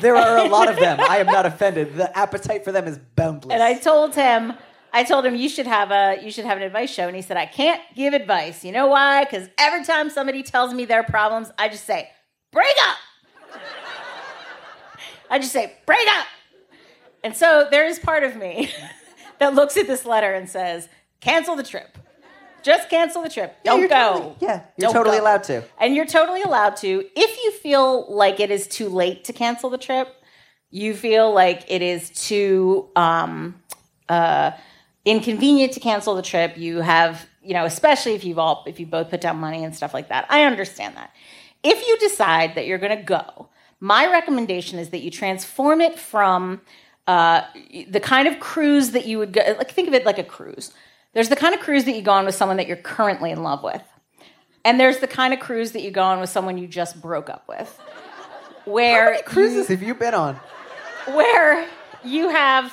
there 0.00 0.16
are 0.16 0.38
a 0.38 0.48
lot 0.48 0.68
of 0.68 0.76
them. 0.76 0.98
I 1.08 1.18
am 1.18 1.26
not 1.26 1.46
offended. 1.46 1.94
The 1.94 2.16
appetite 2.16 2.64
for 2.64 2.72
them 2.72 2.86
is 2.86 2.98
boundless. 3.16 3.52
and 3.52 3.62
I 3.62 3.74
told 3.74 4.14
him, 4.14 4.54
I 4.92 5.04
told 5.04 5.24
him 5.24 5.34
you 5.34 5.48
should 5.48 5.66
have 5.66 5.90
a 5.90 6.22
you 6.22 6.30
should 6.30 6.44
have 6.44 6.58
an 6.58 6.62
advice 6.64 6.90
show, 6.90 7.06
and 7.06 7.16
he 7.16 7.22
said 7.22 7.36
I 7.38 7.46
can't 7.46 7.80
give 7.94 8.12
advice. 8.12 8.62
You 8.64 8.72
know 8.72 8.88
why? 8.88 9.24
Because 9.24 9.48
every 9.58 9.84
time 9.84 10.10
somebody 10.10 10.42
tells 10.42 10.74
me 10.74 10.84
their 10.84 11.02
problems, 11.02 11.50
I 11.58 11.68
just 11.68 11.86
say 11.86 12.10
break 12.52 12.74
up. 12.88 13.60
I 15.30 15.38
just 15.38 15.52
say 15.52 15.72
break 15.86 16.06
up. 16.18 16.26
And 17.24 17.34
so 17.34 17.68
there 17.70 17.86
is 17.86 17.98
part 17.98 18.22
of 18.22 18.36
me 18.36 18.70
that 19.38 19.54
looks 19.54 19.76
at 19.78 19.86
this 19.86 20.04
letter 20.04 20.34
and 20.34 20.50
says, 20.50 20.88
cancel 21.22 21.56
the 21.56 21.62
trip. 21.62 21.96
Just 22.62 22.88
cancel 22.90 23.22
the 23.22 23.28
trip. 23.28 23.56
Yeah, 23.64 23.70
Don't 23.72 23.88
go. 23.88 23.88
totally- 23.88 24.36
yeah, 24.40 24.60
you're 24.76 24.86
Don't 24.86 24.92
totally 24.92 25.16
go. 25.16 25.24
allowed 25.24 25.42
to. 25.44 25.64
And 25.80 25.96
you're 25.96 26.06
totally 26.06 26.42
allowed 26.42 26.76
to. 26.76 27.04
If 27.16 27.42
you 27.42 27.50
feel 27.52 28.06
like 28.14 28.38
it 28.38 28.50
is 28.52 28.68
too 28.68 28.88
late 28.88 29.24
to 29.24 29.32
cancel 29.32 29.68
the 29.70 29.78
trip, 29.78 30.14
you 30.70 30.94
feel 30.94 31.32
like 31.32 31.64
it 31.68 31.82
is 31.82 32.10
too 32.10 32.88
um, 32.94 33.60
uh, 34.08 34.52
inconvenient 35.04 35.72
to 35.72 35.80
cancel 35.80 36.14
the 36.14 36.22
trip. 36.22 36.56
You 36.56 36.78
have, 36.82 37.26
you 37.42 37.52
know, 37.54 37.64
especially 37.64 38.14
if 38.14 38.24
you've 38.24 38.38
all, 38.38 38.62
if 38.68 38.78
you 38.78 38.86
both 38.86 39.10
put 39.10 39.20
down 39.20 39.38
money 39.38 39.64
and 39.64 39.74
stuff 39.74 39.92
like 39.92 40.08
that. 40.10 40.26
I 40.30 40.44
understand 40.44 40.96
that. 40.96 41.12
If 41.64 41.84
you 41.86 41.98
decide 41.98 42.54
that 42.54 42.66
you're 42.66 42.78
going 42.78 42.96
to 42.96 43.02
go, 43.04 43.48
my 43.80 44.06
recommendation 44.10 44.78
is 44.78 44.90
that 44.90 45.00
you 45.00 45.10
transform 45.10 45.80
it 45.80 45.98
from 45.98 46.60
uh, 47.08 47.42
the 47.88 47.98
kind 48.00 48.28
of 48.28 48.38
cruise 48.38 48.92
that 48.92 49.06
you 49.06 49.18
would 49.18 49.32
go. 49.32 49.40
Like 49.58 49.72
think 49.72 49.88
of 49.88 49.94
it 49.94 50.06
like 50.06 50.18
a 50.18 50.24
cruise. 50.24 50.72
There's 51.14 51.28
the 51.28 51.36
kind 51.36 51.54
of 51.54 51.60
cruise 51.60 51.84
that 51.84 51.94
you 51.94 52.02
go 52.02 52.12
on 52.12 52.24
with 52.24 52.34
someone 52.34 52.56
that 52.56 52.66
you're 52.66 52.76
currently 52.76 53.30
in 53.30 53.42
love 53.42 53.62
with. 53.62 53.82
And 54.64 54.78
there's 54.78 54.98
the 54.98 55.08
kind 55.08 55.34
of 55.34 55.40
cruise 55.40 55.72
that 55.72 55.82
you 55.82 55.90
go 55.90 56.02
on 56.02 56.20
with 56.20 56.30
someone 56.30 56.56
you 56.56 56.66
just 56.66 57.00
broke 57.02 57.28
up 57.28 57.44
with. 57.48 57.78
Where 58.64 59.06
How 59.06 59.10
many 59.10 59.22
cruises 59.22 59.68
have 59.68 59.82
you 59.82 59.94
been 59.94 60.14
on? 60.14 60.38
where 61.06 61.66
you 62.04 62.28
have 62.28 62.72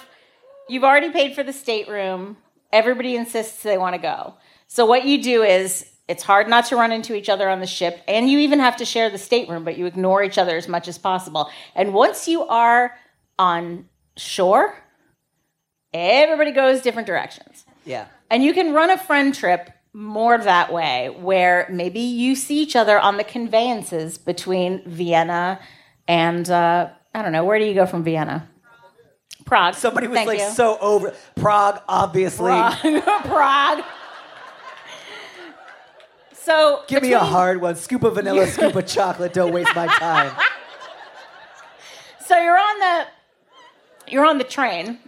you've 0.68 0.84
already 0.84 1.10
paid 1.10 1.34
for 1.34 1.44
the 1.44 1.54
stateroom. 1.54 2.38
Everybody 2.72 3.16
insists 3.16 3.64
they 3.64 3.78
want 3.78 3.96
to 3.96 4.02
go. 4.02 4.36
So 4.68 4.86
what 4.86 5.04
you 5.06 5.22
do 5.22 5.42
is 5.42 5.90
it's 6.08 6.22
hard 6.22 6.48
not 6.48 6.66
to 6.66 6.76
run 6.76 6.92
into 6.92 7.16
each 7.16 7.30
other 7.30 7.50
on 7.50 7.60
the 7.60 7.68
ship, 7.68 8.02
and 8.08 8.30
you 8.30 8.40
even 8.40 8.60
have 8.60 8.78
to 8.78 8.86
share 8.86 9.10
the 9.10 9.18
stateroom, 9.18 9.64
but 9.64 9.78
you 9.78 9.88
ignore 9.88 10.24
each 10.24 10.38
other 10.38 10.56
as 10.56 10.68
much 10.68 10.88
as 10.88 10.98
possible. 10.98 11.50
And 11.76 11.94
once 11.94 12.28
you 12.28 12.44
are 12.44 12.96
on 13.40 13.90
shore, 14.18 14.76
everybody 15.94 16.52
goes 16.52 16.82
different 16.82 17.08
directions. 17.08 17.66
Yeah. 17.86 18.06
And 18.30 18.44
you 18.44 18.54
can 18.54 18.74
run 18.74 18.90
a 18.90 18.98
friend 18.98 19.34
trip 19.34 19.72
more 19.94 20.38
that 20.38 20.72
way, 20.72 21.10
where 21.10 21.68
maybe 21.72 22.00
you 22.00 22.36
see 22.36 22.60
each 22.62 22.76
other 22.76 23.00
on 23.00 23.18
the 23.18 23.24
conveyances 23.24 24.18
between 24.18 24.84
Vienna 24.88 25.60
and 26.08 26.50
uh, 26.50 26.90
I 27.14 27.22
don't 27.22 27.32
know. 27.32 27.44
Where 27.44 27.60
do 27.60 27.66
you 27.66 27.74
go 27.74 27.86
from 27.86 28.04
Vienna? 28.04 28.48
Prague. 29.46 29.74
Somebody 29.74 30.08
was 30.08 30.16
Thank 30.16 30.28
like 30.28 30.40
you. 30.40 30.50
so 30.52 30.78
over 30.80 31.14
Prague, 31.36 31.82
obviously. 31.88 32.52
Prague. 32.52 33.04
Prague. 33.24 33.84
So 36.34 36.84
Give 36.88 37.04
me 37.04 37.14
a 37.14 37.20
hard 37.20 37.62
one. 37.62 37.76
Scoop 37.76 38.04
of 38.04 38.16
vanilla, 38.16 38.48
scoop 38.48 38.76
of 38.76 38.86
chocolate. 38.86 39.34
Don't 39.34 39.54
waste 39.54 39.76
my 39.76 39.88
time. 39.88 40.32
So 42.26 42.38
you're 42.38 42.60
on 42.60 42.80
the 42.80 43.08
you're 44.12 44.24
on 44.24 44.38
the 44.38 44.44
train 44.44 45.00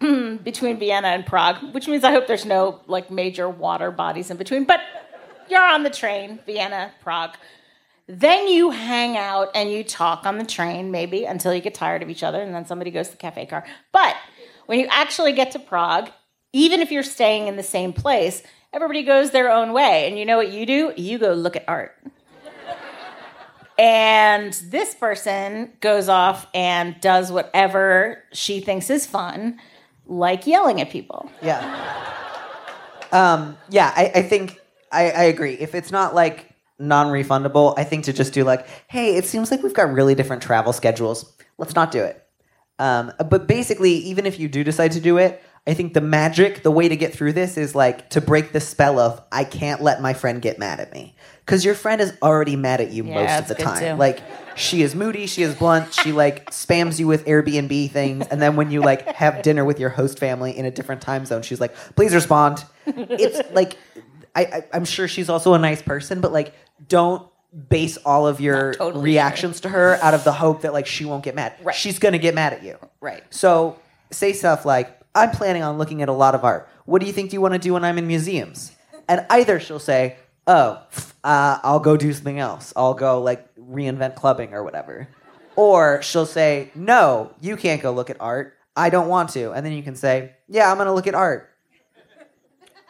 between 0.44 0.78
Vienna 0.78 1.08
and 1.08 1.26
Prague, 1.26 1.74
which 1.74 1.86
means 1.86 2.04
I 2.04 2.12
hope 2.12 2.26
there's 2.26 2.46
no 2.46 2.80
like 2.86 3.10
major 3.10 3.48
water 3.48 3.90
bodies 3.90 4.30
in 4.30 4.36
between, 4.36 4.64
but 4.64 4.80
you're 5.48 5.66
on 5.66 5.82
the 5.82 5.90
train, 5.90 6.38
Vienna, 6.46 6.92
Prague. 7.02 7.36
Then 8.06 8.48
you 8.48 8.70
hang 8.70 9.16
out 9.16 9.50
and 9.54 9.70
you 9.70 9.84
talk 9.84 10.26
on 10.26 10.38
the 10.38 10.44
train, 10.44 10.90
maybe 10.90 11.24
until 11.24 11.54
you 11.54 11.60
get 11.60 11.74
tired 11.74 12.02
of 12.02 12.10
each 12.10 12.22
other, 12.22 12.40
and 12.40 12.54
then 12.54 12.66
somebody 12.66 12.90
goes 12.90 13.06
to 13.06 13.12
the 13.12 13.18
cafe 13.18 13.46
car. 13.46 13.64
But 13.92 14.16
when 14.66 14.80
you 14.80 14.86
actually 14.90 15.32
get 15.32 15.52
to 15.52 15.58
Prague, 15.58 16.10
even 16.52 16.80
if 16.80 16.90
you're 16.90 17.02
staying 17.02 17.46
in 17.46 17.56
the 17.56 17.62
same 17.62 17.92
place, 17.92 18.42
everybody 18.72 19.02
goes 19.02 19.30
their 19.30 19.50
own 19.50 19.72
way. 19.72 20.08
And 20.08 20.18
you 20.18 20.24
know 20.24 20.36
what 20.36 20.50
you 20.50 20.66
do? 20.66 20.92
You 20.96 21.18
go 21.18 21.32
look 21.32 21.56
at 21.56 21.64
art. 21.68 21.96
And 23.78 24.52
this 24.66 24.94
person 24.94 25.72
goes 25.80 26.10
off 26.10 26.46
and 26.52 27.00
does 27.00 27.32
whatever 27.32 28.22
she 28.30 28.60
thinks 28.60 28.90
is 28.90 29.06
fun, 29.06 29.58
like 30.10 30.46
yelling 30.46 30.80
at 30.80 30.90
people. 30.90 31.30
Yeah. 31.40 31.60
Um, 33.12 33.56
yeah, 33.70 33.92
I, 33.94 34.12
I 34.16 34.22
think 34.22 34.60
I, 34.92 35.10
I 35.10 35.22
agree. 35.24 35.54
If 35.54 35.74
it's 35.74 35.90
not 35.90 36.14
like 36.14 36.52
non-refundable, 36.78 37.74
I 37.78 37.84
think 37.84 38.04
to 38.04 38.12
just 38.12 38.32
do 38.32 38.44
like, 38.44 38.66
hey, 38.88 39.16
it 39.16 39.24
seems 39.24 39.50
like 39.50 39.62
we've 39.62 39.74
got 39.74 39.92
really 39.92 40.14
different 40.14 40.42
travel 40.42 40.72
schedules. 40.72 41.32
Let's 41.58 41.74
not 41.74 41.92
do 41.92 42.02
it. 42.02 42.26
Um, 42.78 43.12
but 43.28 43.46
basically, 43.46 43.92
even 43.92 44.26
if 44.26 44.40
you 44.40 44.48
do 44.48 44.64
decide 44.64 44.92
to 44.92 45.00
do 45.00 45.18
it, 45.18 45.42
I 45.66 45.74
think 45.74 45.94
the 45.94 46.00
magic, 46.00 46.62
the 46.62 46.70
way 46.70 46.88
to 46.88 46.96
get 46.96 47.12
through 47.12 47.34
this 47.34 47.56
is 47.56 47.74
like 47.74 48.10
to 48.10 48.20
break 48.20 48.52
the 48.52 48.60
spell 48.60 48.98
of 48.98 49.22
I 49.30 49.44
can't 49.44 49.82
let 49.82 50.00
my 50.00 50.14
friend 50.14 50.40
get 50.42 50.58
mad 50.58 50.80
at 50.80 50.92
me 50.92 51.14
because 51.44 51.64
your 51.64 51.74
friend 51.74 52.00
is 52.00 52.12
already 52.22 52.56
mad 52.56 52.80
at 52.80 52.90
you 52.90 53.04
Yeah, 53.04 53.14
most 53.14 53.50
of 53.50 53.56
the 53.56 53.62
time. 53.62 53.78
too. 53.78 53.94
Like 53.98 54.20
she 54.56 54.82
is 54.82 54.94
moody, 54.94 55.26
she 55.26 55.42
is 55.42 55.54
blunt, 55.54 55.92
she 55.92 56.12
like 56.12 56.50
spams 56.50 56.98
you 56.98 57.06
with 57.06 57.24
Airbnb 57.26 57.90
things, 57.90 58.26
and 58.28 58.40
then 58.40 58.56
when 58.56 58.70
you 58.70 58.80
like 58.80 59.06
have 59.08 59.42
dinner 59.42 59.64
with 59.64 59.78
your 59.78 59.90
host 59.90 60.18
family 60.18 60.56
in 60.56 60.64
a 60.64 60.70
different 60.70 61.02
time 61.02 61.24
zone, 61.26 61.42
she's 61.42 61.60
like, 61.60 61.74
"Please 61.94 62.14
respond." 62.14 62.64
It's 62.86 63.40
like 63.52 63.76
I, 64.34 64.44
I 64.44 64.62
I'm 64.72 64.84
sure 64.86 65.08
she's 65.08 65.28
also 65.28 65.54
a 65.54 65.58
nice 65.58 65.82
person, 65.82 66.20
but 66.20 66.32
like 66.32 66.54
don't 66.88 67.26
base 67.68 67.96
all 67.98 68.26
of 68.26 68.40
your 68.40 68.74
totally 68.74 69.04
reactions 69.04 69.60
to 69.60 69.68
her 69.68 69.96
out 70.02 70.14
of 70.14 70.24
the 70.24 70.32
hope 70.32 70.62
that 70.62 70.72
like 70.72 70.86
she 70.86 71.04
won't 71.04 71.22
get 71.24 71.34
mad. 71.34 71.52
Right. 71.62 71.74
She's 71.76 71.98
gonna 71.98 72.18
get 72.18 72.34
mad 72.34 72.54
at 72.54 72.62
you. 72.62 72.78
Right. 73.00 73.22
So 73.30 73.78
say 74.10 74.32
stuff 74.32 74.64
like, 74.64 74.96
I'm 75.14 75.30
planning 75.30 75.62
on 75.62 75.78
looking 75.78 76.02
at 76.02 76.08
a 76.08 76.12
lot 76.12 76.34
of 76.34 76.44
art. 76.44 76.68
What 76.84 77.00
do 77.00 77.06
you 77.06 77.12
think 77.12 77.32
you 77.32 77.40
want 77.40 77.54
to 77.54 77.58
do 77.58 77.72
when 77.72 77.84
I'm 77.84 77.98
in 77.98 78.06
museums? 78.06 78.72
And 79.08 79.26
either 79.30 79.58
she'll 79.58 79.78
say, 79.78 80.16
Oh, 80.46 80.82
uh, 81.22 81.58
I'll 81.62 81.80
go 81.80 81.96
do 81.96 82.12
something 82.12 82.38
else. 82.38 82.72
I'll 82.76 82.94
go 82.94 83.20
like 83.22 83.54
reinvent 83.56 84.14
clubbing 84.14 84.52
or 84.52 84.64
whatever. 84.64 85.08
Or 85.56 86.00
she'll 86.02 86.26
say, 86.26 86.70
No, 86.74 87.34
you 87.40 87.56
can't 87.56 87.82
go 87.82 87.92
look 87.92 88.10
at 88.10 88.16
art. 88.20 88.56
I 88.76 88.90
don't 88.90 89.08
want 89.08 89.30
to. 89.30 89.52
And 89.52 89.66
then 89.66 89.72
you 89.72 89.82
can 89.82 89.96
say, 89.96 90.32
Yeah, 90.48 90.70
I'm 90.70 90.76
going 90.76 90.86
to 90.86 90.92
look 90.92 91.06
at 91.06 91.14
art. 91.14 91.50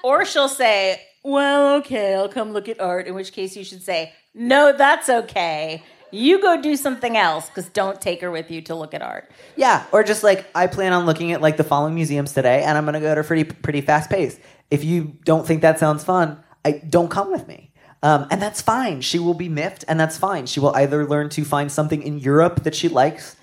Or 0.02 0.24
she'll 0.24 0.48
say, 0.48 1.00
Well, 1.24 1.76
okay, 1.76 2.14
I'll 2.14 2.28
come 2.28 2.52
look 2.52 2.68
at 2.68 2.80
art, 2.80 3.06
in 3.06 3.14
which 3.14 3.32
case 3.32 3.56
you 3.56 3.64
should 3.64 3.82
say, 3.82 4.12
No, 4.34 4.72
that's 4.72 5.08
okay. 5.08 5.82
You 6.12 6.40
go 6.40 6.60
do 6.60 6.76
something 6.76 7.16
else 7.16 7.48
because 7.48 7.68
don't 7.68 8.00
take 8.00 8.20
her 8.20 8.30
with 8.30 8.50
you 8.50 8.62
to 8.62 8.74
look 8.74 8.94
at 8.94 9.02
art. 9.02 9.30
Yeah, 9.56 9.84
or 9.92 10.02
just 10.02 10.22
like 10.22 10.46
I 10.54 10.66
plan 10.66 10.92
on 10.92 11.06
looking 11.06 11.32
at 11.32 11.40
like 11.40 11.56
the 11.56 11.64
following 11.64 11.94
museums 11.94 12.32
today, 12.32 12.62
and 12.62 12.76
I'm 12.76 12.84
gonna 12.84 13.00
go 13.00 13.08
at 13.08 13.18
a 13.18 13.24
pretty 13.24 13.44
pretty 13.44 13.80
fast 13.80 14.10
pace. 14.10 14.38
If 14.70 14.84
you 14.84 15.16
don't 15.24 15.46
think 15.46 15.62
that 15.62 15.78
sounds 15.78 16.04
fun, 16.04 16.42
I 16.64 16.72
don't 16.72 17.10
come 17.10 17.30
with 17.30 17.46
me, 17.46 17.70
um, 18.02 18.26
and 18.30 18.40
that's 18.42 18.60
fine. 18.60 19.00
She 19.00 19.18
will 19.18 19.34
be 19.34 19.48
miffed, 19.48 19.84
and 19.88 19.98
that's 19.98 20.18
fine. 20.18 20.46
She 20.46 20.60
will 20.60 20.74
either 20.74 21.06
learn 21.06 21.28
to 21.30 21.44
find 21.44 21.70
something 21.70 22.02
in 22.02 22.18
Europe 22.18 22.64
that 22.64 22.74
she 22.74 22.88
likes. 22.88 23.36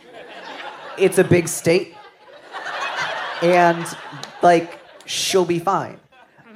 It's 0.97 1.17
a 1.17 1.23
big 1.23 1.47
state, 1.47 1.95
and 3.41 3.85
like 4.41 4.79
she'll 5.05 5.45
be 5.45 5.59
fine. 5.59 5.99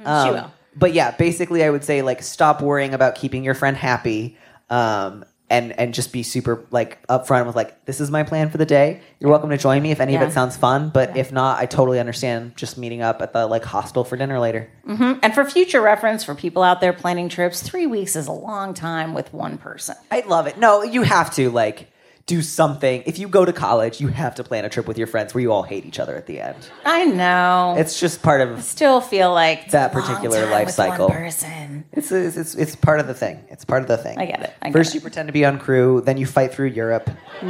Um, 0.04 0.26
she 0.26 0.32
will. 0.32 0.52
But 0.74 0.94
yeah, 0.94 1.10
basically, 1.12 1.62
I 1.64 1.70
would 1.70 1.84
say 1.84 2.02
like 2.02 2.22
stop 2.22 2.62
worrying 2.62 2.94
about 2.94 3.14
keeping 3.14 3.44
your 3.44 3.54
friend 3.54 3.76
happy, 3.76 4.36
um, 4.70 5.24
and 5.52 5.78
and 5.78 5.92
just 5.92 6.12
be 6.12 6.22
super 6.22 6.66
like 6.70 7.06
upfront 7.08 7.46
with 7.46 7.54
like 7.54 7.84
this 7.84 8.00
is 8.00 8.10
my 8.10 8.22
plan 8.22 8.48
for 8.48 8.56
the 8.56 8.66
day. 8.66 9.00
You're 9.20 9.30
welcome 9.30 9.50
to 9.50 9.58
join 9.58 9.82
me 9.82 9.90
if 9.90 10.00
any 10.00 10.16
of 10.16 10.22
it 10.22 10.32
sounds 10.32 10.56
fun, 10.56 10.88
but 10.88 11.16
if 11.16 11.30
not, 11.30 11.58
I 11.60 11.66
totally 11.66 12.00
understand 12.00 12.56
just 12.56 12.78
meeting 12.78 13.02
up 13.02 13.20
at 13.20 13.34
the 13.34 13.46
like 13.46 13.62
hostel 13.62 14.02
for 14.02 14.16
dinner 14.16 14.40
later. 14.40 14.70
Mm-hmm. 14.88 15.20
And 15.22 15.34
for 15.34 15.44
future 15.44 15.82
reference, 15.82 16.24
for 16.24 16.34
people 16.34 16.62
out 16.62 16.80
there 16.80 16.94
planning 16.94 17.28
trips, 17.28 17.62
three 17.62 17.86
weeks 17.86 18.16
is 18.16 18.26
a 18.26 18.32
long 18.32 18.72
time 18.72 19.12
with 19.12 19.32
one 19.34 19.58
person. 19.58 19.94
I 20.10 20.20
love 20.26 20.46
it. 20.46 20.58
No, 20.58 20.82
you 20.82 21.02
have 21.02 21.32
to 21.34 21.50
like 21.50 21.91
do 22.26 22.40
something. 22.42 23.02
If 23.04 23.18
you 23.18 23.26
go 23.28 23.44
to 23.44 23.52
college, 23.52 24.00
you 24.00 24.08
have 24.08 24.34
to 24.36 24.44
plan 24.44 24.64
a 24.64 24.68
trip 24.68 24.86
with 24.86 24.96
your 24.96 25.06
friends 25.08 25.34
where 25.34 25.42
you 25.42 25.52
all 25.52 25.62
hate 25.64 25.84
each 25.84 25.98
other 25.98 26.14
at 26.16 26.26
the 26.26 26.40
end. 26.40 26.56
I 26.84 27.04
know. 27.04 27.74
It's 27.76 27.98
just 27.98 28.22
part 28.22 28.40
of 28.40 28.62
Still 28.62 29.00
feel 29.00 29.32
like 29.32 29.70
That 29.72 29.92
particular 29.92 30.48
life 30.50 30.70
cycle. 30.70 31.08
Person. 31.10 31.84
It's, 31.92 32.12
it's 32.12 32.36
it's 32.36 32.54
it's 32.54 32.76
part 32.76 33.00
of 33.00 33.06
the 33.08 33.14
thing. 33.14 33.44
It's 33.48 33.64
part 33.64 33.82
of 33.82 33.88
the 33.88 33.96
thing. 33.98 34.18
I 34.18 34.26
get 34.26 34.40
it. 34.42 34.52
I 34.62 34.66
get 34.68 34.72
First, 34.72 34.90
it. 34.92 34.94
you 34.96 35.00
pretend 35.00 35.28
to 35.28 35.32
be 35.32 35.44
on 35.44 35.58
crew, 35.58 36.00
then 36.04 36.16
you 36.16 36.26
fight 36.26 36.52
through 36.54 36.68
Europe, 36.68 37.10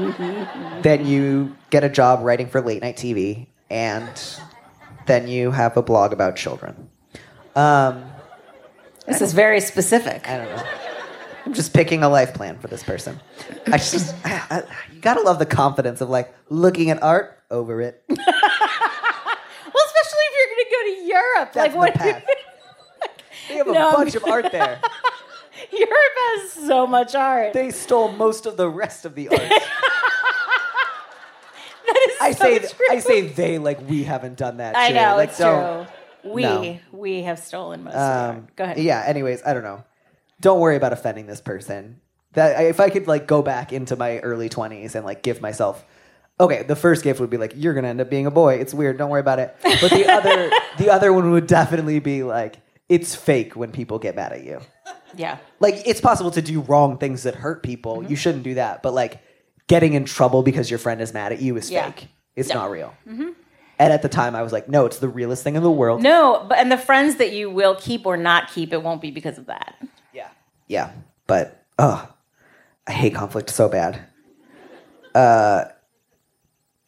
then 0.83 1.07
you 1.07 1.55
get 1.71 1.85
a 1.85 1.89
job 1.89 2.21
writing 2.23 2.47
for 2.49 2.61
late 2.61 2.83
night 2.83 2.97
TV, 2.97 3.47
and 3.71 4.09
then 5.07 5.29
you 5.29 5.51
have 5.51 5.77
a 5.77 5.83
blog 5.83 6.13
about 6.13 6.37
children. 6.37 6.89
Um, 7.55 8.05
This 9.07 9.21
is 9.21 9.33
very 9.35 9.61
specific. 9.61 10.29
I 10.29 10.39
don't 10.39 10.57
know. 10.57 10.63
I'm 11.45 11.55
just 11.55 11.73
picking 11.75 12.03
a 12.05 12.09
life 12.09 12.35
plan 12.35 12.59
for 12.59 12.69
this 12.69 12.83
person. 12.83 13.21
I 13.67 13.79
just 13.79 14.15
I, 14.25 14.43
I, 14.51 14.63
you 14.95 15.01
gotta 15.01 15.21
love 15.23 15.39
the 15.39 15.47
confidence 15.47 16.01
of 16.01 16.09
like 16.09 16.33
looking 16.49 16.91
at 16.91 17.03
art 17.03 17.39
over 17.51 17.81
it. 17.81 18.03
Well, 19.75 19.85
especially 19.87 20.25
if 20.25 20.35
you're 20.37 20.51
going 20.53 20.65
to 20.65 20.71
go 20.71 20.83
to 20.85 21.07
Europe. 21.09 21.53
That's 21.55 21.75
like 21.75 21.77
what? 21.77 21.95
path. 21.95 22.25
They 23.49 23.55
have 23.57 23.69
a 23.69 23.73
No. 23.73 23.93
bunch 23.93 24.15
of 24.15 24.25
art 24.25 24.53
there. 24.53 24.81
Europe 25.73 25.93
has 26.17 26.53
so 26.53 26.87
much 26.87 27.15
art. 27.15 27.55
They 27.55 27.71
stole 27.71 28.13
most 28.13 28.45
of 28.45 28.57
the 28.59 28.69
rest 28.69 29.07
of 29.07 29.15
the 29.15 29.29
art. 29.29 29.39
that 31.87 32.07
is 32.11 32.17
I 32.21 32.33
so 32.33 32.45
say 32.45 32.59
true. 32.59 32.87
I 32.91 32.99
say 32.99 33.21
they 33.29 33.59
like 33.59 33.81
we 33.89 34.05
haven't 34.05 34.37
done 34.37 34.59
that. 34.59 34.77
I 34.77 34.91
know 34.91 35.17
Like, 35.17 35.31
it's 35.31 35.39
don't- 35.39 35.87
true. 35.87 36.33
We 36.33 36.43
no. 36.43 36.79
we 36.93 37.23
have 37.23 37.39
stolen 37.39 37.83
most 37.85 37.95
of 37.95 38.31
Um, 38.31 38.37
it. 38.37 38.57
Go 38.57 38.65
ahead. 38.65 38.79
Yeah. 38.79 39.03
Anyways, 39.07 39.43
I 39.45 39.55
don't 39.55 39.65
know. 39.65 39.83
Don't 40.43 40.61
worry 40.61 40.77
about 40.77 40.93
offending 40.93 41.27
this 41.27 41.41
person. 41.41 42.01
That 42.35 42.65
if 42.65 42.81
I 42.81 42.91
could 42.91 43.07
like 43.07 43.27
go 43.27 43.41
back 43.43 43.73
into 43.73 43.97
my 43.97 44.19
early 44.19 44.49
twenties 44.51 44.95
and 44.95 45.07
like 45.07 45.23
give 45.23 45.41
myself. 45.41 45.85
Okay, 46.41 46.63
the 46.65 46.77
first 46.77 47.05
gift 47.05 47.21
would 47.21 47.31
be 47.31 47.37
like 47.37 47.53
you're 47.57 47.73
gonna 47.75 47.89
end 47.89 48.01
up 48.01 48.11
being 48.11 48.27
a 48.27 48.31
boy. 48.31 48.55
It's 48.57 48.75
weird. 48.75 48.99
Don't 48.99 49.11
worry 49.11 49.21
about 49.21 49.39
it. 49.39 49.57
But 49.63 49.91
the 49.91 50.07
other, 50.13 50.51
the 50.79 50.91
other 50.91 51.13
one 51.13 51.31
would 51.31 51.47
definitely 51.47 52.01
be 52.01 52.23
like 52.23 52.57
it's 52.89 53.15
fake 53.15 53.55
when 53.57 53.71
people 53.73 53.99
get 53.99 54.17
mad 54.17 54.33
at 54.33 54.45
you. 54.45 54.61
Yeah. 55.17 55.39
Like 55.61 55.83
it's 55.87 56.01
possible 56.01 56.31
to 56.33 56.43
do 56.43 56.61
wrong 56.63 56.99
things 56.99 57.23
that 57.23 57.35
hurt 57.35 57.63
people. 57.63 57.99
Mm-hmm. 57.99 58.11
You 58.11 58.17
shouldn't 58.17 58.45
do 58.45 58.55
that. 58.55 58.83
But 58.83 58.95
like 58.95 59.21
getting 59.69 59.93
in 59.93 60.05
trouble 60.07 60.43
because 60.43 60.69
your 60.71 60.79
friend 60.79 61.01
is 61.01 61.15
mad 61.15 61.33
at 61.33 61.41
you 61.41 61.57
is 61.57 61.71
Yeah. 61.71 61.91
fake. 61.91 62.09
It's 62.35 62.49
not 62.49 62.71
real. 62.71 62.95
And 63.79 63.93
at 63.93 64.03
the 64.03 64.09
time, 64.09 64.35
I 64.37 64.43
was 64.43 64.53
like, 64.53 64.69
no, 64.69 64.87
it's 64.87 64.99
the 64.99 65.09
realest 65.09 65.43
thing 65.45 65.55
in 65.57 65.63
the 65.63 65.71
world. 65.71 66.03
No, 66.03 66.45
but 66.49 66.59
and 66.59 66.71
the 66.73 66.79
friends 66.79 67.17
that 67.17 67.33
you 67.33 67.51
will 67.51 67.75
keep 67.75 68.07
or 68.07 68.17
not 68.17 68.49
keep, 68.51 68.73
it 68.73 68.83
won't 68.83 69.01
be 69.03 69.11
because 69.11 69.39
of 69.39 69.47
that. 69.47 69.77
Yeah. 70.73 70.91
But 71.27 71.63
oh, 71.79 72.09
I 72.87 72.93
hate 72.93 73.15
conflict 73.15 73.51
so 73.51 73.69
bad. 73.69 74.01
Uh 75.15 75.67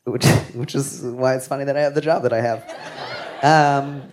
which 0.04 0.24
which 0.54 0.74
is 0.74 1.02
why 1.02 1.34
it's 1.34 1.46
funny 1.46 1.64
that 1.64 1.76
I 1.76 1.82
have 1.82 1.94
the 1.94 2.00
job 2.00 2.22
that 2.22 2.32
I 2.32 2.40
have. 2.40 2.64
Um 3.42 4.10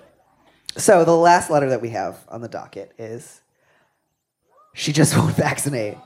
so 0.76 1.06
the 1.06 1.16
last 1.16 1.50
letter 1.50 1.70
that 1.70 1.82
we 1.82 1.92
have 1.92 2.20
on 2.28 2.42
the 2.42 2.50
docket 2.50 2.92
is 2.98 3.40
she 4.74 4.92
just 4.92 5.16
won't 5.18 5.36
vaccinate. 5.38 5.98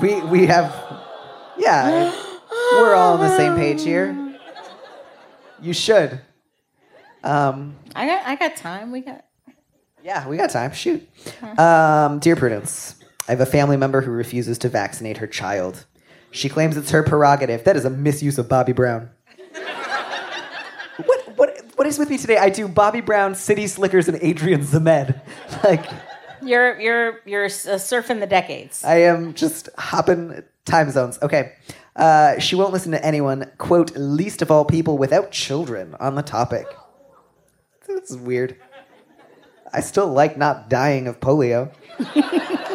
We 0.00 0.22
we 0.22 0.46
have 0.46 0.74
yeah, 1.58 2.10
we're 2.72 2.94
all 2.94 3.14
on 3.14 3.20
the 3.20 3.36
same 3.36 3.54
page 3.54 3.82
here. 3.82 4.16
You 5.60 5.74
should. 5.74 6.22
Um 7.22 7.76
I 7.94 8.06
got 8.06 8.26
I 8.26 8.36
got 8.36 8.56
time. 8.56 8.90
We 8.90 9.02
got 9.02 9.26
yeah, 10.02 10.26
we 10.26 10.36
got 10.36 10.50
time. 10.50 10.72
Shoot. 10.72 11.06
Um, 11.58 12.18
dear 12.20 12.36
Prudence, 12.36 12.96
I 13.28 13.32
have 13.32 13.40
a 13.40 13.46
family 13.46 13.76
member 13.76 14.00
who 14.00 14.10
refuses 14.10 14.58
to 14.58 14.68
vaccinate 14.68 15.18
her 15.18 15.26
child. 15.26 15.86
She 16.30 16.48
claims 16.48 16.76
it's 16.76 16.90
her 16.90 17.02
prerogative. 17.02 17.64
That 17.64 17.76
is 17.76 17.84
a 17.84 17.90
misuse 17.90 18.38
of 18.38 18.48
Bobby 18.48 18.72
Brown. 18.72 19.10
what, 21.04 21.36
what, 21.36 21.64
what 21.76 21.86
is 21.86 21.98
with 21.98 22.10
me 22.10 22.18
today? 22.18 22.36
I 22.38 22.50
do 22.50 22.68
Bobby 22.68 23.00
Brown, 23.00 23.34
City 23.34 23.66
Slickers, 23.66 24.08
and 24.08 24.18
Adrian 24.20 24.62
Zemed. 24.62 25.20
Like, 25.62 25.84
you're 26.42 26.80
you're 26.80 27.20
you're 27.26 27.44
uh, 27.44 27.76
surfing 27.76 28.20
the 28.20 28.26
decades. 28.26 28.82
I 28.82 29.02
am 29.02 29.34
just 29.34 29.68
hopping 29.76 30.42
time 30.64 30.90
zones. 30.90 31.18
Okay. 31.20 31.52
Uh, 31.96 32.38
she 32.38 32.54
won't 32.54 32.72
listen 32.72 32.92
to 32.92 33.04
anyone, 33.04 33.50
quote, 33.58 33.94
least 33.96 34.40
of 34.40 34.50
all 34.50 34.64
people 34.64 34.96
without 34.96 35.32
children 35.32 35.94
on 36.00 36.14
the 36.14 36.22
topic. 36.22 36.66
This 37.86 38.10
is 38.10 38.16
weird. 38.16 38.56
I 39.72 39.80
still 39.80 40.08
like 40.08 40.38
not 40.38 40.70
dying 40.70 41.06
of 41.08 41.20
polio. 41.20 41.72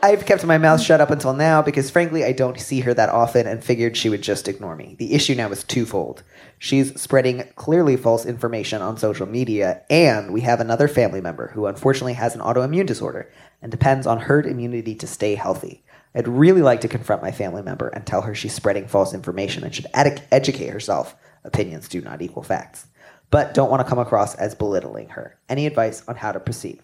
I've 0.00 0.26
kept 0.26 0.44
my 0.44 0.58
mouth 0.58 0.80
shut 0.80 1.00
up 1.00 1.10
until 1.10 1.32
now 1.32 1.60
because, 1.60 1.90
frankly, 1.90 2.24
I 2.24 2.30
don't 2.30 2.60
see 2.60 2.80
her 2.80 2.94
that 2.94 3.08
often 3.08 3.48
and 3.48 3.64
figured 3.64 3.96
she 3.96 4.08
would 4.08 4.22
just 4.22 4.46
ignore 4.46 4.76
me. 4.76 4.94
The 4.96 5.12
issue 5.12 5.34
now 5.34 5.50
is 5.50 5.64
twofold. 5.64 6.22
She's 6.58 7.00
spreading 7.00 7.48
clearly 7.56 7.96
false 7.96 8.24
information 8.24 8.80
on 8.80 8.96
social 8.96 9.26
media, 9.26 9.82
and 9.90 10.32
we 10.32 10.42
have 10.42 10.60
another 10.60 10.86
family 10.86 11.20
member 11.20 11.48
who 11.48 11.66
unfortunately 11.66 12.12
has 12.12 12.36
an 12.36 12.40
autoimmune 12.40 12.86
disorder 12.86 13.28
and 13.60 13.72
depends 13.72 14.06
on 14.06 14.20
herd 14.20 14.46
immunity 14.46 14.94
to 14.94 15.06
stay 15.06 15.34
healthy. 15.34 15.82
I'd 16.14 16.28
really 16.28 16.62
like 16.62 16.80
to 16.82 16.88
confront 16.88 17.22
my 17.22 17.32
family 17.32 17.62
member 17.62 17.88
and 17.88 18.06
tell 18.06 18.22
her 18.22 18.36
she's 18.36 18.54
spreading 18.54 18.86
false 18.86 19.12
information 19.12 19.64
and 19.64 19.74
should 19.74 19.86
ed- 19.94 20.26
educate 20.30 20.70
herself. 20.70 21.16
Opinions 21.42 21.88
do 21.88 22.00
not 22.00 22.22
equal 22.22 22.44
facts. 22.44 22.86
But 23.30 23.52
don't 23.52 23.70
want 23.70 23.84
to 23.84 23.88
come 23.88 23.98
across 23.98 24.36
as 24.36 24.54
belittling 24.54 25.10
her. 25.10 25.38
Any 25.48 25.66
advice 25.66 26.04
on 26.06 26.14
how 26.16 26.32
to 26.32 26.40
proceed? 26.40 26.80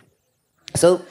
So 0.75 1.03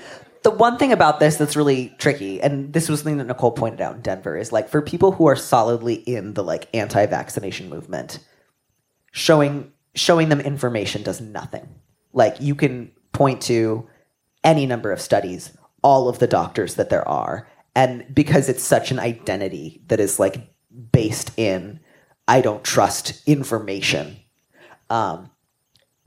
the 0.43 0.51
one 0.51 0.77
thing 0.77 0.91
about 0.91 1.19
this 1.19 1.37
that's 1.37 1.55
really 1.55 1.93
tricky, 1.97 2.41
and 2.41 2.73
this 2.73 2.89
was 2.89 2.99
something 2.99 3.17
that 3.17 3.27
Nicole 3.27 3.51
pointed 3.51 3.81
out 3.81 3.95
in 3.95 4.01
Denver, 4.01 4.37
is 4.37 4.51
like 4.51 4.69
for 4.69 4.81
people 4.81 5.13
who 5.13 5.27
are 5.27 5.35
solidly 5.35 5.95
in 5.95 6.33
the 6.33 6.43
like 6.43 6.67
anti-vaccination 6.73 7.69
movement, 7.69 8.19
showing 9.11 9.71
showing 9.95 10.29
them 10.29 10.41
information 10.41 11.03
does 11.03 11.21
nothing. 11.21 11.67
Like 12.11 12.35
you 12.39 12.55
can 12.55 12.91
point 13.11 13.41
to 13.43 13.87
any 14.43 14.65
number 14.65 14.91
of 14.91 14.99
studies, 15.01 15.55
all 15.81 16.09
of 16.09 16.19
the 16.19 16.27
doctors 16.27 16.75
that 16.75 16.89
there 16.89 17.07
are, 17.07 17.47
and 17.75 18.05
because 18.13 18.49
it's 18.49 18.63
such 18.63 18.91
an 18.91 18.99
identity 18.99 19.81
that 19.87 19.99
is 19.99 20.19
like 20.19 20.53
based 20.91 21.31
in 21.37 21.79
I 22.27 22.41
don't 22.41 22.63
trust 22.63 23.21
information, 23.27 24.17
um, 24.89 25.29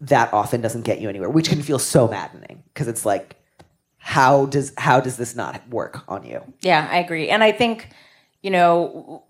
that 0.00 0.32
often 0.32 0.60
doesn't 0.60 0.82
get 0.82 1.00
you 1.00 1.08
anywhere, 1.08 1.30
which 1.30 1.48
can 1.48 1.62
feel 1.62 1.78
so 1.78 2.08
maddening 2.08 2.62
because 2.72 2.88
it's 2.88 3.06
like, 3.06 3.36
how 4.06 4.46
does 4.46 4.72
how 4.78 5.00
does 5.00 5.16
this 5.16 5.34
not 5.34 5.68
work 5.68 6.04
on 6.06 6.24
you? 6.24 6.40
Yeah, 6.60 6.88
I 6.88 6.98
agree. 6.98 7.28
And 7.28 7.42
I 7.42 7.50
think, 7.50 7.88
you 8.40 8.52
know, 8.52 9.24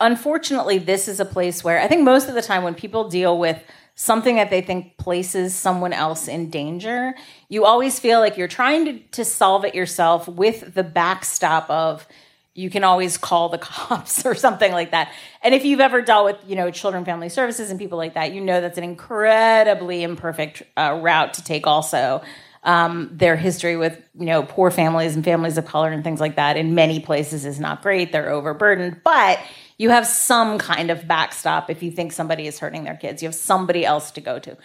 unfortunately, 0.00 0.78
this 0.78 1.08
is 1.08 1.18
a 1.18 1.24
place 1.24 1.64
where 1.64 1.80
I 1.80 1.88
think 1.88 2.04
most 2.04 2.28
of 2.28 2.36
the 2.36 2.40
time 2.40 2.62
when 2.62 2.76
people 2.76 3.08
deal 3.08 3.36
with 3.36 3.60
something 3.96 4.36
that 4.36 4.48
they 4.48 4.60
think 4.60 4.96
places 4.96 5.56
someone 5.56 5.92
else 5.92 6.28
in 6.28 6.50
danger, 6.50 7.14
you 7.48 7.64
always 7.64 7.98
feel 7.98 8.20
like 8.20 8.36
you're 8.36 8.46
trying 8.46 8.84
to, 8.84 8.98
to 9.10 9.24
solve 9.24 9.64
it 9.64 9.74
yourself 9.74 10.28
with 10.28 10.72
the 10.72 10.84
backstop 10.84 11.68
of 11.68 12.06
you 12.54 12.70
can 12.70 12.84
always 12.84 13.18
call 13.18 13.48
the 13.48 13.58
cops 13.72 14.24
or 14.24 14.36
something 14.36 14.70
like 14.70 14.92
that. 14.92 15.12
And 15.42 15.52
if 15.52 15.64
you've 15.64 15.80
ever 15.80 16.00
dealt 16.00 16.26
with, 16.26 16.36
you 16.48 16.54
know, 16.54 16.70
children 16.70 17.04
family 17.04 17.28
services 17.28 17.70
and 17.70 17.78
people 17.78 17.98
like 17.98 18.14
that, 18.14 18.32
you 18.32 18.40
know 18.40 18.60
that's 18.60 18.78
an 18.78 18.84
incredibly 18.84 20.04
imperfect 20.04 20.62
uh, 20.76 21.00
route 21.02 21.34
to 21.34 21.42
take 21.42 21.66
also. 21.66 22.22
Um, 22.64 23.10
their 23.12 23.34
history 23.34 23.76
with, 23.76 24.00
you 24.14 24.26
know, 24.26 24.44
poor 24.44 24.70
families 24.70 25.16
and 25.16 25.24
families 25.24 25.58
of 25.58 25.66
color 25.66 25.90
and 25.90 26.04
things 26.04 26.20
like 26.20 26.36
that 26.36 26.56
in 26.56 26.76
many 26.76 27.00
places 27.00 27.44
is 27.44 27.58
not 27.58 27.82
great. 27.82 28.12
They're 28.12 28.30
overburdened, 28.30 29.00
but 29.02 29.40
you 29.78 29.90
have 29.90 30.06
some 30.06 30.58
kind 30.58 30.88
of 30.92 31.08
backstop 31.08 31.70
if 31.70 31.82
you 31.82 31.90
think 31.90 32.12
somebody 32.12 32.46
is 32.46 32.60
hurting 32.60 32.84
their 32.84 32.94
kids. 32.94 33.20
You 33.20 33.26
have 33.26 33.34
somebody 33.34 33.84
else 33.84 34.12
to 34.12 34.20
go 34.20 34.38
to. 34.38 34.56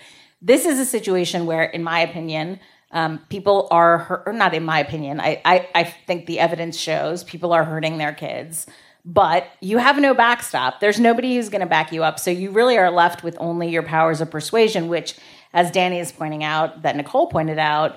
This 0.44 0.68
is 0.68 0.80
a 0.80 0.86
situation 0.86 1.48
where, 1.48 1.64
in 1.64 1.84
my 1.84 2.02
opinion, 2.02 2.60
um, 2.92 3.18
people 3.30 3.68
are 3.72 3.98
hurt, 3.98 4.24
or 4.28 4.34
not 4.34 4.54
in 4.54 4.64
my 4.64 4.80
opinion. 4.80 5.20
I, 5.20 5.42
I 5.44 5.68
I 5.74 5.84
think 5.84 6.28
the 6.28 6.40
evidence 6.40 6.78
shows 6.78 7.24
people 7.24 7.52
are 7.52 7.64
hurting 7.64 7.98
their 7.98 8.14
kids, 8.14 8.68
but 9.04 9.48
you 9.60 9.80
have 9.80 9.98
no 10.00 10.14
backstop. 10.14 10.80
There's 10.82 11.00
nobody 11.00 11.36
who's 11.36 11.50
going 11.50 11.62
to 11.62 11.68
back 11.68 11.92
you 11.92 12.04
up, 12.04 12.20
so 12.20 12.30
you 12.30 12.52
really 12.52 12.78
are 12.78 12.92
left 12.92 13.24
with 13.24 13.36
only 13.40 13.70
your 13.70 13.84
powers 13.84 14.22
of 14.22 14.30
persuasion, 14.30 14.88
which, 14.88 15.16
as 15.54 15.72
Danny 15.72 16.00
is 16.00 16.12
pointing 16.12 16.44
out, 16.44 16.84
that 16.84 16.96
Nicole 16.96 17.28
pointed 17.28 17.60
out, 17.60 17.96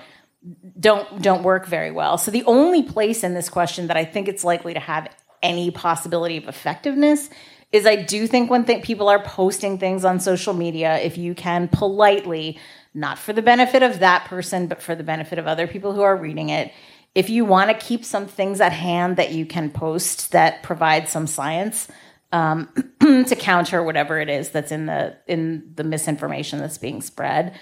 don't 0.79 1.21
don't 1.21 1.43
work 1.43 1.67
very 1.67 1.91
well. 1.91 2.17
So 2.17 2.31
the 2.31 2.43
only 2.45 2.81
place 2.81 3.23
in 3.23 3.33
this 3.33 3.49
question 3.49 3.87
that 3.87 3.97
I 3.97 4.05
think 4.05 4.27
it's 4.27 4.43
likely 4.43 4.73
to 4.73 4.79
have 4.79 5.07
any 5.43 5.71
possibility 5.71 6.37
of 6.37 6.47
effectiveness 6.47 7.29
is 7.71 7.85
I 7.85 7.95
do 7.95 8.27
think 8.27 8.49
when 8.49 8.65
th- 8.65 8.83
people 8.83 9.07
are 9.07 9.21
posting 9.21 9.77
things 9.77 10.03
on 10.03 10.19
social 10.19 10.53
media, 10.53 10.99
if 10.99 11.17
you 11.17 11.33
can 11.33 11.67
politely, 11.67 12.59
not 12.93 13.17
for 13.17 13.33
the 13.33 13.41
benefit 13.41 13.81
of 13.81 13.99
that 13.99 14.25
person, 14.25 14.67
but 14.67 14.81
for 14.81 14.93
the 14.93 15.03
benefit 15.03 15.39
of 15.39 15.47
other 15.47 15.67
people 15.67 15.93
who 15.93 16.01
are 16.01 16.17
reading 16.17 16.49
it, 16.49 16.73
if 17.15 17.29
you 17.29 17.45
want 17.45 17.69
to 17.69 17.85
keep 17.85 18.03
some 18.03 18.25
things 18.25 18.61
at 18.61 18.73
hand 18.73 19.17
that 19.17 19.31
you 19.31 19.45
can 19.45 19.69
post 19.69 20.31
that 20.31 20.63
provide 20.63 21.07
some 21.07 21.27
science 21.27 21.87
um, 22.31 22.69
to 22.99 23.35
counter 23.35 23.83
whatever 23.83 24.19
it 24.19 24.29
is 24.29 24.49
that's 24.49 24.71
in 24.71 24.85
the 24.85 25.17
in 25.27 25.71
the 25.75 25.83
misinformation 25.83 26.59
that's 26.59 26.77
being 26.77 27.01
spread, 27.01 27.53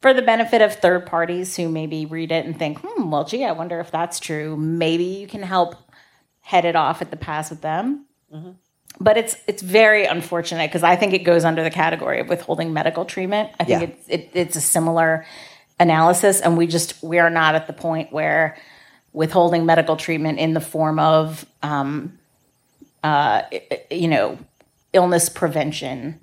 for 0.00 0.12
the 0.12 0.22
benefit 0.22 0.60
of 0.62 0.74
third 0.74 1.06
parties 1.06 1.56
who 1.56 1.68
maybe 1.68 2.06
read 2.06 2.32
it 2.32 2.44
and 2.44 2.58
think, 2.58 2.78
hmm, 2.82 3.10
well, 3.10 3.24
gee, 3.24 3.44
I 3.44 3.52
wonder 3.52 3.80
if 3.80 3.90
that's 3.90 4.20
true. 4.20 4.56
Maybe 4.56 5.04
you 5.04 5.26
can 5.26 5.42
help 5.42 5.76
head 6.40 6.64
it 6.64 6.76
off 6.76 7.00
at 7.00 7.10
the 7.10 7.16
pass 7.16 7.50
with 7.50 7.60
them. 7.62 8.06
But 9.00 9.16
it's 9.16 9.36
it's 9.46 9.62
very 9.62 10.04
unfortunate 10.04 10.68
because 10.68 10.82
I 10.82 10.96
think 10.96 11.14
it 11.14 11.20
goes 11.24 11.44
under 11.44 11.62
the 11.62 11.70
category 11.70 12.20
of 12.20 12.28
withholding 12.28 12.72
medical 12.72 13.04
treatment. 13.04 13.50
I 13.58 13.64
think 13.64 13.80
Yeah. 13.80 13.86
it's 13.88 14.08
it, 14.08 14.30
it's 14.34 14.56
a 14.56 14.60
similar 14.60 15.24
analysis, 15.80 16.40
and 16.40 16.56
we 16.58 16.66
just 16.66 17.02
we 17.02 17.18
are 17.18 17.30
not 17.30 17.54
at 17.54 17.66
the 17.66 17.72
point 17.72 18.12
where 18.12 18.56
withholding 19.12 19.66
medical 19.66 19.96
treatment 19.96 20.38
in 20.38 20.52
the 20.54 20.60
form 20.60 20.98
of 20.98 21.44
um, 21.62 22.18
uh, 23.02 23.42
you 23.90 24.08
know 24.08 24.38
illness 24.92 25.28
prevention. 25.28 26.20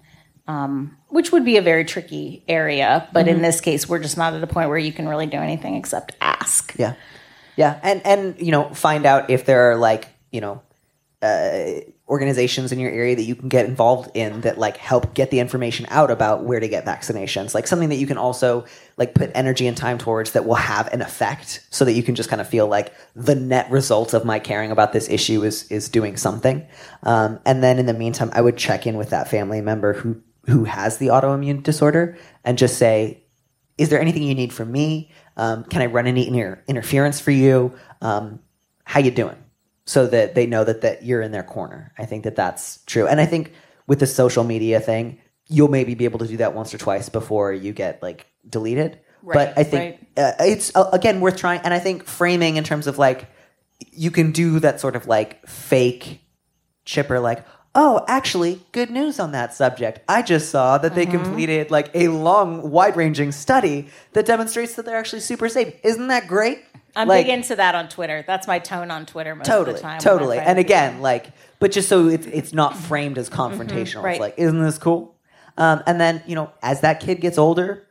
Um, 0.47 0.97
which 1.09 1.31
would 1.31 1.45
be 1.45 1.57
a 1.57 1.61
very 1.61 1.85
tricky 1.85 2.43
area, 2.47 3.07
but 3.13 3.27
in 3.27 3.43
this 3.43 3.61
case, 3.61 3.87
we're 3.87 3.99
just 3.99 4.17
not 4.17 4.33
at 4.33 4.41
a 4.41 4.47
point 4.47 4.69
where 4.69 4.79
you 4.79 4.91
can 4.91 5.07
really 5.07 5.27
do 5.27 5.37
anything 5.37 5.75
except 5.75 6.15
ask. 6.21 6.73
Yeah, 6.75 6.95
yeah, 7.55 7.79
and 7.83 8.03
and 8.03 8.41
you 8.41 8.51
know, 8.51 8.73
find 8.73 9.05
out 9.05 9.29
if 9.29 9.45
there 9.45 9.71
are 9.71 9.75
like 9.75 10.07
you 10.31 10.41
know 10.41 10.61
uh, 11.21 11.81
organizations 12.09 12.71
in 12.71 12.79
your 12.79 12.91
area 12.91 13.15
that 13.15 13.23
you 13.23 13.35
can 13.35 13.49
get 13.49 13.65
involved 13.65 14.09
in 14.15 14.41
that 14.41 14.57
like 14.57 14.77
help 14.77 15.13
get 15.13 15.29
the 15.29 15.39
information 15.39 15.85
out 15.89 16.09
about 16.09 16.43
where 16.43 16.59
to 16.59 16.67
get 16.67 16.83
vaccinations. 16.85 17.53
Like 17.53 17.67
something 17.67 17.89
that 17.89 17.97
you 17.97 18.07
can 18.07 18.17
also 18.17 18.65
like 18.97 19.13
put 19.13 19.31
energy 19.35 19.67
and 19.67 19.77
time 19.77 19.99
towards 19.99 20.31
that 20.31 20.45
will 20.45 20.55
have 20.55 20.91
an 20.91 21.01
effect, 21.01 21.65
so 21.69 21.85
that 21.85 21.93
you 21.93 22.01
can 22.01 22.15
just 22.15 22.29
kind 22.29 22.41
of 22.41 22.49
feel 22.49 22.67
like 22.67 22.93
the 23.15 23.35
net 23.35 23.69
result 23.69 24.13
of 24.13 24.25
my 24.25 24.39
caring 24.39 24.71
about 24.71 24.91
this 24.91 25.07
issue 25.09 25.43
is 25.43 25.71
is 25.71 25.87
doing 25.87 26.17
something. 26.17 26.67
Um, 27.03 27.39
and 27.45 27.63
then 27.63 27.77
in 27.79 27.85
the 27.85 27.93
meantime, 27.93 28.31
I 28.33 28.41
would 28.41 28.57
check 28.57 28.87
in 28.87 28.97
with 28.97 29.11
that 29.11 29.29
family 29.29 29.61
member 29.61 29.93
who 29.93 30.21
who 30.47 30.63
has 30.63 30.97
the 30.97 31.07
autoimmune 31.07 31.61
disorder 31.61 32.17
and 32.43 32.57
just 32.57 32.77
say, 32.77 33.23
is 33.77 33.89
there 33.89 34.01
anything 34.01 34.23
you 34.23 34.33
need 34.33 34.51
from 34.51 34.71
me? 34.71 35.11
Um, 35.37 35.63
can 35.63 35.81
I 35.81 35.85
run 35.85 36.07
any 36.07 36.27
inter- 36.27 36.63
interference 36.67 37.19
for 37.19 37.31
you? 37.31 37.73
Um, 38.01 38.39
how 38.83 38.99
you 38.99 39.11
doing? 39.11 39.35
So 39.89 40.05
that 40.07 40.35
they 40.35 40.45
know 40.45 40.63
that 40.63 40.81
that 40.81 41.03
you're 41.03 41.23
in 41.27 41.31
their 41.31 41.47
corner. 41.55 41.81
I 41.97 42.05
think 42.05 42.23
that 42.25 42.35
that's 42.35 42.83
true, 42.85 43.07
and 43.07 43.19
I 43.19 43.25
think 43.25 43.53
with 43.87 43.99
the 43.99 44.05
social 44.07 44.43
media 44.43 44.79
thing, 44.79 45.17
you'll 45.47 45.73
maybe 45.77 45.95
be 45.95 46.05
able 46.05 46.19
to 46.19 46.27
do 46.27 46.37
that 46.37 46.53
once 46.53 46.73
or 46.75 46.77
twice 46.77 47.09
before 47.09 47.51
you 47.51 47.73
get 47.73 48.03
like 48.03 48.27
deleted. 48.47 48.99
Right, 49.23 49.33
but 49.33 49.57
I 49.57 49.63
think 49.63 49.85
uh, 50.15 50.33
it's 50.39 50.75
uh, 50.75 50.89
again 50.93 51.21
worth 51.21 51.37
trying, 51.37 51.61
and 51.61 51.73
I 51.73 51.79
think 51.79 52.05
framing 52.05 52.57
in 52.57 52.63
terms 52.63 52.85
of 52.85 52.99
like 52.99 53.29
you 53.91 54.11
can 54.11 54.31
do 54.31 54.59
that 54.59 54.79
sort 54.79 54.95
of 54.95 55.07
like 55.07 55.47
fake 55.47 56.21
chipper 56.85 57.19
like 57.19 57.45
oh 57.75 58.03
actually 58.07 58.61
good 58.71 58.89
news 58.89 59.19
on 59.19 59.31
that 59.31 59.53
subject 59.53 59.99
i 60.09 60.21
just 60.21 60.49
saw 60.49 60.77
that 60.77 60.95
they 60.95 61.05
Mm-hmm. 61.05 61.23
completed 61.23 61.71
like 61.71 61.89
a 61.93 62.07
long 62.07 62.71
wide-ranging 62.71 63.31
study 63.31 63.87
that 64.13 64.25
demonstrates 64.25 64.75
that 64.75 64.85
they're 64.85 64.97
actually 64.97 65.21
super 65.21 65.47
safe 65.47 65.73
isn't 65.83 66.07
that 66.07 66.27
great 66.27 66.59
I'm 66.95 67.07
like, 67.07 67.25
big 67.25 67.33
into 67.33 67.55
that 67.55 67.75
on 67.75 67.87
Twitter. 67.89 68.23
That's 68.25 68.47
my 68.47 68.59
tone 68.59 68.91
on 68.91 69.05
Twitter 69.05 69.35
most 69.35 69.45
totally 69.47 69.71
of 69.75 69.75
the 69.77 69.81
time. 69.81 69.99
totally 69.99 70.37
and 70.39 70.57
again 70.59 71.01
like 71.01 71.31
but 71.59 71.71
just 71.71 71.87
so 71.89 72.07
it's, 72.07 72.25
it's 72.27 72.53
not 72.53 72.75
framed 72.75 73.17
as 73.17 73.29
confrontational 73.29 73.97
Mm-hmm. 73.97 74.05
right. 74.05 74.11
it's 74.15 74.19
like 74.21 74.33
isn't 74.37 74.61
this 74.61 74.77
cool 74.77 75.15
um, 75.57 75.83
and 75.85 75.99
then 75.99 76.21
you 76.25 76.35
know 76.35 76.51
as 76.63 76.81
that 76.81 76.99
kid 77.01 77.21
gets 77.21 77.37
older 77.37 77.85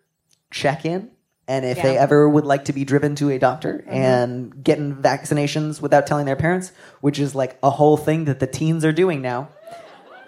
check 0.50 0.84
in 0.84 1.10
and 1.46 1.64
if 1.64 1.76
they 1.76 1.82
Yeah. 1.82 1.94
Mm-hmm. 1.94 2.02
ever 2.02 2.28
would 2.28 2.44
like 2.44 2.64
to 2.66 2.72
be 2.72 2.84
driven 2.84 3.14
to 3.16 3.30
a 3.30 3.38
doctor 3.38 3.84
and 3.86 4.62
getting 4.64 4.94
vaccinations 4.96 5.80
without 5.80 6.06
telling 6.06 6.26
their 6.26 6.36
parents 6.36 6.72
which 7.00 7.18
is 7.18 7.34
like 7.34 7.58
a 7.62 7.70
whole 7.70 7.96
thing 7.96 8.24
that 8.26 8.40
the 8.40 8.46
teens 8.46 8.84
are 8.84 8.92
doing 8.92 9.20
now 9.22 9.48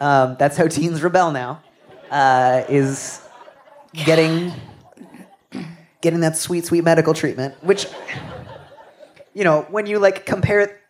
um, 0.01 0.37
that's 0.39 0.57
how 0.57 0.67
teens 0.67 1.03
rebel 1.03 1.31
now 1.33 1.63
uh, 2.11 2.63
is 2.69 3.21
getting 3.93 4.53
getting 6.01 6.21
that 6.21 6.37
sweet 6.37 6.65
sweet 6.65 6.85
medical 6.85 7.13
treatment 7.15 7.55
which 7.63 7.87
you 9.35 9.45
know 9.45 9.63
when 9.71 9.87
you 9.87 9.99
like 9.99 10.27
compare 10.27 10.81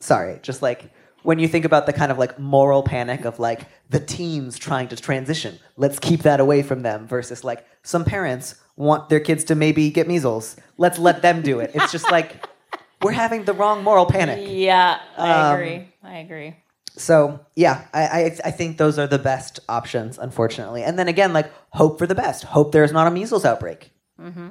sorry 0.00 0.38
just 0.42 0.62
like 0.62 0.90
when 1.22 1.38
you 1.38 1.48
think 1.48 1.64
about 1.64 1.86
the 1.86 1.92
kind 1.92 2.10
of 2.12 2.18
like 2.18 2.38
moral 2.38 2.82
panic 2.82 3.24
of 3.24 3.38
like 3.38 3.62
the 3.90 4.00
teens 4.00 4.58
trying 4.58 4.88
to 4.88 4.96
transition 4.96 5.58
let's 5.76 5.98
keep 5.98 6.22
that 6.22 6.40
away 6.40 6.62
from 6.62 6.82
them 6.82 7.06
versus 7.06 7.42
like 7.44 7.66
some 7.82 8.04
parents 8.04 8.54
want 8.76 9.08
their 9.08 9.20
kids 9.20 9.44
to 9.44 9.54
maybe 9.54 9.90
get 9.90 10.06
measles 10.06 10.56
let's 10.76 10.98
let 10.98 11.22
them 11.22 11.42
do 11.42 11.58
it 11.60 11.70
it's 11.74 11.90
just 11.92 12.10
like 12.10 12.46
we're 13.02 13.12
having 13.12 13.44
the 13.44 13.52
wrong 13.52 13.82
moral 13.84 14.06
panic 14.06 14.38
Yeah, 14.48 15.00
I 15.16 15.30
Um, 15.30 15.54
agree. 15.54 15.88
I 16.02 16.18
agree. 16.18 16.56
so 16.96 17.38
yeah, 17.54 17.86
I, 17.92 18.02
I 18.06 18.22
I 18.46 18.50
think 18.50 18.76
those 18.78 18.98
are 18.98 19.06
the 19.06 19.18
best 19.20 19.60
options, 19.68 20.18
unfortunately. 20.18 20.82
And 20.82 20.98
then 20.98 21.06
again, 21.06 21.32
like 21.32 21.48
hope 21.70 21.98
for 21.98 22.06
the 22.08 22.14
best. 22.14 22.42
Hope 22.44 22.72
there's 22.72 22.90
not 22.92 23.06
a 23.06 23.10
measles 23.10 23.44
outbreak. 23.44 23.92
Mm-hmm. 24.20 24.48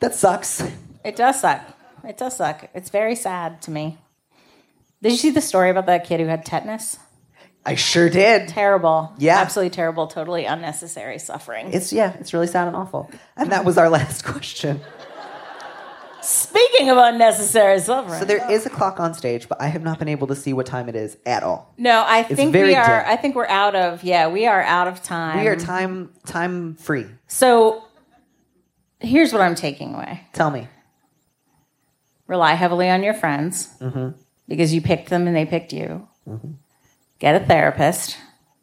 That 0.00 0.14
sucks. 0.14 0.62
It 1.04 1.16
does 1.16 1.40
suck. 1.40 1.60
It 2.04 2.16
does 2.18 2.36
suck. 2.36 2.68
It's 2.74 2.90
very 2.90 3.14
sad 3.14 3.62
to 3.62 3.70
me. 3.70 3.98
Did 5.02 5.12
you 5.12 5.18
see 5.18 5.30
the 5.30 5.40
story 5.40 5.70
about 5.70 5.86
that 5.86 6.04
kid 6.04 6.20
who 6.20 6.26
had 6.26 6.44
tetanus? 6.44 6.98
I 7.64 7.76
sure 7.76 8.08
did. 8.10 8.48
Terrible. 8.48 9.12
Yeah. 9.18 9.38
Absolutely 9.38 9.70
terrible. 9.70 10.06
Totally 10.08 10.44
unnecessary 10.46 11.18
suffering. 11.18 11.72
It's 11.72 11.92
yeah, 11.92 12.14
it's 12.18 12.32
really 12.34 12.46
sad 12.48 12.66
and 12.66 12.76
awful. 12.76 13.10
And 13.36 13.52
that 13.52 13.64
was 13.64 13.78
our 13.78 13.88
last 13.98 14.24
question. 14.24 14.80
Speaking 16.20 16.88
of 16.88 16.98
unnecessary 16.98 17.80
suffering. 17.80 18.20
So 18.20 18.24
there 18.24 18.48
is 18.50 18.64
a 18.64 18.70
clock 18.70 19.00
on 19.00 19.12
stage, 19.12 19.48
but 19.48 19.60
I 19.60 19.66
have 19.66 19.82
not 19.82 19.98
been 19.98 20.08
able 20.08 20.28
to 20.28 20.36
see 20.36 20.52
what 20.52 20.66
time 20.66 20.88
it 20.88 20.94
is 20.94 21.16
at 21.26 21.42
all. 21.42 21.74
no, 21.78 22.04
I 22.06 22.22
think 22.22 22.52
very 22.52 22.68
we 22.68 22.74
are. 22.76 23.02
dim. 23.02 23.10
I 23.12 23.16
think 23.16 23.34
we're 23.34 23.46
out 23.48 23.74
of. 23.74 24.04
Yeah, 24.04 24.28
we 24.28 24.46
are 24.46 24.62
out 24.62 24.86
of 24.86 25.02
time. 25.02 25.40
We 25.40 25.48
are 25.48 25.56
time 25.56 26.12
time 26.24 26.76
free. 26.76 27.06
So 27.26 27.82
here's 29.00 29.32
what 29.32 29.42
I'm 29.42 29.56
taking 29.56 29.94
away. 29.94 30.24
Tell 30.32 30.50
me. 30.50 30.68
Rely 32.26 32.54
heavily 32.54 32.88
on 32.90 33.02
your 33.02 33.14
friends 33.14 33.68
Mm-hmm. 33.80 34.10
because 34.48 34.72
you 34.74 34.80
picked 34.80 35.08
them 35.10 35.26
and 35.26 35.36
they 35.36 35.46
picked 35.46 35.72
you. 35.72 36.08
Get 37.18 37.40
a 37.40 37.44
therapist 37.44 38.16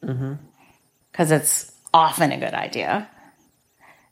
Mm-hmm. 0.04 0.34
because 1.12 1.32
it's 1.32 1.72
often 1.94 2.32
a 2.32 2.38
good 2.38 2.54
idea. 2.54 3.10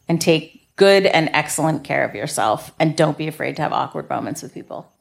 And 0.10 0.20
take 0.22 0.68
good 0.76 1.06
and 1.06 1.30
excellent 1.34 1.84
care 1.84 2.04
of 2.04 2.14
yourself. 2.16 2.72
And 2.80 2.96
don't 2.96 3.18
be 3.18 3.28
afraid 3.28 3.56
to 3.58 3.62
have 3.62 3.74
awkward 3.74 4.10
moments 4.10 4.42
with 4.42 4.54
people. 4.54 4.92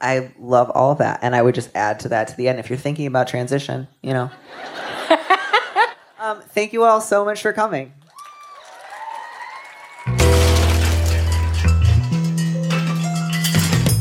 I 0.00 0.32
love 0.38 0.70
all 0.70 0.92
of 0.92 0.98
that. 0.98 1.20
And 1.22 1.34
I 1.34 1.42
would 1.42 1.54
just 1.54 1.70
add 1.74 2.00
to 2.00 2.08
that 2.10 2.28
to 2.28 2.36
the 2.36 2.48
end 2.48 2.58
if 2.60 2.68
you're 2.70 2.78
thinking 2.78 3.06
about 3.06 3.26
transition, 3.28 3.88
you 4.02 4.12
know. 4.12 4.30
um, 6.20 6.40
thank 6.48 6.72
you 6.72 6.84
all 6.84 7.00
so 7.00 7.24
much 7.24 7.40
for 7.42 7.52
coming. 7.52 7.92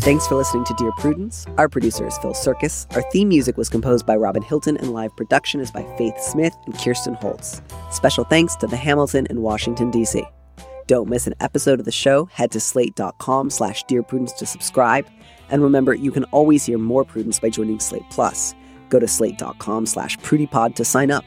Thanks 0.04 0.28
for 0.28 0.36
listening 0.36 0.66
to 0.66 0.74
Dear 0.74 0.92
Prudence. 0.98 1.46
Our 1.58 1.70
producer 1.70 2.06
is 2.06 2.18
Phil 2.18 2.34
Surkis. 2.34 2.94
Our 2.94 3.10
theme 3.10 3.30
music 3.30 3.56
was 3.56 3.70
composed 3.70 4.06
by 4.06 4.18
Robin 4.18 4.42
Hilton, 4.42 4.76
and 4.76 4.92
live 4.92 5.16
production 5.16 5.62
is 5.62 5.72
by 5.72 5.84
Faith 5.98 6.20
Smith 6.20 6.54
and 6.66 6.78
Kirsten 6.78 7.14
Holtz. 7.14 7.62
Special 7.90 8.26
thanks 8.26 8.58
to 8.58 8.68
the 8.68 8.76
Hamilton 8.76 9.28
in 9.28 9.42
Washington, 9.42 9.92
D.C. 9.92 10.26
Don't 10.88 11.08
miss 11.08 11.26
an 11.26 11.36
episode 11.40 11.80
of 11.80 11.86
the 11.86 11.92
show. 11.94 12.26
Head 12.26 12.52
to 12.52 12.60
slate.com 12.60 13.50
slash 13.50 13.86
Dear 13.86 14.04
Prudence 14.04 14.34
to 14.34 14.46
subscribe. 14.46 15.08
And 15.48 15.64
remember, 15.64 15.94
you 15.94 16.12
can 16.12 16.26
always 16.26 16.66
hear 16.66 16.78
more 16.78 17.06
Prudence 17.06 17.40
by 17.40 17.50
joining 17.50 17.80
Slate 17.80 18.04
Plus. 18.12 18.56
Go 18.90 19.00
to 19.00 19.08
slate.com 19.08 19.86
slash 19.86 20.18
prudypod 20.18 20.76
to 20.76 20.84
sign 20.84 21.12
up. 21.12 21.24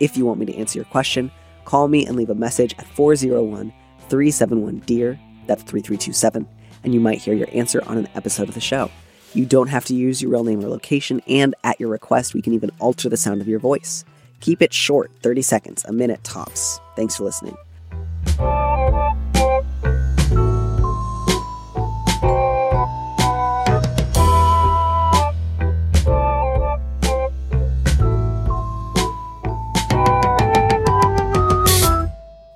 If 0.00 0.16
you 0.16 0.24
want 0.24 0.40
me 0.40 0.46
to 0.46 0.56
answer 0.56 0.78
your 0.78 0.86
question, 0.86 1.30
call 1.66 1.88
me 1.88 2.06
and 2.06 2.16
leave 2.16 2.30
a 2.30 2.34
message 2.34 2.74
at 2.78 2.86
401 2.86 3.70
371 4.08 4.78
DEAR. 4.86 5.20
That's 5.46 5.62
3327 5.64 6.48
and 6.84 6.94
you 6.94 7.00
might 7.00 7.18
hear 7.18 7.34
your 7.34 7.48
answer 7.52 7.82
on 7.86 7.98
an 7.98 8.08
episode 8.14 8.48
of 8.48 8.54
the 8.54 8.60
show. 8.60 8.90
You 9.34 9.44
don't 9.44 9.68
have 9.68 9.84
to 9.86 9.94
use 9.94 10.22
your 10.22 10.30
real 10.32 10.44
name 10.44 10.64
or 10.64 10.68
location, 10.68 11.20
and 11.26 11.54
at 11.64 11.78
your 11.78 11.90
request, 11.90 12.34
we 12.34 12.42
can 12.42 12.54
even 12.54 12.70
alter 12.78 13.08
the 13.08 13.16
sound 13.16 13.40
of 13.40 13.48
your 13.48 13.58
voice. 13.58 14.04
Keep 14.40 14.62
it 14.62 14.72
short 14.72 15.10
30 15.22 15.42
seconds, 15.42 15.84
a 15.84 15.92
minute 15.92 16.24
tops. 16.24 16.80
Thanks 16.96 17.16
for 17.16 17.24
listening. 17.24 17.56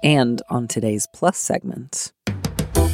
And 0.05 0.43
on 0.49 0.67
today's 0.67 1.07
Plus 1.07 1.39
segment, 1.39 2.13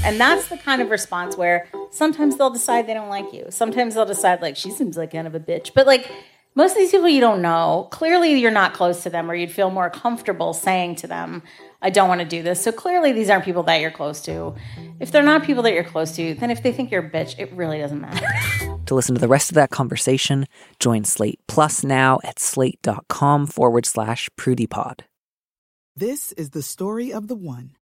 And 0.04 0.18
that's 0.18 0.48
the 0.48 0.56
kind 0.56 0.80
of 0.80 0.90
response 0.90 1.36
where 1.36 1.68
sometimes 1.90 2.36
they'll 2.36 2.50
decide 2.50 2.86
they 2.86 2.94
don't 2.94 3.08
like 3.08 3.32
you. 3.32 3.46
Sometimes 3.50 3.94
they'll 3.94 4.06
decide, 4.06 4.40
like, 4.40 4.56
she 4.56 4.70
seems 4.70 4.96
like 4.96 5.12
kind 5.12 5.26
of 5.26 5.34
a 5.34 5.40
bitch. 5.40 5.72
But, 5.74 5.86
like, 5.86 6.10
most 6.54 6.72
of 6.72 6.78
these 6.78 6.90
people 6.90 7.08
you 7.08 7.20
don't 7.20 7.40
know, 7.40 7.88
clearly 7.92 8.32
you're 8.34 8.50
not 8.50 8.74
close 8.74 9.02
to 9.04 9.10
them 9.10 9.30
or 9.30 9.34
you'd 9.34 9.52
feel 9.52 9.70
more 9.70 9.90
comfortable 9.90 10.52
saying 10.52 10.96
to 10.96 11.06
them, 11.06 11.42
I 11.80 11.90
don't 11.90 12.08
want 12.08 12.20
to 12.20 12.26
do 12.26 12.42
this. 12.42 12.60
So 12.60 12.72
clearly 12.72 13.12
these 13.12 13.30
aren't 13.30 13.44
people 13.44 13.62
that 13.64 13.80
you're 13.80 13.92
close 13.92 14.20
to. 14.22 14.54
If 14.98 15.12
they're 15.12 15.22
not 15.22 15.44
people 15.44 15.62
that 15.62 15.72
you're 15.72 15.84
close 15.84 16.16
to, 16.16 16.34
then 16.34 16.50
if 16.50 16.62
they 16.64 16.72
think 16.72 16.90
you're 16.90 17.06
a 17.06 17.10
bitch, 17.10 17.38
it 17.38 17.52
really 17.52 17.78
doesn't 17.78 18.00
matter. 18.00 18.26
To 18.86 18.94
listen 18.94 19.14
to 19.16 19.20
the 19.20 19.28
rest 19.28 19.50
of 19.50 19.54
that 19.56 19.68
conversation, 19.68 20.46
join 20.80 21.04
Slate 21.04 21.40
Plus 21.46 21.84
now 21.84 22.20
at 22.24 22.38
slate.com 22.38 23.46
forward 23.46 23.84
slash 23.84 24.30
prudypod. 24.38 25.00
This 25.94 26.32
is 26.32 26.50
the 26.50 26.62
story 26.62 27.12
of 27.12 27.28
the 27.28 27.36
one. 27.36 27.72